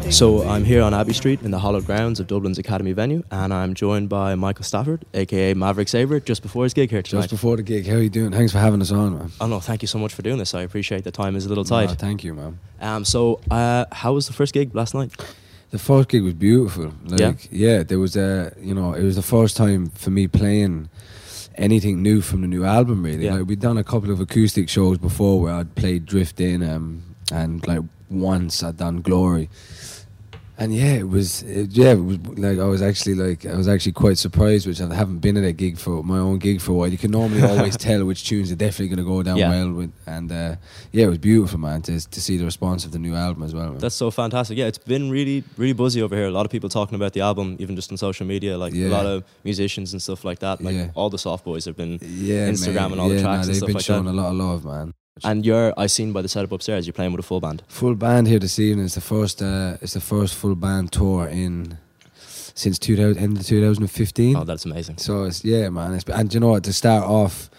So 0.09 0.43
I'm 0.47 0.65
here 0.65 0.81
on 0.81 0.93
Abbey 0.93 1.13
Street 1.13 1.41
in 1.43 1.51
the 1.51 1.59
hallowed 1.59 1.85
grounds 1.85 2.19
of 2.19 2.27
Dublin's 2.27 2.57
Academy 2.57 2.91
venue, 2.91 3.23
and 3.31 3.53
I'm 3.53 3.73
joined 3.73 4.09
by 4.09 4.35
Michael 4.35 4.65
Stafford, 4.65 5.05
aka 5.13 5.53
Maverick 5.53 5.87
Sabre, 5.87 6.19
just 6.19 6.41
before 6.41 6.63
his 6.65 6.73
gig 6.73 6.89
here 6.89 7.01
tonight. 7.01 7.21
Just 7.21 7.31
before 7.31 7.55
the 7.55 7.63
gig, 7.63 7.87
how 7.87 7.95
are 7.95 8.01
you 8.01 8.09
doing? 8.09 8.31
Thanks 8.31 8.51
for 8.51 8.57
having 8.57 8.81
us 8.81 8.91
on, 8.91 9.17
man. 9.17 9.31
Oh 9.39 9.47
no, 9.47 9.59
thank 9.61 9.81
you 9.81 9.87
so 9.87 9.97
much 9.97 10.13
for 10.13 10.21
doing 10.21 10.37
this. 10.37 10.53
I 10.53 10.61
appreciate 10.63 11.03
the 11.05 11.11
time 11.11 11.35
is 11.37 11.45
a 11.45 11.49
little 11.49 11.63
tight. 11.63 11.87
No, 11.89 11.93
thank 11.95 12.23
you, 12.25 12.33
man. 12.33 12.59
Um, 12.81 13.05
so 13.05 13.39
uh, 13.49 13.85
how 13.93 14.13
was 14.13 14.27
the 14.27 14.33
first 14.33 14.53
gig 14.53 14.75
last 14.75 14.93
night? 14.93 15.11
The 15.69 15.79
first 15.79 16.09
gig 16.09 16.23
was 16.23 16.33
beautiful. 16.33 16.91
Like, 17.05 17.19
Yeah? 17.19 17.33
yeah, 17.51 17.83
there 17.83 17.99
was 17.99 18.17
a, 18.17 18.51
you 18.59 18.73
know, 18.73 18.93
it 18.93 19.03
was 19.03 19.15
the 19.15 19.21
first 19.21 19.55
time 19.55 19.89
for 19.91 20.09
me 20.09 20.27
playing 20.27 20.89
anything 21.55 22.01
new 22.01 22.19
from 22.21 22.41
the 22.41 22.47
new 22.47 22.65
album. 22.65 23.03
Really, 23.03 23.25
Yeah. 23.25 23.35
like 23.35 23.47
we'd 23.47 23.59
done 23.61 23.77
a 23.77 23.83
couple 23.85 24.11
of 24.11 24.19
acoustic 24.19 24.67
shows 24.69 24.97
before 24.97 25.39
where 25.39 25.53
I'd 25.53 25.75
played 25.75 26.05
Drifting, 26.05 26.61
um, 26.67 27.03
and 27.31 27.65
like 27.67 27.81
once 28.09 28.63
I'd 28.63 28.75
done 28.77 29.01
Glory. 29.01 29.49
And 30.61 30.75
yeah, 30.75 30.95
it 30.95 31.07
was 31.07 31.41
it, 31.43 31.71
yeah, 31.71 31.91
it 31.93 32.03
was 32.03 32.17
like 32.37 32.59
I 32.59 32.65
was 32.65 32.81
actually 32.81 33.15
like 33.15 33.45
I 33.45 33.55
was 33.55 33.69
actually 33.69 33.93
quite 33.93 34.17
surprised, 34.17 34.67
which 34.67 34.81
I 34.81 34.93
haven't 34.93 35.19
been 35.19 35.37
at 35.37 35.45
a 35.45 35.53
gig 35.53 35.77
for 35.77 36.03
my 36.03 36.17
own 36.19 36.37
gig 36.37 36.59
for 36.59 36.71
a 36.71 36.75
while. 36.75 36.89
You 36.89 36.97
can 36.97 37.11
normally 37.11 37.41
always 37.51 37.77
tell 37.77 38.03
which 38.03 38.25
tunes 38.27 38.51
are 38.51 38.57
definitely 38.57 38.89
going 38.93 38.97
to 39.05 39.09
go 39.09 39.23
down 39.23 39.37
Yeah. 39.37 39.49
well 39.51 39.71
with, 39.71 39.91
and 40.05 40.29
uh, 40.29 40.55
yeah, 40.91 41.05
it 41.05 41.09
was 41.09 41.17
beautiful, 41.17 41.59
man, 41.59 41.81
to 41.83 41.93
to 42.15 42.21
see 42.21 42.35
the 42.35 42.43
response 42.43 42.83
of 42.83 42.91
the 42.91 42.99
new 42.99 43.15
album 43.15 43.43
as 43.43 43.53
well. 43.55 43.69
Man. 43.69 43.77
That's 43.77 43.95
so 43.95 44.11
fantastic. 44.11 44.57
Yeah, 44.57 44.65
it's 44.67 44.77
been 44.77 45.09
really, 45.09 45.45
really 45.55 45.71
buzzy 45.73 46.01
over 46.01 46.13
here. 46.13 46.25
A 46.27 46.31
lot 46.31 46.45
of 46.45 46.51
people 46.51 46.67
talking 46.67 46.95
about 46.95 47.13
the 47.13 47.21
album, 47.21 47.55
even 47.59 47.77
just 47.77 47.89
on 47.91 47.97
social 47.97 48.25
media. 48.27 48.57
Like 48.57 48.73
Yeah. 48.73 48.89
a 48.89 48.97
lot 48.97 49.05
of 49.05 49.23
musicians 49.45 49.93
and 49.93 50.01
stuff 50.01 50.25
like 50.25 50.39
that. 50.39 50.61
Like 50.61 50.75
Yeah. 50.75 50.89
all 50.93 51.09
the 51.09 51.17
soft 51.17 51.45
boys 51.45 51.63
have 51.65 51.77
been 51.77 51.99
yeah, 52.01 52.49
Instagram 52.51 52.73
man. 52.75 52.91
and 52.91 53.01
all 53.01 53.07
the 53.09 53.21
tracks 53.21 53.47
and 53.47 53.49
they've 53.49 53.55
stuff 53.55 53.67
been 53.67 53.75
like 53.75 53.85
showing 53.85 54.05
that. 54.05 54.11
a 54.11 54.21
lot 54.21 54.29
of 54.31 54.35
love, 54.35 54.65
man. 54.65 54.93
And 55.23 55.45
you're, 55.45 55.73
I 55.77 55.87
seen 55.87 56.13
by 56.13 56.21
the 56.21 56.29
setup 56.29 56.51
upstairs, 56.51 56.85
you're 56.85 56.93
playing 56.93 57.11
with 57.11 57.19
a 57.19 57.27
full 57.27 57.39
band. 57.39 57.63
Full 57.67 57.95
band 57.95 58.27
here 58.27 58.39
this 58.39 58.59
evening. 58.59 58.85
It's 58.85 58.95
the 58.95 59.01
first. 59.01 59.41
Uh, 59.41 59.77
it's 59.81 59.93
the 59.93 60.01
first 60.01 60.35
full 60.35 60.55
band 60.55 60.91
tour 60.91 61.27
in 61.27 61.77
since 62.59 62.77
2000, 62.77 63.21
end 63.21 63.37
of 63.37 63.45
2015. 63.45 64.35
Oh, 64.35 64.43
that's 64.43 64.65
amazing. 64.65 64.97
So 64.97 65.23
it's 65.23 65.43
yeah, 65.45 65.69
man. 65.69 65.93
It's 65.93 66.03
and 66.09 66.33
you 66.33 66.39
know 66.39 66.49
what? 66.49 66.63
To 66.65 66.73
start 66.73 67.03
off, 67.03 67.49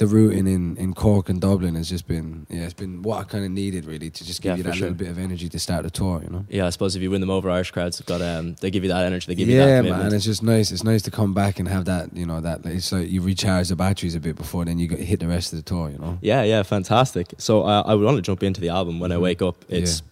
the 0.00 0.06
routing 0.06 0.46
in, 0.46 0.76
in 0.78 0.94
Cork 0.94 1.28
and 1.28 1.40
Dublin 1.40 1.74
has 1.74 1.88
just 1.88 2.08
been 2.08 2.46
yeah, 2.48 2.64
it's 2.64 2.72
been 2.74 3.02
what 3.02 3.18
I 3.18 3.24
kind 3.24 3.44
of 3.44 3.50
needed 3.50 3.84
really 3.84 4.08
to 4.10 4.24
just 4.24 4.40
give 4.42 4.50
Yeah, 4.52 4.56
you 4.56 4.62
that 4.64 4.74
sure. 4.74 4.88
little 4.88 4.96
bit 4.96 5.08
of 5.08 5.18
energy 5.18 5.48
to 5.50 5.58
start 5.58 5.82
the 5.84 5.90
tour. 5.90 6.22
You 6.24 6.30
know. 6.30 6.46
Yeah, 6.48 6.66
I 6.66 6.70
suppose 6.70 6.96
if 6.96 7.02
you 7.02 7.10
win 7.10 7.20
them 7.20 7.30
over, 7.30 7.50
Irish 7.50 7.70
crowds 7.70 7.98
have 7.98 8.06
got 8.06 8.22
um, 8.22 8.54
they 8.60 8.70
give 8.70 8.82
you 8.82 8.88
that 8.88 9.04
energy, 9.04 9.26
they 9.28 9.34
give 9.34 9.48
you 9.48 9.56
yeah, 9.58 9.82
man. 9.82 10.12
It's 10.14 10.24
just 10.24 10.42
nice. 10.42 10.72
It's 10.72 10.82
nice 10.84 11.02
to 11.02 11.10
come 11.10 11.34
back 11.34 11.58
and 11.60 11.68
have 11.68 11.84
that. 11.84 12.16
You 12.16 12.24
know 12.26 12.40
that 12.40 12.64
it's 12.64 12.90
like 12.92 13.10
you 13.10 13.20
recharge 13.22 13.68
the 13.68 13.76
batteries 13.76 14.14
a 14.14 14.20
bit 14.20 14.36
before 14.36 14.64
then 14.64 14.78
you 14.78 14.88
go, 14.88 14.96
hit 14.96 15.20
the 15.20 15.28
rest 15.28 15.52
of 15.52 15.58
the 15.58 15.62
tour. 15.62 15.90
You 15.90 15.98
know. 15.98 16.18
Yeah, 16.22 16.42
yeah, 16.44 16.62
fantastic. 16.62 17.34
So 17.38 17.62
uh, 17.64 17.82
I 17.86 17.94
would 17.94 18.04
want 18.04 18.16
to 18.16 18.22
jump 18.22 18.42
into 18.42 18.60
the 18.60 18.70
album 18.70 19.00
when 19.00 19.12
I 19.12 19.16
Mhm. 19.16 19.22
wake 19.22 19.42
up. 19.42 19.56
It's 19.68 20.02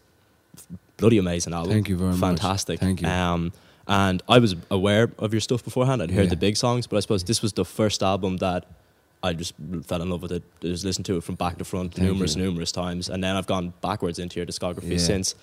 bloody 0.99 1.19
amazing 1.19 1.55
album. 1.55 1.73
Thank 1.73 1.89
you 1.89 1.97
very 1.97 2.11
much. 2.11 2.21
fantastic. 2.21 2.79
Thank 2.81 3.01
you. 3.03 3.09
Um, 3.09 3.53
and 3.87 4.23
I 4.29 4.39
was 4.39 4.55
aware 4.71 5.11
of 5.19 5.33
your 5.33 5.41
stuff 5.41 5.65
beforehand. 5.65 6.03
I'd 6.03 6.11
heard 6.11 6.25
Yeah. 6.25 6.31
the 6.31 6.37
big 6.37 6.57
songs, 6.57 6.87
but 6.87 6.97
I 6.99 7.01
suppose 7.01 7.25
this 7.25 7.41
was 7.41 7.55
the 7.55 7.65
first 7.65 8.03
album 8.03 8.37
that 8.39 8.67
I 9.23 9.33
just 9.33 9.55
fell 9.85 10.01
in 10.03 10.11
love 10.11 10.23
with 10.23 10.33
it. 10.33 10.43
I 10.63 10.67
just 10.67 10.85
listened 10.85 11.07
to 11.07 11.17
it 11.17 11.25
from 11.25 11.35
back 11.35 11.59
to 11.59 11.65
front 11.65 11.95
Thank 11.95 12.07
numerous, 12.09 12.37
you. 12.37 12.43
numerous 12.45 12.71
times, 12.73 13.09
and 13.09 13.23
then 13.23 13.35
I've 13.37 13.47
gone 13.47 13.73
backwards 13.81 14.19
into 14.19 14.39
your 14.39 14.47
discography 14.47 14.93
Yeah. 14.93 14.99
since. 14.99 15.35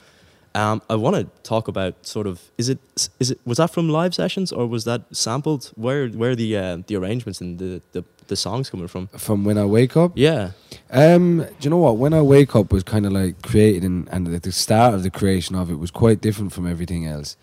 Um, 0.53 0.81
I 0.89 0.95
want 0.95 1.17
to 1.17 1.27
talk 1.43 1.67
about 1.67 1.93
sort 2.07 2.27
of 2.27 2.39
is 2.57 2.69
it 2.69 2.79
is 3.19 3.31
it 3.31 3.39
was 3.45 3.57
that 3.57 3.71
from 3.71 3.89
live 3.89 4.15
sessions 4.15 4.53
or 4.53 4.65
was 4.67 4.85
that 4.85 5.01
sampled? 5.11 5.71
Where 5.75 6.07
where 6.07 6.31
are 6.31 6.35
the 6.35 6.55
uh, 6.57 6.77
the 6.87 6.95
arrangements 6.95 7.41
and 7.41 7.59
the, 7.59 7.81
the 7.91 8.05
the 8.27 8.37
songs 8.37 8.69
coming 8.69 8.87
from? 8.87 9.07
From 9.17 9.43
when 9.43 9.57
I 9.57 9.65
wake 9.65 9.97
up. 9.97 10.13
Yeah, 10.15 10.51
Um, 10.89 11.39
do 11.39 11.45
you 11.59 11.69
know 11.69 11.77
what? 11.77 11.97
When 11.97 12.13
I 12.13 12.21
wake 12.21 12.55
up 12.55 12.71
was 12.71 12.83
kind 12.83 13.05
of 13.05 13.11
like 13.11 13.41
created, 13.41 13.83
and, 13.83 14.07
and 14.13 14.33
at 14.33 14.43
the 14.43 14.51
start 14.53 14.93
of 14.93 15.03
the 15.03 15.09
creation 15.11 15.55
of 15.57 15.69
it 15.69 15.75
was 15.75 15.91
quite 15.91 16.21
different 16.21 16.53
from 16.53 16.65
everything 16.65 17.05
else. 17.05 17.35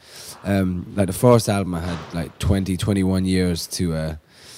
Um, 0.42 0.86
like 0.96 1.06
the 1.08 1.12
first 1.12 1.48
album, 1.50 1.74
I 1.74 1.80
had 1.80 1.98
like 2.14 2.38
20, 2.38 2.76
21 2.78 3.26
years 3.26 3.66
to 3.68 3.94
uh, 3.94 4.14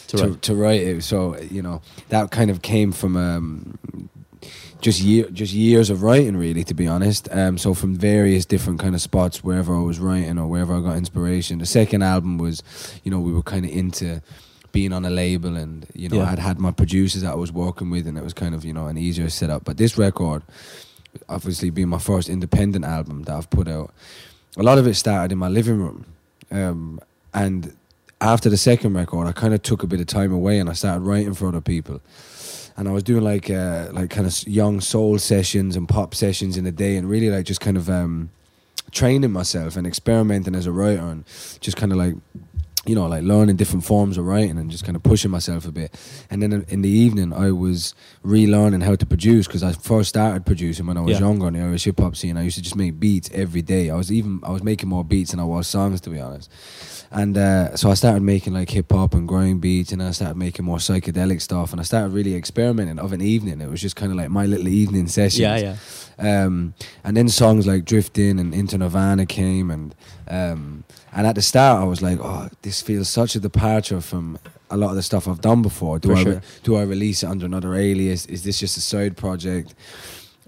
To 0.09 0.17
to, 0.17 0.27
write. 0.29 0.43
to 0.43 0.55
write 0.55 0.83
it. 0.83 1.03
So 1.05 1.39
you 1.41 1.63
know 1.63 1.83
that 2.09 2.31
kind 2.31 2.51
of 2.51 2.63
came 2.63 2.93
from 2.93 3.17
um, 3.17 4.09
just 4.81 5.01
year, 5.01 5.29
just 5.31 5.53
years 5.55 5.89
of 5.89 6.03
writing, 6.03 6.37
really, 6.37 6.63
to 6.65 6.75
be 6.75 6.87
honest. 6.87 7.29
Um, 7.33 7.57
so 7.57 7.73
from 7.73 7.97
various 7.97 8.45
different 8.45 8.81
kind 8.81 8.95
of 8.95 9.01
spots, 9.01 9.43
wherever 9.43 9.75
I 9.75 9.81
was 9.81 9.99
writing 9.99 10.39
or 10.39 10.47
wherever 10.47 10.75
I 10.77 10.81
got 10.81 10.97
inspiration. 10.97 11.59
The 11.59 11.67
second 11.67 12.03
album 12.03 12.37
was, 12.37 12.63
you 13.03 13.11
know, 13.11 13.19
we 13.19 13.33
were 13.33 13.43
kind 13.43 13.65
of 13.65 13.71
into 13.71 14.21
being 14.73 14.93
on 14.93 15.05
a 15.07 15.11
label, 15.11 15.57
and 15.57 15.87
you 15.95 16.09
know, 16.09 16.17
Yeah. 16.17 16.31
I'd 16.33 16.39
had 16.39 16.59
my 16.59 16.71
producers 16.71 17.23
that 17.23 17.33
I 17.33 17.37
was 17.37 17.51
working 17.51 17.91
with, 17.91 18.07
and 18.07 18.19
it 18.19 18.25
was 18.25 18.35
kind 18.35 18.55
of 18.55 18.65
you 18.65 18.73
know 18.75 18.87
an 18.89 18.99
easier 18.99 19.31
setup. 19.31 19.65
But 19.65 19.77
this 19.79 19.97
record, 19.97 20.43
obviously 21.29 21.71
being 21.71 21.89
my 21.89 21.99
first 21.99 22.29
independent 22.29 22.85
album 22.85 23.23
that 23.23 23.35
I've 23.37 23.49
put 23.49 23.69
out, 23.69 23.95
a 24.57 24.63
lot 24.63 24.79
of 24.79 24.87
it 24.87 24.95
started 24.95 25.33
in 25.33 25.39
my 25.39 25.49
living 25.49 25.79
room, 25.79 26.05
um, 26.51 27.01
and 27.33 27.73
after 28.21 28.49
the 28.49 28.57
second 28.57 28.95
record, 28.95 29.27
I 29.27 29.33
kind 29.33 29.55
of 29.55 29.63
took 29.63 29.83
a 29.83 29.87
bit 29.87 30.01
of 30.01 30.07
time 30.07 30.33
away 30.33 30.59
and 30.59 30.71
I 30.71 30.73
started 30.73 31.01
writing 31.01 31.35
for 31.35 31.49
other 31.49 31.61
people. 31.61 32.01
And 32.77 32.89
I 32.89 32.93
was 32.93 33.03
doing 33.05 33.23
like 33.23 33.51
uh, 33.51 33.89
like 33.93 34.11
kind 34.11 34.27
of 34.27 34.47
young 34.49 34.81
soul 34.81 35.19
sessions 35.19 35.77
and 35.77 35.89
pop 35.89 36.15
sessions 36.15 36.57
in 36.57 36.65
the 36.65 36.73
day, 36.73 36.97
and 36.97 37.09
really 37.09 37.31
like 37.31 37.47
just 37.47 37.61
kind 37.61 37.77
of 37.77 37.89
um, 37.89 38.31
training 38.91 39.31
myself 39.31 39.77
and 39.77 39.87
experimenting 39.87 40.57
as 40.57 40.67
a 40.67 40.73
writer, 40.73 41.03
and 41.03 41.25
just 41.61 41.77
kind 41.77 41.93
of 41.93 41.99
like 41.99 42.17
you 42.85 42.97
know 42.97 43.07
like 43.07 43.23
learning 43.23 43.55
different 43.55 43.85
forms 43.85 44.19
of 44.19 44.27
writing 44.27 44.59
and 44.59 44.73
just 44.73 44.83
kind 44.85 44.97
of 44.97 45.05
pushing 45.05 45.31
myself 45.31 45.67
a 45.67 45.71
bit. 45.71 45.95
And 46.31 46.43
then 46.43 46.65
in- 46.69 46.83
the 46.83 46.89
evening, 46.89 47.33
I 47.33 47.53
was 47.53 47.95
relearning 48.25 48.83
how 48.83 48.97
to 48.97 49.07
produce 49.07 49.47
because 49.47 49.63
I 49.63 49.71
first 49.71 50.09
started 50.09 50.45
producing 50.45 50.87
when 50.87 50.97
I 50.97 51.01
was 51.01 51.13
Yeah. 51.21 51.27
younger 51.27 51.47
in 51.47 51.55
the 51.55 51.61
Irish 51.61 51.85
hip 51.85 52.01
hop 52.01 52.17
scene. 52.17 52.37
I 52.37 52.43
used 52.43 52.57
to 52.57 52.63
just 52.63 52.75
make 52.75 52.99
beats 52.99 53.31
every 53.33 53.63
day. 53.63 53.89
I 53.91 53.95
was 53.95 54.11
even 54.11 54.41
I 54.43 54.51
was 54.51 54.65
making 54.65 54.89
more 54.89 55.05
beats 55.05 55.31
than 55.31 55.39
I 55.39 55.45
was 55.45 55.69
songs, 55.69 56.01
to 56.01 56.11
be 56.11 56.19
honest. 56.19 56.51
And 57.15 57.39
uh, 57.39 57.77
so 57.77 57.93
I 57.93 57.95
started 57.95 58.23
making 58.23 58.55
like 58.55 58.71
hip 58.71 58.91
hop 58.91 59.15
and 59.15 59.29
grind 59.29 59.61
beats, 59.61 59.93
and 59.93 60.03
I 60.03 60.11
started 60.11 60.37
making 60.37 60.65
more 60.65 60.79
psychedelic 60.79 61.41
stuff, 61.41 61.71
and 61.71 61.81
I 61.81 61.85
started 61.85 62.13
really 62.13 62.35
experimenting 62.35 62.99
of 62.99 63.13
an 63.13 63.21
evening. 63.21 63.61
It 63.61 63.71
was 63.71 63.81
just 63.81 63.95
kind 63.95 64.11
of 64.11 64.19
like 64.19 64.31
my 64.31 64.47
little 64.47 64.67
evening 64.67 65.07
sessions. 65.07 65.39
yeah, 65.39 65.77
yeah. 66.19 66.45
Um, 66.45 66.75
and 67.05 67.17
then 67.17 67.29
songs 67.29 67.69
like 67.69 67.85
Drifting 67.85 68.41
and 68.41 68.53
Into 68.53 68.79
Nirvana 68.79 69.27
came, 69.27 69.71
and 69.71 69.95
um, 70.27 70.83
and 71.13 71.25
at 71.25 71.37
the 71.37 71.43
start 71.43 71.81
I 71.83 71.85
was 71.85 72.03
like, 72.03 72.19
oh, 72.21 72.49
this 72.63 72.83
feels 72.83 73.09
such 73.09 73.37
a 73.37 73.41
departure 73.41 74.01
from 74.01 74.37
a 74.69 74.77
lot 74.77 74.91
of 74.91 74.97
the 74.97 75.03
stuff 75.03 75.29
I've 75.29 75.41
done 75.41 75.63
before. 75.63 76.01
Do 76.01 76.09
For 76.09 76.15
I 76.17 76.23
sure. 76.25 76.43
do 76.65 76.75
I 76.75 76.83
release 76.83 77.23
it 77.23 77.27
under 77.27 77.47
another 77.47 77.77
alias? 77.77 78.27
Is 78.27 78.43
this 78.43 78.59
just 78.59 78.77
a 78.77 78.81
side 78.81 79.17
project? 79.17 79.73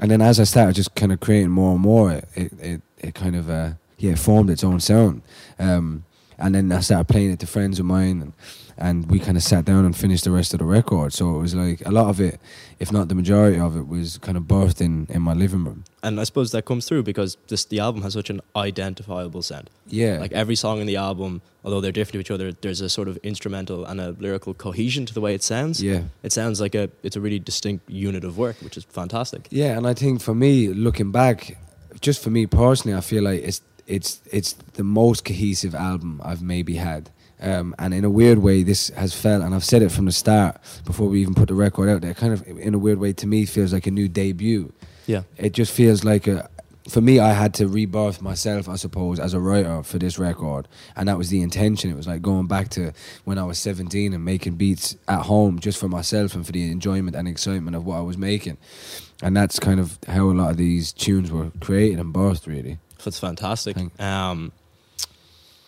And 0.01 0.10
then 0.10 0.20
as 0.20 0.40
I 0.40 0.44
started 0.44 0.74
just 0.74 0.97
kind 0.97 1.12
of 1.12 1.20
creating 1.20 1.51
more 1.51 1.74
and 1.74 1.80
more, 1.80 2.10
it 2.10 2.28
it, 2.34 2.52
it, 2.60 2.82
it 2.98 3.14
kind 3.14 3.36
of 3.36 3.48
uh, 3.48 3.70
yeah 3.98 4.16
formed 4.16 4.51
its 4.51 4.64
own 4.64 4.80
sound. 4.80 5.22
Um, 5.60 6.02
and 6.39 6.55
then 6.55 6.71
I 6.73 6.81
started 6.81 7.09
playing 7.09 7.33
it 7.33 7.41
to 7.41 7.47
friends 7.47 7.79
of 7.79 7.87
mine, 7.87 8.23
and, 8.23 8.33
and 8.77 9.11
we 9.11 9.19
kind 9.19 9.37
of 9.37 9.43
sat 9.43 9.65
down 9.65 9.85
and 9.85 9.97
finished 9.97 10.25
the 10.25 10.31
rest 10.31 10.53
of 10.53 10.59
the 10.59 10.65
record. 10.65 11.13
So 11.13 11.37
it 11.37 11.39
was 11.39 11.55
like 11.55 11.85
a 11.87 11.91
lot 11.91 12.09
of 12.09 12.21
it, 12.21 12.41
if 12.79 12.93
not 12.93 13.09
the 13.09 13.15
majority 13.15 13.59
of 13.59 13.77
it, 13.77 13.89
was 13.89 14.19
kind 14.19 14.37
of 14.37 14.45
birthed 14.45 14.81
in, 14.81 15.07
in 15.09 15.23
my 15.23 15.33
living 15.33 15.65
room. 15.65 15.85
And 16.03 16.21
I 16.21 16.25
suppose 16.25 16.53
that 16.53 16.67
comes 16.67 16.87
through 16.87 17.03
because 17.05 17.37
this 17.49 17.65
the 17.65 17.81
album 17.81 18.03
has 18.03 18.13
such 18.13 18.31
an 18.31 18.41
identifiable 18.55 19.43
sound. 19.43 19.71
Yeah. 19.87 20.19
Like 20.19 20.33
every 20.33 20.57
song 20.57 20.81
in 20.81 20.87
the 20.87 20.97
album, 20.97 21.41
although 21.65 21.81
they're 21.81 21.93
different 21.93 22.15
to 22.15 22.21
each 22.21 22.31
other, 22.31 22.53
there's 22.53 22.81
a 22.81 22.89
sort 22.89 23.09
of 23.09 23.17
instrumental 23.19 23.85
and 23.85 24.01
a 24.01 24.11
lyrical 24.11 24.55
cohesion 24.55 25.07
to 25.07 25.15
the 25.15 25.21
way 25.21 25.35
it 25.35 25.43
sounds. 25.43 25.83
Yeah. 25.83 26.03
It 26.23 26.33
sounds 26.33 26.61
like 26.61 26.75
a 26.75 26.91
it's 27.03 27.17
a 27.17 27.21
really 27.21 27.39
distinct 27.39 27.89
unit 27.91 28.25
of 28.25 28.37
work, 28.37 28.57
which 28.61 28.77
is 28.77 28.85
fantastic. 28.85 29.49
Yeah, 29.51 29.77
and 29.77 29.87
I 29.87 29.95
think 29.95 30.21
for 30.21 30.35
me, 30.35 30.69
looking 30.69 31.13
back, 31.13 31.57
just 32.01 32.23
for 32.23 32.31
me 32.31 32.47
personally, 32.47 32.97
I 32.97 33.01
feel 33.01 33.25
like 33.25 33.43
it's 33.43 33.63
it's 33.87 34.21
it's 34.31 34.53
the 34.75 34.85
most 34.85 35.25
cohesive 35.25 35.75
album 35.75 36.21
I've 36.25 36.43
maybe 36.43 36.77
had. 36.77 37.11
Um, 37.41 37.75
and 37.79 37.93
in 37.93 38.05
a 38.05 38.11
weird 38.11 38.39
way, 38.39 38.63
this 38.63 38.89
has 38.91 39.15
felt, 39.15 39.43
and 39.43 39.55
I've 39.55 39.65
said 39.65 39.83
it 39.83 39.93
from 39.93 40.07
the 40.07 40.13
start 40.13 40.59
before 40.87 41.09
we 41.09 41.21
even 41.21 41.35
put 41.35 41.49
the 41.49 41.55
record 41.55 41.89
out 41.89 42.01
there. 42.01 42.15
Kind 42.15 42.33
of, 42.33 42.47
in 42.47 42.73
a 42.73 42.79
weird 42.79 42.99
way, 42.99 43.13
to 43.13 43.27
me, 43.27 43.45
feels 43.45 43.75
like 43.75 43.87
a 43.87 43.91
new 43.91 44.09
debut. 44.09 44.73
Yeah. 45.07 45.23
It 45.37 45.53
just 45.53 45.73
feels 45.73 46.03
like 46.03 46.27
a. 46.27 46.49
For 46.89 47.01
me, 47.01 47.19
I 47.19 47.33
had 47.33 47.53
to 47.55 47.67
rebirth 47.67 48.23
myself, 48.23 48.69
I 48.69 48.77
suppose, 48.77 49.19
as 49.19 49.35
a 49.35 49.41
writer 49.41 49.83
for 49.83 49.99
this 49.99 50.21
record, 50.21 50.69
and 50.95 51.09
that 51.09 51.19
was 51.19 51.31
the 51.31 51.43
intention. 51.43 51.91
It 51.91 51.97
was 51.97 52.07
like 52.07 52.23
going 52.23 52.47
back 52.47 52.69
to 52.71 52.93
when 53.25 53.39
I 53.39 53.45
was 53.45 53.59
seventeen 53.59 54.15
and 54.15 54.25
making 54.25 54.55
beats 54.55 54.97
at 55.09 55.23
home 55.23 55.59
just 55.59 55.79
for 55.79 55.89
myself 55.89 56.35
and 56.35 56.47
for 56.47 56.53
the 56.53 56.71
enjoyment 56.71 57.17
and 57.17 57.27
excitement 57.27 57.77
of 57.77 57.85
what 57.85 57.97
I 57.97 58.03
was 58.03 58.17
making, 58.17 58.57
and 59.21 59.37
that's 59.37 59.59
kind 59.59 59.81
of 59.81 59.99
how 60.07 60.31
a 60.31 60.33
lot 60.33 60.53
of 60.53 60.59
these 60.59 60.93
tunes 60.93 61.31
were 61.31 61.51
created 61.61 61.99
and 61.99 62.15
birthed, 62.15 62.47
really. 62.47 62.79
That's 63.05 63.18
fantastic. 63.18 63.77
Um, 64.01 64.52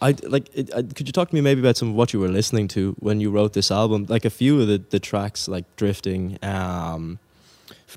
I 0.01 0.15
like. 0.23 0.49
It, 0.55 0.73
I, 0.75 0.83
could 0.83 1.09
you 1.09 1.13
talk 1.13 1.29
to 1.29 1.35
me 1.35 1.41
maybe 1.41 1.61
about 1.61 1.77
some 1.77 1.91
of 1.91 1.95
what 1.95 2.13
you 2.13 2.21
were 2.21 2.29
listening 2.29 2.69
to 2.69 2.95
when 3.01 3.21
you 3.21 3.31
wrote 3.31 3.53
this 3.53 3.71
album? 3.71 4.07
Like 4.09 4.25
a 4.25 4.31
few 4.31 4.61
of 4.61 4.69
the, 4.69 4.79
the 4.79 5.01
tracks, 5.01 5.49
like 5.49 5.65
drifting, 5.77 6.39
um, 6.43 7.19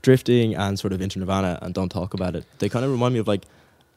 drifting, 0.01 0.55
and 0.55 0.79
sort 0.79 0.93
of 0.93 1.01
into 1.01 1.19
Nirvana, 1.19 1.59
and 1.61 1.73
don't 1.73 1.89
talk 1.89 2.13
about 2.13 2.35
it. 2.35 2.45
They 2.59 2.69
kind 2.69 2.83
of 2.85 2.91
remind 2.91 3.13
me 3.13 3.19
of 3.19 3.27
like, 3.27 3.43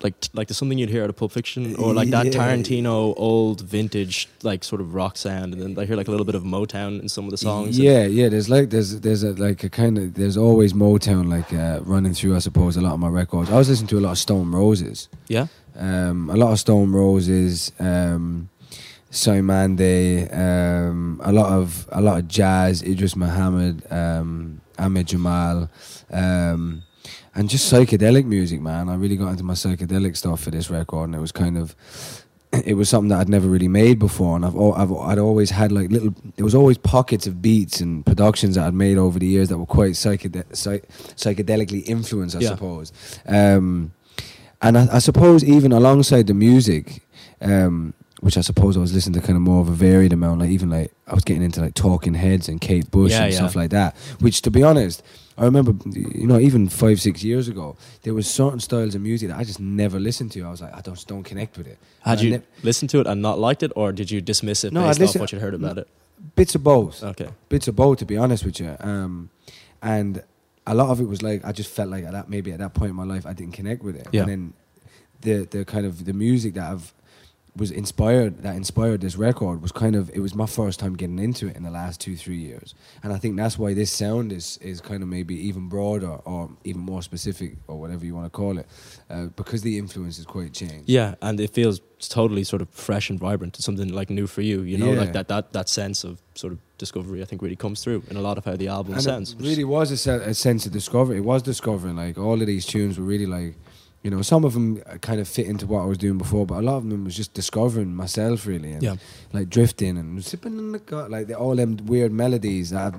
like 0.05 0.15
like 0.35 0.47
the 0.49 0.55
something 0.55 0.79
you'd 0.79 0.91
hear 0.91 1.03
out 1.03 1.11
of 1.11 1.17
Pulp 1.17 1.33
Fiction, 1.33 1.75
or 1.77 1.93
like 1.95 2.11
that 2.11 2.27
Yeah. 2.27 2.33
Tarantino 2.33 3.15
old 3.17 3.63
vintage 3.63 4.29
like 4.43 4.63
sort 4.63 4.81
of 4.81 4.95
rock 4.95 5.17
sound, 5.17 5.53
and 5.55 5.61
then 5.63 5.77
I 5.83 5.87
hear 5.87 5.97
like 5.97 6.07
a 6.09 6.11
little 6.13 6.27
bit 6.27 6.35
of 6.37 6.43
Motown 6.45 7.01
in 7.03 7.09
some 7.09 7.25
of 7.25 7.31
the 7.33 7.39
songs. 7.39 7.79
Yeah, 7.79 8.05
yeah. 8.05 8.29
There's 8.29 8.49
like 8.49 8.71
there's 8.71 9.01
there's 9.01 9.23
a 9.25 9.33
like 9.33 9.65
a 9.65 9.71
kind 9.71 9.99
of 9.99 10.15
there's 10.15 10.37
always 10.37 10.73
Motown 10.75 11.29
like 11.29 11.53
uh, 11.53 11.81
running 11.83 12.15
through. 12.15 12.37
I 12.37 12.41
suppose 12.41 12.77
a 12.77 12.83
lot 12.83 12.93
of 12.93 13.01
my 13.01 13.09
records. 13.09 13.51
I 13.51 13.57
was 13.57 13.69
listening 13.69 13.89
to 13.89 13.99
a 13.99 14.05
lot 14.07 14.13
of 14.13 14.19
Stone 14.19 14.53
Roses. 14.53 15.09
Yeah. 15.29 15.47
Um, 15.77 16.31
a 16.31 16.37
lot 16.37 16.53
of 16.53 16.59
Stone 16.61 16.93
Roses. 16.93 17.73
Um, 17.81 18.51
Simande, 19.11 20.29
um, 20.37 21.21
a 21.25 21.33
lot 21.33 21.53
of 21.53 21.89
a 21.93 22.01
lot 22.01 22.19
of 22.19 22.29
jazz, 22.29 22.83
Idris 22.83 23.15
Muhammad, 23.17 23.83
um, 23.91 24.61
Ahmad 24.77 25.07
Jamal, 25.07 25.71
um, 26.11 26.83
and 27.35 27.49
just 27.49 27.73
psychedelic 27.73 28.25
music, 28.27 28.61
man. 28.61 28.89
I 28.89 28.95
really 28.95 29.17
got 29.17 29.29
into 29.31 29.45
my 29.45 29.55
psychedelic 29.55 30.17
stuff 30.17 30.41
for 30.43 30.51
this 30.51 30.71
record, 30.71 31.05
and 31.07 31.15
it 31.15 31.21
was 31.21 31.33
kind 31.33 31.59
of 31.59 31.75
it 32.53 32.75
was 32.75 32.89
something 32.89 33.09
that 33.09 33.21
I'd 33.21 33.29
never 33.29 33.49
really 33.49 33.69
made 33.69 33.99
before, 33.99 34.37
and 34.37 34.45
I've, 34.47 34.57
I've 34.57 34.93
I'd 34.93 35.19
always 35.19 35.51
had 35.51 35.73
like 35.73 35.91
little. 35.91 36.15
There 36.37 36.45
was 36.45 36.55
always 36.55 36.79
pockets 36.79 37.27
of 37.27 37.43
beats 37.43 37.81
and 37.81 38.05
productions 38.07 38.55
that 38.55 38.67
I'd 38.67 38.75
made 38.75 38.99
over 38.99 39.19
the 39.19 39.27
years 39.27 39.49
that 39.49 39.59
were 39.59 39.67
quite 39.67 39.93
psychede- 39.93 40.55
psych- 40.57 40.89
psychedelically 41.17 41.83
influenced, 41.87 42.37
I 42.37 42.41
Yeah. 42.41 42.49
suppose. 42.51 42.93
Um, 43.27 43.93
and 44.63 44.79
I, 44.79 44.97
I 44.97 44.99
suppose 45.01 45.45
even 45.45 45.73
alongside 45.73 46.27
the 46.27 46.35
music, 46.35 47.03
um, 47.43 47.93
which 48.21 48.39
I 48.39 48.41
suppose 48.41 48.77
I 48.77 48.81
was 48.81 48.95
listening 48.95 49.21
to 49.21 49.27
kind 49.27 49.37
of 49.37 49.43
more 49.43 49.61
of 49.61 49.69
a 49.69 49.73
varied 49.73 50.13
amount. 50.15 50.41
Like 50.41 50.51
even 50.51 50.71
like 50.71 50.93
I 51.07 51.15
was 51.15 51.25
getting 51.25 51.43
into 51.43 51.61
like 51.61 51.75
Talking 51.75 52.15
Heads 52.15 52.49
and 52.49 52.61
Kate 52.61 52.91
Bush 52.91 53.11
Yeah, 53.13 53.25
and 53.25 53.33
yeah. 53.33 53.39
stuff 53.41 53.57
like 53.57 53.71
that. 53.71 53.95
Which, 54.21 54.41
to 54.43 54.51
be 54.51 54.63
honest, 54.63 55.03
I 55.37 55.45
remember, 55.45 55.75
you 55.91 56.27
know, 56.27 56.39
even 56.39 56.69
five 56.69 57.01
six 57.01 57.25
years 57.25 57.49
ago, 57.49 57.77
there 58.03 58.15
was 58.15 58.27
certain 58.31 58.61
styles 58.61 58.95
of 58.95 59.01
music 59.03 59.29
that 59.31 59.39
I 59.39 59.45
just 59.45 59.59
never 59.61 59.99
listened 59.99 60.31
to. 60.33 60.45
I 60.45 60.51
was 60.51 60.61
like, 60.63 60.73
I 60.75 60.81
don't 60.81 61.07
don't 61.07 61.25
connect 61.25 61.59
with 61.59 61.67
it. 61.67 61.79
Had 62.03 62.19
I 62.19 62.23
you 62.23 62.31
ne- 62.31 62.43
listened 62.63 62.91
to 62.91 63.01
it 63.01 63.07
and 63.07 63.21
not 63.21 63.39
liked 63.39 63.63
it, 63.63 63.73
or 63.75 63.93
did 63.93 64.11
you 64.11 64.21
dismiss 64.21 64.63
it 64.65 64.73
No, 64.73 64.81
based 64.83 64.89
I'd 64.89 64.91
off 64.93 65.01
listen- 65.01 65.21
what 65.21 65.33
you'd 65.33 65.43
heard 65.43 65.55
about 65.55 65.79
it? 65.79 65.89
bits 66.37 66.55
of 66.55 66.63
both. 66.63 67.03
Okay. 67.03 67.29
Bits 67.49 67.69
of 67.69 67.75
both, 67.77 67.99
to 67.99 68.07
be 68.07 68.17
honest 68.17 68.45
with 68.45 68.59
you. 68.61 68.77
Um, 68.81 69.31
and 69.83 70.23
a 70.67 70.75
lot 70.75 70.89
of 70.89 71.01
it 71.01 71.09
was 71.09 71.21
like 71.23 71.45
I 71.45 71.53
just 71.53 71.69
felt 71.71 71.91
like 71.91 72.05
at 72.05 72.13
that 72.13 72.29
maybe 72.31 72.53
at 72.53 72.59
that 72.61 72.73
point 72.75 72.91
in 72.91 72.97
my 72.97 73.05
life 73.05 73.27
I 73.27 73.33
didn't 73.35 73.53
connect 73.55 73.83
with 73.83 73.97
it. 73.97 74.07
Yeah. 74.13 74.23
And 74.23 74.31
then 74.31 74.53
the 75.21 75.47
the 75.51 75.65
kind 75.65 75.85
of 75.85 76.05
the 76.05 76.13
music 76.13 76.55
that 76.55 76.71
I've 76.71 76.95
was 77.57 77.71
inspired 77.71 78.43
that 78.43 78.57
inspired 78.57 79.01
this 79.01 79.17
record 79.17 79.63
was 79.63 79.71
kind 79.71 79.95
of 79.95 80.11
it 80.13 80.19
was 80.19 80.35
my 80.35 80.47
first 80.47 80.81
time 80.81 80.95
getting 80.97 81.21
into 81.21 81.47
it 81.47 81.55
in 81.57 81.63
the 81.63 81.71
last 81.71 82.01
two 82.01 82.17
three 82.17 82.39
years 82.39 82.75
and 83.03 83.13
i 83.13 83.17
think 83.19 83.37
that's 83.37 83.57
why 83.57 83.73
this 83.73 83.93
sound 83.93 84.33
is 84.33 84.59
is 84.61 84.81
kind 84.81 85.03
of 85.05 85.09
maybe 85.09 85.35
even 85.49 85.69
broader 85.69 86.15
or 86.25 86.51
even 86.65 86.81
more 86.81 87.01
specific 87.01 87.55
or 87.69 87.79
whatever 87.79 88.05
you 88.05 88.13
want 88.13 88.27
to 88.27 88.31
call 88.31 88.59
it 88.59 88.67
uh, 89.11 89.27
because 89.37 89.63
the 89.63 89.79
influence 89.79 90.19
is 90.19 90.27
quite 90.27 90.53
changed 90.53 90.89
Yeah, 90.89 91.15
and 91.23 91.39
it 91.39 91.51
feels 91.51 91.81
totally 92.09 92.43
sort 92.45 92.61
of 92.61 92.69
fresh 92.71 93.09
and 93.11 93.19
vibrant. 93.21 93.57
Something 93.57 93.89
like 93.93 94.11
new 94.11 94.27
for 94.27 94.43
you, 94.43 94.63
you 94.63 94.77
know, 94.77 94.93
Yeah. 94.93 95.01
like 95.01 95.13
that 95.13 95.29
that 95.29 95.53
that 95.53 95.69
sense 95.69 96.05
of 96.05 96.21
sort 96.35 96.53
of 96.55 96.59
discovery. 96.79 97.23
I 97.23 97.25
think 97.25 97.41
really 97.43 97.57
comes 97.57 97.83
through 97.85 98.03
in 98.11 98.17
a 98.17 98.21
lot 98.21 98.37
of 98.39 98.45
how 98.45 98.57
the 98.57 98.69
album 98.69 98.95
and 98.95 99.03
sounds. 99.03 99.33
it 99.33 99.41
really 99.41 99.65
was 99.65 99.91
a, 99.91 99.97
se- 99.97 100.25
a 100.25 100.35
sense 100.35 100.67
of 100.67 100.73
discovery. 100.73 101.17
It 101.19 101.25
was 101.25 101.43
discovering 101.43 101.97
like 101.97 102.19
all 102.19 102.41
of 102.41 102.47
these 102.47 102.67
tunes 102.67 102.99
were 102.99 103.05
really 103.07 103.27
like, 103.27 103.55
you 104.05 104.11
know, 104.11 104.23
some 104.23 104.45
of 104.45 104.53
them 104.53 104.77
kind 105.01 105.19
of 105.19 105.27
fit 105.27 105.47
into 105.47 105.67
what 105.67 105.81
I 105.81 105.87
was 105.87 105.99
doing 105.99 106.19
before, 106.19 106.45
but 106.47 106.59
a 106.59 106.63
lot 106.63 106.77
of 106.77 106.89
them 106.89 107.05
was 107.05 107.17
just 107.17 107.33
discovering 107.35 107.95
myself 107.97 108.47
really, 108.47 108.73
and 108.73 108.83
Yeah. 108.83 108.97
like 109.33 109.49
drifting 109.51 109.97
and 109.99 110.23
sipping 110.25 110.59
in 110.59 110.73
the 110.73 110.79
gut, 110.79 111.11
like 111.11 111.27
the, 111.27 111.35
all 111.37 111.57
them 111.57 111.79
weird 111.87 112.13
melodies 112.13 112.69
that 112.71 112.95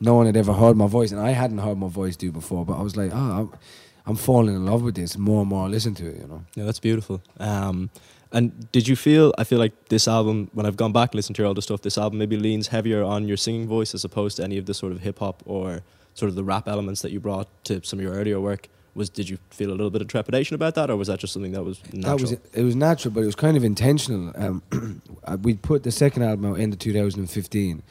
no 0.00 0.14
one 0.14 0.26
had 0.26 0.36
ever 0.36 0.52
heard 0.52 0.76
my 0.76 0.88
voice, 0.88 1.12
and 1.12 1.20
I 1.20 1.30
hadn't 1.30 1.58
heard 1.58 1.78
my 1.78 1.88
voice 1.88 2.16
do 2.16 2.30
before, 2.32 2.64
but 2.66 2.74
I 2.78 2.82
was 2.82 2.96
like, 2.96 3.12
oh, 3.14 3.16
I'm, 3.38 3.50
I'm 4.04 4.16
falling 4.16 4.54
in 4.56 4.66
love 4.66 4.82
with 4.82 4.96
this 4.96 5.16
more 5.16 5.40
and 5.42 5.48
more 5.48 5.66
I 5.66 5.68
listen 5.68 5.94
to 5.94 6.06
it, 6.08 6.16
you 6.20 6.26
know. 6.26 6.44
Yeah, 6.56 6.64
that's 6.64 6.80
beautiful. 6.80 7.22
Um, 7.38 7.90
and 8.32 8.70
did 8.72 8.86
you 8.88 8.96
feel? 8.96 9.32
I 9.38 9.44
feel 9.44 9.58
like 9.60 9.88
this 9.88 10.06
album, 10.08 10.50
when 10.54 10.66
I've 10.66 10.76
gone 10.76 10.92
back 10.92 11.12
and 11.12 11.14
listened 11.16 11.36
to 11.36 11.42
your 11.42 11.48
older 11.48 11.60
stuff, 11.62 11.80
this 11.82 11.96
album 11.96 12.18
maybe 12.18 12.36
leans 12.36 12.68
heavier 12.68 13.02
on 13.04 13.26
your 13.28 13.36
singing 13.38 13.66
voice 13.68 13.94
as 13.94 14.04
opposed 14.04 14.36
to 14.38 14.44
any 14.44 14.58
of 14.58 14.66
the 14.66 14.74
sort 14.74 14.92
of 14.92 15.00
hip 15.00 15.20
hop 15.20 15.42
or 15.46 15.82
sort 16.14 16.28
of 16.28 16.34
the 16.34 16.44
rap 16.44 16.66
elements 16.68 17.00
that 17.02 17.10
you 17.12 17.20
brought 17.20 17.48
to 17.64 17.80
some 17.84 17.98
of 18.00 18.02
your 18.02 18.12
earlier 18.14 18.40
work. 18.40 18.68
Was 18.94 19.10
did 19.10 19.28
you 19.28 19.38
feel 19.50 19.70
a 19.70 19.72
little 19.72 19.90
bit 19.90 20.02
of 20.02 20.08
trepidation 20.08 20.54
about 20.54 20.74
that, 20.74 20.90
or 20.90 20.96
was 20.96 21.08
that 21.08 21.20
just 21.20 21.32
something 21.32 21.52
that 21.52 21.64
was 21.64 21.80
natural? 21.92 22.16
That 22.16 22.20
was 22.20 22.32
it 22.52 22.62
was 22.62 22.76
natural, 22.76 23.12
but 23.12 23.22
it 23.22 23.26
was 23.26 23.36
kind 23.36 23.56
of 23.56 23.64
intentional. 23.64 24.32
Um, 24.36 25.02
we 25.42 25.54
put 25.54 25.82
the 25.82 25.92
second 25.92 26.22
album 26.22 26.46
out 26.46 26.58
end 26.58 26.72
of 26.72 26.78
2015, 26.78 27.82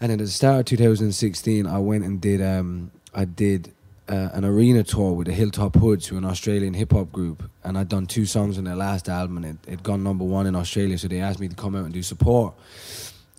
and 0.00 0.12
at 0.12 0.18
the 0.18 0.26
start 0.26 0.60
of 0.60 0.64
2016, 0.66 1.66
I 1.66 1.78
went 1.78 2.04
and 2.04 2.20
did 2.20 2.42
um, 2.42 2.90
I 3.14 3.24
did 3.24 3.72
uh, 4.08 4.30
an 4.32 4.44
arena 4.44 4.82
tour 4.82 5.12
with 5.12 5.26
the 5.26 5.32
Hilltop 5.32 5.74
Hoods, 5.76 6.06
who 6.06 6.16
are 6.16 6.18
an 6.18 6.24
Australian 6.24 6.74
hip 6.74 6.92
hop 6.92 7.10
group, 7.10 7.48
and 7.64 7.76
I'd 7.76 7.88
done 7.88 8.06
two 8.06 8.26
songs 8.26 8.58
on 8.58 8.64
their 8.64 8.76
last 8.76 9.08
album, 9.08 9.38
and 9.38 9.46
it 9.46 9.70
had 9.70 9.82
gone 9.82 10.02
number 10.02 10.24
one 10.24 10.46
in 10.46 10.54
Australia. 10.54 10.98
So 10.98 11.08
they 11.08 11.20
asked 11.20 11.40
me 11.40 11.48
to 11.48 11.56
come 11.56 11.74
out 11.74 11.84
and 11.84 11.92
do 11.92 12.02
support, 12.02 12.54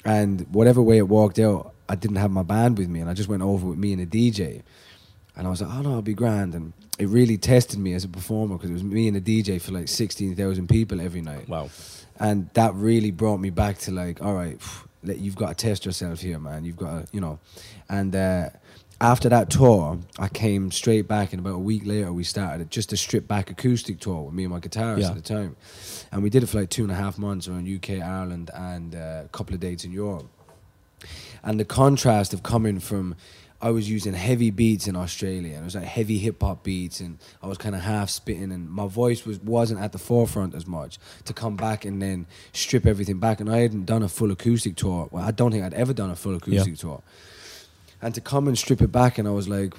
and 0.04 0.46
whatever 0.52 0.82
way 0.82 0.98
it 0.98 1.08
worked 1.08 1.40
out, 1.40 1.74
I 1.90 1.96
didn't 1.96 2.18
have 2.18 2.32
my 2.32 2.44
band 2.44 2.78
with 2.78 2.90
me, 2.90 3.00
and 3.00 3.10
I 3.10 3.14
just 3.14 3.30
went 3.30 3.44
over 3.44 3.68
with 3.68 3.78
me 3.78 3.94
and 3.94 4.02
a 4.02 4.06
DJ. 4.06 4.64
And 5.38 5.46
I 5.46 5.50
was 5.52 5.62
like, 5.62 5.72
oh 5.72 5.82
no, 5.82 5.94
I'll 5.94 6.02
be 6.02 6.16
grand. 6.16 6.56
And 6.56 6.74
it 6.98 7.08
really 7.08 7.38
tested 7.38 7.80
me 7.80 7.94
as 7.94 8.04
a 8.04 8.08
performer 8.10 8.56
because 8.56 8.72
it 8.72 8.74
was 8.74 8.84
me 8.84 9.08
and 9.08 9.16
a 9.16 9.22
DJ 9.22 9.62
for 9.62 9.72
like 9.72 9.88
16,000 9.88 10.68
people 10.68 11.00
every 11.00 11.22
night. 11.22 11.48
Wow. 11.48 11.70
And 12.20 12.50
that 12.56 12.74
really 12.74 13.12
brought 13.12 13.38
me 13.38 13.52
back 13.52 13.78
to 13.80 13.92
like, 13.92 14.22
all 14.22 14.34
right, 14.34 14.60
you've 15.04 15.36
got 15.36 15.50
to 15.50 15.68
test 15.68 15.86
yourself 15.86 16.22
here, 16.22 16.40
man. 16.40 16.66
You've 16.66 16.78
got 16.78 17.06
to, 17.06 17.08
you 17.14 17.22
know. 17.22 17.38
And 17.88 18.16
uh, 18.16 18.50
after 19.00 19.30
that 19.30 19.52
tour, 19.52 20.00
I 20.18 20.28
came 20.28 20.72
straight 20.72 21.08
back, 21.08 21.34
and 21.34 21.40
about 21.40 21.54
a 21.54 21.60
week 21.60 21.84
later, 21.86 22.12
we 22.12 22.24
started 22.24 22.72
just 22.72 22.92
a 22.92 22.98
stripped 22.98 23.28
back 23.28 23.52
acoustic 23.52 24.00
tour 24.00 24.24
with 24.24 24.34
me 24.34 24.46
and 24.46 24.52
my 24.52 24.60
guitarist 24.60 25.02
Yeah. 25.02 25.10
at 25.10 25.16
the 25.16 25.22
time. 25.22 25.56
And 26.12 26.24
we 26.24 26.32
did 26.32 26.42
it 26.42 26.48
for 26.48 26.60
like 26.62 26.72
two 26.72 26.82
and 26.82 26.92
a 26.92 26.96
half 26.96 27.20
months 27.20 27.48
around 27.48 27.68
UK, 27.68 28.02
Ireland, 28.02 28.50
and 28.56 28.96
uh, 28.96 29.22
a 29.26 29.30
couple 29.32 29.54
of 29.54 29.60
dates 29.60 29.86
in 29.86 29.92
Europe 29.92 30.26
and 31.44 31.60
the 31.60 31.66
contrast 31.66 32.34
of 32.34 32.44
coming 32.44 32.80
from 32.80 33.16
I 33.60 33.72
was 33.72 33.90
using 33.90 34.14
heavy 34.14 34.52
beats 34.52 34.88
in 34.88 34.96
Australia 34.96 35.54
and 35.54 35.62
it 35.62 35.64
was 35.64 35.76
like 35.76 35.86
heavy 35.86 36.20
hip 36.20 36.42
hop 36.42 36.64
beats 36.64 37.00
and 37.00 37.18
I 37.42 37.48
was 37.48 37.58
kind 37.58 37.74
of 37.76 37.82
half 37.82 38.10
spitting 38.10 38.52
and 38.52 38.70
my 38.70 38.88
voice 38.88 39.26
was 39.26 39.40
wasn't 39.40 39.80
at 39.80 39.92
the 39.92 39.98
forefront 39.98 40.54
as 40.54 40.68
much 40.68 41.00
to 41.26 41.34
come 41.34 41.56
back 41.56 41.84
and 41.84 42.02
then 42.02 42.28
strip 42.54 42.86
everything 42.86 43.20
back 43.20 43.40
and 43.40 43.50
I 43.50 43.60
hadn't 43.60 43.86
done 43.86 44.04
a 44.04 44.10
full 44.10 44.32
acoustic 44.32 44.76
tour. 44.76 45.10
Well 45.12 45.24
I 45.24 45.32
don't 45.32 45.52
think 45.52 45.64
I'd 45.64 45.74
ever 45.74 45.94
done 45.94 46.12
a 46.12 46.16
full 46.16 46.36
acoustic 46.36 46.78
tour. 46.78 47.02
And 48.02 48.14
to 48.14 48.22
come 48.22 48.48
and 48.48 48.58
strip 48.58 48.82
it 48.82 48.92
back 48.92 49.18
and 49.18 49.28
I 49.28 49.32
was 49.32 49.50
like 49.50 49.74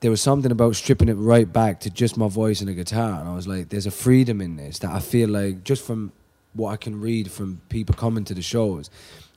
there 0.00 0.10
was 0.10 0.20
something 0.20 0.52
about 0.52 0.76
stripping 0.76 1.08
it 1.08 1.14
right 1.14 1.50
back 1.50 1.80
to 1.80 1.88
just 1.88 2.18
my 2.18 2.28
voice 2.28 2.60
and 2.60 2.68
a 2.68 2.74
guitar, 2.74 3.20
and 3.20 3.26
I 3.26 3.34
was 3.34 3.48
like, 3.48 3.70
there's 3.70 3.86
a 3.86 3.90
freedom 3.90 4.42
in 4.42 4.56
this 4.56 4.80
that 4.80 4.90
I 4.90 5.00
feel 5.00 5.30
like 5.30 5.64
just 5.64 5.82
from 5.82 6.12
what 6.54 6.70
I 6.70 6.76
can 6.76 7.00
read 7.00 7.30
from 7.30 7.60
people 7.68 7.94
coming 7.94 8.24
to 8.24 8.34
the 8.34 8.42
shows, 8.42 8.90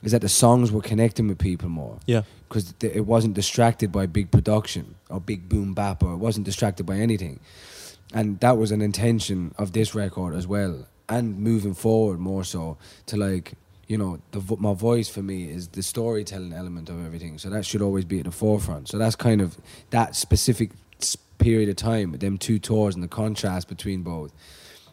is 0.03 0.11
that 0.11 0.21
the 0.21 0.29
songs 0.29 0.71
were 0.71 0.81
connecting 0.81 1.27
with 1.27 1.39
people 1.39 1.69
more. 1.69 1.99
Yeah. 2.05 2.23
because 2.47 2.73
it 2.81 3.05
wasn't 3.05 3.33
distracted 3.33 3.91
by 3.91 4.05
big 4.05 4.31
production 4.31 4.95
or 5.09 5.19
big 5.19 5.49
boom 5.49 5.73
bap 5.73 6.03
or 6.03 6.13
it 6.13 6.17
wasn't 6.17 6.45
distracted 6.45 6.85
by 6.85 6.95
anything. 6.97 7.39
And 8.13 8.39
that 8.39 8.57
was 8.57 8.71
an 8.71 8.81
intention 8.81 9.53
of 9.57 9.73
this 9.73 9.93
record 9.93 10.33
as 10.33 10.47
well 10.47 10.87
and 11.09 11.39
moving 11.39 11.73
forward 11.73 12.19
more 12.19 12.43
so 12.43 12.77
to 13.05 13.17
like 13.17 13.53
you 13.87 13.97
know 13.97 14.19
the 14.31 14.39
vo- 14.39 14.57
my 14.57 14.73
voice 14.73 15.07
for 15.09 15.21
me 15.21 15.49
is 15.49 15.69
the 15.69 15.81
storytelling 15.83 16.53
element 16.53 16.89
of 16.89 17.05
everything 17.05 17.37
so 17.37 17.49
that 17.49 17.65
should 17.65 17.81
always 17.81 18.05
be 18.05 18.19
at 18.19 18.25
the 18.25 18.31
forefront. 18.31 18.87
So 18.89 18.97
that's 18.97 19.15
kind 19.15 19.41
of 19.41 19.57
that 19.91 20.15
specific 20.15 20.71
period 21.37 21.69
of 21.69 21.75
time 21.75 22.11
with 22.11 22.19
them 22.21 22.37
two 22.37 22.59
tours 22.59 22.95
and 22.95 23.03
the 23.03 23.07
contrast 23.07 23.67
between 23.67 24.01
both 24.01 24.31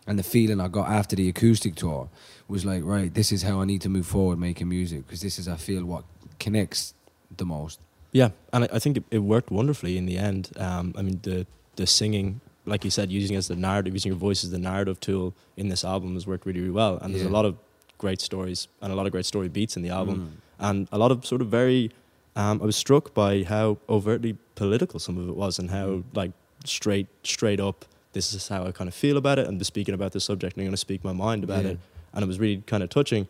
and 0.07 0.19
the 0.19 0.23
feeling 0.23 0.61
I 0.61 0.69
got 0.69 0.89
after 0.89 1.17
the 1.17 1.29
acoustic 1.29 1.75
tour 1.77 2.09
was 2.49 2.65
like 2.65 2.83
right 2.85 3.13
this 3.15 3.33
is 3.33 3.43
how 3.43 3.61
I 3.61 3.65
need 3.65 3.81
to 3.83 3.89
move 3.89 4.07
forward 4.07 4.39
making 4.39 4.69
music 4.69 5.07
because 5.07 5.21
this 5.23 5.39
is 5.39 5.49
I 5.49 5.57
feel 5.57 5.85
what 5.85 6.05
connects 6.39 6.95
the 7.37 7.45
most 7.47 7.79
Yeah, 8.13 8.31
and 8.53 8.65
I, 8.65 8.69
I 8.75 8.79
think 8.79 8.97
it, 8.99 9.05
it 9.11 9.19
worked 9.21 9.51
wonderfully 9.51 9.97
in 9.97 10.07
the 10.07 10.19
end. 10.19 10.51
Um, 10.57 10.95
I 10.99 11.03
mean, 11.03 11.19
the 11.23 11.47
the 11.77 11.87
singing, 11.87 12.41
like 12.67 12.85
you 12.85 12.91
said, 12.91 13.11
using 13.11 13.37
as 13.37 13.47
the 13.49 13.57
narrative, 13.57 13.93
using 13.95 14.13
your 14.13 14.19
voice 14.29 14.45
as 14.45 14.51
the 14.51 14.59
narrative 14.73 14.99
tool 15.01 15.35
in 15.57 15.69
this 15.69 15.85
album 15.85 16.15
has 16.15 16.25
worked 16.27 16.47
really, 16.47 16.61
really 16.61 16.71
well. 16.83 16.95
And 17.01 17.09
there's 17.13 17.25
Yeah. 17.25 17.35
a 17.35 17.39
lot 17.39 17.45
of 17.45 17.55
great 17.99 18.21
stories 18.21 18.69
and 18.81 18.93
a 18.93 18.97
lot 18.97 19.07
of 19.07 19.13
great 19.13 19.27
story 19.27 19.49
beats 19.49 19.77
in 19.77 19.83
the 19.83 19.91
album, 20.01 20.17
Mm. 20.17 20.67
and 20.69 20.89
a 20.93 20.99
lot 20.99 21.11
of 21.11 21.25
sort 21.27 21.41
of 21.43 21.49
very. 21.49 21.91
Um, 22.37 22.61
I 22.63 22.67
was 22.67 22.77
struck 22.77 23.15
by 23.15 23.43
how 23.55 23.79
overtly 23.89 24.33
political 24.55 24.99
some 25.01 25.17
of 25.21 25.29
it 25.29 25.37
was, 25.45 25.59
and 25.61 25.71
how 25.71 25.87
Mm. 25.87 26.05
like 26.21 26.33
straight, 26.65 27.07
straight 27.25 27.61
up. 27.69 27.85
This 28.15 28.33
is 28.33 28.49
how 28.49 28.67
I 28.67 28.73
kind 28.73 28.89
of 28.89 28.95
feel 28.95 29.17
about 29.19 29.39
it, 29.39 29.47
and 29.47 29.65
speaking 29.67 29.95
about 29.95 30.13
this 30.13 30.25
subject, 30.25 30.57
and 30.57 30.63
I'm 30.63 30.67
going 30.67 30.73
to 30.73 30.77
speak 30.79 31.05
my 31.05 31.13
mind 31.13 31.45
about 31.45 31.65
Yeah. 31.65 31.73
it. 31.73 31.79
And 32.15 32.23
it 32.23 32.27
was 32.27 32.39
really 32.39 32.63
kind 32.67 32.83
of 32.83 32.89
touching. 32.89 33.27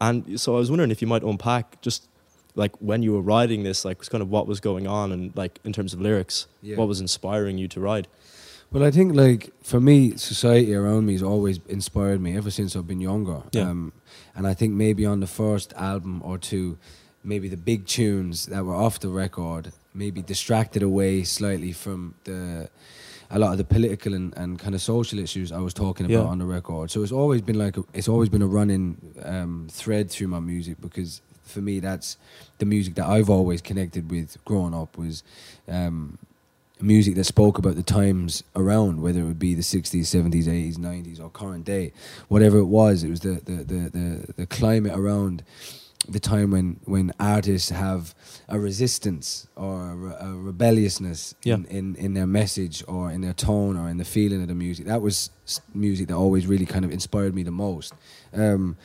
And 0.00 0.38
so 0.38 0.54
I 0.54 0.58
was 0.58 0.70
wondering 0.70 0.90
if 0.90 1.00
you 1.02 1.08
might 1.08 1.22
unpack 1.22 1.80
just 1.80 2.06
like 2.54 2.72
when 2.80 3.02
you 3.02 3.12
were 3.12 3.20
writing 3.20 3.64
this, 3.64 3.84
like 3.84 3.98
kind 4.08 4.22
of 4.22 4.30
what 4.30 4.46
was 4.46 4.60
going 4.60 4.86
on, 4.86 5.10
and 5.12 5.34
like 5.36 5.58
in 5.64 5.72
terms 5.72 5.92
of 5.94 6.00
lyrics, 6.00 6.46
Yeah. 6.62 6.76
what 6.76 6.86
was 6.88 7.00
inspiring 7.00 7.58
you 7.58 7.66
to 7.68 7.80
write? 7.80 8.06
Well, 8.72 8.82
I 8.84 8.90
think 8.90 9.14
like 9.14 9.52
for 9.62 9.80
me, 9.80 10.16
society 10.16 10.74
around 10.74 11.06
me 11.06 11.12
has 11.14 11.22
always 11.22 11.60
inspired 11.68 12.20
me 12.20 12.36
ever 12.36 12.50
since 12.50 12.76
I've 12.76 12.86
been 12.86 13.00
younger. 13.00 13.42
Yeah. 13.52 13.70
Um, 13.70 13.92
and 14.34 14.46
I 14.46 14.54
think 14.54 14.74
maybe 14.74 15.06
on 15.06 15.20
the 15.20 15.26
first 15.26 15.72
album 15.74 16.20
or 16.24 16.36
two, 16.36 16.76
maybe 17.24 17.48
the 17.48 17.56
big 17.56 17.86
tunes 17.86 18.46
that 18.46 18.64
were 18.64 18.74
off 18.74 19.00
the 19.00 19.08
record 19.08 19.72
maybe 19.94 20.20
distracted 20.20 20.82
away 20.82 21.24
slightly 21.24 21.72
from 21.72 22.14
the 22.24 22.68
a 23.30 23.38
lot 23.38 23.52
of 23.52 23.58
the 23.58 23.64
political 23.64 24.14
and, 24.14 24.36
and 24.36 24.58
kind 24.58 24.74
of 24.74 24.80
social 24.80 25.18
issues 25.18 25.52
I 25.52 25.58
was 25.58 25.74
talking 25.74 26.06
about 26.06 26.24
Yeah. 26.24 26.30
on 26.30 26.38
the 26.38 26.44
record. 26.46 26.90
So 26.90 27.02
it's 27.02 27.12
always 27.12 27.42
been 27.42 27.58
like 27.58 27.76
a, 27.76 27.84
it's 27.92 28.08
always 28.08 28.28
been 28.28 28.42
a 28.42 28.46
running 28.46 28.96
um, 29.24 29.68
thread 29.70 30.10
through 30.10 30.28
my 30.28 30.40
music 30.40 30.76
because 30.80 31.20
for 31.44 31.60
me 31.60 31.80
that's 31.80 32.16
the 32.58 32.66
music 32.66 32.94
that 32.96 33.06
I've 33.06 33.30
always 33.30 33.60
connected 33.62 34.10
with 34.10 34.36
growing 34.44 34.74
up 34.74 34.96
was 34.98 35.22
um, 35.68 36.18
music 36.80 37.14
that 37.14 37.24
spoke 37.24 37.56
about 37.58 37.74
the 37.76 37.82
times 37.82 38.42
around, 38.54 39.00
whether 39.00 39.20
it 39.20 39.24
would 39.24 39.38
be 39.38 39.54
the 39.54 39.62
60s, 39.62 40.02
70s, 40.02 40.44
80s, 40.44 40.76
90s, 40.76 41.20
or 41.20 41.30
current 41.30 41.64
day, 41.64 41.92
whatever 42.28 42.58
it 42.58 42.66
was, 42.66 43.02
it 43.02 43.08
was 43.10 43.20
the, 43.20 43.40
the, 43.44 43.64
the, 43.64 43.90
the, 43.90 44.32
the 44.36 44.46
climate 44.46 44.92
around 44.94 45.42
the 46.08 46.20
time 46.20 46.50
when, 46.50 46.78
when 46.84 47.12
artists 47.18 47.70
have 47.70 48.14
a 48.48 48.58
resistance 48.58 49.46
or 49.56 50.10
a, 50.20 50.26
a 50.28 50.34
rebelliousness 50.36 51.34
in, 51.44 51.50
Yeah. 51.50 51.78
in, 51.78 51.96
in 51.96 52.14
their 52.14 52.26
message 52.26 52.82
or 52.86 53.10
in 53.10 53.20
their 53.22 53.32
tone 53.32 53.76
or 53.76 53.88
in 53.88 53.96
the 53.98 54.04
feeling 54.04 54.40
of 54.42 54.48
the 54.48 54.54
music. 54.54 54.86
That 54.86 55.02
was 55.02 55.30
music 55.74 56.08
that 56.08 56.14
always 56.14 56.46
really 56.46 56.66
kind 56.66 56.84
of 56.84 56.90
inspired 56.92 57.34
me 57.34 57.42
the 57.42 57.50
most. 57.50 57.92
Um, 58.32 58.76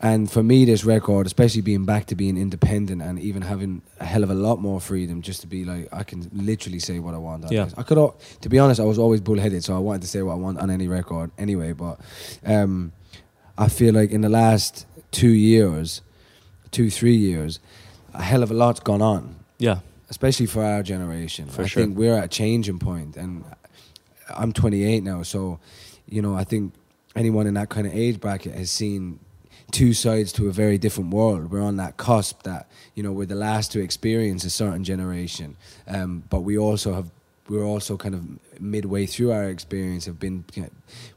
and 0.00 0.30
for 0.30 0.42
me, 0.44 0.64
this 0.64 0.84
record, 0.84 1.26
especially 1.26 1.60
being 1.62 1.84
back 1.84 2.06
to 2.06 2.14
being 2.14 2.36
independent 2.36 3.02
and 3.02 3.18
even 3.18 3.42
having 3.42 3.82
a 3.98 4.04
hell 4.04 4.22
of 4.22 4.30
a 4.30 4.34
lot 4.34 4.60
more 4.60 4.80
freedom, 4.80 5.22
just 5.22 5.40
to 5.40 5.48
be 5.48 5.64
like, 5.64 5.88
I 5.92 6.04
can 6.04 6.28
literally 6.32 6.78
say 6.78 7.00
what 7.00 7.14
I 7.14 7.18
want. 7.18 7.44
on 7.46 7.52
Yeah. 7.52 7.68
I 7.76 7.82
could, 7.82 7.98
al- 7.98 8.16
to 8.42 8.48
be 8.48 8.60
honest, 8.60 8.80
I 8.80 8.84
was 8.84 8.98
always 8.98 9.20
bullheaded, 9.20 9.64
so 9.64 9.74
I 9.74 9.78
wanted 9.80 10.02
to 10.02 10.08
say 10.08 10.22
what 10.22 10.32
I 10.34 10.36
want 10.36 10.58
on 10.60 10.70
any 10.70 10.86
record 10.86 11.32
anyway. 11.36 11.72
But 11.72 11.98
um, 12.44 12.92
I 13.56 13.68
feel 13.68 13.92
like 13.92 14.10
in 14.12 14.20
the 14.20 14.28
last 14.28 14.86
two 15.10 15.30
years, 15.30 16.00
two 16.70 16.90
three 16.90 17.16
years, 17.16 17.60
a 18.14 18.22
hell 18.22 18.42
of 18.42 18.50
a 18.50 18.54
lot's 18.54 18.80
gone 18.80 19.02
on 19.02 19.36
Yeah, 19.58 19.80
especially 20.10 20.46
for 20.46 20.62
our 20.64 20.82
generation. 20.82 21.46
For 21.46 21.62
I 21.62 21.66
sure. 21.66 21.82
think 21.82 21.96
we're 21.96 22.16
at 22.16 22.24
a 22.24 22.28
changing 22.28 22.78
point, 22.78 23.16
and 23.16 23.44
I'm 24.34 24.52
28 24.52 25.02
now, 25.02 25.22
so 25.22 25.58
you 26.06 26.22
know 26.22 26.34
I 26.34 26.44
think 26.44 26.74
anyone 27.16 27.46
in 27.46 27.54
that 27.54 27.68
kind 27.68 27.86
of 27.86 27.94
age 27.94 28.20
bracket 28.20 28.54
has 28.54 28.70
seen 28.70 29.20
two 29.70 29.92
sides 29.92 30.32
to 30.32 30.48
a 30.48 30.52
very 30.52 30.78
different 30.78 31.12
world. 31.12 31.50
We're 31.50 31.62
on 31.62 31.76
that 31.76 31.96
cusp 31.96 32.42
that 32.44 32.70
you 32.94 33.02
know 33.02 33.12
we're 33.12 33.26
the 33.26 33.34
last 33.34 33.72
to 33.72 33.80
experience 33.80 34.44
a 34.44 34.50
certain 34.50 34.84
generation, 34.84 35.56
um, 35.86 36.24
but 36.30 36.40
we 36.40 36.56
also 36.58 36.94
have. 36.94 37.10
We're 37.48 37.64
also 37.64 37.96
kind 37.96 38.14
of 38.14 38.22
midway 38.60 39.06
through 39.06 39.32
our 39.32 39.44
experience, 39.48 40.04
have 40.06 40.18
been 40.18 40.44
you 40.54 40.62
know, 40.62 40.68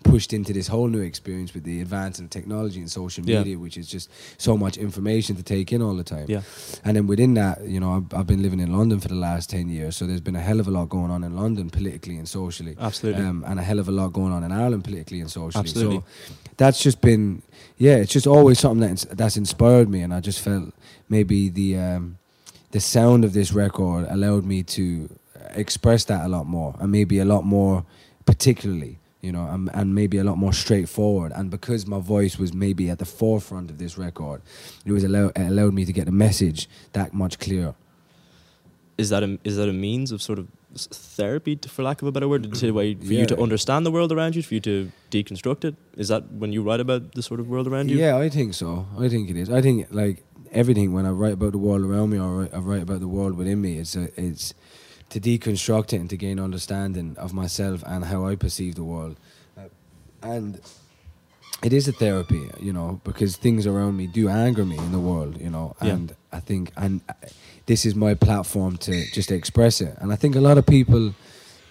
pushed 0.04 0.32
into 0.32 0.54
this 0.54 0.68
whole 0.68 0.88
new 0.88 1.02
experience 1.02 1.54
with 1.54 1.64
the 1.66 1.82
advance 1.82 2.20
of 2.20 2.30
technology 2.30 2.80
and 2.80 2.90
social 2.90 3.26
Yeah. 3.26 3.40
media, 3.40 3.58
which 3.60 3.78
is 3.78 3.88
just 3.88 4.10
so 4.38 4.56
much 4.56 4.78
information 4.78 5.36
to 5.36 5.44
take 5.44 5.74
in 5.74 5.82
all 5.82 5.96
the 5.96 6.04
time. 6.04 6.26
yeah, 6.30 6.42
And 6.86 6.96
then 6.96 7.06
within 7.08 7.34
that, 7.34 7.66
you 7.68 7.80
know, 7.80 7.92
I've, 7.98 8.18
I've 8.20 8.28
been 8.28 8.42
living 8.42 8.60
in 8.62 8.72
London 8.72 9.00
for 9.00 9.10
the 9.10 9.16
last 9.16 9.50
10 9.50 9.68
years. 9.70 9.98
So 9.98 10.06
there's 10.06 10.22
been 10.22 10.36
a 10.38 10.42
hell 10.42 10.60
of 10.60 10.68
a 10.68 10.72
lot 10.72 10.88
going 10.90 11.12
on 11.12 11.24
in 11.24 11.36
London 11.36 11.70
politically 11.70 12.18
and 12.18 12.28
socially. 12.30 12.76
absolutely. 12.80 13.24
Um, 13.24 13.44
and 13.48 13.60
a 13.60 13.64
hell 13.64 13.80
of 13.80 13.90
a 13.90 13.92
lot 13.92 14.14
going 14.14 14.32
on 14.32 14.44
in 14.44 14.52
Ireland 14.52 14.84
politically 14.86 15.20
and 15.20 15.30
socially. 15.30 15.62
Absolutely. 15.64 15.98
So 16.28 16.34
that's 16.58 16.82
just 16.82 17.02
been, 17.02 17.42
yeah, 17.78 17.96
it's 17.96 18.14
just 18.14 18.28
always 18.28 18.60
something 18.60 18.88
that's, 18.88 19.06
that's 19.06 19.36
inspired 19.36 19.90
me. 19.90 20.02
And 20.02 20.14
I 20.14 20.22
just 20.22 20.40
felt 20.40 20.74
maybe 21.10 21.50
the, 21.50 21.78
um, 21.78 22.18
the 22.72 22.80
sound 22.80 23.26
of 23.26 23.34
this 23.34 23.52
record 23.52 24.06
allowed 24.10 24.46
me 24.46 24.64
to 24.64 25.10
express 25.56 26.06
that 26.06 26.26
a 26.26 26.30
lot 26.30 26.46
more 26.46 26.76
and 26.80 26.92
maybe 26.92 27.20
a 27.20 27.26
lot 27.26 27.44
more 27.44 27.86
particularly 28.26 29.00
you 29.22 29.32
know 29.32 29.48
and, 29.48 29.70
and 29.74 29.94
maybe 29.96 30.18
a 30.18 30.24
lot 30.24 30.38
more 30.38 30.54
straightforward 30.54 31.32
and 31.36 31.50
because 31.50 31.86
my 31.86 32.00
voice 32.00 32.38
was 32.38 32.54
maybe 32.54 32.90
at 32.90 33.00
the 33.00 33.06
forefront 33.06 33.70
of 33.70 33.78
this 33.78 33.98
record 33.98 34.42
it 34.86 34.92
was 34.92 35.04
allow, 35.04 35.28
it 35.28 35.38
allowed 35.38 35.74
me 35.74 35.86
to 35.86 35.94
get 35.94 36.06
the 36.06 36.12
message 36.12 36.70
that 36.94 37.14
much 37.14 37.40
clearer 37.40 37.76
is 38.98 39.10
that 39.10 39.24
a, 39.24 39.40
is 39.44 39.58
that 39.58 39.68
a 39.68 39.74
means 39.74 40.12
of 40.12 40.22
sort 40.22 40.40
of 40.40 40.48
therapy, 40.76 41.60
for 41.68 41.84
lack 41.84 42.02
of 42.02 42.08
a 42.08 42.12
better 42.12 42.28
word, 42.28 42.54
to 42.54 42.72
way 42.72 42.94
for 42.96 43.14
you 43.14 43.26
to 43.26 43.42
understand 43.42 43.86
the 43.86 43.92
world 43.92 44.12
around 44.12 44.36
you, 44.36 44.44
for 44.44 44.54
you 44.54 44.60
to 44.62 44.92
deconstruct 45.10 45.66
it? 45.66 45.76
Is 45.98 46.08
that 46.08 46.32
when 46.32 46.54
you 46.54 46.62
write 46.62 46.80
about 46.80 47.14
the 47.14 47.22
sort 47.22 47.40
of 47.40 47.50
world 47.50 47.68
around 47.68 47.90
you? 47.90 47.98
Yeah, 47.98 48.18
I 48.18 48.30
think 48.30 48.54
so. 48.54 48.86
I 48.98 49.10
think 49.10 49.30
it 49.30 49.36
is. 49.36 49.50
I 49.50 49.62
think 49.62 49.88
like 49.92 50.24
everything 50.52 50.94
when 50.94 51.06
I 51.06 51.10
write 51.10 51.34
about 51.34 51.52
the 51.54 51.58
world 51.58 51.84
around 51.84 52.12
me 52.12 52.20
or 52.20 52.50
I 52.54 52.60
write 52.60 52.84
about 52.84 53.00
the 53.00 53.08
world 53.08 53.36
within 53.36 53.62
me, 53.62 53.80
it's 53.80 53.96
a, 53.96 54.10
it's 54.16 54.54
to 55.12 55.20
deconstruct 55.20 55.94
it 55.94 55.98
and 56.02 56.10
to 56.10 56.18
gain 56.18 56.40
understanding 56.40 57.16
of 57.18 57.34
myself 57.34 57.84
and 57.86 58.06
how 58.06 58.26
I 58.26 58.36
perceive 58.36 58.76
the 58.76 58.84
world. 58.84 59.18
Uh, 59.58 59.68
and 60.24 60.60
it 61.64 61.74
is 61.74 61.88
a 61.88 61.92
therapy, 61.92 62.50
you 62.60 62.74
know, 62.74 63.00
because 63.04 63.38
things 63.38 63.68
around 63.68 63.96
me 63.98 64.08
do 64.08 64.28
anger 64.30 64.66
me 64.66 64.78
in 64.78 64.92
the 64.92 65.00
world, 65.00 65.40
you 65.40 65.50
know, 65.50 65.76
Yeah. 65.82 65.94
and 65.94 66.16
I 66.32 66.40
think 66.40 66.72
and 66.76 67.02
this 67.66 67.86
is 67.86 67.94
my 67.94 68.14
platform 68.16 68.78
to 68.78 69.06
just 69.14 69.32
express 69.32 69.82
it. 69.82 69.96
And 70.02 70.12
I 70.12 70.16
think 70.16 70.36
a 70.36 70.42
lot 70.42 70.58
of 70.58 70.66
people 70.66 71.14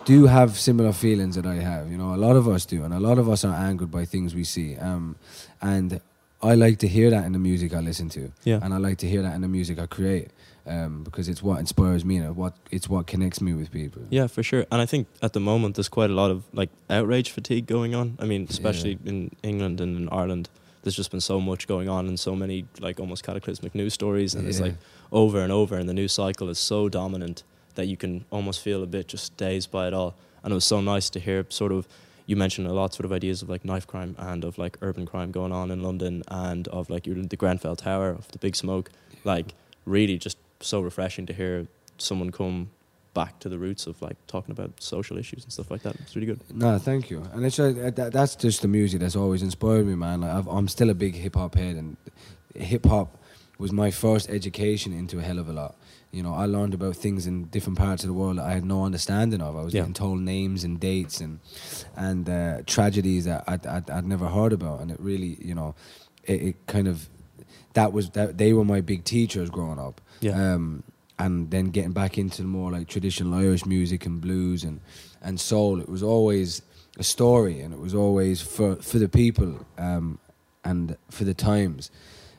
do 0.04 0.26
have 0.26 0.58
similar 0.58 0.92
feelings 0.92 1.34
that 1.36 1.44
I 1.46 1.56
have. 1.56 1.90
You 1.90 1.98
know, 1.98 2.14
a 2.14 2.20
lot 2.26 2.36
of 2.36 2.46
us 2.48 2.64
do, 2.66 2.84
and 2.84 2.94
a 2.94 3.00
lot 3.00 3.18
of 3.18 3.28
us 3.28 3.44
are 3.44 3.54
angered 3.54 3.90
by 3.90 4.04
things 4.04 4.34
we 4.34 4.44
see. 4.44 4.76
Um, 4.76 5.16
and 5.60 6.00
I 6.42 6.54
like 6.54 6.78
to 6.78 6.88
hear 6.88 7.10
that 7.10 7.24
in 7.26 7.32
the 7.32 7.38
music 7.38 7.74
I 7.74 7.80
listen 7.80 8.08
to, 8.10 8.32
Yeah. 8.44 8.60
and 8.62 8.72
I 8.72 8.78
like 8.78 8.96
to 8.98 9.08
hear 9.08 9.22
that 9.22 9.34
in 9.34 9.40
the 9.42 9.48
music 9.48 9.78
I 9.78 9.86
create, 9.86 10.28
um, 10.66 11.02
because 11.02 11.28
it's 11.28 11.42
what 11.42 11.58
inspires 11.58 12.04
me 12.04 12.16
and 12.18 12.36
what 12.36 12.54
it's 12.70 12.88
what 12.88 13.06
connects 13.06 13.40
me 13.40 13.54
with 13.54 13.70
people. 13.70 14.02
Yeah, 14.10 14.26
for 14.26 14.42
sure. 14.42 14.66
And 14.70 14.80
I 14.80 14.86
think 14.86 15.08
at 15.22 15.32
the 15.32 15.40
moment 15.40 15.76
there's 15.76 15.88
quite 15.88 16.10
a 16.10 16.14
lot 16.14 16.30
of 16.30 16.44
like 16.52 16.70
outrage 16.88 17.30
fatigue 17.30 17.66
going 17.66 17.94
on. 17.94 18.16
I 18.18 18.24
mean, 18.24 18.46
especially 18.48 18.98
in 19.04 19.30
England 19.42 19.80
and 19.80 19.96
in 19.96 20.08
Ireland, 20.10 20.48
there's 20.82 20.96
just 20.96 21.10
been 21.10 21.20
so 21.20 21.40
much 21.40 21.66
going 21.66 21.88
on 21.88 22.06
and 22.06 22.18
so 22.18 22.34
many 22.34 22.66
like 22.78 23.00
almost 23.00 23.24
cataclysmic 23.24 23.74
news 23.74 23.94
stories, 23.94 24.34
and 24.34 24.46
it's 24.48 24.60
like 24.60 24.76
over 25.12 25.40
and 25.40 25.52
over, 25.52 25.76
and 25.76 25.88
the 25.88 25.94
news 25.94 26.12
cycle 26.12 26.48
is 26.48 26.58
so 26.58 26.88
dominant 26.88 27.42
that 27.74 27.86
you 27.86 27.96
can 27.96 28.24
almost 28.30 28.60
feel 28.60 28.82
a 28.82 28.86
bit 28.86 29.08
just 29.08 29.36
dazed 29.36 29.70
by 29.70 29.86
it 29.86 29.94
all. 29.94 30.14
And 30.42 30.52
it 30.52 30.54
was 30.54 30.64
so 30.64 30.80
nice 30.80 31.10
to 31.10 31.20
hear 31.20 31.46
sort 31.48 31.72
of. 31.72 31.86
You 32.26 32.36
mentioned 32.36 32.68
a 32.68 32.72
lot 32.72 32.94
sort 32.94 33.06
of 33.06 33.12
ideas 33.12 33.42
of 33.42 33.48
like 33.48 33.64
knife 33.64 33.88
crime 33.88 34.14
and 34.16 34.44
of 34.44 34.56
like 34.56 34.78
urban 34.82 35.04
crime 35.04 35.32
going 35.32 35.50
on 35.50 35.72
in 35.72 35.82
London 35.82 36.22
and 36.28 36.68
of 36.68 36.88
like 36.88 37.02
the 37.02 37.36
Grenfell 37.36 37.74
Tower 37.74 38.10
of 38.10 38.30
the 38.30 38.38
Big 38.38 38.54
Smoke. 38.54 38.90
Like 39.24 39.52
really 39.84 40.16
just 40.16 40.38
so 40.60 40.80
refreshing 40.80 41.26
to 41.26 41.32
hear 41.32 41.66
someone 41.98 42.30
come 42.30 42.70
back 43.12 43.38
to 43.40 43.48
the 43.48 43.58
roots 43.58 43.86
of 43.86 44.00
like 44.00 44.16
talking 44.26 44.52
about 44.52 44.80
social 44.80 45.18
issues 45.18 45.42
and 45.42 45.52
stuff 45.52 45.70
like 45.70 45.82
that. 45.82 45.96
It's 45.96 46.14
really 46.14 46.26
good. 46.26 46.40
No, 46.54 46.78
thank 46.78 47.10
you. 47.10 47.22
And 47.32 47.44
it's 47.44 47.58
like, 47.58 47.76
uh, 47.76 47.90
that, 47.90 48.12
that's 48.12 48.36
just 48.36 48.62
the 48.62 48.68
music 48.68 49.00
that's 49.00 49.16
always 49.16 49.42
inspired 49.42 49.86
me, 49.86 49.94
man. 49.96 50.20
Like 50.20 50.30
I've, 50.30 50.46
I'm 50.46 50.68
still 50.68 50.90
a 50.90 50.94
big 50.94 51.14
hip 51.16 51.34
hop 51.34 51.54
head, 51.56 51.76
and 51.76 51.96
hip 52.54 52.86
hop 52.86 53.16
was 53.58 53.72
my 53.72 53.90
first 53.90 54.30
education 54.30 54.92
into 54.92 55.18
a 55.18 55.22
hell 55.22 55.38
of 55.38 55.48
a 55.48 55.52
lot. 55.52 55.76
You 56.12 56.22
know, 56.22 56.34
I 56.34 56.46
learned 56.46 56.74
about 56.74 56.96
things 56.96 57.26
in 57.26 57.44
different 57.44 57.78
parts 57.78 58.02
of 58.02 58.08
the 58.08 58.14
world 58.14 58.38
that 58.38 58.44
I 58.44 58.52
had 58.52 58.64
no 58.64 58.84
understanding 58.84 59.40
of. 59.40 59.56
I 59.56 59.62
was 59.62 59.74
Yeah. 59.74 59.80
getting 59.82 59.94
told 59.94 60.20
names 60.20 60.64
and 60.64 60.78
dates 60.80 61.20
and 61.20 61.40
and 61.96 62.28
uh, 62.28 62.62
tragedies 62.66 63.24
that 63.26 63.44
I'd, 63.46 63.66
I'd, 63.66 63.90
I'd 63.90 64.06
never 64.06 64.28
heard 64.28 64.52
about, 64.52 64.80
and 64.80 64.90
it 64.90 64.98
really, 65.00 65.36
you 65.40 65.54
know, 65.54 65.74
it, 66.24 66.42
it 66.42 66.66
kind 66.66 66.86
of 66.88 67.08
that 67.74 67.92
was 67.92 68.10
that 68.10 68.38
they 68.38 68.52
were 68.52 68.64
my 68.64 68.80
big 68.80 69.04
teachers 69.04 69.50
growing 69.50 69.78
up. 69.78 70.00
Yeah. 70.20 70.54
Um, 70.54 70.82
and 71.18 71.50
then 71.50 71.66
getting 71.66 71.92
back 71.92 72.16
into 72.16 72.42
the 72.42 72.48
more 72.48 72.72
like 72.72 72.88
traditional 72.88 73.34
Irish 73.34 73.66
music 73.66 74.06
and 74.06 74.20
blues 74.20 74.64
and 74.64 74.80
and 75.22 75.38
soul, 75.38 75.80
it 75.80 75.88
was 75.88 76.02
always 76.02 76.62
a 76.98 77.04
story, 77.04 77.60
and 77.60 77.74
it 77.74 77.80
was 77.80 77.94
always 77.94 78.40
for 78.40 78.76
for 78.76 78.98
the 78.98 79.08
people 79.08 79.66
um, 79.78 80.18
and 80.64 80.96
for 81.10 81.24
the 81.24 81.34
times. 81.34 81.90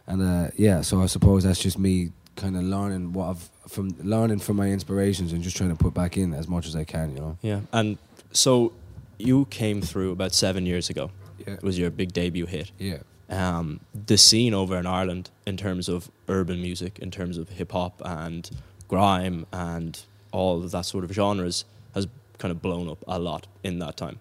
And 0.07 0.21
uh, 0.21 0.51
yeah, 0.57 0.81
so 0.81 1.01
I 1.01 1.05
suppose 1.05 1.43
that's 1.43 1.59
just 1.59 1.77
me 1.77 2.11
kind 2.35 2.55
of 2.55 2.63
learning 2.63 3.13
what 3.13 3.29
I've 3.29 3.49
from 3.67 3.89
learning 4.01 4.39
from 4.39 4.57
my 4.57 4.69
inspirations 4.69 5.31
and 5.31 5.43
just 5.43 5.55
trying 5.55 5.69
to 5.69 5.75
put 5.75 5.93
back 5.93 6.17
in 6.17 6.33
as 6.33 6.47
much 6.47 6.65
as 6.65 6.75
I 6.75 6.83
can. 6.83 7.13
You 7.13 7.21
know. 7.21 7.37
Yeah. 7.41 7.61
And 7.71 7.97
so 8.31 8.73
you 9.17 9.45
came 9.45 9.81
through 9.81 10.11
about 10.11 10.33
seven 10.33 10.65
years 10.65 10.89
ago. 10.89 11.11
Yeah. 11.45 11.53
It 11.53 11.63
was 11.63 11.77
your 11.77 11.91
big 11.91 12.13
debut 12.13 12.45
hit. 12.45 12.71
Yeah. 12.77 12.99
Um, 13.31 13.79
the 13.93 14.17
scene 14.17 14.53
over 14.53 14.77
in 14.77 14.85
Ireland 14.85 15.29
in 15.47 15.55
terms 15.57 15.87
of 15.87 16.11
urban 16.27 16.61
music, 16.61 16.99
in 16.99 17.09
terms 17.11 17.37
of 17.37 17.47
hip 17.49 17.71
hop 17.71 18.01
and 18.03 18.49
grime 18.89 19.45
and 19.53 19.99
all 20.33 20.61
of 20.63 20.71
that 20.71 20.85
sort 20.85 21.05
of 21.05 21.11
genres 21.13 21.63
has 21.95 22.07
kind 22.39 22.51
of 22.51 22.61
blown 22.61 22.89
up 22.89 22.97
a 23.07 23.17
lot 23.19 23.47
in 23.63 23.79
that 23.79 23.95
time. 23.95 24.19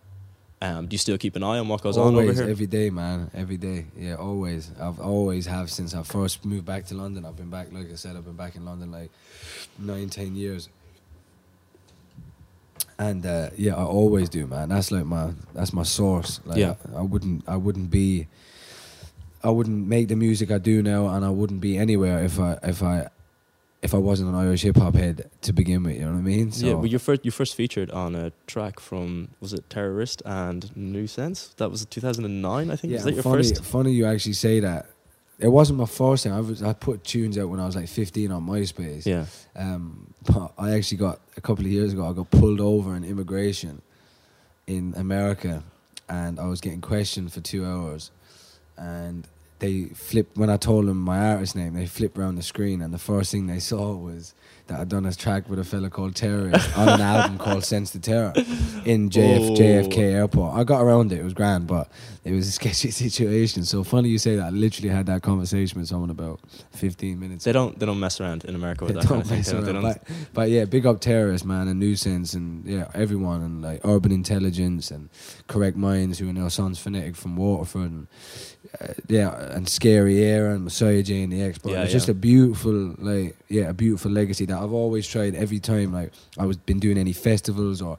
Um, 0.63 0.87
do 0.87 0.95
you 0.95 0.99
still 0.99 1.17
keep 1.19 1.37
an 1.37 1.43
eye 1.43 1.59
on 1.59 1.69
what 1.69 1.81
goes 1.83 1.97
on 1.97 2.09
over 2.09 2.21
always, 2.21 2.39
here? 2.39 2.49
every 2.49 2.67
day, 2.67 2.91
man. 2.91 3.31
Every 3.35 3.57
day. 3.57 3.87
Yeah, 3.97 4.15
always. 4.17 4.71
I've 4.79 5.01
always 5.01 5.47
have 5.47 5.71
since 5.71 5.95
I 5.95 6.03
first 6.03 6.45
moved 6.45 6.67
back 6.67 6.85
to 6.87 6.95
London. 6.95 7.25
I've 7.25 7.37
been 7.37 7.49
back, 7.51 7.73
like 7.73 7.91
I 7.91 7.95
said, 7.95 8.15
I've 8.15 8.27
been 8.27 8.37
back 8.37 8.57
in 8.57 8.65
London 8.65 8.93
like 8.93 9.11
nine, 9.79 10.11
ten 10.11 10.37
years. 10.37 10.69
And 12.99 13.25
uh, 13.25 13.51
yeah, 13.57 13.75
I 13.75 13.83
always 13.85 14.29
do, 14.29 14.47
man. 14.47 14.69
That's 14.69 14.93
like 14.93 15.07
my 15.07 15.33
that's 15.55 15.73
my 15.73 15.83
source. 15.83 16.41
Like, 16.45 16.59
Yeah. 16.59 16.75
I, 16.95 16.99
I 16.99 17.03
wouldn't 17.03 17.49
I 17.49 17.57
wouldn't 17.57 17.91
be 17.91 18.29
I 19.43 19.51
wouldn't 19.51 19.87
make 19.87 20.09
the 20.09 20.17
music 20.17 20.51
I 20.51 20.59
do 20.59 20.83
now, 20.83 21.09
and 21.09 21.25
I 21.25 21.31
wouldn't 21.31 21.61
be 21.61 21.79
anywhere 21.79 22.23
if 22.25 22.39
I 22.39 22.59
if 22.63 22.83
I 22.83 23.09
if 23.83 23.95
I 23.95 23.99
wasn't 23.99 24.29
an 24.29 24.35
Irish 24.35 24.63
hip 24.63 24.77
hop 24.77 24.95
head 24.95 25.31
to 25.41 25.53
begin 25.53 25.83
with. 25.83 25.95
You 25.95 26.05
know 26.05 26.13
what 26.13 26.19
I 26.19 26.23
mean? 26.23 26.53
So 26.53 26.67
yeah, 26.67 26.75
well, 26.75 26.87
you 26.87 26.99
first 26.99 27.25
you 27.25 27.31
first 27.31 27.55
featured 27.55 27.91
on 27.91 28.15
a 28.15 28.33
track 28.47 28.79
from 28.81 29.29
was 29.41 29.53
it 29.53 29.69
Terrorist 29.71 30.23
and 30.27 30.75
Nuisance? 30.77 31.55
That 31.57 31.71
was 31.71 31.85
2009, 31.87 32.71
I 32.71 32.77
think. 32.77 32.91
Yeah, 32.91 32.97
was 32.97 33.05
that 33.05 33.15
your 33.15 33.23
funny, 33.23 33.43
first? 33.43 33.65
Funny 33.65 33.93
you 33.93 34.07
actually 34.07 34.35
say 34.35 34.61
that. 34.61 34.87
It 35.39 35.49
wasn't 35.49 35.79
my 35.79 35.87
first 35.87 36.25
thing. 36.25 36.33
I 36.33 36.41
was 36.41 36.63
I 36.63 36.75
put 36.75 37.03
tunes 37.03 37.39
out 37.39 37.49
when 37.49 37.61
I 37.61 37.67
was 37.67 37.75
like 37.75 37.89
15 37.89 38.31
on 38.31 38.47
MySpace. 38.47 39.07
Yeah. 39.07 39.25
Um, 39.57 40.13
but 40.27 40.53
I 40.59 40.73
actually 40.73 40.99
got 40.99 41.21
a 41.39 41.41
couple 41.41 41.65
of 41.65 41.71
years 41.71 41.95
ago. 41.95 42.07
I 42.07 42.13
got 42.13 42.31
pulled 42.31 42.61
over 42.61 42.95
in 42.95 43.05
immigration 43.05 43.81
in 44.67 44.93
America, 44.99 45.63
and 46.11 46.39
I 46.39 46.47
was 46.47 46.61
getting 46.61 46.83
questioned 46.83 47.33
for 47.33 47.41
two 47.41 47.65
hours, 47.65 48.11
and 48.77 49.27
they 49.59 49.85
flipped 49.85 50.39
when 50.39 50.49
I 50.49 50.57
told 50.57 50.87
them 50.87 50.97
my 50.99 51.33
artist 51.35 51.55
name. 51.55 51.75
They 51.75 51.87
flipped 51.87 52.17
around 52.19 52.37
the 52.37 52.43
screen, 52.43 52.81
and 52.83 52.95
the 52.95 52.99
first 52.99 53.31
thing 53.31 53.47
they 53.47 53.59
saw 53.61 53.95
was 53.95 54.35
that 54.69 54.79
I'd 54.81 54.89
done 54.89 55.05
a 55.05 55.13
track 55.13 55.51
with 55.51 55.59
a 55.59 55.65
fella 55.65 55.91
called 55.91 56.15
Terrorist 56.15 56.79
on 56.79 56.89
an 56.89 57.01
album 57.01 57.39
called 57.45 57.65
Sense 57.65 57.91
the 57.91 57.99
Terror 57.99 58.33
in 58.87 59.11
JF, 59.11 59.51
Oh. 59.51 59.55
JFK 59.57 59.99
Airport. 59.99 60.55
I 60.55 60.63
got 60.65 60.81
around 60.81 61.13
it. 61.13 61.19
It 61.19 61.25
was 61.25 61.35
grand, 61.35 61.67
but 61.67 61.91
it 62.25 62.33
was 62.33 62.47
a 62.49 62.53
sketchy 62.53 62.91
situation. 63.05 63.65
So 63.65 63.83
funny 63.85 64.09
you 64.09 64.17
say 64.19 64.37
that. 64.37 64.45
I 64.45 64.51
literally 64.51 64.89
had 64.89 65.07
that 65.07 65.23
conversation 65.23 65.81
with 65.81 65.89
someone 65.89 66.09
about 66.11 66.39
15 66.71 67.19
minutes. 67.19 67.45
They 67.45 67.53
don't 67.53 67.77
they 67.79 67.85
don't 67.85 67.99
mess 68.01 68.21
around 68.21 68.45
in 68.45 68.55
America 68.55 68.85
with 68.85 68.95
They 68.95 69.01
that 69.01 69.09
don't 69.09 69.19
kind 69.19 69.23
of 69.23 69.29
thing. 69.29 69.39
mess 69.39 69.67
They 69.67 69.73
don't- 69.73 69.83
But, 69.83 70.03
but 70.33 70.51
yeah, 70.51 70.65
big 70.67 70.87
up 70.87 71.01
terrorists, 71.01 71.45
man, 71.45 71.67
and 71.69 71.81
nuisance, 71.81 72.33
and 72.35 72.65
yeah, 72.65 72.89
everyone, 72.95 73.43
and 73.43 73.61
like 73.63 73.81
urban 73.85 74.13
intelligence, 74.13 74.91
and 74.93 75.11
correct 75.49 75.77
minds, 75.77 76.19
who 76.21 76.31
are 76.31 76.33
now 76.33 76.47
sons 76.49 76.79
phonetic 76.79 77.17
from 77.17 77.35
Waterford, 77.37 77.91
and 77.91 78.07
uh, 78.81 78.93
yeah, 79.09 79.55
and 79.55 79.69
Scary 79.69 80.17
Éire, 80.17 80.55
and 80.55 80.65
Messiah 80.65 81.03
J 81.03 81.23
and 81.23 81.33
the 81.33 81.43
X. 81.43 81.59
But 81.59 81.73
Yeah, 81.73 81.83
it's 81.83 81.93
just 81.93 82.09
a 82.09 82.15
beautiful, 82.15 82.95
like, 82.99 83.37
yeah, 83.49 83.71
a 83.71 83.73
beautiful 83.73 84.11
legacy 84.11 84.45
that 84.47 84.59
I've 84.59 84.73
always 84.73 85.09
tried 85.09 85.35
every 85.35 85.59
time, 85.59 85.93
like, 85.93 86.13
I 86.39 86.47
was 86.47 86.57
been 86.57 86.79
doing 86.79 86.99
any 86.99 87.13
festivals 87.13 87.83
or. 87.83 87.99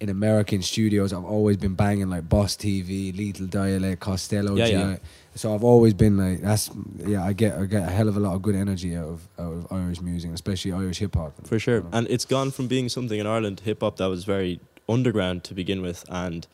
In 0.00 0.08
American 0.08 0.62
studios, 0.62 1.12
I've 1.12 1.24
always 1.24 1.56
been 1.56 1.76
banging 1.76 2.10
like 2.10 2.28
Boss 2.28 2.56
TV, 2.56 3.16
Lethal 3.16 3.46
Dialect, 3.46 4.00
Costello, 4.00 4.56
Yeah, 4.56 4.66
yeah. 4.66 4.96
So 5.36 5.54
I've 5.54 5.62
always 5.62 5.94
been 5.94 6.16
like 6.18 6.40
that's 6.40 6.70
yeah. 7.06 7.22
I 7.22 7.32
get 7.32 7.56
I 7.56 7.66
get 7.66 7.84
a 7.88 7.90
hell 7.92 8.08
of 8.08 8.16
a 8.16 8.20
lot 8.20 8.34
of 8.34 8.42
good 8.42 8.56
energy 8.56 8.96
out 8.96 9.06
of 9.06 9.28
out 9.38 9.52
of 9.52 9.66
Irish 9.70 10.00
music, 10.00 10.32
especially 10.34 10.72
Irish 10.72 10.98
hip 10.98 11.14
hop. 11.14 11.34
For 11.46 11.60
sure. 11.60 11.84
And 11.92 12.08
it's 12.08 12.24
gone 12.24 12.50
from 12.50 12.66
being 12.66 12.88
something 12.88 13.20
in 13.20 13.28
Ireland, 13.28 13.60
hip 13.60 13.82
hop, 13.82 13.98
that 13.98 14.06
was 14.06 14.24
very 14.24 14.58
underground 14.88 15.44
to 15.44 15.54
begin 15.54 15.82
with. 15.82 16.04
And 16.08 16.48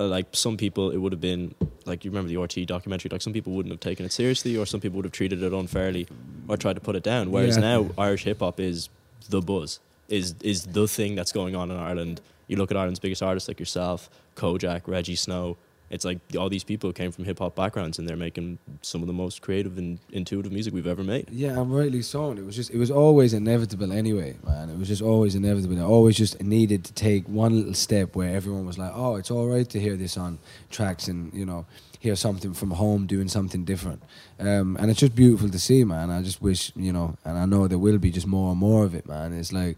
uh, 0.00 0.06
like 0.08 0.26
some 0.32 0.56
people, 0.56 0.90
it 0.90 0.96
would 0.96 1.12
have 1.12 1.20
been, 1.20 1.54
like 1.84 2.04
you 2.04 2.10
remember 2.10 2.28
the 2.28 2.36
RTÉ 2.36 2.66
documentary, 2.66 3.10
like 3.12 3.22
some 3.22 3.32
people 3.32 3.52
wouldn't 3.52 3.72
have 3.72 3.80
taken 3.80 4.06
it 4.06 4.12
seriously 4.12 4.56
or 4.56 4.64
some 4.66 4.80
people 4.80 4.96
would 4.96 5.04
have 5.04 5.12
treated 5.12 5.42
it 5.42 5.52
unfairly 5.52 6.08
or 6.48 6.56
tried 6.56 6.74
to 6.74 6.80
put 6.80 6.96
it 6.96 7.02
down. 7.02 7.30
Whereas 7.30 7.56
Yeah. 7.56 7.62
now, 7.62 7.90
Irish 7.98 8.24
hip 8.24 8.40
hop 8.40 8.58
is 8.58 8.88
the 9.28 9.40
buzz, 9.42 9.78
is, 10.08 10.34
is 10.42 10.64
the 10.66 10.88
thing 10.88 11.14
that's 11.14 11.32
going 11.32 11.54
on 11.54 11.70
in 11.70 11.76
Ireland. 11.76 12.20
You 12.48 12.56
look 12.56 12.70
at 12.70 12.76
Ireland's 12.76 12.98
biggest 12.98 13.22
artists 13.22 13.48
like 13.48 13.60
yourself, 13.60 14.08
Kojaque, 14.36 14.82
Rejjie 14.82 15.18
Snow. 15.18 15.56
It's 15.90 16.04
like 16.04 16.20
all 16.38 16.48
these 16.48 16.62
people 16.62 16.92
came 16.92 17.10
from 17.10 17.24
hip 17.24 17.40
hop 17.40 17.56
backgrounds 17.56 17.98
and 17.98 18.08
they're 18.08 18.16
making 18.16 18.58
some 18.80 19.00
of 19.00 19.08
the 19.08 19.12
most 19.12 19.42
creative 19.42 19.76
and 19.76 19.98
intuitive 20.12 20.52
music 20.52 20.72
we've 20.72 20.86
ever 20.86 21.02
made. 21.02 21.28
Yeah, 21.30 21.58
I'm 21.58 21.72
rightly 21.72 22.02
so. 22.02 22.30
And 22.30 22.38
it 22.38 22.46
was 22.46 22.54
just 22.54 22.70
it 22.70 22.78
was 22.78 22.92
always 22.92 23.34
inevitable 23.34 23.92
anyway, 23.92 24.36
man. 24.46 24.70
It 24.70 24.78
was 24.78 24.86
just 24.86 25.02
always 25.02 25.34
inevitable. 25.34 25.78
I 25.80 25.82
always 25.82 26.16
just 26.16 26.40
needed 26.40 26.84
to 26.84 26.92
take 26.92 27.28
one 27.28 27.56
little 27.56 27.74
step 27.74 28.14
where 28.14 28.34
everyone 28.34 28.66
was 28.66 28.78
like, 28.78 28.92
"Oh, 28.94 29.16
it's 29.16 29.32
all 29.32 29.48
right 29.48 29.68
to 29.68 29.80
hear 29.80 29.96
this 29.96 30.16
on 30.16 30.38
tracks 30.70 31.08
and 31.08 31.34
you 31.34 31.44
know 31.44 31.66
hear 31.98 32.14
something 32.14 32.54
from 32.54 32.70
home 32.70 33.06
doing 33.06 33.26
something 33.26 33.64
different." 33.64 34.00
Um, 34.38 34.76
and 34.78 34.92
it's 34.92 35.00
just 35.00 35.16
beautiful 35.16 35.50
to 35.50 35.58
see, 35.58 35.82
man. 35.82 36.08
I 36.10 36.22
just 36.22 36.40
wish 36.40 36.70
you 36.76 36.92
know, 36.92 37.16
and 37.24 37.36
I 37.36 37.46
know 37.46 37.66
there 37.66 37.78
will 37.78 37.98
be 37.98 38.12
just 38.12 38.28
more 38.28 38.52
and 38.52 38.60
more 38.60 38.84
of 38.84 38.94
it, 38.94 39.08
man. 39.08 39.32
It's 39.32 39.52
like 39.52 39.76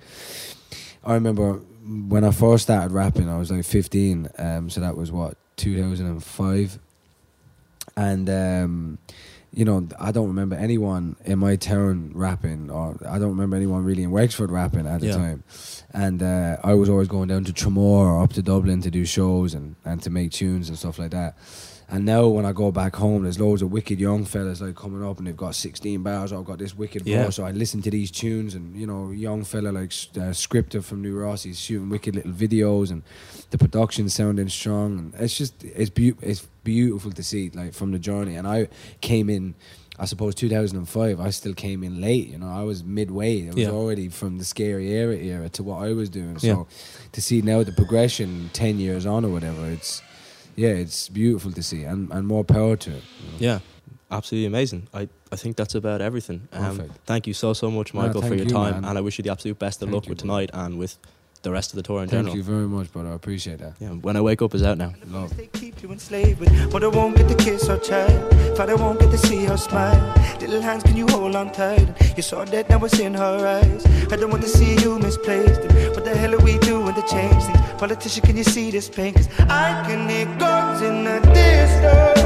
I 1.04 1.14
remember 1.14 1.60
when 1.84 2.22
I 2.22 2.30
first 2.32 2.64
started 2.64 2.92
rapping, 2.92 3.28
I 3.28 3.38
was 3.38 3.50
like 3.50 3.64
15. 3.64 4.28
Um, 4.38 4.70
so 4.70 4.80
that 4.80 4.96
was 4.96 5.10
what 5.10 5.36
2005, 5.62 6.78
and 7.96 8.28
um, 8.30 8.98
you 9.54 9.64
know, 9.64 9.86
I 10.00 10.12
don't 10.12 10.28
remember 10.28 10.56
anyone 10.56 11.16
in 11.24 11.38
my 11.38 11.56
town 11.56 12.12
rapping, 12.14 12.70
or 12.70 12.96
I 13.06 13.18
don't 13.18 13.30
remember 13.30 13.54
anyone 13.56 13.84
really 13.84 14.02
in 14.02 14.10
Wexford 14.10 14.50
rapping 14.50 14.86
at 14.86 15.00
the 15.00 15.08
Yeah. 15.08 15.16
time. 15.16 15.44
And 15.92 16.22
uh, 16.22 16.56
I 16.64 16.72
was 16.74 16.88
always 16.88 17.08
going 17.08 17.28
down 17.28 17.44
to 17.44 17.52
Tramore 17.52 18.06
or 18.06 18.22
up 18.22 18.32
to 18.32 18.42
Dublin 18.42 18.80
to 18.82 18.90
do 18.90 19.04
shows 19.04 19.52
and, 19.52 19.76
and 19.84 20.02
to 20.02 20.10
make 20.10 20.32
tunes 20.32 20.70
and 20.70 20.78
stuff 20.78 20.98
like 20.98 21.10
that. 21.10 21.36
And 21.94 22.06
now 22.06 22.26
when 22.26 22.46
I 22.46 22.52
go 22.52 22.72
back 22.72 22.96
home, 22.96 23.24
there's 23.24 23.38
loads 23.38 23.60
of 23.60 23.70
wicked 23.70 24.00
young 24.00 24.24
fellas 24.24 24.62
like 24.62 24.74
coming 24.76 25.04
up 25.06 25.18
and 25.18 25.26
they've 25.26 25.36
got 25.36 25.54
16 25.54 26.02
bars. 26.02 26.32
I've 26.32 26.46
got 26.46 26.58
this 26.58 26.74
wicked 26.74 27.06
Yeah. 27.06 27.24
voice. 27.24 27.36
So 27.36 27.44
I 27.44 27.50
listen 27.50 27.82
to 27.82 27.90
these 27.90 28.10
tunes 28.10 28.54
and 28.54 28.74
you 28.74 28.86
know, 28.86 29.10
young 29.10 29.44
fella 29.44 29.68
like 29.68 29.92
uh, 30.18 30.32
Scripter 30.32 30.80
from 30.80 31.02
New 31.02 31.14
Ross, 31.14 31.42
he's 31.42 31.60
shooting 31.60 31.90
wicked 31.90 32.16
little 32.16 32.32
videos 32.32 32.90
and 32.90 33.02
the 33.50 33.58
production 33.58 34.08
sounding 34.08 34.48
strong. 34.48 34.98
And 34.98 35.14
it's 35.18 35.36
just 35.36 35.62
it's 35.62 35.90
beau- 35.90 36.16
it's 36.22 36.48
beautiful 36.64 37.12
to 37.12 37.22
see 37.22 37.50
like 37.50 37.74
from 37.74 37.92
the 37.92 37.98
journey. 37.98 38.36
And 38.36 38.48
I 38.48 38.68
came 39.02 39.28
in. 39.28 39.54
I 39.98 40.06
suppose 40.06 40.34
2005. 40.34 41.20
I 41.20 41.28
still 41.28 41.52
came 41.52 41.84
in 41.84 42.00
late. 42.00 42.28
You 42.28 42.38
know, 42.38 42.48
I 42.48 42.62
was 42.62 42.82
midway. 42.82 43.40
It 43.42 43.54
was 43.54 43.64
Yeah. 43.64 43.70
already 43.70 44.08
from 44.08 44.38
the 44.38 44.44
Scary 44.44 44.86
Éire 44.86 45.22
era 45.22 45.50
to 45.50 45.62
what 45.62 45.82
I 45.86 45.92
was 45.92 46.08
doing. 46.08 46.38
So 46.38 46.46
Yeah. 46.46 46.64
to 47.12 47.20
see 47.20 47.42
now 47.42 47.62
the 47.62 47.72
progression 47.72 48.48
10 48.54 48.78
years 48.80 49.04
on 49.04 49.22
or 49.26 49.28
whatever, 49.28 49.68
it's 49.70 50.00
yeah, 50.56 50.68
it's 50.70 51.08
beautiful 51.08 51.52
to 51.52 51.62
see 51.62 51.84
and, 51.84 52.10
and 52.12 52.26
more 52.26 52.44
power 52.44 52.76
to 52.76 52.90
it. 52.90 53.02
you 53.20 53.26
know. 53.32 53.36
Yeah, 53.38 53.58
absolutely 54.10 54.46
amazing. 54.46 54.88
I, 54.92 55.08
I 55.30 55.36
think 55.36 55.56
that's 55.56 55.74
about 55.74 56.00
everything. 56.00 56.48
Um, 56.52 56.78
Perfect. 56.78 56.98
thank 57.06 57.26
you 57.26 57.34
so, 57.34 57.52
so 57.54 57.70
much, 57.70 57.94
No, 57.94 58.02
Michael, 58.02 58.22
for 58.22 58.34
your 58.34 58.46
you, 58.46 58.52
time. 58.52 58.74
man. 58.74 58.84
And 58.84 58.98
I 58.98 59.00
wish 59.00 59.18
you 59.18 59.22
the 59.22 59.30
absolute 59.30 59.58
best 59.58 59.82
of 59.82 59.88
Thank 59.88 59.94
luck 59.94 60.06
you, 60.06 60.10
with 60.10 60.18
tonight 60.18 60.50
and 60.52 60.78
with 60.78 60.98
the 61.42 61.50
rest 61.50 61.72
of 61.72 61.76
the 61.76 61.82
tour 61.82 62.02
in 62.02 62.08
Thank 62.08 62.26
general. 62.26 62.36
you 62.36 62.42
very 62.42 62.68
much, 62.68 62.92
brother. 62.92 63.10
I 63.10 63.14
appreciate 63.14 63.58
that. 63.58 63.74
Yeah, 63.80 63.90
when 63.90 64.16
I 64.16 64.20
wake 64.20 64.42
up 64.42 64.54
is 64.54 64.62
out 64.62 64.78
now. 64.78 64.94
Love. 65.08 65.36
They 65.36 65.46
keep 65.46 65.82
you 65.82 65.90
enslaved 65.90 66.40
but 66.72 66.82
I 66.84 66.88
won't 66.88 67.16
get 67.16 67.28
to 67.28 67.34
kiss 67.34 67.66
her 67.66 67.78
child. 67.78 68.56
Father 68.56 68.76
won't 68.76 69.00
get 69.00 69.10
to 69.10 69.18
see 69.18 69.44
her 69.44 69.56
smile. 69.56 70.14
Little 70.40 70.60
hands, 70.60 70.82
can 70.82 70.96
you 70.96 71.06
hold 71.08 71.36
on 71.36 71.52
tight? 71.52 71.86
You 72.16 72.22
saw 72.22 72.44
that 72.44 72.68
now 72.68 72.84
it's 72.84 72.98
in 72.98 73.14
her 73.14 73.46
eyes. 73.46 73.84
I 74.12 74.16
don't 74.16 74.30
want 74.30 74.42
to 74.42 74.48
see 74.48 74.74
you 74.82 74.98
misplaced. 74.98 75.62
What 75.94 76.04
the 76.04 76.14
hell 76.16 76.34
are 76.34 76.44
we 76.44 76.58
doing 76.58 76.94
to 76.94 77.02
change 77.02 77.42
things? 77.44 77.60
Politician, 77.78 78.22
can 78.24 78.36
you 78.36 78.44
see 78.44 78.70
this 78.70 78.88
pain? 78.88 79.14
Cause 79.14 79.28
I 79.40 79.84
can 79.86 80.08
hear 80.08 80.26
guns 80.38 80.82
in 80.82 81.04
the 81.04 81.20
distance. 81.32 82.21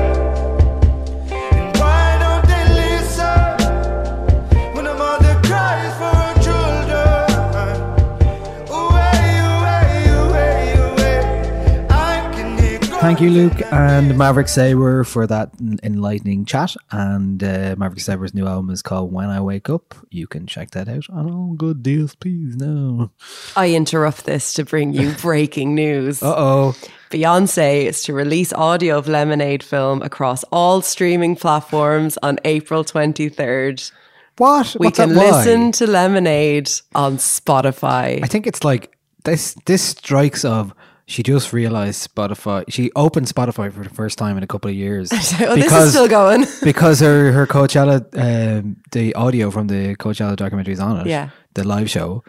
Thank 13.07 13.21
you, 13.21 13.31
Luke 13.31 13.63
and 13.71 14.19
Maverick 14.19 14.49
Sabre, 14.49 15.05
for 15.05 15.29
that 15.29 15.53
enlightening 15.85 16.45
chat. 16.45 16.75
And 16.91 17.41
uh, 17.41 17.77
Maverick 17.79 18.01
Sabre's 18.01 18.35
new 18.35 18.49
album 18.49 18.71
is 18.71 18.83
called 18.83 19.13
When 19.13 19.31
I 19.31 19.41
Wake 19.41 19.71
Up. 19.71 19.95
You 20.11 20.27
can 20.27 20.49
check 20.49 20.73
that 20.73 20.89
out 20.89 21.09
on 21.11 21.31
all 21.31 21.53
good 21.53 21.85
DSPs 21.85 22.57
now. 22.57 23.13
I 23.55 23.73
interrupt 23.77 24.25
this 24.25 24.53
to 24.55 24.65
bring 24.65 24.93
you 24.93 25.13
breaking 25.21 25.77
news. 25.77 26.21
Uh 26.21 26.35
oh. 26.37 26.77
Beyonce 27.11 27.85
is 27.85 28.03
to 28.03 28.13
release 28.13 28.53
audio 28.53 28.99
of 28.99 29.07
Lemonade 29.07 29.63
film 29.63 30.03
across 30.03 30.43
all 30.51 30.83
streaming 30.83 31.37
platforms 31.37 32.19
on 32.25 32.41
April 32.45 32.85
23rd. 32.85 33.93
What? 34.39 34.77
We 34.81 34.89
What's 34.89 34.99
can? 34.99 35.15
Listen 35.15 35.71
to 35.71 35.87
Lemonade 35.87 36.73
on 36.97 37.19
Spotify. 37.19 38.21
I 38.25 38.27
think 38.27 38.49
it's 38.49 38.65
like 38.65 38.99
this. 39.23 39.55
This 39.65 39.83
strikes 39.83 40.45
of 40.45 40.75
she 41.09 41.23
just 41.23 41.53
realized 41.53 42.13
Spotify. 42.13 42.65
She 42.69 42.91
opened 42.97 43.27
Spotify 43.27 43.73
for 43.73 43.85
the 43.85 43.91
first 43.91 44.19
time 44.19 44.37
in 44.37 44.43
a 44.43 44.47
couple 44.47 44.69
of 44.69 44.77
years. 44.77 45.11
oh, 45.41 45.55
this 45.55 45.73
is 45.73 45.91
still 45.91 46.09
going. 46.09 46.45
because 46.63 47.01
her 47.01 47.33
her 47.33 47.47
Coachella, 47.47 47.97
um, 48.19 48.77
the 48.93 49.15
audio 49.15 49.51
from 49.51 49.69
the 49.69 49.95
Coachella 49.97 50.37
documentary 50.37 50.73
is 50.75 50.81
on 50.81 51.01
it. 51.01 51.07
Yeah. 51.07 51.31
the 51.55 51.65
live 51.67 51.89
show, 51.89 52.23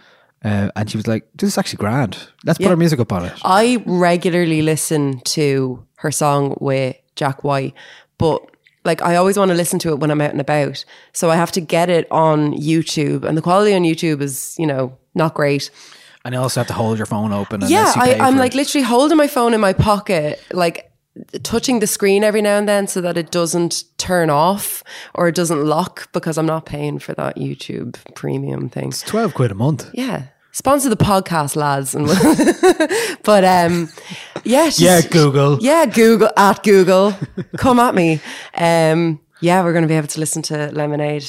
uh, 0.46 0.70
and 0.76 0.90
she 0.90 0.98
was 0.98 1.08
like, 1.08 1.28
"This 1.36 1.50
is 1.50 1.58
actually 1.58 1.78
grand. 1.78 2.18
Let's 2.46 2.60
Yeah. 2.60 2.68
put 2.68 2.72
our 2.72 2.78
music 2.78 3.00
up 3.00 3.12
on 3.12 3.26
it." 3.26 3.34
I 3.44 3.84
regularly 3.86 4.62
listen 4.62 5.22
to 5.36 5.84
her 5.98 6.12
song 6.12 6.56
with 6.62 6.96
Jack 7.16 7.44
White, 7.44 7.74
but 8.20 8.42
like 8.86 9.02
I 9.02 9.16
always 9.16 9.38
want 9.38 9.50
to 9.50 9.56
listen 9.58 9.80
to 9.80 9.90
it 9.90 10.00
when 10.00 10.12
I'm 10.12 10.22
out 10.22 10.32
and 10.32 10.40
about. 10.40 10.86
So 11.14 11.30
I 11.32 11.36
have 11.36 11.52
to 11.54 11.62
get 11.62 11.90
it 11.90 12.08
on 12.12 12.54
YouTube, 12.54 13.26
and 13.26 13.36
the 13.38 13.42
quality 13.42 13.74
on 13.74 13.82
YouTube 13.82 14.22
is, 14.22 14.56
you 14.60 14.68
know, 14.68 14.96
not 15.16 15.34
great. 15.34 15.72
And 16.28 16.34
you 16.34 16.42
also 16.42 16.60
have 16.60 16.68
to 16.68 16.74
hold 16.74 16.98
your 16.98 17.06
phone 17.06 17.32
open. 17.32 17.62
yeah, 17.68 17.94
you 17.96 18.02
I, 18.02 18.28
I'm 18.28 18.36
like 18.36 18.54
it. 18.54 18.58
literally 18.58 18.84
holding 18.84 19.18
my 19.18 19.28
phone 19.28 19.54
in 19.54 19.62
my 19.62 19.72
pocket, 19.72 20.44
like 20.52 20.92
touching 21.42 21.80
the 21.80 21.88
screen 21.88 22.22
every 22.22 22.42
now 22.42 22.58
and 22.58 22.68
then 22.68 22.86
so 22.86 23.00
that 23.00 23.16
it 23.16 23.32
doesn't 23.32 23.86
turn 23.98 24.30
off 24.30 24.84
or 25.16 25.30
it 25.30 25.36
doesn't 25.36 25.64
lock 25.66 26.12
because 26.12 26.38
I'm 26.38 26.46
not 26.46 26.66
paying 26.66 27.00
for 27.00 27.14
that 27.14 27.38
YouTube 27.38 27.96
premium 28.14 28.68
thing. 28.68 28.90
it's 28.90 29.04
twelve 29.04 29.36
quid 29.36 29.52
a 29.52 29.56
month. 29.56 29.90
Yeah. 29.94 30.24
Sponsor 30.52 30.90
the 30.90 30.98
podcast, 30.98 31.56
lads. 31.56 31.96
And 31.96 32.08
but 33.24 33.46
um 33.46 33.88
yeah, 34.44 34.70
Yeah, 34.76 35.00
Google. 35.02 35.60
Yeah, 35.62 35.86
Google 35.86 36.30
at 36.36 36.62
Google. 36.62 37.14
Come 37.56 37.80
at 37.80 37.96
me. 37.96 38.20
Um 38.54 39.22
yeah, 39.40 39.64
we're 39.64 39.72
gonna 39.72 39.88
be 39.88 39.96
able 39.96 40.08
to 40.10 40.20
listen 40.20 40.42
to 40.44 40.72
Lemonade 40.74 41.26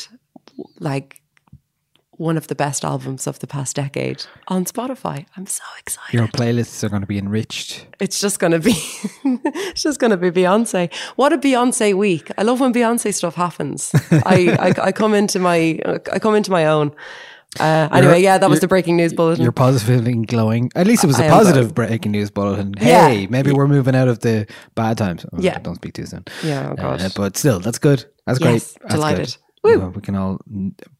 like 0.80 1.17
one 2.18 2.36
of 2.36 2.48
the 2.48 2.54
best 2.54 2.84
albums 2.84 3.26
of 3.26 3.38
the 3.38 3.46
past 3.46 3.76
decade 3.76 4.24
on 4.48 4.64
Spotify. 4.64 5.24
I'm 5.36 5.46
so 5.46 5.62
excited. 5.78 6.12
Your 6.12 6.26
playlists 6.28 6.84
are 6.84 6.88
going 6.88 7.02
to 7.02 7.06
be 7.06 7.16
enriched. 7.18 7.86
It's 8.00 8.20
just 8.20 8.38
gonna 8.38 8.58
be 8.58 8.74
it's 9.24 9.82
just 9.82 9.98
gonna 10.00 10.16
be 10.16 10.30
Beyonce. 10.30 10.92
What 11.16 11.32
a 11.32 11.38
Beyonce 11.38 11.94
week. 11.94 12.30
I 12.36 12.42
love 12.42 12.60
when 12.60 12.72
Beyonce 12.74 13.14
stuff 13.14 13.34
happens. 13.36 13.90
I, 14.10 14.56
I 14.60 14.86
I 14.88 14.92
come 14.92 15.14
into 15.14 15.38
my 15.38 15.80
I 16.12 16.18
come 16.18 16.34
into 16.34 16.50
my 16.50 16.66
own. 16.66 16.92
Uh, 17.58 17.88
anyway, 17.92 18.20
yeah, 18.22 18.36
that 18.36 18.50
was 18.50 18.60
the 18.60 18.68
breaking 18.68 18.96
news 18.96 19.12
bulletin. 19.14 19.42
You're 19.42 19.52
positively 19.52 20.14
glowing. 20.26 20.70
At 20.76 20.86
least 20.86 21.02
it 21.02 21.06
was 21.06 21.18
a 21.18 21.24
I 21.24 21.28
positive 21.30 21.74
breaking 21.74 22.12
news 22.12 22.30
bulletin. 22.30 22.74
Yeah. 22.78 23.08
Hey, 23.08 23.26
maybe 23.26 23.52
we're 23.52 23.66
moving 23.66 23.96
out 23.96 24.06
of 24.06 24.18
the 24.20 24.46
bad 24.74 24.98
times. 24.98 25.24
Oh, 25.32 25.38
Yeah. 25.40 25.58
don't 25.58 25.76
speak 25.76 25.94
too 25.94 26.04
soon. 26.04 26.24
Yeah, 26.44 26.70
oh 26.70 26.74
God. 26.76 27.00
Uh, 27.00 27.08
but 27.16 27.36
still, 27.38 27.58
that's 27.58 27.78
good. 27.78 28.04
That's 28.26 28.38
great. 28.38 28.52
Yes, 28.52 28.76
That's 28.82 28.94
delighted. 28.94 29.26
Good. 29.28 29.36
Well, 29.62 29.90
we 29.90 30.00
can 30.00 30.14
all 30.16 30.38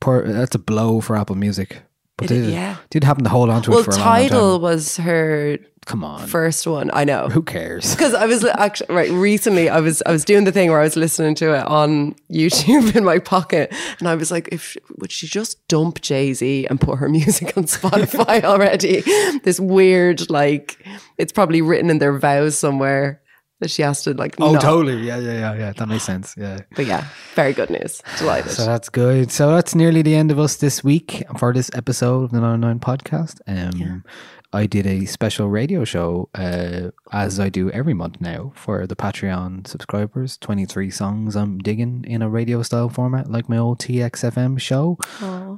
pour, 0.01 0.23
that's 0.23 0.55
a 0.55 0.59
blow 0.59 1.01
for 1.01 1.17
Apple 1.17 1.37
Music. 1.37 1.83
But 2.17 2.31
It- 2.31 2.35
they 2.47 2.53
yeah. 2.53 2.77
did 2.91 3.05
happen 3.05 3.23
to 3.25 3.31
hold 3.31 3.49
on 3.49 3.63
to 3.63 3.71
well, 3.71 3.79
it 3.81 3.85
for 3.85 3.91
a 3.93 3.95
long, 3.97 4.05
long 4.05 4.15
title 4.19 4.53
time. 4.55 4.63
was 4.63 4.97
her 4.97 5.59
Come 5.87 6.03
on, 6.05 6.27
first 6.27 6.67
one. 6.67 6.91
I 6.93 7.05
know. 7.05 7.29
who 7.29 7.43
cares? 7.43 7.95
Because 7.95 8.13
I 8.13 8.27
was 8.27 8.45
actually 8.45 8.93
right 8.95 9.11
recently, 9.13 9.69
I 9.71 9.79
was 9.81 10.03
I 10.05 10.11
was 10.11 10.25
doing 10.25 10.43
the 10.45 10.51
thing 10.53 10.69
where 10.69 10.81
I 10.81 10.83
was 10.83 10.97
listening 10.97 11.37
to 11.37 11.55
it 11.55 11.65
on 11.67 12.17
YouTube 12.31 12.97
in 12.97 13.05
my 13.05 13.21
pocket, 13.21 13.73
and 14.01 14.09
I 14.09 14.17
was 14.17 14.31
like, 14.33 14.49
if 14.51 14.77
would 14.99 15.13
she 15.13 15.29
just 15.29 15.67
dump 15.69 16.01
Jay 16.03 16.35
Z 16.35 16.67
and 16.69 16.81
put 16.81 16.99
her 16.99 17.09
music 17.21 17.57
on 17.57 17.65
Spotify 17.65 18.43
already? 18.43 19.03
This 19.45 19.61
weird 19.61 20.29
like 20.29 20.85
it's 21.19 21.33
probably 21.33 21.63
written 21.63 21.89
in 21.89 21.99
their 22.01 22.19
vows 22.19 22.59
somewhere 22.59 23.23
that 23.61 23.71
she 23.71 23.83
has 23.83 24.03
to 24.05 24.15
like. 24.15 24.37
Oh, 24.41 24.53
not- 24.53 24.63
totally. 24.63 25.07
Yeah, 25.07 25.19
yeah, 25.19 25.33
yeah, 25.33 25.55
yeah. 25.55 25.73
That 25.73 25.89
makes 25.89 26.05
sense. 26.05 26.35
Yeah. 26.37 26.61
But 26.77 26.87
yeah, 26.87 27.07
very 27.35 27.53
good 27.53 27.71
news. 27.71 28.03
Delighted. 28.19 28.53
So 28.53 28.65
that's 28.65 28.89
good. 28.89 29.31
So 29.33 29.51
that's 29.55 29.75
nearly 29.75 30.03
the 30.03 30.15
end 30.15 30.31
of 30.31 30.39
us 30.39 30.57
this 30.57 30.83
week 30.85 31.25
for 31.39 31.53
this 31.53 31.71
episode 31.75 32.25
of 32.25 32.31
the 32.31 32.41
99 32.41 32.79
podcast. 32.81 33.41
Um, 33.47 34.05
I 34.51 34.65
did 34.65 34.87
a 34.87 35.05
special 35.05 35.51
radio 35.51 35.85
show, 35.85 36.31
uh, 36.35 36.91
as 37.13 37.39
I 37.39 37.51
do 37.51 37.71
every 37.71 37.93
month 37.93 38.19
now, 38.19 38.53
for 38.55 38.87
the 38.87 38.97
Patreon 38.97 39.67
subscribers. 39.67 40.39
23 40.39 40.89
songs 40.89 41.37
I'm 41.37 41.59
digging 41.59 42.03
in 42.09 42.23
a 42.23 42.31
radio 42.31 42.63
style 42.63 42.89
format, 42.89 43.31
like 43.31 43.51
my 43.51 43.59
old 43.59 43.79
TXFM 43.81 44.59
show. 44.59 44.97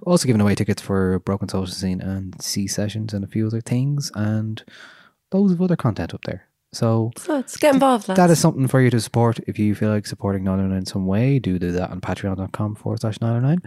Also 0.05 0.27
giving 0.27 0.41
away 0.41 0.57
tickets 0.57 0.83
for 0.83 1.21
Broken 1.21 1.49
Social 1.49 1.73
Scene 1.73 2.01
and 2.01 2.43
Sea 2.43 2.67
Sessions 2.67 3.15
and 3.15 3.23
a 3.23 3.29
few 3.29 3.47
other 3.47 3.61
things, 3.61 4.11
and 4.17 4.65
loads 5.33 5.53
of 5.53 5.63
other 5.63 5.77
content 5.77 6.13
up 6.13 6.23
there. 6.25 6.49
So 6.73 7.11
so 7.17 7.35
let's 7.35 7.57
get 7.57 7.75
involved. 7.75 8.07
that 8.07 8.17
lads. 8.19 8.33
is 8.33 8.39
something 8.39 8.69
for 8.69 8.81
you 8.81 8.91
to 8.91 9.01
support. 9.01 9.41
If 9.49 9.59
you 9.59 9.75
feel 9.75 9.91
like 9.91 10.07
supporting 10.07 10.45
909 10.45 10.79
in 10.79 10.87
some 10.87 11.07
way, 11.07 11.39
do 11.41 11.59
do 11.59 11.73
that 11.73 11.91
on 11.91 12.01
patreon.com 12.01 12.77
forward 12.77 13.01
slash 13.01 13.21
909. 13.21 13.59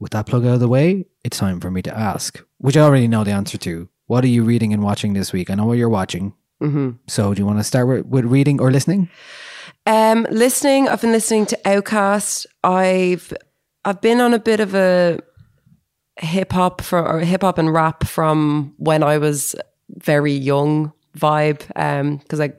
With 0.00 0.12
that 0.12 0.26
plug 0.26 0.46
out 0.46 0.54
of 0.54 0.60
the 0.60 0.68
way, 0.68 1.04
it's 1.24 1.36
time 1.38 1.60
for 1.60 1.70
me 1.70 1.82
to 1.82 1.96
ask, 1.96 2.42
which 2.58 2.76
I 2.76 2.80
already 2.80 3.06
know 3.08 3.22
the 3.24 3.32
answer 3.32 3.58
to. 3.58 3.88
What 4.06 4.24
are 4.24 4.28
you 4.28 4.44
reading 4.44 4.72
and 4.72 4.82
watching 4.82 5.12
this 5.12 5.32
week? 5.32 5.50
I 5.50 5.54
know 5.54 5.66
what 5.66 5.76
you're 5.76 5.90
watching. 5.90 6.32
Mhm. 6.62 6.98
So 7.06 7.34
do 7.34 7.40
you 7.42 7.46
want 7.46 7.58
to 7.58 7.64
start 7.64 7.86
with, 7.86 8.06
with 8.06 8.24
reading 8.24 8.60
or 8.60 8.70
listening? 8.70 9.10
Um, 9.86 10.26
listening, 10.30 10.88
I've 10.88 11.00
been 11.02 11.12
listening 11.12 11.46
to 11.46 11.58
OutKast. 11.66 12.46
I've 12.64 13.32
I've 13.84 14.00
been 14.00 14.20
on 14.20 14.32
a 14.34 14.38
bit 14.38 14.60
of 14.60 14.74
a 14.74 15.18
hip 16.18 16.52
hop 16.52 16.80
for 16.80 17.06
or 17.06 17.20
hip 17.20 17.42
hop 17.42 17.58
and 17.58 17.72
rap 17.72 18.04
from 18.04 18.74
when 18.78 19.02
I 19.02 19.18
was 19.18 19.54
very 19.90 20.32
young 20.32 20.92
vibe. 21.18 21.62
Um, 21.76 22.16
because 22.18 22.40
I 22.40 22.52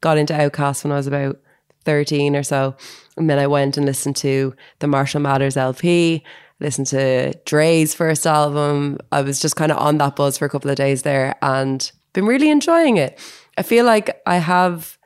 got 0.00 0.18
into 0.18 0.32
OutKast 0.32 0.84
when 0.84 0.92
I 0.92 0.96
was 0.96 1.06
about 1.06 1.38
thirteen 1.84 2.36
or 2.36 2.42
so, 2.42 2.76
and 3.16 3.28
then 3.28 3.38
I 3.38 3.46
went 3.46 3.76
and 3.76 3.86
listened 3.86 4.16
to 4.16 4.54
the 4.78 4.86
Marshall 4.86 5.20
Mathers 5.20 5.56
LP. 5.56 6.22
Listened 6.60 6.88
to 6.88 7.34
Dre's 7.44 7.94
first 7.94 8.26
album. 8.26 8.98
I 9.12 9.22
was 9.22 9.40
just 9.40 9.54
kind 9.54 9.70
of 9.70 9.78
on 9.78 9.98
that 9.98 10.16
buzz 10.16 10.38
for 10.38 10.44
a 10.44 10.48
couple 10.48 10.70
of 10.70 10.76
days 10.76 11.02
there, 11.02 11.36
and 11.40 11.90
been 12.12 12.26
really 12.26 12.50
enjoying 12.50 12.96
it. 12.96 13.18
I 13.56 13.62
feel 13.62 13.84
like 13.84 14.20
I 14.26 14.38
have 14.38 14.98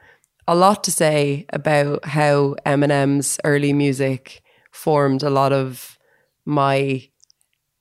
a 0.48 0.54
lot 0.54 0.84
to 0.84 0.90
say 0.90 1.46
about 1.52 2.04
how 2.04 2.56
Eminem's 2.66 3.38
early 3.44 3.72
music 3.72 4.42
formed 4.70 5.22
a 5.22 5.30
lot 5.30 5.52
of 5.52 5.98
my, 6.44 7.08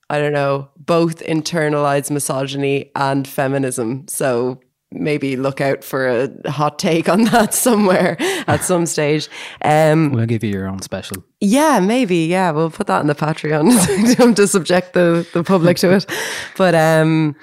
I 0.10 0.19
don't 0.19 0.34
know, 0.34 0.69
both 0.77 1.19
internalized 1.23 2.11
misogyny 2.11 2.91
and 2.95 3.27
feminism. 3.27 4.07
So 4.07 4.60
maybe 4.91 5.38
look 5.38 5.61
out 5.61 5.84
for 5.84 6.07
a 6.07 6.51
hot 6.51 6.77
take 6.80 7.07
on 7.07 7.23
that 7.31 7.53
somewhere 7.53 8.18
at 8.47 8.63
some 8.63 8.85
stage. 8.85 9.30
Um, 9.63 10.11
We'll 10.11 10.26
give 10.26 10.43
you 10.43 10.51
your 10.51 10.68
own 10.68 10.81
special. 10.81 11.23
yeah, 11.39 11.80
maybe. 11.80 12.26
Yeah, 12.26 12.51
we'll 12.51 12.72
put 12.72 12.88
that 12.88 13.01
in 13.01 13.07
the 13.07 13.15
Patreon 13.15 14.35
to 14.35 14.47
subject 14.47 14.93
the, 14.93 15.26
the 15.34 15.43
public 15.43 15.77
to 15.77 15.93
it. 15.95 16.05
But 16.57 16.76
um, 16.76 17.35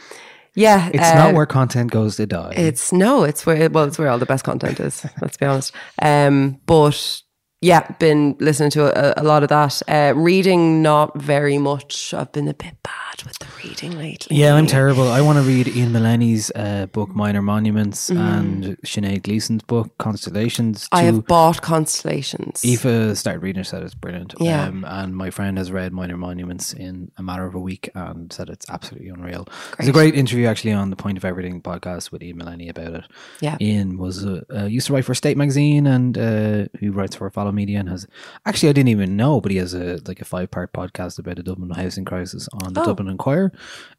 yeah, 0.55 0.91
It's 0.93 1.03
uh, 1.03 1.15
not 1.15 1.35
where 1.35 1.47
content 1.47 1.91
goes 1.91 2.17
to 2.17 2.27
die. 2.27 2.53
it's 2.57 2.93
no, 2.93 3.25
it's 3.25 3.47
where 3.47 3.69
well, 3.71 3.85
it's 3.85 3.99
where 3.99 4.09
all 4.09 4.19
the 4.19 4.27
best 4.27 4.45
content 4.45 4.81
is. 4.81 5.07
Let's 5.23 5.37
be 5.37 5.47
honest. 5.47 5.73
Um, 6.03 6.59
but 6.67 7.23
yeah, 7.61 7.91
been 7.99 8.37
listening 8.39 8.71
to 8.71 8.87
a, 8.87 9.23
a 9.23 9.25
lot 9.25 9.43
of 9.43 9.49
that. 9.49 9.83
Uh, 9.89 10.13
reading, 10.15 10.81
not 10.81 11.21
very 11.21 11.59
much. 11.59 12.15
I've 12.15 12.31
been 12.31 12.47
a 12.47 12.55
bit 12.55 12.75
bad 12.85 13.25
with 13.25 13.37
the 13.41 13.47
reading 13.65 13.99
lately. 13.99 14.37
Yeah, 14.37 14.55
I'm 14.55 14.67
terrible. 14.67 15.09
I 15.09 15.21
want 15.21 15.39
to 15.39 15.43
read 15.43 15.67
Ian 15.67 15.93
Maleney's 15.93 16.53
uh, 16.55 16.87
book 16.87 17.11
Minor 17.17 17.43
Monuments 17.43 18.11
and 18.11 18.77
Sinéad 18.87 19.23
Gleeson's 19.23 19.63
book 19.65 19.97
Constellations. 19.99 20.85
Mm. 20.85 20.99
I 20.99 21.03
have 21.03 21.27
bought 21.27 21.61
Constellations. 21.61 22.65
Eva 22.65 23.17
started 23.17 23.43
reading 23.43 23.63
it, 23.63 23.65
said 23.65 23.83
it's 23.83 23.95
brilliant. 23.95 24.35
Yeah. 24.39 24.67
Um, 24.67 24.85
and 24.87 25.17
my 25.17 25.31
friend 25.31 25.59
has 25.59 25.73
read 25.73 25.93
Minor 25.93 26.17
Monuments 26.17 26.73
in 26.73 27.11
a 27.17 27.25
matter 27.25 27.45
of 27.45 27.57
a 27.57 27.61
week 27.61 27.91
and 27.95 28.33
said 28.33 28.51
it's 28.51 28.71
absolutely 28.71 29.09
unreal. 29.09 29.49
There's 29.77 29.89
a 29.89 29.93
great 29.93 30.15
interview 30.15 30.47
actually 30.47 30.75
on 30.75 30.91
the 30.91 30.97
Point 30.97 31.19
of 31.19 31.25
Everything 31.25 31.61
podcast 31.61 32.13
with 32.13 32.23
Ian 32.23 32.39
Mullaney 32.39 32.69
about 32.69 32.95
it. 32.95 33.05
Yeah. 33.41 33.57
Ian 33.61 33.99
was 33.99 34.25
uh, 34.25 34.43
uh, 34.55 34.65
used 34.67 34.87
to 34.87 34.93
write 34.93 35.05
for 35.05 35.15
State 35.15 35.37
Magazine 35.37 35.89
and 35.89 36.17
uh, 36.17 36.67
who 36.79 36.93
writes 36.93 37.17
for 37.17 37.27
a 37.27 37.31
Fallow 37.33 37.48
Media 37.53 37.79
and 37.81 37.89
has 37.89 38.07
actually 38.47 38.69
I 38.69 38.73
didn't 38.73 38.89
even 38.89 39.17
know, 39.17 39.41
but 39.41 39.51
he 39.53 39.59
has 39.59 39.75
a 39.75 40.01
like 40.07 40.21
a 40.21 40.25
five 40.25 40.51
part 40.51 40.73
podcast 40.73 41.19
about 41.19 41.37
the 41.37 41.43
Dublin 41.43 41.71
housing 41.71 42.05
crisis 42.05 42.49
on 42.63 42.73
the 42.75 42.83
Oh. 42.83 42.87
Dublin 42.87 43.09
Inquirer. 43.09 43.53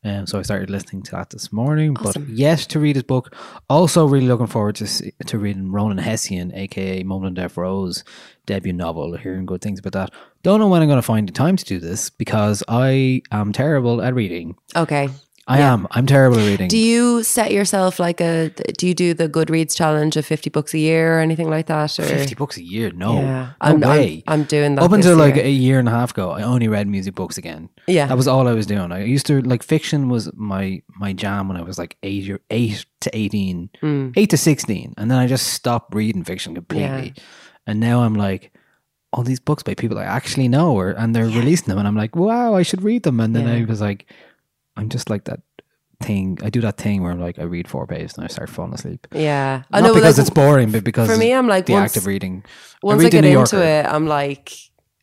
Um, 0.04 0.26
so 0.28 0.40
I 0.40 0.42
started 0.44 0.70
listening 0.70 1.04
to 1.04 1.12
that 1.12 1.30
this 1.32 1.52
morning. 1.52 1.98
Awesome. 1.98 2.26
But 2.26 2.34
yes, 2.34 2.66
to 2.68 2.80
read 2.80 2.96
his 2.96 3.04
book. 3.04 3.36
Also, 3.70 4.06
really 4.08 4.28
looking 4.28 4.48
forward 4.48 4.76
to 4.76 4.88
see, 4.88 5.14
to 5.26 5.38
reading 5.38 5.72
Ronan 5.72 5.98
Hession, 5.98 6.54
aka 6.56 7.02
and 7.02 7.36
Deaf 7.36 7.58
Rose 7.58 8.04
debut 8.46 8.74
novel. 8.74 9.16
Hearing 9.18 9.46
good 9.46 9.62
things 9.62 9.80
about 9.80 9.94
that. 9.94 10.12
Don't 10.42 10.60
know 10.60 10.68
when 10.70 10.82
I'm 10.82 10.88
going 10.88 10.98
to 10.98 11.02
find 11.04 11.28
the 11.28 11.34
time 11.34 11.58
to 11.58 11.66
do 11.66 11.80
this 11.80 12.10
because 12.10 12.64
I 12.68 13.22
am 13.32 13.52
terrible 13.52 14.02
at 14.02 14.14
reading. 14.16 14.56
okay. 14.76 15.10
I 15.50 15.60
am. 15.62 15.88
I'm 15.92 16.06
terrible 16.06 16.38
at 16.40 16.46
reading. 16.46 16.68
Do 16.68 16.78
you 16.78 17.24
set 17.24 17.52
yourself 17.52 18.00
like 18.00 18.22
a? 18.22 18.50
Do 18.78 18.88
you 18.88 18.94
do 18.94 19.14
the 19.14 19.28
Goodreads 19.28 19.76
challenge 19.76 20.16
of 20.16 20.26
fifty 20.26 20.50
books 20.50 20.74
a 20.74 20.78
year 20.78 21.18
or 21.18 21.20
anything 21.22 21.50
like 21.50 21.66
that? 21.66 21.98
Or 22.00 22.04
50 22.04 22.36
books 22.36 22.56
a 22.58 22.64
year? 22.64 22.92
No. 22.92 23.16
Yeah. 23.16 23.46
No 23.46 23.52
I'm, 23.62 23.84
I'm- 23.84 23.98
way. 23.98 24.24
I'm, 24.28 24.44
doing 24.44 24.76
that 24.76 24.84
Up 24.84 24.92
until 24.92 25.16
like 25.18 25.38
a 25.38 25.50
year 25.50 25.80
and 25.80 25.88
a 25.88 25.92
half 25.92 26.12
ago, 26.12 26.30
I 26.32 26.44
only 26.44 26.68
read 26.68 26.88
music 26.88 27.16
books 27.16 27.38
again. 27.38 27.70
Yeah. 27.88 28.06
That 28.06 28.16
was 28.18 28.28
all 28.28 28.48
I 28.48 28.54
was 28.54 28.68
doing. 28.68 28.92
I 28.92 29.04
used 29.04 29.26
to 29.28 29.42
like 29.42 29.64
fiction 29.64 30.08
was 30.08 30.30
my 30.36 30.82
my 31.00 31.14
jam 31.14 31.48
when 31.48 31.58
I 31.58 31.64
was 31.64 31.78
like 31.80 31.98
eight 32.04 32.30
or 32.30 32.40
eight 32.52 32.86
to 33.02 33.10
eighteen, 33.18 33.70
Mm. 33.82 34.14
eight 34.16 34.30
to 34.30 34.38
sixteen, 34.38 34.94
and 34.98 35.10
then 35.10 35.18
I 35.18 35.26
just 35.28 35.48
stopped 35.48 35.96
reading 35.96 36.24
fiction 36.24 36.54
completely. 36.56 37.14
And 37.66 37.80
now 37.80 38.02
I'm 38.04 38.14
like, 38.16 38.52
all 39.12 39.24
these 39.24 39.40
books 39.40 39.64
by 39.64 39.74
people 39.74 39.98
I 39.98 40.04
actually 40.04 40.48
know, 40.48 40.74
or 40.78 40.92
and 40.92 41.16
they're 41.16 41.26
releasing 41.26 41.68
them, 41.70 41.80
and 41.80 41.88
I'm 41.88 41.96
like, 41.98 42.16
wow, 42.16 42.54
I 42.54 42.62
should 42.62 42.84
read 42.84 43.02
them. 43.04 43.20
And 43.20 43.36
then 43.36 43.48
I 43.48 43.66
was 43.66 43.82
like, 43.82 44.06
I'm 44.80 44.90
just 44.90 45.10
like 45.10 45.26
that 45.26 45.42
thing. 46.02 46.40
I 46.42 46.50
do 46.50 46.62
that 46.62 46.78
thing 46.78 47.04
where 47.04 47.12
I'm 47.12 47.20
like 47.20 47.40
I 47.40 47.44
read 47.44 47.68
four 47.68 47.86
pages 47.86 48.16
and 48.16 48.24
I 48.24 48.28
start 48.28 48.50
falling 48.50 48.74
asleep. 48.74 49.08
Yeah, 49.12 49.64
Not 49.72 49.84
but, 49.84 49.94
because 49.94 50.18
like, 50.18 50.28
it's 50.28 50.34
boring, 50.34 50.72
but 50.72 50.84
because 50.84 51.10
for 51.10 51.18
me, 51.18 51.34
I'm 51.34 51.48
like 51.48 51.66
the 51.66 51.74
once, 51.74 51.92
act 51.92 51.98
of 51.98 52.06
reading. 52.06 52.44
Once 52.82 53.00
I, 53.00 53.04
read 53.04 53.12
The 53.14 53.22
get 53.22 53.26
into 53.26 53.64
it, 53.66 53.86
I'm 53.86 54.08
like, 54.08 54.54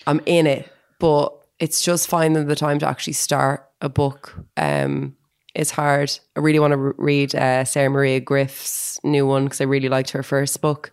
I'm 0.06 0.20
in 0.26 0.46
it. 0.46 0.70
But 0.98 1.34
it's 1.58 1.82
just 1.82 2.08
finding 2.08 2.46
the 2.46 2.56
time 2.56 2.78
to 2.78 2.86
actually 2.88 3.12
start 3.12 3.68
a 3.80 3.88
book. 3.88 4.38
Um, 4.56 5.16
is 5.54 5.70
hard. 5.70 6.12
I 6.36 6.40
really 6.40 6.58
want 6.58 6.72
to 6.72 6.76
re- 6.76 6.92
read 6.98 7.34
uh, 7.34 7.64
Sarah 7.64 7.88
Maria 7.88 8.20
Griff's 8.20 9.00
new 9.02 9.26
one 9.26 9.44
because 9.44 9.60
I 9.60 9.64
really 9.64 9.88
liked 9.88 10.10
her 10.10 10.22
first 10.22 10.60
book. 10.60 10.92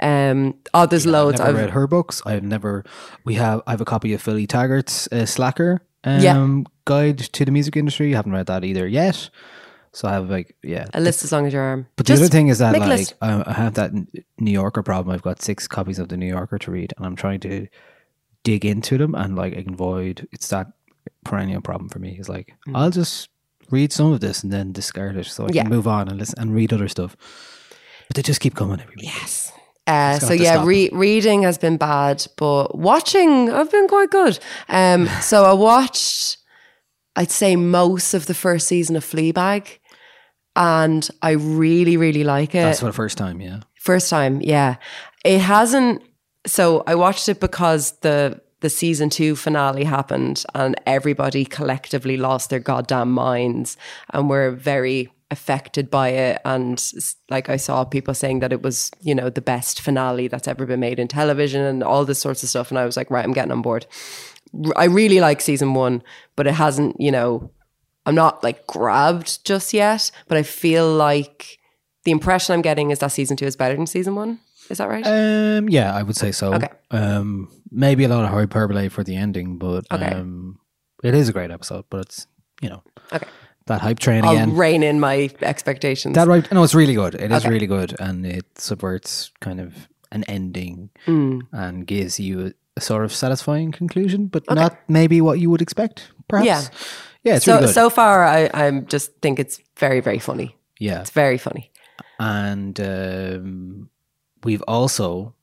Um, 0.00 0.54
oh, 0.72 0.86
there's 0.86 1.06
loads. 1.06 1.40
I've 1.40 1.50
I've 1.50 1.56
read 1.56 1.70
her 1.70 1.86
books. 1.86 2.22
I've 2.24 2.42
never. 2.42 2.84
We 3.24 3.34
have. 3.34 3.62
I 3.66 3.72
have 3.72 3.80
a 3.80 3.84
copy 3.84 4.14
of 4.14 4.22
Philly 4.22 4.46
Taggart's 4.46 5.08
uh, 5.12 5.26
Slacker 5.26 5.82
um, 6.04 6.20
Yeah. 6.20 6.62
Guide 6.88 7.18
to 7.18 7.44
the 7.44 7.50
Music 7.52 7.76
Industry. 7.76 8.12
I 8.14 8.16
haven't 8.16 8.32
read 8.32 8.46
that 8.46 8.64
either 8.64 8.86
yet. 8.88 9.30
So 9.92 10.08
I 10.08 10.12
have 10.12 10.28
like 10.30 10.54
yeah. 10.62 10.86
a 10.94 11.00
list 11.00 11.24
as 11.24 11.32
long 11.32 11.46
as 11.46 11.52
your 11.52 11.62
arm. 11.62 11.86
But 11.96 12.06
the 12.06 12.14
other 12.14 12.28
thing 12.28 12.48
is 12.48 12.58
that 12.58 12.72
make 12.72 12.82
a 12.82 12.86
like 12.86 12.98
list. 12.98 13.14
I 13.20 13.42
I 13.46 13.52
have 13.52 13.74
that 13.74 13.92
New 14.38 14.50
Yorker 14.52 14.82
problem. 14.82 15.14
I've 15.14 15.22
got 15.22 15.42
six 15.42 15.66
copies 15.68 15.98
of 15.98 16.08
the 16.08 16.16
New 16.16 16.26
Yorker 16.28 16.58
to 16.58 16.70
read, 16.70 16.92
and 16.96 17.06
I'm 17.06 17.16
trying 17.16 17.40
to 17.40 17.66
dig 18.44 18.64
into 18.64 18.98
them 18.98 19.14
and 19.14 19.34
like 19.36 19.54
avoid. 19.66 20.26
It's 20.32 20.48
that 20.48 20.66
perennial 21.24 21.60
problem 21.62 21.88
for 21.88 21.98
me. 21.98 22.16
Is 22.18 22.28
like 22.28 22.54
I'll 22.74 22.90
just 22.90 23.28
read 23.70 23.92
some 23.92 24.12
of 24.12 24.20
this 24.20 24.42
and 24.42 24.52
then 24.52 24.72
discard 24.72 25.16
it, 25.16 25.26
so 25.26 25.44
I 25.44 25.48
Mm. 25.48 25.54
Yeah. 25.54 25.62
can 25.62 25.70
move 25.70 25.86
on 25.88 26.08
and 26.08 26.18
listen 26.18 26.38
and 26.38 26.54
read 26.54 26.72
other 26.72 26.88
stuff. 26.88 27.16
But 28.08 28.16
they 28.16 28.22
just 28.22 28.40
keep 28.40 28.54
coming 28.54 28.80
every 28.80 28.94
week. 28.96 29.04
Yes. 29.04 29.52
Uh, 29.86 30.18
so 30.18 30.28
have 30.28 30.36
to 30.38 30.42
yeah, 30.44 30.52
stop. 30.54 30.66
re- 30.66 30.90
reading 30.92 31.42
has 31.44 31.56
been 31.58 31.76
bad, 31.78 32.26
but 32.36 32.76
watching 32.78 33.50
I've 33.50 33.70
been 33.70 33.88
quite 33.88 34.10
good. 34.10 34.38
Um, 34.68 35.06
so 35.22 35.44
I 35.44 35.52
watched, 35.54 36.37
I'd 37.18 37.32
say 37.32 37.56
most 37.56 38.14
of 38.14 38.26
the 38.26 38.34
first 38.34 38.68
season 38.68 38.94
of 38.94 39.04
Fleabag, 39.04 39.78
and 40.54 41.08
I 41.20 41.32
really, 41.32 41.96
really 41.96 42.22
like 42.22 42.50
it. 42.54 42.62
That's 42.62 42.78
for 42.78 42.86
the 42.86 42.92
first 42.92 43.18
time, 43.18 43.40
yeah. 43.40 43.60
First 43.80 44.08
time, 44.08 44.40
yeah. 44.40 44.76
It 45.24 45.40
hasn't. 45.40 46.00
So 46.46 46.84
I 46.86 46.94
watched 46.94 47.28
it 47.28 47.40
because 47.40 47.98
the 48.02 48.40
the 48.60 48.70
season 48.70 49.10
two 49.10 49.34
finale 49.34 49.82
happened, 49.82 50.44
and 50.54 50.76
everybody 50.86 51.44
collectively 51.44 52.16
lost 52.16 52.50
their 52.50 52.60
goddamn 52.60 53.10
minds, 53.10 53.76
and 54.10 54.30
were 54.30 54.52
very 54.52 55.12
affected 55.32 55.90
by 55.90 56.10
it. 56.10 56.40
And 56.44 56.82
like 57.30 57.48
I 57.48 57.56
saw 57.56 57.84
people 57.84 58.14
saying 58.14 58.38
that 58.40 58.52
it 58.52 58.62
was, 58.62 58.90
you 59.00 59.14
know, 59.14 59.28
the 59.28 59.42
best 59.42 59.80
finale 59.80 60.28
that's 60.28 60.48
ever 60.48 60.66
been 60.66 60.80
made 60.80 61.00
in 61.00 61.08
television, 61.08 61.62
and 61.62 61.82
all 61.82 62.04
this 62.04 62.20
sorts 62.20 62.44
of 62.44 62.48
stuff. 62.48 62.70
And 62.70 62.78
I 62.78 62.86
was 62.86 62.96
like, 62.96 63.10
right, 63.10 63.24
I'm 63.24 63.32
getting 63.32 63.52
on 63.52 63.62
board. 63.62 63.86
I 64.76 64.84
really 64.84 65.20
like 65.20 65.40
season 65.40 65.74
one, 65.74 66.02
but 66.36 66.46
it 66.46 66.54
hasn't, 66.54 67.00
you 67.00 67.10
know, 67.10 67.50
I'm 68.06 68.14
not 68.14 68.42
like 68.42 68.66
grabbed 68.66 69.44
just 69.44 69.72
yet, 69.74 70.10
but 70.28 70.38
I 70.38 70.42
feel 70.42 70.90
like 70.92 71.58
the 72.04 72.10
impression 72.10 72.54
I'm 72.54 72.62
getting 72.62 72.90
is 72.90 73.00
that 73.00 73.12
season 73.12 73.36
two 73.36 73.44
is 73.46 73.56
better 73.56 73.76
than 73.76 73.86
season 73.86 74.14
one. 74.14 74.38
Is 74.70 74.78
that 74.78 74.88
right? 74.88 75.06
Um, 75.06 75.68
yeah, 75.68 75.94
I 75.94 76.02
would 76.02 76.16
say 76.16 76.30
so. 76.32 76.54
Okay. 76.54 76.68
Um, 76.90 77.50
maybe 77.70 78.04
a 78.04 78.08
lot 78.08 78.24
of 78.24 78.30
hyperbole 78.30 78.88
for 78.88 79.02
the 79.04 79.16
ending, 79.16 79.58
but 79.58 79.84
Okay. 79.90 80.12
um, 80.12 80.58
it 81.02 81.14
is 81.14 81.28
a 81.28 81.32
great 81.32 81.50
episode. 81.50 81.84
But 81.90 82.00
it's 82.06 82.26
you 82.60 82.68
know, 82.70 82.82
Okay. 83.12 83.26
that 83.66 83.80
hype 83.80 83.98
train 83.98 84.24
I'll 84.24 84.32
again. 84.32 84.54
rein 84.56 84.82
in 84.82 85.00
my 85.00 85.30
expectations. 85.42 86.14
that 86.16 86.26
right? 86.28 86.50
No, 86.52 86.62
it's 86.64 86.74
really 86.74 86.94
good. 86.94 87.14
It 87.14 87.30
is 87.30 87.44
Okay. 87.44 87.50
really 87.50 87.66
good, 87.66 87.94
and 88.00 88.26
it 88.26 88.46
subverts 88.58 89.30
kind 89.40 89.60
of 89.60 89.88
an 90.10 90.24
ending 90.24 90.90
Mm. 91.06 91.42
and 91.52 91.86
gives 91.86 92.18
you 92.18 92.52
a, 92.78 92.80
sort 92.80 93.04
of 93.04 93.12
satisfying 93.12 93.72
conclusion, 93.72 94.26
but 94.26 94.42
not 94.50 94.78
maybe 94.88 95.20
what 95.20 95.38
you 95.40 95.50
would 95.50 95.62
expect. 95.62 96.12
Perhaps. 96.28 96.46
Yeah. 96.46 96.62
Yeah, 97.24 97.36
it's 97.36 97.44
so 97.44 97.54
really 97.54 97.66
good. 97.66 97.74
so 97.74 97.90
far, 97.90 98.24
I 98.24 98.48
I 98.54 98.70
just 98.94 99.12
think 99.22 99.38
it's 99.38 99.60
very 99.76 100.00
very 100.00 100.18
funny. 100.20 100.56
yeah, 100.78 101.00
It's 101.00 101.10
very 101.10 101.38
funny. 101.38 101.70
and 102.20 102.78
um, 102.80 103.90
we've 104.44 104.62
also 104.68 105.34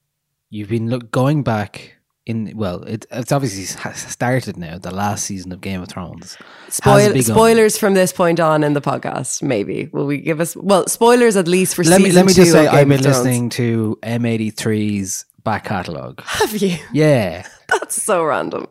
you've 0.50 0.70
been 0.70 0.90
look, 0.90 1.12
going 1.12 1.44
back 1.44 1.96
in 2.26 2.52
well 2.56 2.82
it, 2.84 3.06
it's 3.12 3.32
obviously 3.32 3.66
started 3.94 4.58
now 4.58 4.80
the 4.80 4.90
last 4.92 5.26
season 5.26 5.52
of 5.52 5.62
game 5.62 5.82
of 5.82 5.90
thrones 5.90 6.38
Spoil, 6.70 7.14
spoilers 7.22 7.78
from 7.78 7.94
this 7.94 8.12
point 8.12 8.40
on 8.40 8.64
in 8.64 8.74
the 8.74 8.82
podcast. 8.82 9.44
Maybe 9.44 9.90
will 9.94 10.08
we 10.08 10.18
give 10.18 10.40
us 10.42 10.56
well 10.56 10.88
spoilers 10.88 11.36
at 11.38 11.48
least 11.48 11.76
for 11.76 11.84
let 11.84 12.02
me 12.02 12.12
let 12.12 12.26
me 12.26 12.34
just 12.34 12.52
say 12.52 12.66
i've 12.68 12.88
been 12.88 13.02
listening 13.04 13.50
to 13.50 14.00
m83's 14.02 15.26
back 15.46 15.64
catalogue 15.64 16.22
Have 16.26 16.58
you? 16.58 16.78
yeah 16.92 17.48
That's 17.70 18.02
so 18.02 18.24
random. 18.26 18.68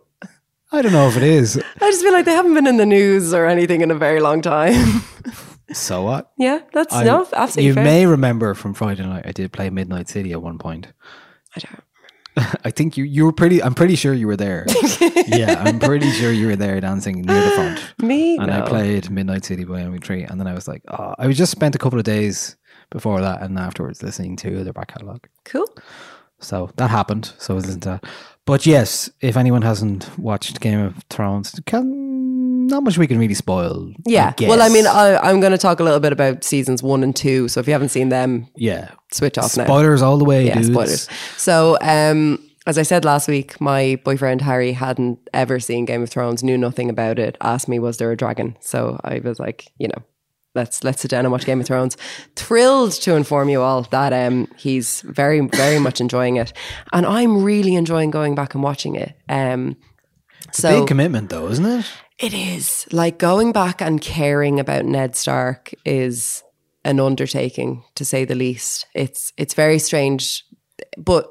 i 0.72 0.82
don't 0.82 0.92
know 0.92 1.08
if 1.08 1.16
it 1.16 1.22
is 1.22 1.56
I 1.80 1.90
just 1.90 2.02
feel 2.02 2.12
like 2.12 2.26
they 2.26 2.32
haven't 2.34 2.52
been 2.54 2.66
in 2.66 2.76
the 2.76 2.84
news 2.86 3.32
or 3.32 3.46
anything 3.46 3.80
in 3.80 3.90
a 3.90 3.94
very 3.94 4.20
long 4.20 4.42
time. 4.42 5.00
so 5.72 6.02
what 6.02 6.32
yeah, 6.36 6.60
that's 6.72 6.94
I- 6.94 7.04
no 7.04 7.26
absolutely 7.32 7.68
you 7.68 7.74
fair. 7.74 7.84
may 7.84 8.06
remember 8.06 8.52
from 8.54 8.74
friday 8.74 9.02
night 9.06 9.24
i 9.26 9.32
did 9.32 9.50
play 9.52 9.70
midnight 9.70 10.08
city 10.08 10.32
at 10.32 10.42
one 10.42 10.58
point 10.58 10.88
I 11.56 11.60
don't. 11.60 11.82
I 12.64 12.70
think 12.72 12.96
you 12.96 13.04
you 13.04 13.24
were 13.26 13.32
pretty. 13.32 13.62
I'm 13.62 13.74
pretty 13.76 13.94
sure 13.94 14.12
you 14.12 14.26
were 14.26 14.36
there. 14.36 14.66
yeah, 15.28 15.62
I'm 15.64 15.78
pretty 15.78 16.10
sure 16.10 16.32
you 16.32 16.48
were 16.48 16.56
there 16.56 16.80
dancing 16.80 17.22
near 17.22 17.40
the 17.44 17.50
front. 17.50 17.94
Me? 18.02 18.36
and 18.38 18.50
I 18.50 18.62
played 18.66 19.08
Midnight 19.08 19.44
City 19.44 19.62
by 19.62 19.78
M83, 19.82 20.28
and 20.28 20.40
then 20.40 20.48
I 20.48 20.52
was 20.54 20.66
like, 20.66 20.82
oh, 20.88 21.14
I 21.16 21.28
was 21.28 21.38
just 21.38 21.52
spent 21.52 21.76
a 21.76 21.78
couple 21.78 21.96
of 22.00 22.04
days 22.04 22.56
before 22.90 23.20
that 23.20 23.40
and 23.42 23.56
afterwards 23.56 24.02
listening 24.02 24.34
to 24.42 24.64
their 24.64 24.72
back 24.72 24.88
catalog. 24.88 25.20
Cool. 25.44 25.68
So 26.44 26.70
that 26.76 26.90
happened. 26.90 27.32
So 27.38 27.54
I 27.54 27.56
listening 27.56 27.80
to 27.80 27.88
that. 27.88 28.04
But 28.46 28.66
yes, 28.66 29.10
if 29.20 29.36
anyone 29.36 29.62
hasn't 29.62 30.18
watched 30.18 30.60
Game 30.60 30.80
of 30.80 31.02
Thrones, 31.08 31.58
can 31.66 32.66
not 32.66 32.82
much 32.82 32.98
we 32.98 33.06
can 33.06 33.18
really 33.18 33.34
spoil. 33.34 33.92
Yeah. 34.06 34.32
Well, 34.40 34.62
I 34.62 34.68
mean, 34.68 34.86
I, 34.86 35.16
I'm 35.18 35.40
going 35.40 35.52
to 35.52 35.58
talk 35.58 35.80
a 35.80 35.84
little 35.84 36.00
bit 36.00 36.12
about 36.12 36.44
seasons 36.44 36.82
one 36.82 37.02
and 37.02 37.14
two. 37.14 37.48
So 37.48 37.60
if 37.60 37.66
you 37.66 37.72
haven't 37.72 37.90
seen 37.90 38.08
them, 38.08 38.48
yeah, 38.56 38.90
switch 39.12 39.38
off 39.38 39.56
now. 39.56 39.64
spoilers 39.64 40.02
all 40.02 40.18
the 40.18 40.24
way. 40.24 40.46
Yeah, 40.46 40.54
dudes. 40.54 40.68
spoilers. 40.68 41.08
So, 41.36 41.78
um, 41.80 42.38
as 42.66 42.78
I 42.78 42.82
said 42.82 43.04
last 43.04 43.28
week, 43.28 43.60
my 43.60 44.00
boyfriend 44.04 44.40
Harry 44.40 44.72
hadn't 44.72 45.18
ever 45.34 45.60
seen 45.60 45.84
Game 45.84 46.02
of 46.02 46.08
Thrones, 46.08 46.42
knew 46.42 46.56
nothing 46.56 46.88
about 46.88 47.18
it. 47.18 47.36
Asked 47.42 47.68
me, 47.68 47.78
"Was 47.78 47.98
there 47.98 48.10
a 48.10 48.16
dragon?" 48.16 48.56
So 48.60 48.98
I 49.04 49.18
was 49.18 49.38
like, 49.38 49.70
you 49.78 49.88
know, 49.88 50.02
let's 50.54 50.84
let's 50.84 51.02
sit 51.02 51.10
down 51.10 51.24
and 51.24 51.32
watch 51.32 51.44
Game 51.44 51.60
of 51.60 51.66
Thrones. 51.66 51.96
Thrilled 52.36 52.92
to 53.02 53.14
inform 53.14 53.48
you 53.48 53.62
all 53.62 53.82
that 53.82 54.12
um, 54.12 54.48
he's 54.56 55.00
very 55.02 55.40
very 55.40 55.78
much 55.78 56.00
enjoying 56.00 56.36
it, 56.36 56.52
and 56.92 57.04
I'm 57.06 57.42
really 57.42 57.74
enjoying 57.74 58.10
going 58.10 58.34
back 58.34 58.54
and 58.54 58.62
watching 58.62 58.94
it. 58.96 59.16
Um, 59.28 59.76
so 60.52 60.80
Big 60.80 60.88
commitment, 60.88 61.30
though, 61.30 61.48
isn't 61.48 61.66
it? 61.66 61.86
it 62.18 62.32
is 62.32 62.86
like 62.92 63.18
going 63.18 63.52
back 63.52 63.80
and 63.80 64.00
caring 64.00 64.60
about 64.60 64.84
Ned 64.84 65.16
Stark 65.16 65.74
is 65.84 66.42
an 66.84 67.00
undertaking 67.00 67.82
to 67.96 68.04
say 68.04 68.24
the 68.24 68.34
least. 68.34 68.86
It's 68.94 69.32
it's 69.36 69.54
very 69.54 69.78
strange, 69.78 70.44
but 70.96 71.30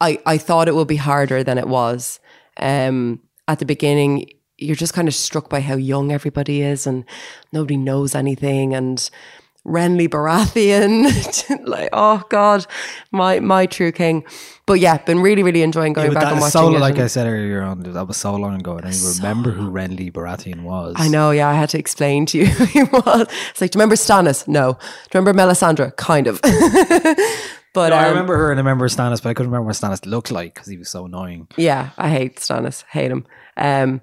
I 0.00 0.20
I 0.26 0.38
thought 0.38 0.68
it 0.68 0.74
would 0.74 0.88
be 0.88 0.96
harder 0.96 1.42
than 1.42 1.58
it 1.58 1.68
was. 1.68 2.20
Um, 2.56 3.20
at 3.48 3.58
the 3.58 3.64
beginning, 3.64 4.30
you're 4.60 4.76
just 4.76 4.94
kind 4.94 5.08
of 5.08 5.14
struck 5.14 5.48
by 5.48 5.60
how 5.60 5.74
young 5.76 6.12
everybody 6.12 6.62
is, 6.62 6.86
and 6.86 7.04
nobody 7.52 7.76
knows 7.76 8.14
anything, 8.14 8.74
and. 8.74 9.10
Renly 9.66 10.08
Baratheon, 10.08 11.04
like 11.66 11.90
oh 11.92 12.22
god, 12.30 12.64
my 13.12 13.40
my 13.40 13.66
true 13.66 13.92
king. 13.92 14.24
But 14.64 14.80
yeah, 14.80 14.96
been 14.96 15.20
really 15.20 15.42
really 15.42 15.60
enjoying 15.60 15.92
going 15.92 16.12
Yeah, 16.12 16.18
back 16.18 16.32
and 16.32 16.40
watching 16.40 16.50
so, 16.52 16.74
it. 16.74 16.78
like 16.80 16.98
I 16.98 17.08
said 17.08 17.26
earlier 17.26 17.60
on, 17.60 17.80
that 17.80 18.08
was 18.08 18.16
so 18.16 18.34
long 18.36 18.58
ago. 18.58 18.78
I 18.78 18.80
don't 18.80 18.94
even 18.94 19.16
remember 19.18 19.50
who 19.50 19.70
Renly 19.70 20.10
Baratheon 20.10 20.62
was. 20.62 20.94
I 20.96 21.08
know, 21.08 21.30
yeah, 21.30 21.46
I 21.50 21.52
had 21.52 21.68
to 21.70 21.78
explain 21.78 22.24
to 22.26 22.38
you 22.38 22.46
who 22.56 22.64
he 22.64 22.84
was. 22.84 23.26
It's 23.50 23.60
like, 23.60 23.70
do 23.72 23.76
you 23.76 23.80
remember 23.80 23.96
Stannis? 23.96 24.48
No. 24.48 24.78
Do 25.10 25.18
you 25.18 25.20
remember 25.20 25.34
Melisandre? 25.38 25.94
Kind 25.96 26.26
of. 26.26 26.40
but 27.74 27.90
No, 27.90 27.96
I 27.96 28.04
um, 28.04 28.10
remember 28.10 28.36
her 28.38 28.50
and 28.50 28.58
I 28.58 28.62
remember 28.62 28.88
Stannis, 28.88 29.22
but 29.22 29.28
I 29.28 29.34
couldn't 29.34 29.52
remember 29.52 29.66
what 29.66 29.76
Stannis 29.76 30.06
looked 30.06 30.30
like 30.30 30.54
because 30.54 30.68
he 30.68 30.78
was 30.78 30.88
so 30.90 31.04
annoying. 31.04 31.48
yeah, 31.58 31.90
I 31.98 32.08
hate 32.08 32.36
Stannis. 32.36 32.84
Hate 32.90 33.10
him. 33.10 33.26
Um, 33.58 34.00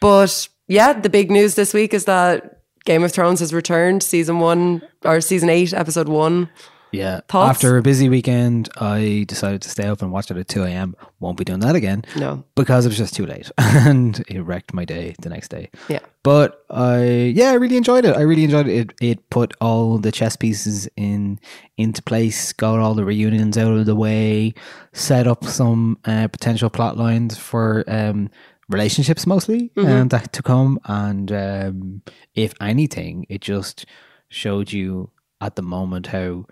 but 0.00 0.48
yeah, 0.66 0.92
the 0.92 1.10
big 1.10 1.30
news 1.30 1.54
this 1.54 1.74
week 1.74 1.94
is 1.94 2.04
that 2.04 2.62
Game 2.84 3.02
of 3.02 3.12
Thrones 3.12 3.40
has 3.40 3.52
returned, 3.52 4.02
season 4.02 4.38
one 4.38 4.82
or 5.04 5.20
season 5.20 5.50
eight, 5.50 5.72
episode 5.72 6.08
one. 6.08 6.48
Yeah. 6.92 7.20
Thoughts? 7.28 7.56
After 7.56 7.76
a 7.76 7.82
busy 7.82 8.08
weekend, 8.08 8.68
I 8.78 9.24
decided 9.28 9.62
to 9.62 9.68
stay 9.68 9.86
up 9.86 10.02
and 10.02 10.10
watch 10.10 10.30
it 10.30 10.36
at 10.36 10.48
2 10.48 10.64
a.m. 10.64 10.96
Won't 11.20 11.36
be 11.36 11.44
doing 11.44 11.60
that 11.60 11.74
again. 11.74 12.04
No. 12.16 12.44
Because 12.54 12.86
it 12.86 12.88
was 12.88 12.98
just 12.98 13.14
too 13.14 13.26
late. 13.26 13.50
and 13.58 14.22
it 14.28 14.40
wrecked 14.40 14.72
my 14.72 14.84
day 14.84 15.14
the 15.20 15.28
next 15.28 15.48
day. 15.48 15.70
Yeah. 15.88 16.00
But 16.22 16.64
I, 16.70 17.04
yeah, 17.34 17.50
I 17.50 17.54
really 17.54 17.76
enjoyed 17.76 18.04
it. 18.04 18.16
I 18.16 18.22
really 18.22 18.44
enjoyed 18.44 18.68
it. 18.68 18.90
It, 18.90 18.94
it 19.00 19.30
put 19.30 19.54
all 19.60 19.98
the 19.98 20.12
chess 20.12 20.36
pieces 20.36 20.88
in 20.96 21.38
into 21.76 22.02
place, 22.02 22.52
got 22.52 22.78
all 22.78 22.94
the 22.94 23.04
reunions 23.04 23.56
out 23.56 23.72
of 23.72 23.86
the 23.86 23.94
way, 23.94 24.54
set 24.92 25.26
up 25.26 25.44
some 25.44 25.98
uh, 26.04 26.28
potential 26.28 26.70
plot 26.70 26.96
lines 26.96 27.38
for 27.38 27.84
um, 27.86 28.30
relationships 28.68 29.26
mostly 29.26 29.70
Mhm. 29.76 29.86
and 29.88 30.10
that 30.10 30.32
to 30.34 30.42
come. 30.42 30.78
And 30.84 31.30
um, 31.32 32.02
if 32.34 32.52
anything, 32.60 33.26
it 33.28 33.40
just 33.40 33.86
showed 34.28 34.72
you 34.72 35.10
at 35.40 35.56
the 35.56 35.62
moment 35.62 36.08
how 36.08 36.46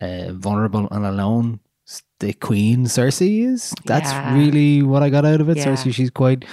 uh, 0.00 0.32
vulnerable 0.32 0.86
and 0.90 1.04
alone 1.04 1.60
the 2.20 2.32
queen 2.34 2.84
Cersei 2.86 3.44
is. 3.46 3.74
That's 3.86 4.10
Yeah. 4.10 4.34
really 4.36 4.82
what 4.82 5.02
I 5.02 5.10
got 5.10 5.24
out 5.24 5.40
of 5.40 5.48
it. 5.48 5.56
Yeah. 5.56 5.66
Cersei, 5.66 5.92
she's 5.94 6.10
quite 6.10 6.44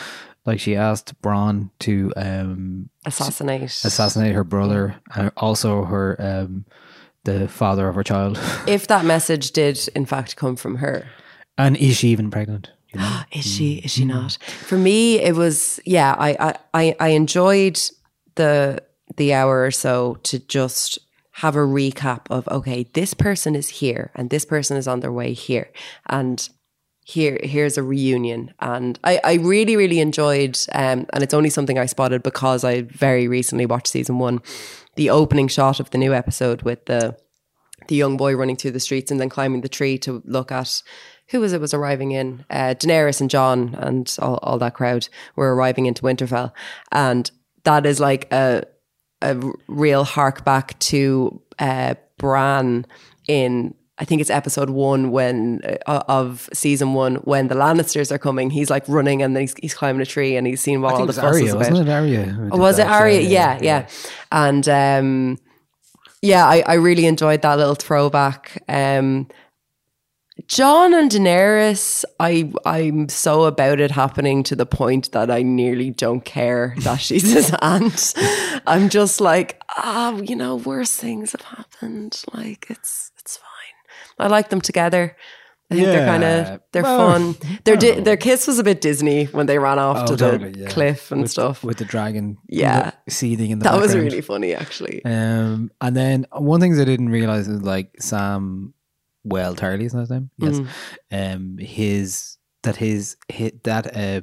like 0.45 0.60
she 0.60 0.76
asked 0.76 1.19
Bronn 1.22 1.69
to 1.80 2.11
um, 2.15 2.90
Assassinate. 3.06 3.64
assassinate 3.84 4.34
her 4.36 4.44
brother 4.44 4.95
and 5.15 5.32
also 5.38 5.84
her 5.86 6.15
um, 6.19 6.65
the 7.23 7.48
father 7.48 7.88
of 7.88 7.95
her 7.95 8.03
child. 8.03 8.40
If 8.68 8.88
that 8.88 9.06
message 9.06 9.52
did 9.52 9.88
in 9.95 10.06
fact 10.06 10.36
come 10.36 10.56
from 10.56 10.77
her. 10.77 11.06
and 11.57 11.76
is 11.77 11.98
she 11.98 12.10
even 12.10 12.30
pregnant? 12.32 12.69
You 12.96 13.02
know? 13.02 13.20
Is 13.32 13.46
she? 13.46 13.76
Is 13.76 13.92
she 13.92 14.06
not? 14.06 14.38
For 14.42 14.78
me, 14.78 15.20
it 15.20 15.36
was 15.36 15.80
yeah. 15.86 16.16
I 16.18 16.36
I 16.40 16.56
I, 16.74 16.96
I 17.00 17.08
enjoyed 17.10 17.80
the 18.36 18.82
the 19.18 19.34
hour 19.34 19.64
or 19.64 19.72
so 19.72 20.18
to 20.24 20.40
just 20.40 21.00
have 21.32 21.56
a 21.56 21.60
recap 21.60 22.22
of 22.30 22.48
okay, 22.48 22.84
this 22.94 23.14
person 23.14 23.56
is 23.56 23.70
here 23.70 24.12
and 24.16 24.30
this 24.30 24.46
person 24.46 24.78
is 24.78 24.88
on 24.88 25.02
their 25.02 25.12
way 25.12 25.34
here, 25.34 25.70
and 26.08 26.50
here 27.04 27.38
here's 27.44 27.78
a 27.78 27.84
reunion. 27.84 28.54
And 28.60 28.98
I 29.04 29.20
I 29.24 29.34
really 29.36 29.76
really 29.76 30.00
enjoyed. 30.00 30.58
Um, 30.72 31.06
and 31.12 31.22
it's 31.24 31.34
only 31.34 31.50
something 31.50 31.78
I 31.78 31.88
spotted 31.88 32.24
because 32.24 32.64
I 32.64 32.84
very 32.84 33.28
recently 33.28 33.66
watched 33.66 33.90
season 33.90 34.20
one, 34.20 34.42
the 34.96 35.10
opening 35.10 35.48
shot 35.50 35.80
of 35.80 35.90
the 35.90 35.98
new 35.98 36.14
episode 36.14 36.62
with 36.62 36.86
the 36.86 37.18
the 37.88 37.96
young 37.96 38.18
boy 38.18 38.36
running 38.36 38.56
through 38.56 38.72
the 38.72 38.80
streets 38.80 39.12
and 39.12 39.20
then 39.20 39.30
climbing 39.30 39.62
the 39.62 39.70
tree 39.70 39.98
to 40.00 40.22
look 40.26 40.52
at 40.52 40.82
who 41.30 41.39
was 41.39 41.53
it 41.53 41.61
was 41.61 41.73
arriving 41.73 42.11
in 42.11 42.45
uh, 42.49 42.76
Daenerys 42.77 43.22
and 43.22 43.30
Jon 43.30 43.76
and 43.76 44.15
all, 44.19 44.39
all 44.43 44.57
that 44.60 44.73
crowd 44.73 45.07
were 45.35 45.56
arriving 45.56 45.85
into 45.85 46.02
Winterfell 46.02 46.52
and 46.91 47.30
that 47.64 47.85
is 47.85 47.99
like 47.99 48.31
a 48.31 48.64
real 49.68 50.03
hark 50.03 50.45
back 50.45 50.77
to 50.80 51.41
uh, 51.60 51.95
Bran 52.18 52.85
in 53.27 53.73
I 53.97 54.03
think 54.03 54.19
it's 54.19 54.30
episode 54.30 54.69
one 54.69 55.10
when 55.11 55.61
uh, 55.88 56.03
of 56.07 56.49
season 56.53 56.93
one 56.93 57.15
when 57.18 57.47
the 57.47 57.56
Lannisters 57.56 58.11
are 58.11 58.18
coming 58.18 58.49
he's 58.49 58.69
like 58.69 58.88
running 58.88 59.22
and 59.22 59.35
he's, 59.38 59.56
he's 59.61 59.73
climbing 59.73 60.02
a 60.02 60.06
tree 60.06 60.35
and 60.35 60.45
he's 60.45 60.61
seen 60.61 60.81
what 60.81 60.95
all 60.95 61.06
the 61.06 61.14
fuss 61.14 61.23
Arya, 61.23 61.56
about. 61.56 61.57
wasn't 61.57 61.88
it? 61.88 61.91
Arya. 61.91 62.49
Oh, 62.52 62.57
was 62.57 62.77
it? 62.77 62.88
Arya? 62.88 63.22
Yeah, 63.22 63.57
yeah. 63.61 63.88
And 64.31 64.68
um, 64.68 65.39
yeah, 66.22 66.45
I, 66.45 66.64
I 66.68 66.73
really 66.73 67.06
enjoyed 67.06 67.41
that 67.43 67.57
little 67.57 67.76
throwback. 67.76 68.61
Um, 68.68 69.27
Jon 70.48 70.94
and 70.94 71.10
Daenerys, 71.10 72.03
I 72.20 72.52
I'm 72.66 73.07
so 73.10 73.44
about 73.45 73.80
it 73.80 73.91
happening 73.91 74.44
to 74.44 74.56
the 74.56 74.66
point 74.66 75.12
that 75.14 75.32
I 75.32 75.41
nearly 75.41 75.91
don't 75.91 76.24
care 76.26 76.76
that 76.80 76.98
she's 76.98 77.32
his 77.32 77.53
aunt. 77.62 78.14
I'm 78.68 78.90
just 78.90 79.22
like, 79.22 79.62
ah, 79.78 80.16
you 80.18 80.36
know, 80.36 80.57
worse 80.57 80.95
things 80.95 81.32
have 81.32 81.41
happened. 81.41 82.22
Like 82.34 82.68
it's 82.70 83.12
it's 83.20 83.38
fine. 83.38 84.26
I 84.26 84.28
like 84.28 84.49
them 84.49 84.62
together. 84.62 85.16
I 85.72 85.76
think 85.76 85.88
they're 85.88 86.06
kind 86.06 86.24
of 86.24 86.62
they're 86.74 86.84
Well, 86.84 87.12
fun. 87.34 87.36
Their 87.64 87.76
di- 87.76 87.99
their 88.02 88.18
kiss 88.18 88.45
was 88.45 88.60
a 88.60 88.64
bit 88.64 88.82
Disney 88.82 89.26
when 89.26 89.48
they 89.48 89.57
ran 89.57 89.80
off 89.80 89.98
Oh, 90.03 90.12
to 90.12 90.18
totally, 90.18 90.52
the 90.52 90.60
yeah. 90.60 90.68
cliff 90.70 91.12
and 91.12 91.22
With- 91.22 91.32
stuff. 91.32 91.64
with 91.64 91.78
the 91.78 91.86
dragon. 91.86 92.38
Yeah. 92.48 92.91
seething 93.10 93.49
in 93.49 93.60
the 93.60 93.64
that 93.64 93.80
was 93.82 93.95
really 93.95 94.22
funny, 94.22 94.53
actually. 94.53 95.03
Um, 95.06 95.72
and 95.82 95.98
then 95.98 96.28
one 96.34 96.60
thing 96.62 96.80
I 96.80 96.84
didn't 96.86 97.10
realize 97.10 97.48
is 97.48 97.64
like 97.64 97.95
Sam 97.99 98.74
Well 99.26 99.56
Tarley 99.56 99.85
is 99.85 99.93
his 99.93 100.10
name? 100.10 100.30
Yes. 100.38 100.60
Mm. 101.11 101.35
Um, 101.35 101.57
his 101.57 102.38
that 102.64 102.77
his, 102.77 103.18
his 103.27 103.52
that 103.64 103.85
uh, 103.95 104.22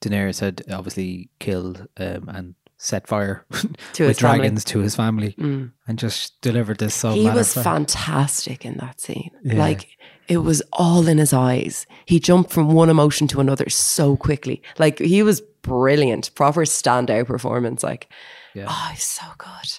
Daenerys 0.00 0.40
had 0.40 0.62
obviously 0.70 1.30
killed 1.38 1.86
um 1.98 2.28
and 2.28 2.54
set 2.78 3.06
fire 3.08 3.44
To 3.50 3.58
with 3.58 4.08
his 4.08 4.18
family. 4.20 4.38
dragons 4.38 4.64
to 4.64 4.80
his 4.80 4.94
family 4.94 5.34
Mm. 5.38 5.72
and 5.88 5.98
just 5.98 6.38
delivered 6.42 6.78
this 6.78 6.94
so 6.94 7.12
he 7.12 7.28
was 7.30 7.54
fantastic 7.54 8.64
in 8.66 8.74
that 8.78 9.00
scene. 9.00 9.30
Yeah. 9.42 9.54
Like 9.58 9.96
it 10.28 10.38
was 10.38 10.60
all 10.72 11.06
in 11.08 11.18
his 11.18 11.32
eyes. 11.32 11.86
He 12.04 12.18
jumped 12.20 12.50
from 12.50 12.74
one 12.74 12.90
emotion 12.90 13.28
to 13.28 13.40
another 13.40 13.68
so 13.70 14.16
quickly. 14.16 14.60
Like 14.78 14.98
he 14.98 15.22
was 15.22 15.40
brilliant, 15.62 16.34
proper 16.34 16.62
standout 16.64 17.26
performance. 17.26 17.82
Like, 17.82 18.08
Yeah. 18.54 18.66
oh, 18.68 18.88
he's 18.92 19.04
so 19.04 19.24
good. 19.38 19.78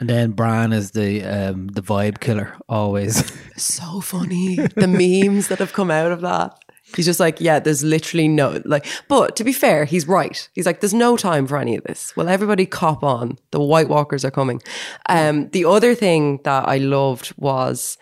And 0.00 0.08
then 0.08 0.32
Bran 0.32 0.72
is 0.72 0.90
the 0.92 1.22
um 1.24 1.68
the 1.68 1.82
vibe 1.82 2.20
killer 2.20 2.56
always. 2.68 3.32
So 3.60 4.00
funny. 4.00 4.56
the 4.56 4.88
memes 4.88 5.48
that 5.48 5.58
have 5.58 5.74
come 5.74 5.90
out 5.90 6.12
of 6.12 6.22
that. 6.22 6.58
He's 6.96 7.04
just 7.04 7.20
like, 7.20 7.42
yeah, 7.42 7.58
there's 7.58 7.84
literally 7.84 8.26
no 8.26 8.62
like. 8.64 8.86
But 9.06 9.36
to 9.36 9.44
be 9.44 9.52
fair, 9.52 9.84
he's 9.84 10.08
right. 10.08 10.48
He's 10.54 10.64
like, 10.64 10.80
there's 10.80 10.94
no 10.94 11.16
time 11.18 11.46
for 11.46 11.58
any 11.58 11.76
of 11.76 11.84
this. 11.84 12.16
Well, 12.16 12.28
everybody 12.28 12.64
cop 12.64 13.04
on. 13.04 13.36
The 13.50 13.60
White 13.60 13.88
Walkers 13.88 14.24
are 14.24 14.30
coming. 14.30 14.62
Um, 15.10 15.50
the 15.50 15.66
other 15.66 15.94
thing 15.94 16.40
that 16.44 16.66
I 16.66 16.78
loved 16.78 17.34
was, 17.36 17.98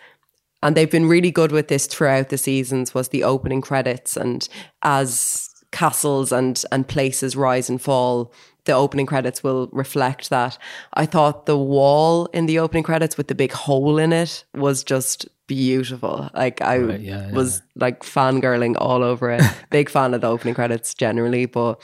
and 0.63 0.77
they've 0.77 0.89
been 0.89 1.07
really 1.07 1.29
good 1.31 1.51
with 1.51 1.67
this 1.67 1.85
throughout 1.85 2.29
the 2.29 2.37
seasons, 2.37 2.93
was 2.93 3.09
the 3.09 3.25
opening 3.25 3.61
credits. 3.61 4.15
And 4.15 4.47
as 4.81 5.49
castles 5.71 6.31
and 6.31 6.63
and 6.71 6.87
places 6.87 7.35
rise 7.35 7.69
and 7.69 7.81
fall, 7.81 8.31
the 8.69 8.75
opening 8.75 9.05
credits 9.07 9.43
will 9.43 9.67
reflect 9.73 10.29
that. 10.29 10.57
I 10.93 11.05
thought 11.05 11.45
the 11.45 11.57
wall 11.57 12.27
in 12.37 12.45
the 12.45 12.59
opening 12.59 12.83
credits 12.83 13.17
with 13.17 13.27
the 13.27 13.35
big 13.35 13.51
hole 13.51 13.97
in 13.97 14.13
it 14.13 14.45
was 14.53 14.83
just 14.83 15.27
beautiful. 15.47 16.29
Like 16.35 16.61
I 16.61 16.77
Right, 16.77 16.99
yeah, 17.01 17.27
yeah. 17.27 17.33
was 17.33 17.61
like 17.75 18.03
fangirling 18.03 18.75
all 18.79 19.03
over 19.03 19.31
it. 19.31 19.41
Big 19.71 19.89
fan 19.89 20.13
of 20.13 20.21
the 20.21 20.27
opening 20.27 20.53
credits 20.53 20.93
generally, 20.93 21.45
but 21.47 21.81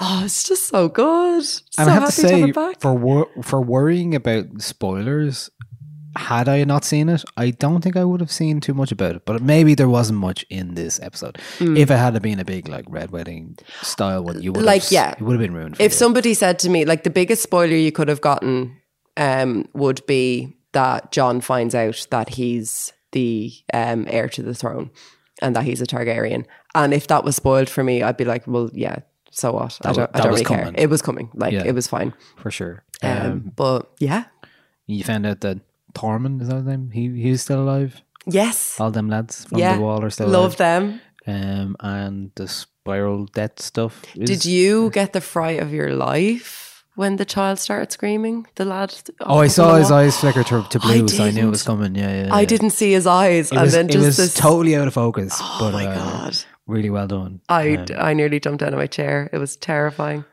oh, 0.00 0.22
it's 0.24 0.42
just 0.42 0.66
so 0.68 0.88
good. 0.88 1.44
So 1.44 1.62
I 1.78 1.84
have 1.84 2.12
to 2.12 2.22
happy 2.22 2.22
to 2.22 2.28
have 2.28 2.40
say, 2.44 2.48
it 2.50 2.54
back. 2.54 2.80
for 2.80 2.94
wor- 2.94 3.30
for 3.42 3.60
worrying 3.62 4.14
about 4.16 4.46
spoilers, 4.60 5.50
had 6.16 6.48
I 6.48 6.64
not 6.64 6.84
seen 6.84 7.08
it, 7.08 7.22
I 7.36 7.50
don't 7.50 7.80
think 7.82 7.96
I 7.96 8.04
would 8.04 8.20
have 8.20 8.30
seen 8.32 8.60
too 8.60 8.74
much 8.74 8.90
about 8.92 9.16
it. 9.16 9.24
But 9.24 9.42
maybe 9.42 9.74
there 9.74 9.88
wasn't 9.88 10.18
much 10.18 10.44
in 10.50 10.74
this 10.74 10.98
episode. 11.00 11.36
Mm. 11.58 11.76
If 11.78 11.90
it 11.90 11.96
had 11.96 12.20
been 12.22 12.40
a 12.40 12.44
big 12.44 12.68
like 12.68 12.84
red 12.88 13.10
wedding 13.10 13.56
style 13.82 14.24
one, 14.24 14.42
you 14.42 14.52
would 14.52 14.64
Like, 14.64 14.82
have, 14.82 14.92
yeah. 14.92 15.10
it 15.12 15.20
would 15.20 15.32
have 15.32 15.40
been 15.40 15.54
ruined. 15.54 15.76
For 15.76 15.82
if 15.82 15.92
you. 15.92 15.96
somebody 15.98 16.34
said 16.34 16.58
to 16.60 16.70
me, 16.70 16.84
like 16.84 17.04
the 17.04 17.10
biggest 17.10 17.42
spoiler 17.42 17.74
you 17.76 17.92
could 17.92 18.08
have 18.08 18.20
gotten 18.20 18.76
um, 19.16 19.68
would 19.74 20.04
be 20.06 20.56
that 20.72 21.12
Jon 21.12 21.40
finds 21.40 21.74
out 21.74 22.06
that 22.10 22.30
he's 22.30 22.92
the 23.12 23.52
um, 23.72 24.06
heir 24.08 24.28
to 24.28 24.42
the 24.42 24.54
throne 24.54 24.90
and 25.40 25.56
that 25.56 25.64
he's 25.64 25.80
a 25.80 25.86
Targaryen. 25.86 26.44
And 26.74 26.92
if 26.92 27.06
that 27.08 27.24
was 27.24 27.36
spoiled 27.36 27.68
for 27.68 27.82
me, 27.82 28.02
I'd 28.02 28.16
be 28.16 28.24
like, 28.24 28.46
well, 28.46 28.70
yeah, 28.72 28.98
so 29.30 29.52
what? 29.52 29.78
I 29.82 29.92
That 29.92 29.96
wa- 29.98 30.06
don't, 30.06 30.10
I 30.14 30.18
that 30.18 30.22
don't 30.24 30.32
was 30.32 30.40
really 30.40 30.56
care. 30.62 30.72
It 30.76 30.90
was 30.90 31.02
coming. 31.02 31.30
Like, 31.34 31.52
Yeah. 31.52 31.64
it 31.64 31.74
was 31.74 31.86
fine. 31.86 32.12
for 32.36 32.50
sure. 32.50 32.84
Um, 33.02 33.10
Um, 33.18 33.52
but 33.56 33.90
yeah. 33.98 34.24
you 34.86 35.02
found 35.04 35.26
out 35.26 35.40
that 35.40 35.58
Tormund 35.94 36.42
is 36.42 36.48
that 36.48 36.56
his 36.56 36.64
name? 36.66 36.90
He 36.90 37.08
he's 37.22 37.42
still 37.42 37.62
alive. 37.62 38.02
Yes. 38.26 38.78
All 38.80 38.90
them 38.90 39.08
lads 39.08 39.44
from 39.46 39.58
yeah. 39.58 39.76
the 39.76 39.80
wall 39.82 40.04
are 40.04 40.10
still 40.10 40.28
Love 40.28 40.58
alive. 40.58 40.58
them. 40.58 41.00
Um, 41.26 41.76
and 41.80 42.30
the 42.36 42.48
spiral 42.48 43.26
death 43.26 43.60
stuff. 43.60 44.02
Is, 44.16 44.28
Did 44.28 44.44
you 44.44 44.90
get 44.90 45.12
the 45.12 45.20
fright 45.20 45.60
of 45.60 45.72
your 45.72 45.92
life 45.94 46.84
when 46.94 47.16
the 47.16 47.24
child 47.24 47.58
started 47.58 47.92
screaming? 47.92 48.46
The 48.56 48.64
lad. 48.64 48.94
Oh, 49.20 49.38
I 49.38 49.48
saw 49.48 49.76
his 49.76 49.90
wall? 49.90 50.00
eyes 50.00 50.18
flicker 50.18 50.42
to, 50.44 50.62
to 50.70 50.78
blue, 50.78 51.08
so 51.08 51.24
I 51.24 51.30
knew 51.30 51.48
it 51.48 51.50
was 51.50 51.62
coming. 51.62 51.94
Yeah, 51.94 52.24
yeah. 52.24 52.34
I 52.34 52.44
didn't 52.44 52.70
see 52.70 52.92
his 52.92 53.06
eyes, 53.06 53.50
It 53.50 53.56
and 53.56 53.62
was, 53.62 53.72
then 53.72 53.86
it 53.88 53.92
just 53.92 54.04
was 54.06 54.16
this. 54.16 54.34
totally 54.34 54.74
out 54.76 54.88
of 54.88 54.94
focus. 54.94 55.36
Oh 55.40 55.58
but, 55.60 55.72
my 55.72 55.86
uh, 55.86 55.94
God. 55.94 56.36
Really 56.66 56.90
well 56.90 57.06
done. 57.06 57.40
I 57.48 57.76
Um, 57.76 57.86
I 57.98 58.12
nearly 58.14 58.40
jumped 58.40 58.62
out 58.62 58.72
of 58.74 58.78
my 58.78 58.86
chair. 58.86 59.28
It 59.32 59.38
was 59.38 59.56
terrifying. 59.56 60.24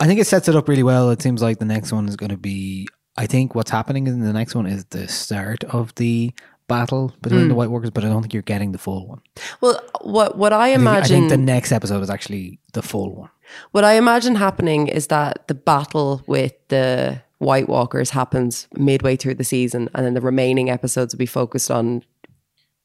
I 0.00 0.06
think 0.06 0.20
it 0.20 0.26
sets 0.26 0.48
it 0.48 0.56
up 0.56 0.68
really 0.68 0.82
well. 0.82 1.10
It 1.10 1.22
seems 1.22 1.42
like 1.42 1.58
the 1.58 1.64
next 1.66 1.92
one 1.92 2.08
is 2.08 2.16
going 2.16 2.30
to 2.30 2.36
be. 2.38 2.88
I 3.16 3.26
think 3.26 3.54
what's 3.54 3.70
happening 3.70 4.06
in 4.06 4.20
the 4.20 4.32
next 4.32 4.54
one 4.54 4.66
is 4.66 4.84
the 4.86 5.06
start 5.08 5.64
of 5.64 5.94
the 5.96 6.32
battle 6.68 7.12
between 7.20 7.44
Mm. 7.46 7.48
the 7.48 7.54
White 7.54 7.70
Walkers, 7.70 7.90
but 7.90 8.04
I 8.04 8.08
don't 8.08 8.22
think 8.22 8.32
you're 8.32 8.42
getting 8.42 8.72
the 8.72 8.78
full 8.78 9.06
one. 9.06 9.20
Well, 9.60 9.80
what 10.00 10.38
what 10.38 10.52
I 10.52 10.68
I 10.68 10.76
think, 10.76 10.78
I 10.78 10.80
imagine 10.90 11.20
think 11.20 11.30
the 11.30 11.36
next 11.36 11.72
episode 11.72 12.02
is 12.02 12.08
actually 12.10 12.58
the 12.72 12.82
full 12.82 13.14
one. 13.14 13.30
what 13.72 13.84
I 13.84 13.94
imagine 13.94 14.36
happening 14.36 14.88
is 14.88 15.08
that 15.08 15.46
the 15.48 15.54
battle 15.54 16.22
with 16.26 16.54
the 16.68 17.20
White 17.38 17.68
Walkers 17.68 18.10
happens 18.10 18.66
midway 18.74 19.16
through 19.16 19.34
the 19.34 19.44
season, 19.44 19.90
and 19.94 20.06
then 20.06 20.14
the 20.14 20.20
remaining 20.22 20.70
episodes 20.70 21.12
will 21.12 21.18
be 21.18 21.26
focused 21.26 21.70
on 21.70 22.02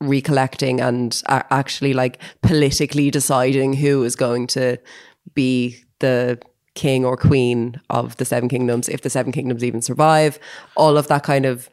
recollecting 0.02 0.80
and 0.82 1.22
actually 1.28 1.94
like 1.94 2.20
politically 2.42 3.10
deciding 3.10 3.74
who 3.74 4.04
is 4.04 4.16
going 4.16 4.46
to 4.48 4.78
be 5.34 5.78
the 6.00 6.40
king 6.84 7.04
or 7.06 7.18
queen 7.18 7.82
of 7.90 8.16
the 8.18 8.26
Seven 8.26 8.48
Kingdoms, 8.50 8.88
if 8.88 9.02
the 9.02 9.10
Seven 9.10 9.32
Kingdoms 9.32 9.64
even 9.64 9.82
survive. 9.82 10.40
All 10.76 10.96
of 10.98 11.08
that 11.08 11.24
kind 11.24 11.46
of 11.46 11.70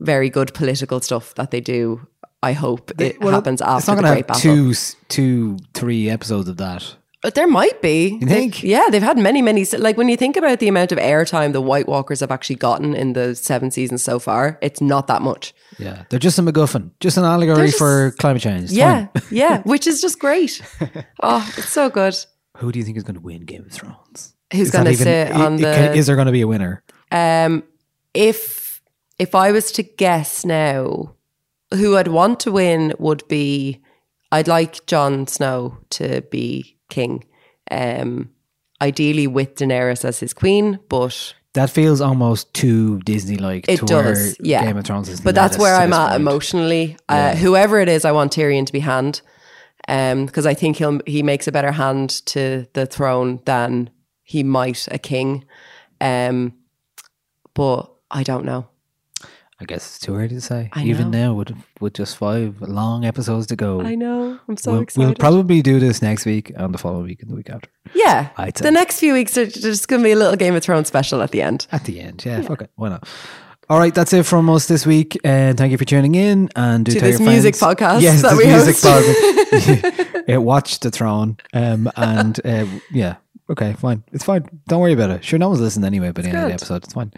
very 0.00 0.30
good 0.30 0.54
political 0.54 1.00
stuff 1.00 1.34
that 1.34 1.50
they 1.50 1.60
do. 1.60 2.06
I 2.42 2.52
hope 2.52 2.92
it 3.00 3.20
Well, 3.20 3.32
happens 3.34 3.60
it's 3.60 3.68
after 3.68 3.92
not 3.92 3.96
the 3.96 4.02
Great 4.08 4.16
have 4.18 4.26
Battle. 4.28 4.42
two, 4.42 4.74
two, 5.08 5.56
three 5.74 6.08
episodes 6.10 6.48
of 6.48 6.56
that. 6.58 6.96
But 7.22 7.34
there 7.34 7.48
might 7.48 7.80
be. 7.82 8.18
You 8.20 8.26
think? 8.28 8.62
yeah, 8.62 8.86
they've 8.90 9.02
had 9.02 9.18
many, 9.18 9.42
many. 9.42 9.64
Like 9.76 9.96
when 9.96 10.08
you 10.08 10.16
think 10.16 10.36
about 10.36 10.60
the 10.60 10.68
amount 10.68 10.92
of 10.92 10.98
airtime 10.98 11.52
the 11.52 11.60
White 11.62 11.88
Walkers 11.88 12.20
have 12.20 12.30
actually 12.30 12.56
gotten 12.56 12.94
in 12.94 13.14
the 13.14 13.34
seven 13.34 13.70
seasons 13.72 14.02
so 14.04 14.18
far, 14.20 14.58
it's 14.62 14.80
not 14.80 15.08
that 15.08 15.22
much. 15.22 15.52
Yeah, 15.78 16.04
they're 16.08 16.20
just 16.20 16.38
a 16.38 16.42
MacGuffin, 16.42 16.90
just 17.00 17.16
an 17.16 17.24
allegory 17.24 17.66
just- 17.66 17.78
for 17.78 18.12
climate 18.20 18.42
change. 18.42 18.64
It's 18.64 18.72
yeah, 18.74 19.08
yeah, 19.30 19.62
which 19.62 19.86
is 19.88 20.00
just 20.00 20.20
great. 20.20 20.60
Oh, 21.22 21.42
it's 21.56 21.70
so 21.72 21.88
good. 21.90 22.14
Who 22.58 22.70
do 22.70 22.78
you 22.78 22.84
think 22.84 22.96
is 22.96 23.02
going 23.02 23.16
to 23.16 23.20
win 23.20 23.44
Game 23.44 23.64
of 23.64 23.72
Thrones? 23.72 24.35
Who's 24.52 24.70
going 24.70 24.84
to 24.86 24.94
sit 24.96 25.32
on 25.32 25.56
the? 25.56 25.62
can- 25.74 25.94
Is 25.96 26.06
there 26.06 26.16
going 26.16 26.26
to 26.26 26.32
be 26.32 26.42
a 26.42 26.46
winner? 26.46 26.82
Um, 27.10 27.62
if 28.14 28.80
if 29.18 29.34
I 29.34 29.52
was 29.52 29.72
to 29.72 29.82
guess 29.82 30.44
now, 30.44 31.14
who 31.74 31.96
I'd 31.96 32.08
want 32.08 32.40
to 32.40 32.52
win 32.52 32.92
would 32.98 33.26
be, 33.28 33.80
I'd 34.30 34.48
like 34.48 34.86
Jon 34.86 35.26
Snow 35.26 35.78
to 35.90 36.22
be 36.30 36.78
king. 36.90 37.24
Um, 37.70 38.30
ideally 38.80 39.26
with 39.26 39.54
Daenerys 39.56 40.04
as 40.04 40.20
his 40.20 40.32
queen, 40.34 40.78
but 40.88 41.34
That 41.54 41.70
feels 41.70 42.00
almost 42.00 42.52
too 42.54 43.00
Disney-like. 43.00 43.68
it 43.68 43.78
to 43.80 43.86
does, 43.86 44.04
where 44.04 44.32
yeah. 44.40 44.64
Game 44.64 44.76
of 44.76 44.84
Thrones 44.84 45.08
is. 45.08 45.20
but 45.20 45.34
that's 45.34 45.58
where 45.58 45.74
I'm 45.74 45.92
at 45.92 46.10
point. 46.10 46.20
emotionally. 46.20 46.96
Yeah. 47.10 47.28
Uh, 47.32 47.36
whoever 47.36 47.80
it 47.80 47.88
is, 47.88 48.04
I 48.04 48.12
want 48.12 48.32
Tyrion 48.32 48.66
to 48.66 48.72
be 48.72 48.80
hand, 48.80 49.22
because 49.86 50.46
I 50.46 50.54
think 50.54 50.76
he'll 50.76 51.00
he 51.06 51.22
makes 51.22 51.48
a 51.48 51.52
better 51.52 51.72
hand 51.72 52.10
to 52.26 52.66
the 52.74 52.86
throne 52.86 53.40
than 53.46 53.90
he 54.26 54.42
might 54.42 54.86
a 54.90 54.98
king. 54.98 55.44
Um, 56.00 56.52
but 57.54 57.90
I 58.10 58.22
don't 58.24 58.44
know. 58.44 58.66
I 59.58 59.64
guess 59.64 59.86
it's 59.86 59.98
too 60.00 60.14
early 60.14 60.28
to 60.28 60.40
say. 60.42 60.68
I 60.74 60.84
Even 60.84 61.10
know. 61.10 61.28
now, 61.28 61.34
with 61.34 61.56
with 61.80 61.94
just 61.94 62.18
five 62.18 62.60
long 62.60 63.06
episodes 63.06 63.46
to 63.46 63.56
go, 63.56 63.80
I 63.80 63.94
know. 63.94 64.38
I'm 64.48 64.56
so 64.58 64.72
we'll, 64.72 64.82
excited. 64.82 65.06
we'll 65.06 65.14
probably 65.14 65.62
do 65.62 65.80
this 65.80 66.02
next 66.02 66.26
week 66.26 66.52
and 66.54 66.74
the 66.74 66.78
following 66.78 67.04
week 67.04 67.22
and 67.22 67.30
the 67.30 67.34
week 67.36 67.48
after. 67.48 67.70
Yeah. 67.94 68.28
The 68.56 68.70
next 68.70 69.00
few 69.00 69.14
weeks 69.14 69.38
are 69.38 69.46
just 69.46 69.88
going 69.88 70.02
to 70.02 70.04
be 70.04 70.12
a 70.12 70.16
little 70.16 70.36
Game 70.36 70.54
of 70.54 70.62
Thrones 70.62 70.88
special 70.88 71.22
at 71.22 71.30
the 71.30 71.40
end. 71.40 71.66
At 71.72 71.84
the 71.84 72.00
end, 72.00 72.22
yeah, 72.26 72.42
fuck 72.42 72.60
it, 72.60 72.70
why 72.74 72.90
not? 72.90 73.08
All 73.70 73.78
right, 73.78 73.94
that's 73.94 74.12
it 74.12 74.26
from 74.26 74.50
us 74.50 74.68
this 74.68 74.84
week, 74.86 75.16
and 75.24 75.56
thank 75.56 75.72
you 75.72 75.78
for 75.78 75.86
tuning 75.86 76.14
in. 76.14 76.50
And 76.54 76.84
do 76.84 76.92
To 76.92 77.00
this 77.00 77.18
music 77.18 77.56
friends- 77.56 77.76
podcast 77.80 78.00
yes, 78.02 78.20
that 78.22 78.36
this 78.36 78.38
we 78.38 78.46
music 78.46 78.76
host. 78.78 78.84
podcast. 78.84 80.24
yeah, 80.28 80.36
watch 80.36 80.80
the 80.80 80.90
throne, 80.90 81.38
um, 81.54 81.90
and 81.96 82.38
uh, 82.44 82.66
yeah, 82.92 83.16
okay, 83.50 83.72
fine, 83.74 84.02
it's 84.12 84.24
fine. 84.24 84.48
Don't 84.68 84.80
worry 84.80 84.92
about 84.92 85.10
it. 85.10 85.24
Sure, 85.24 85.38
no 85.38 85.48
one's 85.48 85.60
listening 85.60 85.86
anyway. 85.86 86.10
By 86.12 86.22
the 86.22 86.28
end 86.28 86.38
of 86.38 86.48
the 86.48 86.54
episode, 86.54 86.84
it's 86.84 86.92
fine. 86.94 87.12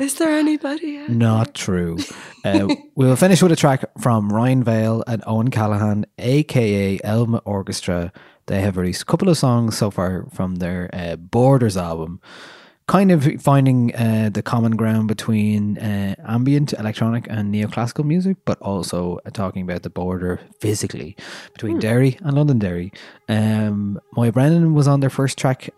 Is 0.00 0.14
there 0.16 0.30
anybody? 0.30 0.98
Not 1.08 1.54
true. 1.54 1.98
Uh, 2.46 2.72
we'll 2.94 3.16
finish 3.16 3.42
with 3.42 3.50
a 3.50 3.56
track 3.56 3.84
from 3.98 4.32
Ryan 4.32 4.62
Vail 4.62 5.02
and 5.08 5.20
Owen 5.26 5.50
Callahan, 5.50 6.06
aka 6.16 7.00
Elma 7.02 7.38
Orchestra. 7.44 8.12
They 8.46 8.60
have 8.60 8.76
released 8.76 9.02
a 9.02 9.04
couple 9.04 9.28
of 9.28 9.36
songs 9.36 9.76
so 9.76 9.90
far 9.90 10.26
from 10.32 10.54
their 10.56 10.88
uh, 10.92 11.16
Borders 11.16 11.76
album, 11.76 12.20
kind 12.88 13.10
of 13.10 13.26
finding 13.42 13.94
uh, 13.96 14.30
the 14.32 14.42
common 14.42 14.76
ground 14.76 15.08
between 15.08 15.76
uh, 15.78 16.14
ambient, 16.26 16.72
electronic, 16.74 17.26
and 17.28 17.52
neoclassical 17.52 18.04
music, 18.04 18.36
but 18.44 18.60
also 18.62 19.18
uh, 19.26 19.30
talking 19.30 19.62
about 19.62 19.82
the 19.82 19.90
border 19.90 20.40
physically 20.60 21.16
between 21.52 21.78
Derry 21.78 22.16
and 22.20 22.36
Londonderry. 22.36 22.92
Um, 23.28 24.00
Moya 24.16 24.32
Brennan 24.32 24.74
was 24.74 24.86
on 24.86 25.00
their 25.00 25.10
first 25.10 25.36
track 25.36 25.70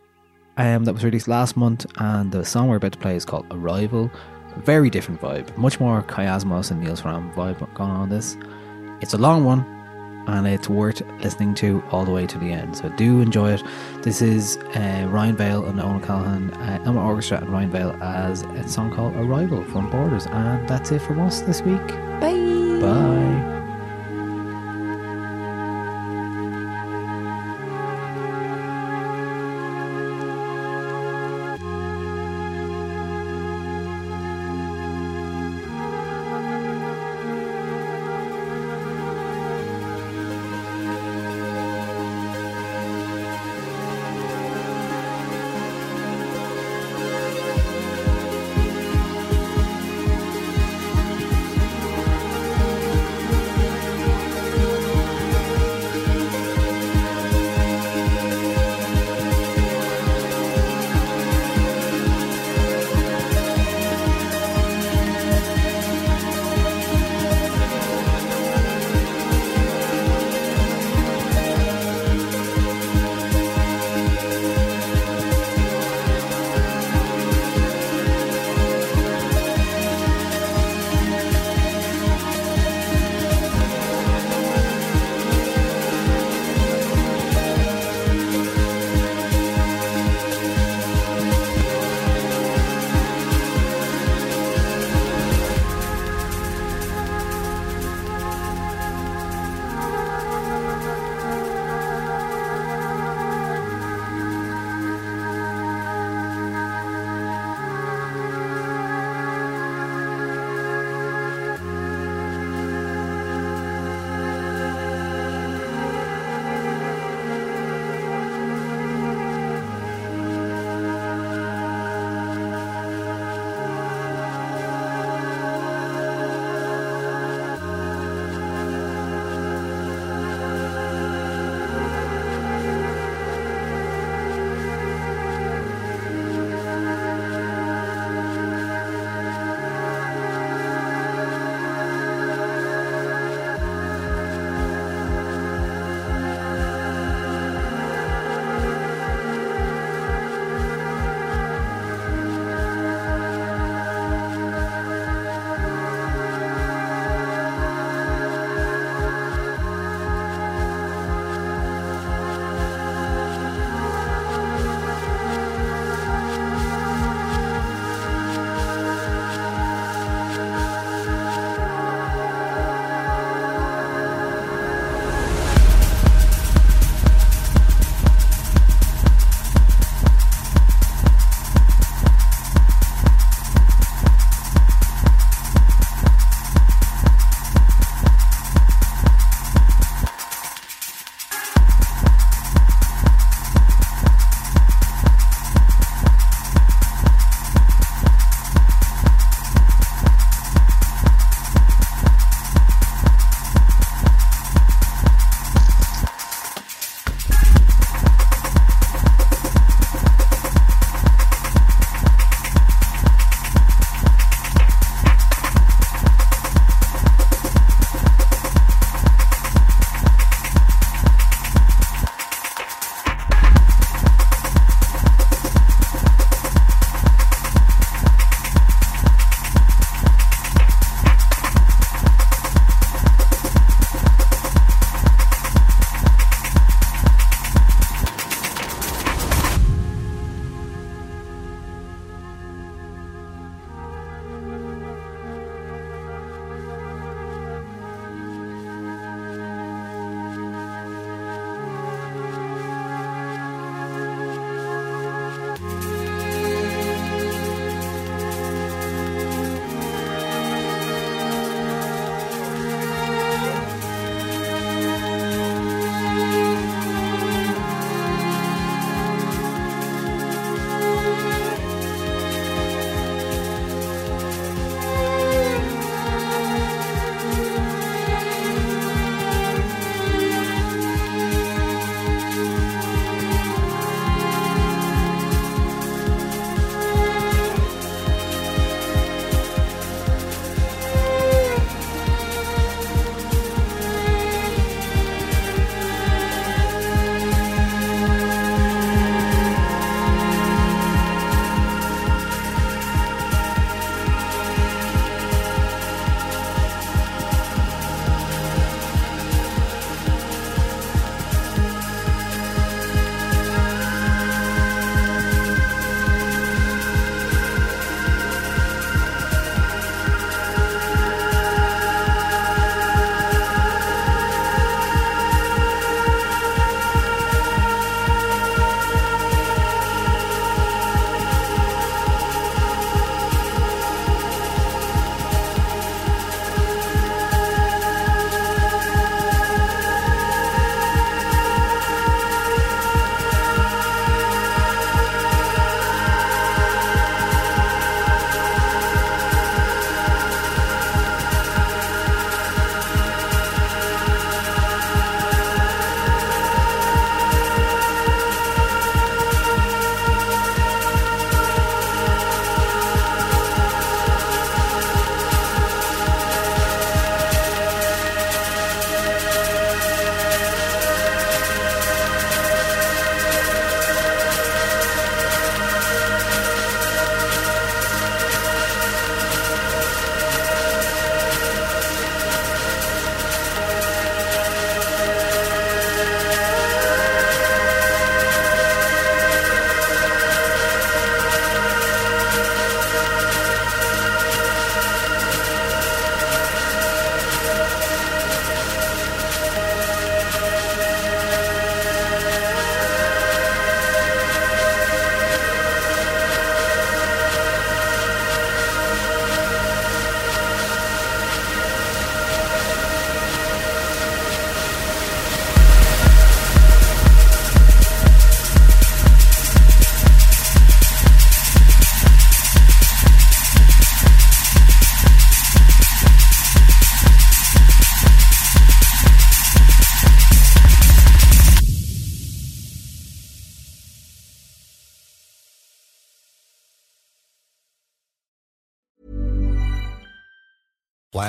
um, 0.59 0.85
that 0.85 0.93
was 0.93 1.05
released 1.05 1.29
last 1.29 1.57
month, 1.57 1.87
and 1.97 2.31
the 2.31 2.45
song 2.45 2.69
we're 2.69 2.77
about 2.77 2.93
to 2.93 2.99
play 2.99 3.17
is 3.17 3.25
called 3.25 3.47
Arrival. 3.51 4.11
Very 4.59 4.91
different 4.91 5.21
vibe, 5.21 5.57
much 5.57 5.81
more 5.81 6.03
Kiasmos 6.03 6.71
and 6.71 6.83
Nils 6.83 7.01
Frahm 7.01 7.33
vibe 7.35 7.59
going 7.75 7.91
on 7.91 8.11
this. 8.11 8.37
It's 9.01 9.15
a 9.15 9.19
long 9.19 9.45
one, 9.45 9.65
and 10.29 10.47
it's 10.47 10.69
worth 10.69 11.03
listening 11.23 11.55
to 11.57 11.83
all 11.91 12.05
the 12.05 12.11
way 12.11 12.27
to 12.27 12.39
the 12.39 12.53
end. 12.53 12.77
So 12.77 12.89
do 12.91 13.21
enjoy 13.21 13.53
it. 13.55 13.63
This 14.03 14.23
is 14.23 14.57
uh, 14.77 15.09
Ryan 15.11 15.37
Vail 15.37 15.65
and 15.67 15.81
Owen 15.81 16.01
Callahan, 16.01 16.51
uh, 16.51 16.83
Elma 16.85 17.03
Orchestra 17.05 17.39
and 17.39 17.49
Ryan 17.49 17.71
Vail 17.71 17.97
as 18.03 18.43
a 18.43 18.69
song 18.69 18.95
called 18.95 19.15
Arrival 19.17 19.65
from 19.65 19.91
Borders, 19.91 20.27
and 20.27 20.69
that's 20.69 20.93
it 20.93 21.03
from 21.03 21.21
us 21.21 21.41
this 21.41 21.63
week. 21.63 21.87
Bye. 22.21 22.79
Bye. 22.81 23.58